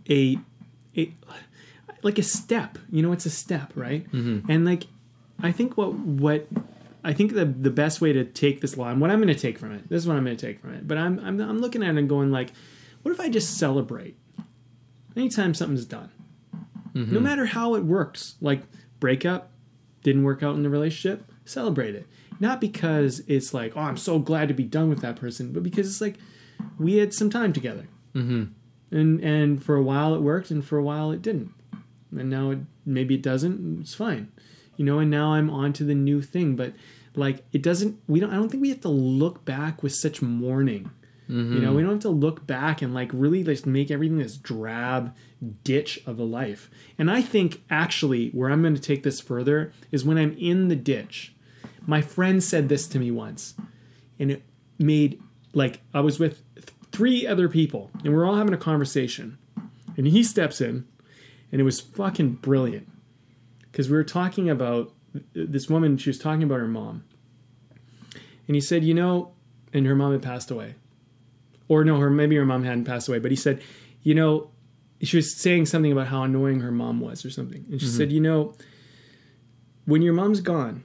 a, 0.09 0.39
a 0.97 1.13
like 2.03 2.19
a 2.19 2.23
step. 2.23 2.79
You 2.91 3.03
know 3.03 3.13
it's 3.13 3.27
a 3.27 3.31
step 3.31 3.73
right? 3.75 4.11
Mm-hmm. 4.13 4.51
And 4.51 4.65
like 4.65 4.85
i 5.43 5.53
think 5.53 5.77
what 5.77 5.95
what 5.95 6.47
i 7.05 7.13
think 7.13 7.35
the 7.35 7.45
the 7.45 7.71
best 7.71 8.01
way 8.01 8.13
to 8.13 8.25
take 8.25 8.61
this 8.61 8.77
law 8.77 8.89
and 8.89 9.01
what 9.01 9.11
i'm 9.11 9.19
going 9.19 9.33
to 9.33 9.41
take 9.41 9.59
from 9.59 9.73
it 9.73 9.89
this 9.89 10.03
is 10.03 10.09
what 10.09 10.17
i'm 10.17 10.25
going 10.25 10.37
to 10.37 10.47
take 10.47 10.61
from 10.61 10.75
it 10.75 10.87
but 10.87 10.99
i'm 10.99 11.19
i'm, 11.21 11.41
I'm 11.41 11.59
looking 11.59 11.83
at 11.83 11.91
it 11.91 11.99
and 11.99 12.09
going 12.09 12.31
like 12.31 12.53
what 13.03 13.13
if 13.13 13.21
i 13.21 13.29
just 13.29 13.57
celebrate 13.59 14.17
anytime 15.17 15.55
something's 15.55 15.85
done? 15.85 16.11
Mm-hmm. 16.95 17.13
No 17.13 17.21
matter 17.21 17.47
how 17.47 17.75
it 17.75 17.85
works 17.85 18.37
like 18.41 18.63
breakup 19.01 19.51
didn't 20.03 20.25
work 20.25 20.43
out 20.43 20.55
in 20.55 20.63
the 20.63 20.71
relationship 20.71 21.31
celebrate 21.45 21.95
it 21.95 22.07
not 22.41 22.61
because 22.61 23.21
it's 23.27 23.53
like 23.53 23.77
oh 23.77 23.81
i'm 23.81 23.97
so 23.97 24.19
glad 24.19 24.49
to 24.49 24.55
be 24.55 24.65
done 24.65 24.89
with 24.89 25.01
that 25.01 25.17
person 25.17 25.53
but 25.53 25.63
because 25.63 25.89
it's 25.89 26.01
like 26.01 26.17
we 26.79 26.97
had 26.97 27.15
some 27.15 27.31
time 27.31 27.53
together. 27.53 27.87
Mm-hmm. 28.15 28.45
and 28.97 29.21
and 29.21 29.63
for 29.63 29.77
a 29.77 29.83
while 29.83 30.15
it 30.15 30.23
worked 30.23 30.51
and 30.51 30.65
for 30.65 30.79
a 30.79 30.83
while 30.83 31.13
it 31.13 31.23
didn't. 31.23 31.53
And 32.11 32.31
now 32.31 32.51
it 32.51 32.59
maybe 32.87 33.15
it 33.17 33.23
doesn't 33.23 33.81
it's 33.81 33.95
fine. 33.95 34.33
You 34.77 34.85
know 34.85 34.99
and 34.99 35.11
now 35.11 35.35
i'm 35.35 35.51
on 35.51 35.73
to 35.75 35.85
the 35.85 35.95
new 35.95 36.23
thing 36.23 36.57
but 36.57 36.73
like 37.15 37.45
it 37.53 37.63
doesn't 37.63 38.01
we 38.07 38.21
don't 38.21 38.31
i 38.31 38.37
don't 38.37 38.49
think 38.49 38.63
we 38.63 38.71
have 38.71 38.81
to 38.83 38.89
look 38.89 39.45
back 39.45 39.83
with 39.83 39.95
such 39.95 40.23
mourning. 40.23 40.91
You 41.31 41.61
know 41.61 41.75
we 41.75 41.83
don't 41.83 41.93
have 41.93 42.01
to 42.01 42.09
look 42.09 42.47
back 42.47 42.81
and 42.81 42.95
like 42.95 43.11
really 43.13 43.43
just 43.45 43.67
make 43.67 43.91
everything 43.91 44.17
this 44.17 44.39
drab 44.39 45.15
ditch 45.63 46.01
of 46.07 46.19
a 46.19 46.25
life. 46.25 46.71
And 46.97 47.11
i 47.11 47.21
think 47.21 47.63
actually 47.69 48.31
where 48.31 48.51
i'm 48.51 48.63
going 48.63 48.75
to 48.75 48.81
take 48.81 49.03
this 49.03 49.21
further 49.21 49.73
is 49.93 50.07
when 50.07 50.17
i'm 50.17 50.35
in 50.39 50.69
the 50.69 50.77
ditch 50.77 51.35
my 51.89 52.03
friend 52.03 52.45
said 52.45 52.69
this 52.69 52.87
to 52.87 52.99
me 52.99 53.11
once 53.11 53.55
and 54.21 54.31
it 54.31 54.43
made 54.79 55.19
like 55.55 55.81
I 55.95 56.01
was 56.01 56.19
with 56.19 56.43
th- 56.55 56.69
three 56.93 57.27
other 57.27 57.49
people 57.49 57.91
and 58.05 58.15
we're 58.15 58.27
all 58.27 58.37
having 58.37 58.53
a 58.53 58.59
conversation. 58.59 59.39
And 59.97 60.07
he 60.07 60.23
steps 60.23 60.61
in 60.61 60.87
and 61.51 61.61
it 61.63 61.65
was 61.65 61.81
fucking 61.81 62.35
brilliant 62.35 62.87
because 63.63 63.89
we 63.89 63.97
were 63.97 64.05
talking 64.05 64.51
about 64.51 64.93
this 65.33 65.71
woman 65.71 65.97
she 65.97 66.11
was 66.11 66.19
talking 66.19 66.43
about 66.43 66.61
her 66.61 66.69
mom. 66.69 67.05
And 68.47 68.55
he 68.55 68.61
said 68.61 68.85
you 68.85 68.93
know 68.93 69.33
and 69.73 69.87
her 69.87 69.97
mom 69.97 70.13
had 70.13 70.23
passed 70.23 70.51
away. 70.51 70.75
Or 71.69 71.85
no 71.85 71.99
her 72.01 72.11
maybe 72.11 72.37
her 72.37 72.45
mom 72.45 72.65
hadn't 72.65 72.85
passed 72.85 73.09
away 73.09 73.19
but 73.19 73.31
he 73.31 73.37
said 73.37 73.63
you 74.03 74.15
know 74.15 74.51
she 75.01 75.17
was 75.17 75.35
saying 75.35 75.65
something 75.65 75.91
about 75.91 76.09
how 76.09 76.23
annoying 76.23 76.61
her 76.61 76.71
mom 76.71 77.01
was 77.01 77.25
or 77.25 77.31
something. 77.31 77.65
And 77.71 77.81
she 77.81 77.87
mm-hmm. 77.87 77.97
said 77.97 78.13
you 78.13 78.21
know 78.21 78.53
when 79.87 80.03
your 80.03 80.13
mom's 80.13 80.43
gone 80.43 80.85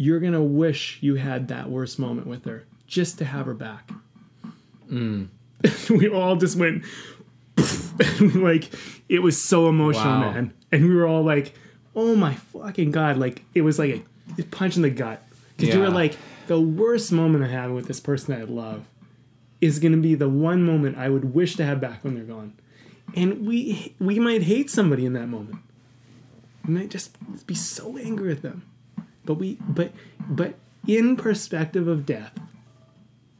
you're 0.00 0.18
gonna 0.18 0.42
wish 0.42 0.96
you 1.02 1.16
had 1.16 1.48
that 1.48 1.68
worst 1.68 1.98
moment 1.98 2.26
with 2.26 2.46
her 2.46 2.64
just 2.86 3.18
to 3.18 3.24
have 3.26 3.44
her 3.44 3.52
back. 3.52 3.90
Mm. 4.90 5.28
we 5.90 6.08
all 6.08 6.36
just 6.36 6.56
went 6.56 6.84
like 8.34 8.70
it 9.10 9.18
was 9.18 9.40
so 9.40 9.68
emotional, 9.68 10.06
Wow. 10.06 10.32
man. 10.32 10.54
And 10.72 10.88
we 10.88 10.94
were 10.94 11.06
all 11.06 11.22
like, 11.22 11.52
"Oh 11.94 12.16
my 12.16 12.32
fucking 12.32 12.92
god!" 12.92 13.18
Like 13.18 13.42
it 13.54 13.60
was 13.60 13.78
like 13.78 14.02
a 14.38 14.42
punch 14.44 14.76
in 14.76 14.82
the 14.82 14.88
gut 14.88 15.22
because 15.58 15.74
you 15.74 15.80
were 15.80 15.90
like, 15.90 16.16
the 16.46 16.58
worst 16.58 17.12
moment 17.12 17.44
I 17.44 17.48
have 17.48 17.70
with 17.70 17.86
this 17.86 18.00
person 18.00 18.32
that 18.34 18.40
I 18.40 18.44
love 18.44 18.86
is 19.60 19.80
gonna 19.80 19.98
be 19.98 20.14
the 20.14 20.30
one 20.30 20.62
moment 20.64 20.96
I 20.96 21.10
would 21.10 21.34
wish 21.34 21.56
to 21.56 21.64
have 21.66 21.78
back 21.78 22.02
when 22.04 22.14
they're 22.14 22.24
gone. 22.24 22.54
And 23.14 23.46
we 23.46 23.94
we 23.98 24.18
might 24.18 24.44
hate 24.44 24.70
somebody 24.70 25.04
in 25.04 25.12
that 25.12 25.26
moment. 25.26 25.56
We 26.66 26.72
might 26.72 26.88
just 26.88 27.18
be 27.46 27.54
so 27.54 27.98
angry 27.98 28.32
at 28.32 28.40
them 28.40 28.62
but 29.24 29.34
we 29.34 29.58
but 29.68 29.92
but 30.28 30.54
in 30.86 31.16
perspective 31.16 31.88
of 31.88 32.06
death 32.06 32.32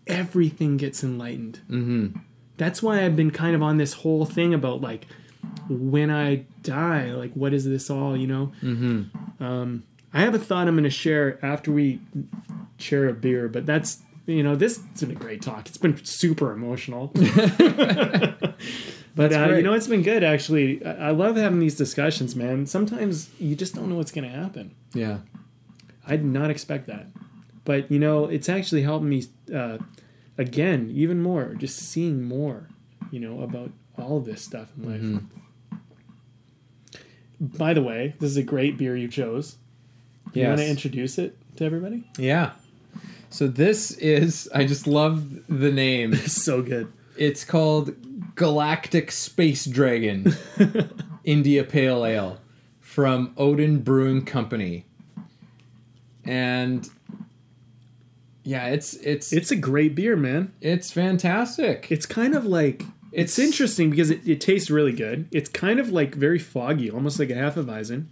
everything 0.07 0.77
gets 0.77 1.05
enlightened. 1.05 1.61
Mm-hmm. 1.70 2.19
that's 2.57 2.82
why 2.82 3.05
i've 3.05 3.16
been 3.16 3.31
kind 3.31 3.55
of 3.55 3.62
on 3.62 3.77
this 3.77 3.93
whole 3.94 4.24
thing 4.24 4.55
about 4.55 4.81
like 4.81 5.07
when 5.69 6.11
i 6.11 6.44
die 6.62 7.12
like 7.12 7.32
what 7.35 7.52
is 7.55 7.65
this 7.65 7.90
all 7.90 8.16
you 8.16 8.27
know? 8.27 8.52
Mm-hmm. 8.62 9.43
um, 9.43 9.85
i 10.12 10.20
have 10.20 10.35
a 10.35 10.39
thought 10.39 10.69
i'm 10.69 10.74
going 10.74 10.85
to 10.85 10.90
share 10.90 11.39
after 11.44 11.70
we 11.73 12.01
share 12.78 13.09
a 13.09 13.12
beer 13.12 13.48
but 13.48 13.66
that's 13.66 14.02
you 14.27 14.43
know 14.43 14.55
this 14.55 14.81
has 14.93 15.01
been 15.01 15.11
a 15.11 15.15
great 15.15 15.43
talk. 15.43 15.66
It's 15.66 15.78
been 15.78 16.02
super 16.05 16.52
emotional. 16.52 17.12
But 19.15 19.32
uh, 19.32 19.55
you 19.57 19.62
know 19.62 19.73
it's 19.73 19.89
been 19.89 20.02
good 20.02 20.23
actually. 20.23 20.85
I-, 20.85 21.09
I 21.09 21.11
love 21.11 21.36
having 21.36 21.59
these 21.59 21.77
discussions 21.77 22.36
man. 22.36 22.66
Sometimes 22.66 23.28
you 23.39 23.57
just 23.57 23.74
don't 23.74 23.89
know 23.89 23.97
what's 23.97 24.12
going 24.12 24.31
to 24.31 24.35
happen. 24.35 24.74
Yeah. 24.94 25.19
I 26.10 26.16
did 26.16 26.26
not 26.26 26.50
expect 26.50 26.88
that. 26.88 27.06
But 27.64 27.90
you 27.90 27.98
know, 27.98 28.26
it's 28.26 28.48
actually 28.48 28.82
helped 28.82 29.04
me 29.04 29.24
uh, 29.54 29.78
again 30.36 30.90
even 30.92 31.22
more, 31.22 31.54
just 31.54 31.78
seeing 31.78 32.22
more, 32.22 32.68
you 33.10 33.20
know, 33.20 33.42
about 33.42 33.70
all 33.96 34.18
of 34.18 34.24
this 34.24 34.42
stuff 34.42 34.68
in 34.76 34.90
life. 34.90 35.00
Mm-hmm. 35.00 35.26
By 37.56 37.72
the 37.72 37.82
way, 37.82 38.16
this 38.18 38.30
is 38.30 38.36
a 38.36 38.42
great 38.42 38.76
beer 38.76 38.96
you 38.96 39.08
chose. 39.08 39.56
You 40.32 40.46
want 40.46 40.58
to 40.58 40.68
introduce 40.68 41.18
it 41.18 41.36
to 41.56 41.64
everybody? 41.64 42.04
Yeah. 42.18 42.52
So 43.30 43.46
this 43.46 43.92
is 43.92 44.48
I 44.54 44.64
just 44.64 44.86
love 44.86 45.46
the 45.48 45.70
name. 45.70 46.12
It's 46.14 46.42
so 46.44 46.62
good. 46.62 46.92
It's 47.16 47.44
called 47.44 47.94
Galactic 48.34 49.12
Space 49.12 49.64
Dragon 49.64 50.34
India 51.24 51.64
Pale 51.64 52.04
Ale 52.04 52.38
from 52.80 53.32
Odin 53.36 53.80
Brewing 53.80 54.24
Company. 54.24 54.86
And 56.24 56.88
Yeah, 58.42 58.66
it's 58.68 58.94
it's 58.94 59.32
It's 59.32 59.51
a 59.51 59.56
great 59.56 59.94
beer, 59.94 60.16
man. 60.16 60.52
it's 60.60 60.90
fantastic. 60.90 61.88
It's 61.90 62.06
kind 62.06 62.34
of 62.34 62.44
like 62.44 62.84
it's, 63.12 63.38
It's- 63.38 63.38
interesting 63.38 63.90
because 63.90 64.10
it, 64.10 64.26
it 64.26 64.40
tastes 64.40 64.70
really 64.70 64.92
good. 64.92 65.26
It's 65.32 65.48
kind 65.51 65.78
of 65.80 65.90
like 65.90 66.14
very 66.14 66.38
foggy, 66.38 66.90
almost 66.90 67.18
like 67.18 67.30
a 67.30 67.34
half 67.34 67.56
Hefeweizen. 67.56 68.06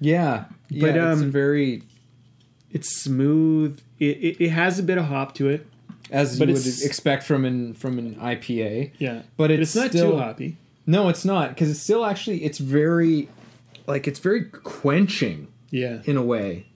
yeah, 0.00 0.44
yeah, 0.68 0.80
But, 0.80 0.96
it's 0.96 1.20
um, 1.22 1.30
very 1.30 1.82
It's 2.72 3.02
smooth. 3.02 3.80
It, 3.98 4.16
it, 4.18 4.44
it 4.44 4.50
has 4.50 4.78
a 4.78 4.82
bit 4.82 4.98
of 4.98 5.04
hop 5.06 5.34
to 5.36 5.48
it. 5.48 5.66
as 6.10 6.38
but 6.38 6.48
you 6.48 6.54
would 6.54 6.60
it's- 6.60 6.82
expect 6.84 7.22
from 7.24 7.44
an 7.44 7.74
from 7.74 7.98
an 7.98 8.16
IPA. 8.16 8.90
Yeah, 8.98 9.22
But 9.36 9.50
it's 9.50 9.62
it's 9.62 9.76
not 9.76 9.90
still- 9.90 10.12
too 10.12 10.18
hoppy. 10.18 10.56
No, 10.86 11.08
it's 11.08 11.24
not 11.24 11.50
because 11.50 11.70
it's 11.70 11.80
still 11.80 12.04
actually 12.04 12.42
it's 12.44 12.58
very 12.58 13.28
like 13.86 14.08
it's 14.08 14.18
very 14.18 14.44
quenching 14.44 15.46
Yeah, 15.70 16.02
in 16.04 16.16
a 16.16 16.22
way. 16.22 16.66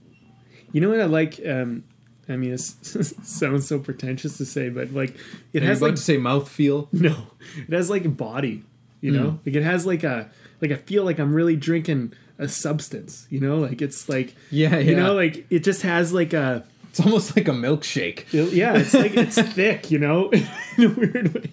You 0.74 0.80
know 0.82 0.90
what 0.90 1.01
I 1.01 1.05
like. 1.06 1.40
Um, 1.46 1.84
I 2.28 2.36
mean, 2.36 2.52
it 2.52 2.59
sounds 2.60 3.66
so 3.68 3.78
pretentious 3.78 4.36
to 4.38 4.44
say, 4.44 4.68
but 4.68 4.92
like 4.92 5.16
it 5.52 5.62
Are 5.62 5.66
has 5.66 5.80
like 5.80 5.94
to 5.94 6.01
say 6.02 6.16
mouth 6.18 6.48
feel. 6.48 6.88
no, 6.92 7.16
it 7.56 7.72
has 7.72 7.88
like 7.88 8.05
a 8.05 8.09
body. 8.10 8.62
You 9.01 9.12
know, 9.12 9.38
like 9.46 9.55
it 9.55 9.62
has 9.62 9.86
like 9.86 10.02
a 10.02 10.28
like 10.60 10.70
I 10.72 10.76
feel 10.76 11.05
like 11.05 11.18
I'm 11.18 11.32
really 11.34 11.56
drinking 11.56 12.14
a 12.38 12.48
substance. 12.48 13.26
You 13.30 13.38
know, 13.40 13.59
like 13.59 13.80
it's 13.82 14.09
like 14.09 14.34
Yeah, 14.51 14.78
you 14.78 14.96
know, 14.96 15.14
like 15.14 15.46
it 15.51 15.60
just 15.60 15.82
has 15.82 16.12
like 16.12 16.32
a 16.32 16.64
It's 16.90 17.01
almost 17.01 17.36
like 17.36 17.46
a 17.46 17.52
milkshake. 17.52 18.32
It- 18.34 18.52
yeah, 18.55 18.76
it's 18.78 18.94
like 18.94 19.14
it's 19.16 19.40
thick, 19.55 19.90
you 19.90 19.98
know, 19.98 20.30
in 20.30 20.84
a 20.84 20.88
weird 20.88 21.34
way. 21.34 21.51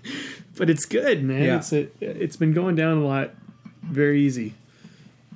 But 0.56 0.70
it's 0.70 0.86
good, 0.86 1.24
man. 1.24 1.44
Yeah. 1.44 1.58
It's 1.58 1.74
a, 1.74 1.88
it's 2.00 2.38
been 2.38 2.54
going 2.54 2.76
down 2.76 2.98
a 3.00 3.06
lot, 3.06 3.32
very 3.84 4.22
easy. 4.22 4.54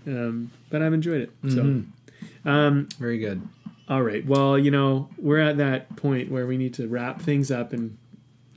Um, 0.07 0.51
but 0.69 0.81
I've 0.81 0.93
enjoyed 0.93 1.21
it. 1.21 1.31
So, 1.49 1.83
um, 2.45 2.87
Very 2.99 3.17
good. 3.17 3.41
All 3.87 4.01
right. 4.01 4.25
Well, 4.25 4.57
you 4.57 4.71
know, 4.71 5.09
we're 5.17 5.39
at 5.39 5.57
that 5.57 5.95
point 5.95 6.31
where 6.31 6.47
we 6.47 6.57
need 6.57 6.73
to 6.75 6.87
wrap 6.87 7.21
things 7.21 7.51
up 7.51 7.71
and 7.71 7.97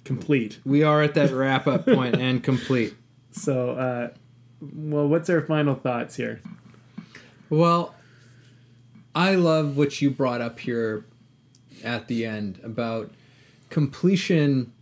complete. 0.04 0.58
We 0.64 0.82
are 0.82 1.02
at 1.02 1.14
that 1.14 1.30
wrap 1.30 1.66
up 1.66 1.84
point 1.86 2.16
and 2.16 2.42
complete. 2.42 2.94
So, 3.30 3.72
uh, 3.72 4.08
well, 4.60 5.06
what's 5.06 5.30
our 5.30 5.42
final 5.42 5.76
thoughts 5.76 6.16
here? 6.16 6.40
Well, 7.50 7.94
I 9.14 9.36
love 9.36 9.76
what 9.76 10.00
you 10.02 10.10
brought 10.10 10.40
up 10.40 10.58
here 10.58 11.04
at 11.84 12.08
the 12.08 12.24
end 12.24 12.58
about 12.64 13.12
completion 13.70 14.72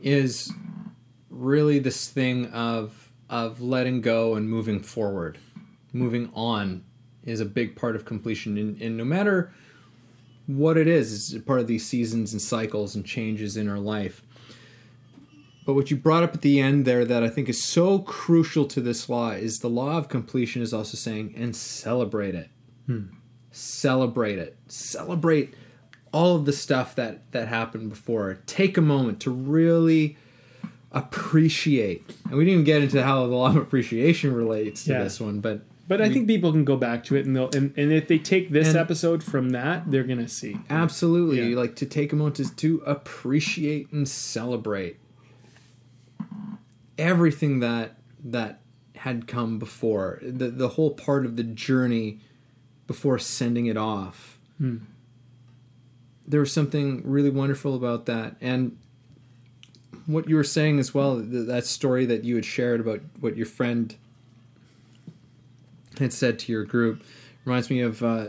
is 0.00 0.52
really 1.28 1.78
this 1.78 2.08
thing 2.08 2.46
of 2.52 3.10
of 3.28 3.60
letting 3.60 4.00
go 4.00 4.34
and 4.34 4.48
moving 4.48 4.80
forward. 4.80 5.36
Moving 5.92 6.30
on 6.34 6.84
is 7.24 7.40
a 7.40 7.44
big 7.44 7.76
part 7.76 7.96
of 7.96 8.04
completion 8.04 8.56
and, 8.58 8.80
and 8.80 8.96
no 8.96 9.04
matter 9.04 9.52
what 10.46 10.76
it 10.76 10.88
is, 10.88 11.32
it's 11.34 11.44
part 11.44 11.60
of 11.60 11.66
these 11.68 11.86
seasons 11.86 12.32
and 12.32 12.42
cycles 12.42 12.94
and 12.96 13.04
changes 13.04 13.56
in 13.56 13.68
our 13.68 13.78
life. 13.78 14.22
But 15.64 15.74
what 15.74 15.90
you 15.90 15.96
brought 15.96 16.24
up 16.24 16.34
at 16.34 16.42
the 16.42 16.58
end 16.58 16.84
there 16.86 17.04
that 17.04 17.22
I 17.22 17.28
think 17.28 17.48
is 17.48 17.62
so 17.62 18.00
crucial 18.00 18.64
to 18.66 18.80
this 18.80 19.08
law 19.08 19.30
is 19.30 19.60
the 19.60 19.68
law 19.68 19.96
of 19.98 20.08
completion 20.08 20.60
is 20.62 20.74
also 20.74 20.96
saying, 20.96 21.34
and 21.36 21.54
celebrate 21.54 22.34
it. 22.34 22.48
Hmm. 22.86 23.02
Celebrate 23.52 24.38
it. 24.38 24.56
Celebrate 24.66 25.54
all 26.12 26.34
of 26.34 26.46
the 26.46 26.52
stuff 26.52 26.96
that, 26.96 27.30
that 27.30 27.46
happened 27.46 27.90
before. 27.90 28.38
Take 28.46 28.76
a 28.76 28.80
moment 28.80 29.20
to 29.20 29.30
really 29.30 30.16
appreciate. 30.90 32.02
And 32.24 32.32
we 32.34 32.44
didn't 32.44 32.52
even 32.54 32.64
get 32.64 32.82
into 32.82 33.02
how 33.02 33.26
the 33.26 33.34
law 33.34 33.48
of 33.50 33.56
appreciation 33.56 34.34
relates 34.34 34.84
to 34.84 34.92
Yeah. 34.92 35.04
this 35.04 35.20
one, 35.20 35.40
but 35.40 35.60
But 35.90 36.00
I 36.00 36.08
think 36.08 36.28
people 36.28 36.52
can 36.52 36.64
go 36.64 36.76
back 36.76 37.02
to 37.06 37.16
it, 37.16 37.26
and 37.26 37.34
they'll 37.34 37.50
and, 37.52 37.74
and 37.76 37.92
if 37.92 38.06
they 38.06 38.16
take 38.16 38.50
this 38.50 38.76
episode 38.76 39.24
from 39.24 39.50
that, 39.50 39.90
they're 39.90 40.04
gonna 40.04 40.28
see. 40.28 40.56
Absolutely. 40.70 41.50
Yeah. 41.50 41.56
Like 41.56 41.74
to 41.76 41.84
take 41.84 42.12
a 42.12 42.16
moment 42.16 42.36
to, 42.36 42.54
to 42.54 42.80
appreciate 42.86 43.90
and 43.90 44.08
celebrate 44.08 45.00
everything 46.96 47.58
that 47.58 47.96
that 48.22 48.60
had 48.98 49.26
come 49.26 49.58
before. 49.58 50.20
The 50.22 50.50
the 50.50 50.68
whole 50.68 50.92
part 50.92 51.26
of 51.26 51.34
the 51.34 51.42
journey 51.42 52.20
before 52.86 53.18
sending 53.18 53.66
it 53.66 53.76
off. 53.76 54.38
Hmm. 54.58 54.76
There 56.24 56.38
was 56.38 56.52
something 56.52 57.02
really 57.04 57.30
wonderful 57.30 57.74
about 57.74 58.06
that. 58.06 58.36
And 58.40 58.78
what 60.06 60.28
you 60.28 60.36
were 60.36 60.44
saying 60.44 60.78
as 60.78 60.94
well, 60.94 61.16
that 61.16 61.66
story 61.66 62.06
that 62.06 62.22
you 62.22 62.36
had 62.36 62.44
shared 62.44 62.78
about 62.78 63.00
what 63.18 63.36
your 63.36 63.46
friend 63.46 63.96
had 65.98 66.12
said 66.12 66.38
to 66.40 66.52
your 66.52 66.64
group 66.64 67.02
reminds 67.44 67.70
me 67.70 67.80
of 67.80 68.02
uh, 68.02 68.26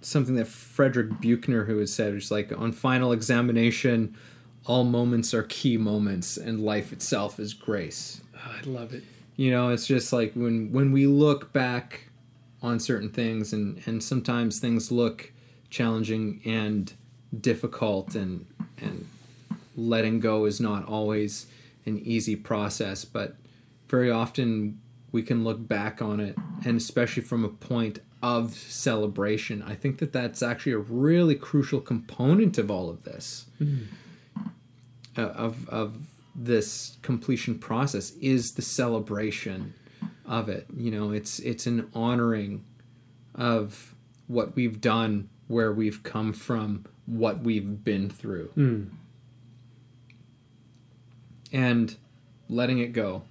something 0.00 0.34
that 0.36 0.46
Frederick 0.46 1.20
Buechner, 1.20 1.64
who 1.64 1.78
had 1.78 1.88
said, 1.88 2.14
which 2.14 2.24
is 2.24 2.30
like 2.30 2.52
on 2.56 2.72
final 2.72 3.12
examination, 3.12 4.16
all 4.66 4.84
moments 4.84 5.32
are 5.34 5.42
key 5.44 5.76
moments, 5.76 6.36
and 6.36 6.60
life 6.60 6.92
itself 6.92 7.40
is 7.40 7.54
grace. 7.54 8.20
Oh, 8.36 8.56
I 8.58 8.68
love 8.68 8.92
it. 8.92 9.04
You 9.36 9.50
know, 9.50 9.70
it's 9.70 9.86
just 9.86 10.12
like 10.12 10.32
when 10.34 10.70
when 10.72 10.92
we 10.92 11.06
look 11.06 11.52
back 11.52 12.08
on 12.62 12.78
certain 12.78 13.10
things, 13.10 13.52
and 13.52 13.80
and 13.86 14.02
sometimes 14.02 14.58
things 14.58 14.92
look 14.92 15.32
challenging 15.70 16.40
and 16.44 16.92
difficult, 17.40 18.14
and 18.14 18.46
and 18.78 19.08
letting 19.76 20.20
go 20.20 20.44
is 20.44 20.60
not 20.60 20.86
always 20.86 21.46
an 21.86 21.98
easy 22.00 22.36
process, 22.36 23.04
but 23.04 23.36
very 23.88 24.10
often 24.10 24.78
we 25.12 25.22
can 25.22 25.44
look 25.44 25.66
back 25.66 26.00
on 26.02 26.20
it, 26.20 26.36
and 26.64 26.76
especially 26.76 27.22
from 27.22 27.44
a 27.44 27.48
point 27.48 28.00
of 28.22 28.54
celebration. 28.54 29.62
I 29.62 29.74
think 29.74 29.98
that 29.98 30.12
that's 30.12 30.42
actually 30.42 30.72
a 30.72 30.78
really 30.78 31.34
crucial 31.34 31.80
component 31.80 32.58
of 32.58 32.70
all 32.70 32.90
of 32.90 33.04
this, 33.04 33.46
uh, 35.16 35.22
of 35.22 35.68
of 35.68 35.96
this 36.34 36.96
completion 37.02 37.58
process 37.58 38.12
is 38.20 38.52
the 38.52 38.62
celebration 38.62 39.74
of 40.26 40.48
it. 40.48 40.66
You 40.76 40.90
know, 40.90 41.10
it's 41.12 41.38
it's 41.40 41.66
an 41.66 41.90
honoring 41.94 42.64
of 43.34 43.94
what 44.28 44.54
we've 44.54 44.80
done, 44.80 45.28
where 45.48 45.72
we've 45.72 46.02
come 46.02 46.32
from, 46.32 46.84
what 47.06 47.40
we've 47.40 47.82
been 47.84 48.08
through 48.10 48.48
Hmm. 48.54 48.84
and 51.52 51.96
letting 52.48 52.78
it 52.78 52.92
go. 52.92 53.22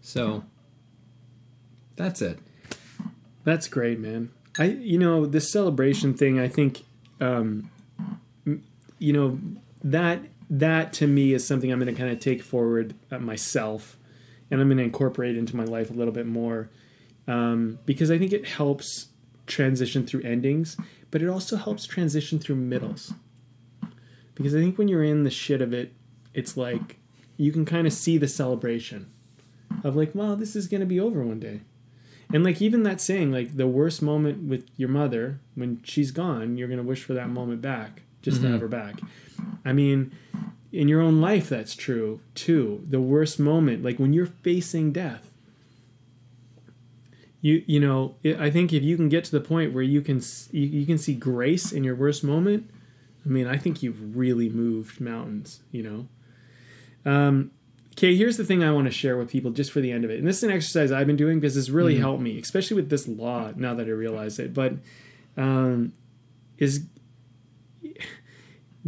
So 0.00 0.44
that's 1.96 2.22
it. 2.22 2.38
That's 3.44 3.68
great, 3.68 3.98
man. 3.98 4.30
I 4.58 4.64
you 4.64 4.98
know 4.98 5.26
this 5.26 5.50
celebration 5.50 6.14
thing. 6.14 6.38
I 6.38 6.48
think, 6.48 6.82
um, 7.20 7.70
you 8.98 9.12
know 9.12 9.38
that 9.82 10.20
that 10.50 10.92
to 10.94 11.06
me 11.06 11.32
is 11.32 11.46
something 11.46 11.72
I'm 11.72 11.80
going 11.80 11.92
to 11.92 11.98
kind 11.98 12.12
of 12.12 12.20
take 12.20 12.42
forward 12.42 12.94
uh, 13.10 13.18
myself, 13.18 13.96
and 14.50 14.60
I'm 14.60 14.68
going 14.68 14.78
to 14.78 14.84
incorporate 14.84 15.36
into 15.36 15.56
my 15.56 15.64
life 15.64 15.90
a 15.90 15.94
little 15.94 16.12
bit 16.12 16.26
more, 16.26 16.68
um, 17.26 17.78
because 17.86 18.10
I 18.10 18.18
think 18.18 18.32
it 18.32 18.46
helps 18.46 19.08
transition 19.46 20.06
through 20.06 20.22
endings, 20.22 20.76
but 21.10 21.22
it 21.22 21.28
also 21.28 21.56
helps 21.56 21.86
transition 21.86 22.38
through 22.38 22.56
middles. 22.56 23.14
Because 24.34 24.54
I 24.54 24.58
think 24.58 24.78
when 24.78 24.88
you're 24.88 25.04
in 25.04 25.24
the 25.24 25.30
shit 25.30 25.60
of 25.60 25.72
it, 25.72 25.92
it's 26.34 26.56
like 26.56 26.98
you 27.36 27.52
can 27.52 27.64
kind 27.64 27.86
of 27.86 27.92
see 27.92 28.18
the 28.18 28.28
celebration 28.28 29.10
of 29.84 29.96
like, 29.96 30.14
well, 30.14 30.36
this 30.36 30.54
is 30.54 30.68
going 30.68 30.80
to 30.80 30.86
be 30.86 31.00
over 31.00 31.22
one 31.22 31.40
day. 31.40 31.60
And 32.32 32.44
like 32.44 32.62
even 32.62 32.82
that 32.84 33.00
saying, 33.00 33.30
like 33.30 33.56
the 33.56 33.66
worst 33.66 34.02
moment 34.02 34.48
with 34.48 34.64
your 34.76 34.88
mother 34.88 35.40
when 35.54 35.80
she's 35.84 36.10
gone, 36.10 36.56
you're 36.56 36.68
gonna 36.68 36.82
wish 36.82 37.02
for 37.04 37.14
that 37.14 37.28
moment 37.28 37.60
back, 37.60 38.02
just 38.22 38.40
to 38.42 38.48
have 38.48 38.60
her 38.60 38.68
back. 38.68 39.00
I 39.64 39.72
mean, 39.72 40.12
in 40.72 40.88
your 40.88 41.00
own 41.00 41.20
life, 41.20 41.48
that's 41.48 41.74
true 41.74 42.20
too. 42.34 42.86
The 42.88 43.00
worst 43.00 43.38
moment, 43.38 43.84
like 43.84 43.98
when 43.98 44.12
you're 44.12 44.26
facing 44.26 44.92
death, 44.92 45.30
you 47.42 47.62
you 47.66 47.80
know, 47.80 48.14
it, 48.22 48.40
I 48.40 48.50
think 48.50 48.72
if 48.72 48.82
you 48.82 48.96
can 48.96 49.08
get 49.08 49.24
to 49.24 49.32
the 49.32 49.40
point 49.40 49.74
where 49.74 49.82
you 49.82 50.00
can 50.00 50.22
you, 50.52 50.66
you 50.66 50.86
can 50.86 50.98
see 50.98 51.14
grace 51.14 51.72
in 51.72 51.84
your 51.84 51.94
worst 51.94 52.24
moment, 52.24 52.70
I 53.26 53.28
mean, 53.28 53.46
I 53.46 53.58
think 53.58 53.82
you've 53.82 54.16
really 54.16 54.48
moved 54.48 55.00
mountains. 55.00 55.60
You 55.70 55.82
know. 55.82 56.08
Um, 57.04 57.50
Okay, 57.92 58.16
here's 58.16 58.38
the 58.38 58.44
thing 58.44 58.64
I 58.64 58.72
want 58.72 58.86
to 58.86 58.90
share 58.90 59.16
with 59.16 59.30
people 59.30 59.50
just 59.50 59.70
for 59.70 59.80
the 59.80 59.92
end 59.92 60.04
of 60.04 60.10
it. 60.10 60.18
And 60.18 60.26
this 60.26 60.38
is 60.38 60.44
an 60.44 60.50
exercise 60.50 60.90
I've 60.90 61.06
been 61.06 61.16
doing 61.16 61.40
because 61.40 61.56
it's 61.56 61.68
really 61.68 61.98
helped 61.98 62.22
me, 62.22 62.38
especially 62.38 62.76
with 62.76 62.88
this 62.88 63.06
law 63.06 63.52
now 63.54 63.74
that 63.74 63.86
I 63.86 63.90
realize 63.90 64.38
it. 64.38 64.54
But 64.54 64.74
um, 65.36 65.92
is 66.56 66.86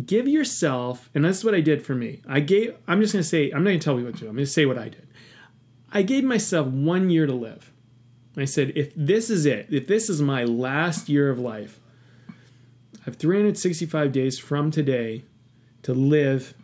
give 0.05 0.27
yourself, 0.27 1.11
and 1.15 1.25
that's 1.25 1.45
what 1.45 1.55
I 1.55 1.61
did 1.61 1.85
for 1.85 1.95
me. 1.95 2.23
I 2.27 2.41
gave, 2.41 2.77
I'm 2.89 3.01
just 3.01 3.13
going 3.13 3.23
to 3.23 3.29
say, 3.29 3.51
I'm 3.51 3.63
not 3.63 3.71
going 3.71 3.81
to 3.81 3.85
tell 3.85 3.99
you 3.99 4.07
what 4.07 4.15
to 4.15 4.21
do. 4.21 4.29
I'm 4.29 4.35
going 4.35 4.47
to 4.47 4.51
say 4.51 4.67
what 4.67 4.79
I 4.79 4.89
did. 4.89 5.07
I 5.93 6.03
gave 6.03 6.25
myself 6.25 6.67
one 6.67 7.11
year 7.11 7.27
to 7.27 7.35
live. 7.35 7.73
I 8.37 8.47
said, 8.47 8.73
if 8.75 8.93
this 8.97 9.31
is 9.31 9.47
it, 9.47 9.69
if 9.71 9.87
this 9.87 10.09
is 10.09 10.21
my 10.21 10.43
last 10.45 11.09
year 11.09 11.31
of 11.31 11.39
life, 11.39 11.79
I 12.29 13.05
have 13.05 13.17
365 13.17 14.11
days 14.11 14.39
from 14.39 14.71
today 14.71 15.25
to 15.83 15.95
live 15.95 16.55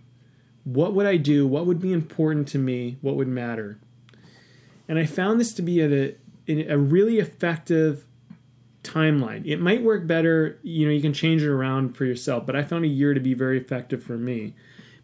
what 0.65 0.95
would 0.95 1.07
I 1.07 1.17
do? 1.17 1.47
What 1.47 1.67
would 1.67 1.81
be 1.81 1.93
important 1.93 2.49
to 2.49 2.59
me? 2.59 2.99
What 3.01 3.17
would 3.17 3.29
matter? 3.29 3.79
And 4.89 4.99
I 4.99 5.07
found 5.07 5.41
this 5.41 5.53
to 5.55 5.63
be 5.63 5.81
a, 5.81 6.15
a 6.49 6.77
really 6.79 7.19
effective 7.19 8.05
timeline. 8.83 9.47
It 9.47 9.61
might 9.61 9.83
work 9.83 10.07
better, 10.07 10.59
you 10.63 10.87
know, 10.87 10.93
you 10.93 11.01
can 11.03 11.13
change 11.13 11.43
it 11.43 11.49
around 11.49 11.97
for 11.97 12.05
yourself, 12.05 12.47
but 12.47 12.57
I 12.57 12.63
found 12.63 12.85
a 12.85 12.89
year 12.89 13.15
to 13.15 13.21
be 13.21 13.35
very 13.35 13.59
effective 13.59 14.03
for 14.03 14.17
me 14.17 14.55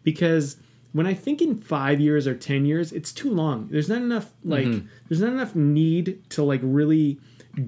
because 0.03 0.57
when 0.93 1.05
I 1.05 1.13
think 1.13 1.41
in 1.41 1.55
5 1.57 1.99
years 1.99 2.25
or 2.27 2.35
10 2.35 2.65
years, 2.65 2.91
it's 2.91 3.11
too 3.11 3.29
long. 3.29 3.67
There's 3.69 3.87
not 3.89 3.99
enough 3.99 4.31
like 4.43 4.65
Mm-hmm. 4.65 4.87
there's 5.07 5.21
not 5.21 5.31
enough 5.33 5.55
need 5.55 6.23
to 6.31 6.43
like 6.43 6.61
really 6.63 7.19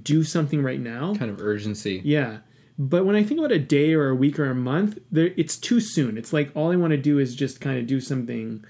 do 0.03 0.23
something 0.23 0.63
right 0.63 0.79
now. 0.79 1.13
Kind 1.15 1.31
of 1.31 1.39
urgency. 1.41 2.01
Yeah. 2.03 2.39
But 2.81 3.05
when 3.05 3.17
I 3.17 3.23
think 3.23 3.39
about 3.39 3.51
a 3.51 3.59
day 3.59 3.93
or 3.93 4.07
a 4.07 4.15
week 4.15 4.39
or 4.39 4.49
a 4.49 4.55
month, 4.55 4.99
there 5.11 5.33
it's 5.35 5.57
too 5.57 5.81
soon. 5.81 6.17
It's 6.17 6.31
like 6.31 6.49
all 6.55 6.71
I 6.71 6.77
want 6.77 6.91
to 6.91 6.97
do 6.97 7.19
is 7.19 7.35
just 7.35 7.59
kind 7.59 7.77
of 7.77 7.85
do 7.85 7.99
something 7.99 8.63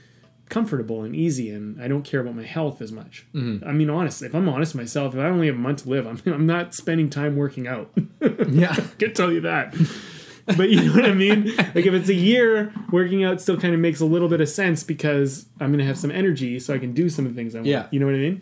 comfortable 0.50 1.04
and 1.04 1.16
easy, 1.16 1.52
and 1.52 1.80
I 1.80 1.88
don't 1.88 2.02
care 2.02 2.20
about 2.20 2.36
my 2.36 2.44
health 2.44 2.82
as 2.82 2.92
much. 2.92 3.28
I 3.36 3.72
mean, 3.72 3.88
honestly, 3.88 4.28
if 4.28 4.34
I'm 4.34 4.50
honest 4.50 4.74
with 4.74 4.82
myself, 4.82 5.14
if 5.14 5.20
I 5.20 5.26
only 5.26 5.46
have 5.46 5.56
a 5.58 5.60
month 5.60 5.84
to 5.84 5.90
live, 5.90 6.08
I'm, 6.08 6.20
I'm 6.34 6.48
not 6.48 6.74
spending 6.74 7.12
time 7.12 7.36
working 7.36 7.68
out. 7.68 7.92
Yeah. 8.50 8.72
I 8.72 8.82
can 8.98 9.14
tell 9.14 9.32
you 9.32 9.42
that. 9.42 9.76
But 10.58 10.72
you 10.72 10.84
know 10.84 10.94
what 10.94 11.06
I 11.06 11.14
mean? 11.14 11.56
Like 11.56 11.86
if 11.86 11.94
it's 11.94 12.10
a 12.10 12.14
year, 12.16 12.74
working 12.92 13.24
out 13.24 13.40
still 13.42 13.58
kind 13.58 13.76
of 13.76 13.80
makes 13.80 14.00
a 14.02 14.06
little 14.06 14.28
bit 14.28 14.42
of 14.42 14.50
sense 14.50 14.84
because 14.84 15.46
I'm 15.60 15.68
going 15.68 15.78
to 15.80 15.86
have 15.86 16.00
some 16.00 16.10
energy 16.10 16.60
so 16.60 16.74
I 16.74 16.80
can 16.80 16.94
do 16.94 17.10
some 17.10 17.28
of 17.28 17.36
the 17.36 17.40
things 17.40 17.54
I 17.54 17.60
want. 17.60 17.68
Yeah. 17.68 17.86
You 17.92 18.00
know 18.00 18.08
what 18.08 18.16
I 18.16 18.18
mean? 18.18 18.42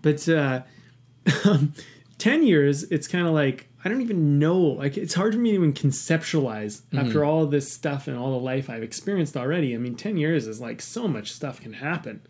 But 0.00 0.28
uh, 0.28 0.62
10 2.18 2.46
years, 2.46 2.84
it's 2.84 3.08
kind 3.08 3.26
of 3.26 3.32
like, 3.34 3.68
I 3.84 3.88
don't 3.88 4.00
even 4.00 4.38
know. 4.38 4.58
Like 4.58 4.96
it's 4.96 5.14
hard 5.14 5.34
for 5.34 5.40
me 5.40 5.50
to 5.50 5.56
even 5.56 5.72
conceptualize 5.72 6.82
after 6.94 7.24
all 7.24 7.46
this 7.46 7.72
stuff 7.72 8.06
and 8.06 8.16
all 8.16 8.30
the 8.30 8.44
life 8.44 8.70
I've 8.70 8.82
experienced 8.82 9.36
already. 9.36 9.74
I 9.74 9.78
mean, 9.78 9.96
10 9.96 10.16
years 10.16 10.46
is 10.46 10.60
like 10.60 10.80
so 10.80 11.08
much 11.08 11.32
stuff 11.32 11.60
can 11.60 11.72
happen. 11.72 12.22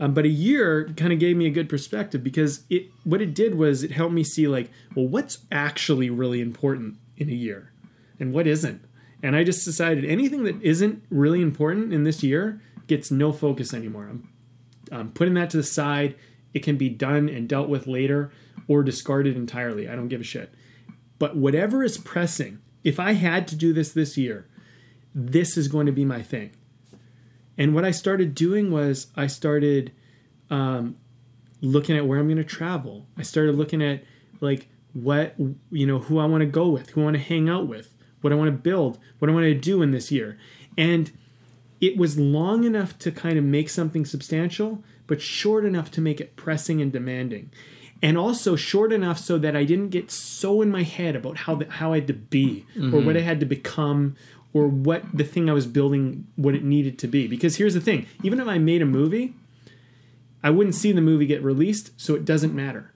Um, 0.00 0.14
but 0.14 0.24
a 0.24 0.28
year 0.28 0.88
kind 0.96 1.12
of 1.12 1.18
gave 1.18 1.36
me 1.36 1.46
a 1.46 1.50
good 1.50 1.68
perspective 1.68 2.24
because 2.24 2.64
it 2.70 2.86
what 3.04 3.20
it 3.20 3.34
did 3.34 3.54
was 3.54 3.84
it 3.84 3.90
helped 3.90 4.14
me 4.14 4.24
see 4.24 4.48
like 4.48 4.70
well 4.96 5.06
what's 5.06 5.40
actually 5.52 6.08
really 6.08 6.40
important 6.40 6.96
in 7.18 7.28
a 7.28 7.34
year 7.34 7.70
and 8.18 8.32
what 8.32 8.46
isn't 8.46 8.82
and 9.22 9.36
i 9.36 9.44
just 9.44 9.62
decided 9.62 10.06
anything 10.06 10.44
that 10.44 10.60
isn't 10.62 11.04
really 11.10 11.42
important 11.42 11.92
in 11.92 12.04
this 12.04 12.22
year 12.22 12.62
gets 12.86 13.10
no 13.10 13.30
focus 13.30 13.74
anymore 13.74 14.08
i'm, 14.08 14.28
I'm 14.90 15.12
putting 15.12 15.34
that 15.34 15.50
to 15.50 15.58
the 15.58 15.62
side 15.62 16.16
it 16.54 16.60
can 16.60 16.78
be 16.78 16.88
done 16.88 17.28
and 17.28 17.46
dealt 17.46 17.68
with 17.68 17.86
later 17.86 18.32
or 18.68 18.82
discarded 18.82 19.36
entirely 19.36 19.86
i 19.86 19.94
don't 19.94 20.08
give 20.08 20.22
a 20.22 20.24
shit 20.24 20.50
but 21.20 21.36
whatever 21.36 21.84
is 21.84 21.96
pressing 21.96 22.58
if 22.82 22.98
i 22.98 23.12
had 23.12 23.46
to 23.46 23.54
do 23.54 23.72
this 23.72 23.92
this 23.92 24.16
year 24.16 24.48
this 25.14 25.56
is 25.56 25.68
going 25.68 25.86
to 25.86 25.92
be 25.92 26.04
my 26.04 26.20
thing 26.20 26.50
and 27.60 27.74
what 27.74 27.84
I 27.84 27.90
started 27.90 28.34
doing 28.34 28.70
was 28.70 29.08
I 29.16 29.26
started 29.26 29.92
um, 30.48 30.96
looking 31.60 31.94
at 31.94 32.06
where 32.06 32.18
I'm 32.18 32.26
going 32.26 32.38
to 32.38 32.44
travel. 32.44 33.06
I 33.18 33.22
started 33.22 33.54
looking 33.54 33.82
at 33.82 34.02
like 34.40 34.68
what 34.94 35.34
you 35.70 35.86
know 35.86 35.98
who 35.98 36.18
I 36.18 36.24
want 36.24 36.40
to 36.40 36.46
go 36.46 36.70
with, 36.70 36.88
who 36.88 37.02
I 37.02 37.04
want 37.04 37.16
to 37.16 37.22
hang 37.22 37.50
out 37.50 37.68
with, 37.68 37.94
what 38.22 38.32
I 38.32 38.36
want 38.36 38.48
to 38.48 38.56
build, 38.56 38.98
what 39.18 39.30
I 39.30 39.34
want 39.34 39.44
to 39.44 39.54
do 39.54 39.82
in 39.82 39.90
this 39.90 40.10
year. 40.10 40.38
And 40.78 41.12
it 41.82 41.98
was 41.98 42.18
long 42.18 42.64
enough 42.64 42.98
to 43.00 43.12
kind 43.12 43.36
of 43.36 43.44
make 43.44 43.68
something 43.68 44.06
substantial, 44.06 44.82
but 45.06 45.20
short 45.20 45.66
enough 45.66 45.90
to 45.90 46.00
make 46.00 46.18
it 46.18 46.36
pressing 46.36 46.80
and 46.80 46.90
demanding. 46.90 47.50
And 48.02 48.16
also 48.16 48.56
short 48.56 48.92
enough 48.92 49.18
so 49.18 49.36
that 49.38 49.54
I 49.54 49.64
didn't 49.64 49.90
get 49.90 50.10
so 50.10 50.62
in 50.62 50.70
my 50.70 50.82
head 50.82 51.14
about 51.14 51.36
how 51.36 51.56
the, 51.56 51.66
how 51.70 51.92
I 51.92 51.96
had 51.96 52.06
to 52.06 52.14
be 52.14 52.64
or 52.76 53.00
what 53.00 53.16
I 53.16 53.20
had 53.20 53.40
to 53.40 53.46
become 53.46 54.16
or 54.52 54.68
what 54.68 55.04
the 55.12 55.24
thing 55.24 55.50
I 55.50 55.52
was 55.52 55.66
building 55.66 56.26
what 56.36 56.54
it 56.54 56.64
needed 56.64 56.98
to 57.00 57.08
be. 57.08 57.26
Because 57.26 57.56
here's 57.56 57.74
the 57.74 57.80
thing, 57.80 58.06
even 58.22 58.40
if 58.40 58.48
I 58.48 58.58
made 58.58 58.80
a 58.80 58.86
movie, 58.86 59.34
I 60.42 60.50
wouldn't 60.50 60.74
see 60.74 60.92
the 60.92 61.02
movie 61.02 61.26
get 61.26 61.42
released, 61.42 61.92
so 62.00 62.14
it 62.14 62.24
doesn't 62.24 62.54
matter. 62.54 62.92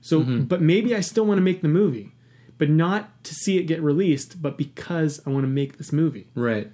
So 0.00 0.22
but 0.22 0.62
maybe 0.62 0.94
I 0.94 1.00
still 1.00 1.26
want 1.26 1.38
to 1.38 1.42
make 1.42 1.60
the 1.60 1.68
movie, 1.68 2.14
but 2.56 2.70
not 2.70 3.22
to 3.24 3.34
see 3.34 3.58
it 3.58 3.64
get 3.64 3.82
released, 3.82 4.40
but 4.40 4.56
because 4.56 5.20
I 5.26 5.30
want 5.30 5.44
to 5.44 5.48
make 5.48 5.76
this 5.76 5.92
movie. 5.92 6.28
Right. 6.34 6.70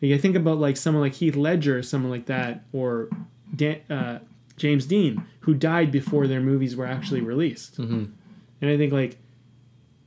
Like, 0.00 0.12
I 0.12 0.18
think 0.18 0.36
about 0.36 0.58
like 0.58 0.76
someone 0.76 1.02
like 1.02 1.14
Heath 1.14 1.36
Ledger, 1.36 1.78
or 1.78 1.82
someone 1.82 2.10
like 2.10 2.26
that, 2.26 2.64
or 2.72 3.10
Dan, 3.54 3.80
uh, 3.90 4.20
James 4.56 4.86
Dean, 4.86 5.24
who 5.40 5.54
died 5.54 5.90
before 5.92 6.26
their 6.26 6.40
movies 6.40 6.74
were 6.76 6.86
actually 6.86 7.20
released. 7.20 7.78
And 7.78 8.14
I 8.62 8.76
think 8.76 8.92
like 8.92 9.18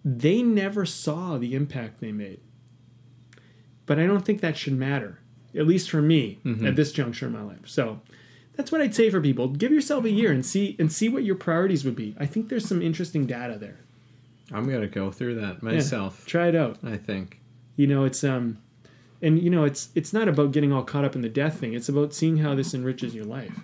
they 0.03 0.41
never 0.41 0.85
saw 0.85 1.37
the 1.37 1.53
impact 1.53 1.99
they 1.99 2.11
made. 2.11 2.39
But 3.85 3.99
I 3.99 4.05
don't 4.05 4.23
think 4.25 4.41
that 4.41 4.57
should 4.57 4.73
matter, 4.73 5.19
at 5.55 5.67
least 5.67 5.89
for 5.89 6.01
me 6.01 6.39
at 6.65 6.75
this 6.75 6.91
juncture 6.91 7.25
in 7.27 7.33
my 7.33 7.41
life. 7.41 7.67
So 7.67 8.01
that's 8.55 8.71
what 8.71 8.81
I'd 8.81 8.95
say 8.95 9.09
for 9.09 9.19
people: 9.21 9.47
give 9.49 9.71
yourself 9.71 10.05
a 10.05 10.11
year 10.11 10.31
and 10.31 10.45
see 10.45 10.75
and 10.79 10.91
see 10.91 11.09
what 11.09 11.23
your 11.23 11.35
priorities 11.35 11.83
would 11.85 11.95
be. 11.95 12.15
I 12.19 12.25
think 12.25 12.49
there's 12.49 12.67
some 12.67 12.81
interesting 12.81 13.25
data 13.25 13.57
there. 13.57 13.79
I'm 14.51 14.67
going 14.67 14.81
to 14.81 14.87
go 14.87 15.11
through 15.11 15.35
that 15.35 15.57
Yeah. 15.63 15.71
myself, 15.73 16.25
Try 16.25 16.47
it 16.47 16.55
out. 16.55 16.77
I 16.83 16.97
think. 16.97 17.39
you 17.75 17.87
know 17.87 18.03
it's 18.03 18.23
um 18.23 18.57
and 19.21 19.39
you 19.41 19.49
know 19.49 19.63
it's 19.63 19.89
it's 19.95 20.11
not 20.13 20.27
about 20.27 20.51
getting 20.51 20.71
all 20.73 20.83
caught 20.83 21.05
up 21.05 21.15
in 21.15 21.21
the 21.21 21.29
death 21.29 21.59
thing 21.59 21.73
it's 21.73 21.87
about 21.89 22.13
seeing 22.13 22.37
how 22.37 22.53
this 22.55 22.73
enriches 22.73 23.13
your 23.15 23.25
life 23.25 23.59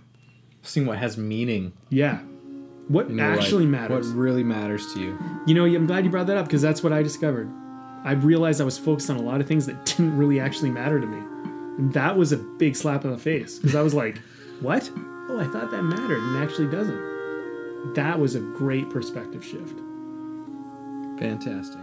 Seeing 0.66 0.86
what 0.86 0.98
has 0.98 1.18
meaning 1.18 1.74
yeah 1.90 2.20
what 2.88 3.08
actually 3.20 3.64
life. 3.66 3.72
matters 3.90 4.08
What 4.10 4.16
really 4.16 4.44
matters 4.44 4.94
to 4.94 5.00
you. 5.00 5.20
you 5.48 5.54
know 5.56 5.66
i'm 5.66 5.86
glad 5.88 6.06
you 6.06 6.12
brought 6.12 6.28
that 6.28 6.38
up 6.38 6.46
because 6.46 6.62
that's 6.62 6.84
what 6.84 6.92
i 6.94 7.02
discovered 7.02 7.50
i 8.04 8.12
realized 8.14 8.62
i 8.62 8.64
was 8.64 8.78
focused 8.78 9.10
on 9.10 9.16
a 9.18 9.22
lot 9.22 9.42
of 9.42 9.48
things 9.48 9.66
that 9.68 9.86
didn't 9.86 10.18
really 10.18 10.40
actually 10.40 10.70
matter 10.72 11.00
to 11.00 11.08
me 11.08 11.18
and 11.78 11.94
that 11.94 12.16
was 12.18 12.32
a 12.32 12.38
big 12.38 12.76
slap 12.76 13.04
in 13.06 13.12
the 13.12 13.18
face 13.18 13.58
because 13.60 13.76
i 13.76 13.82
was 13.82 13.94
like 13.94 14.18
what 14.62 14.90
oh 15.30 15.40
i 15.40 15.46
thought 15.52 15.72
that 15.72 15.84
mattered 15.84 16.20
and 16.22 16.44
actually 16.44 16.68
doesn't 16.70 17.94
that 17.96 18.20
was 18.20 18.36
a 18.36 18.40
great 18.40 18.90
perspective 18.90 19.44
shift 19.46 19.80
Fantastic. 21.20 21.80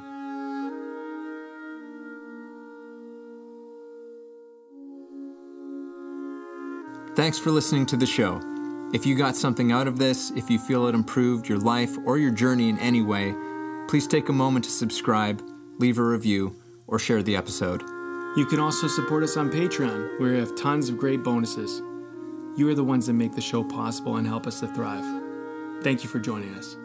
Thanks 7.14 7.38
for 7.38 7.50
listening 7.50 7.86
to 7.86 7.96
the 7.96 8.06
show. 8.06 8.40
If 8.93 9.06
you 9.06 9.16
got 9.16 9.36
something 9.36 9.73
out 9.73 9.89
of 9.89 9.98
this, 9.98 10.31
if 10.32 10.51
you 10.51 10.59
feel 10.59 10.86
it 10.86 10.94
improved 10.94 11.48
your 11.48 11.59
life 11.59 11.97
or 12.05 12.19
your 12.19 12.31
journey 12.31 12.69
in 12.69 12.78
any 12.78 13.01
way, 13.01 13.35
please 13.89 14.06
take 14.06 14.28
a 14.28 14.35
moment 14.35 14.66
to 14.66 14.70
subscribe, 14.70 15.43
leave 15.78 15.98
a 15.98 16.02
review, 16.02 16.60
or 16.86 16.98
share 16.98 17.23
the 17.23 17.35
episode. 17.35 17.81
you 18.36 18.44
can 18.44 18.60
also 18.60 18.86
support 18.86 19.23
us 19.23 19.39
on 19.39 19.51
patreon 19.51 20.20
where 20.20 20.32
we 20.32 20.39
have 20.39 20.55
tons 20.56 20.90
of 20.90 20.98
great 20.98 21.23
bonuses. 21.23 21.81
You 22.59 22.69
are 22.69 22.74
the 22.74 22.85
ones 22.85 23.06
that 23.06 23.14
make 23.14 23.32
the 23.32 23.40
show 23.40 23.64
possible 23.64 24.16
and 24.16 24.27
help 24.27 24.47
us 24.47 24.60
to 24.60 24.66
thrive. 24.69 25.23
Thank 25.82 26.02
you 26.02 26.10
for 26.10 26.19
joining 26.19 26.55
us 26.55 26.77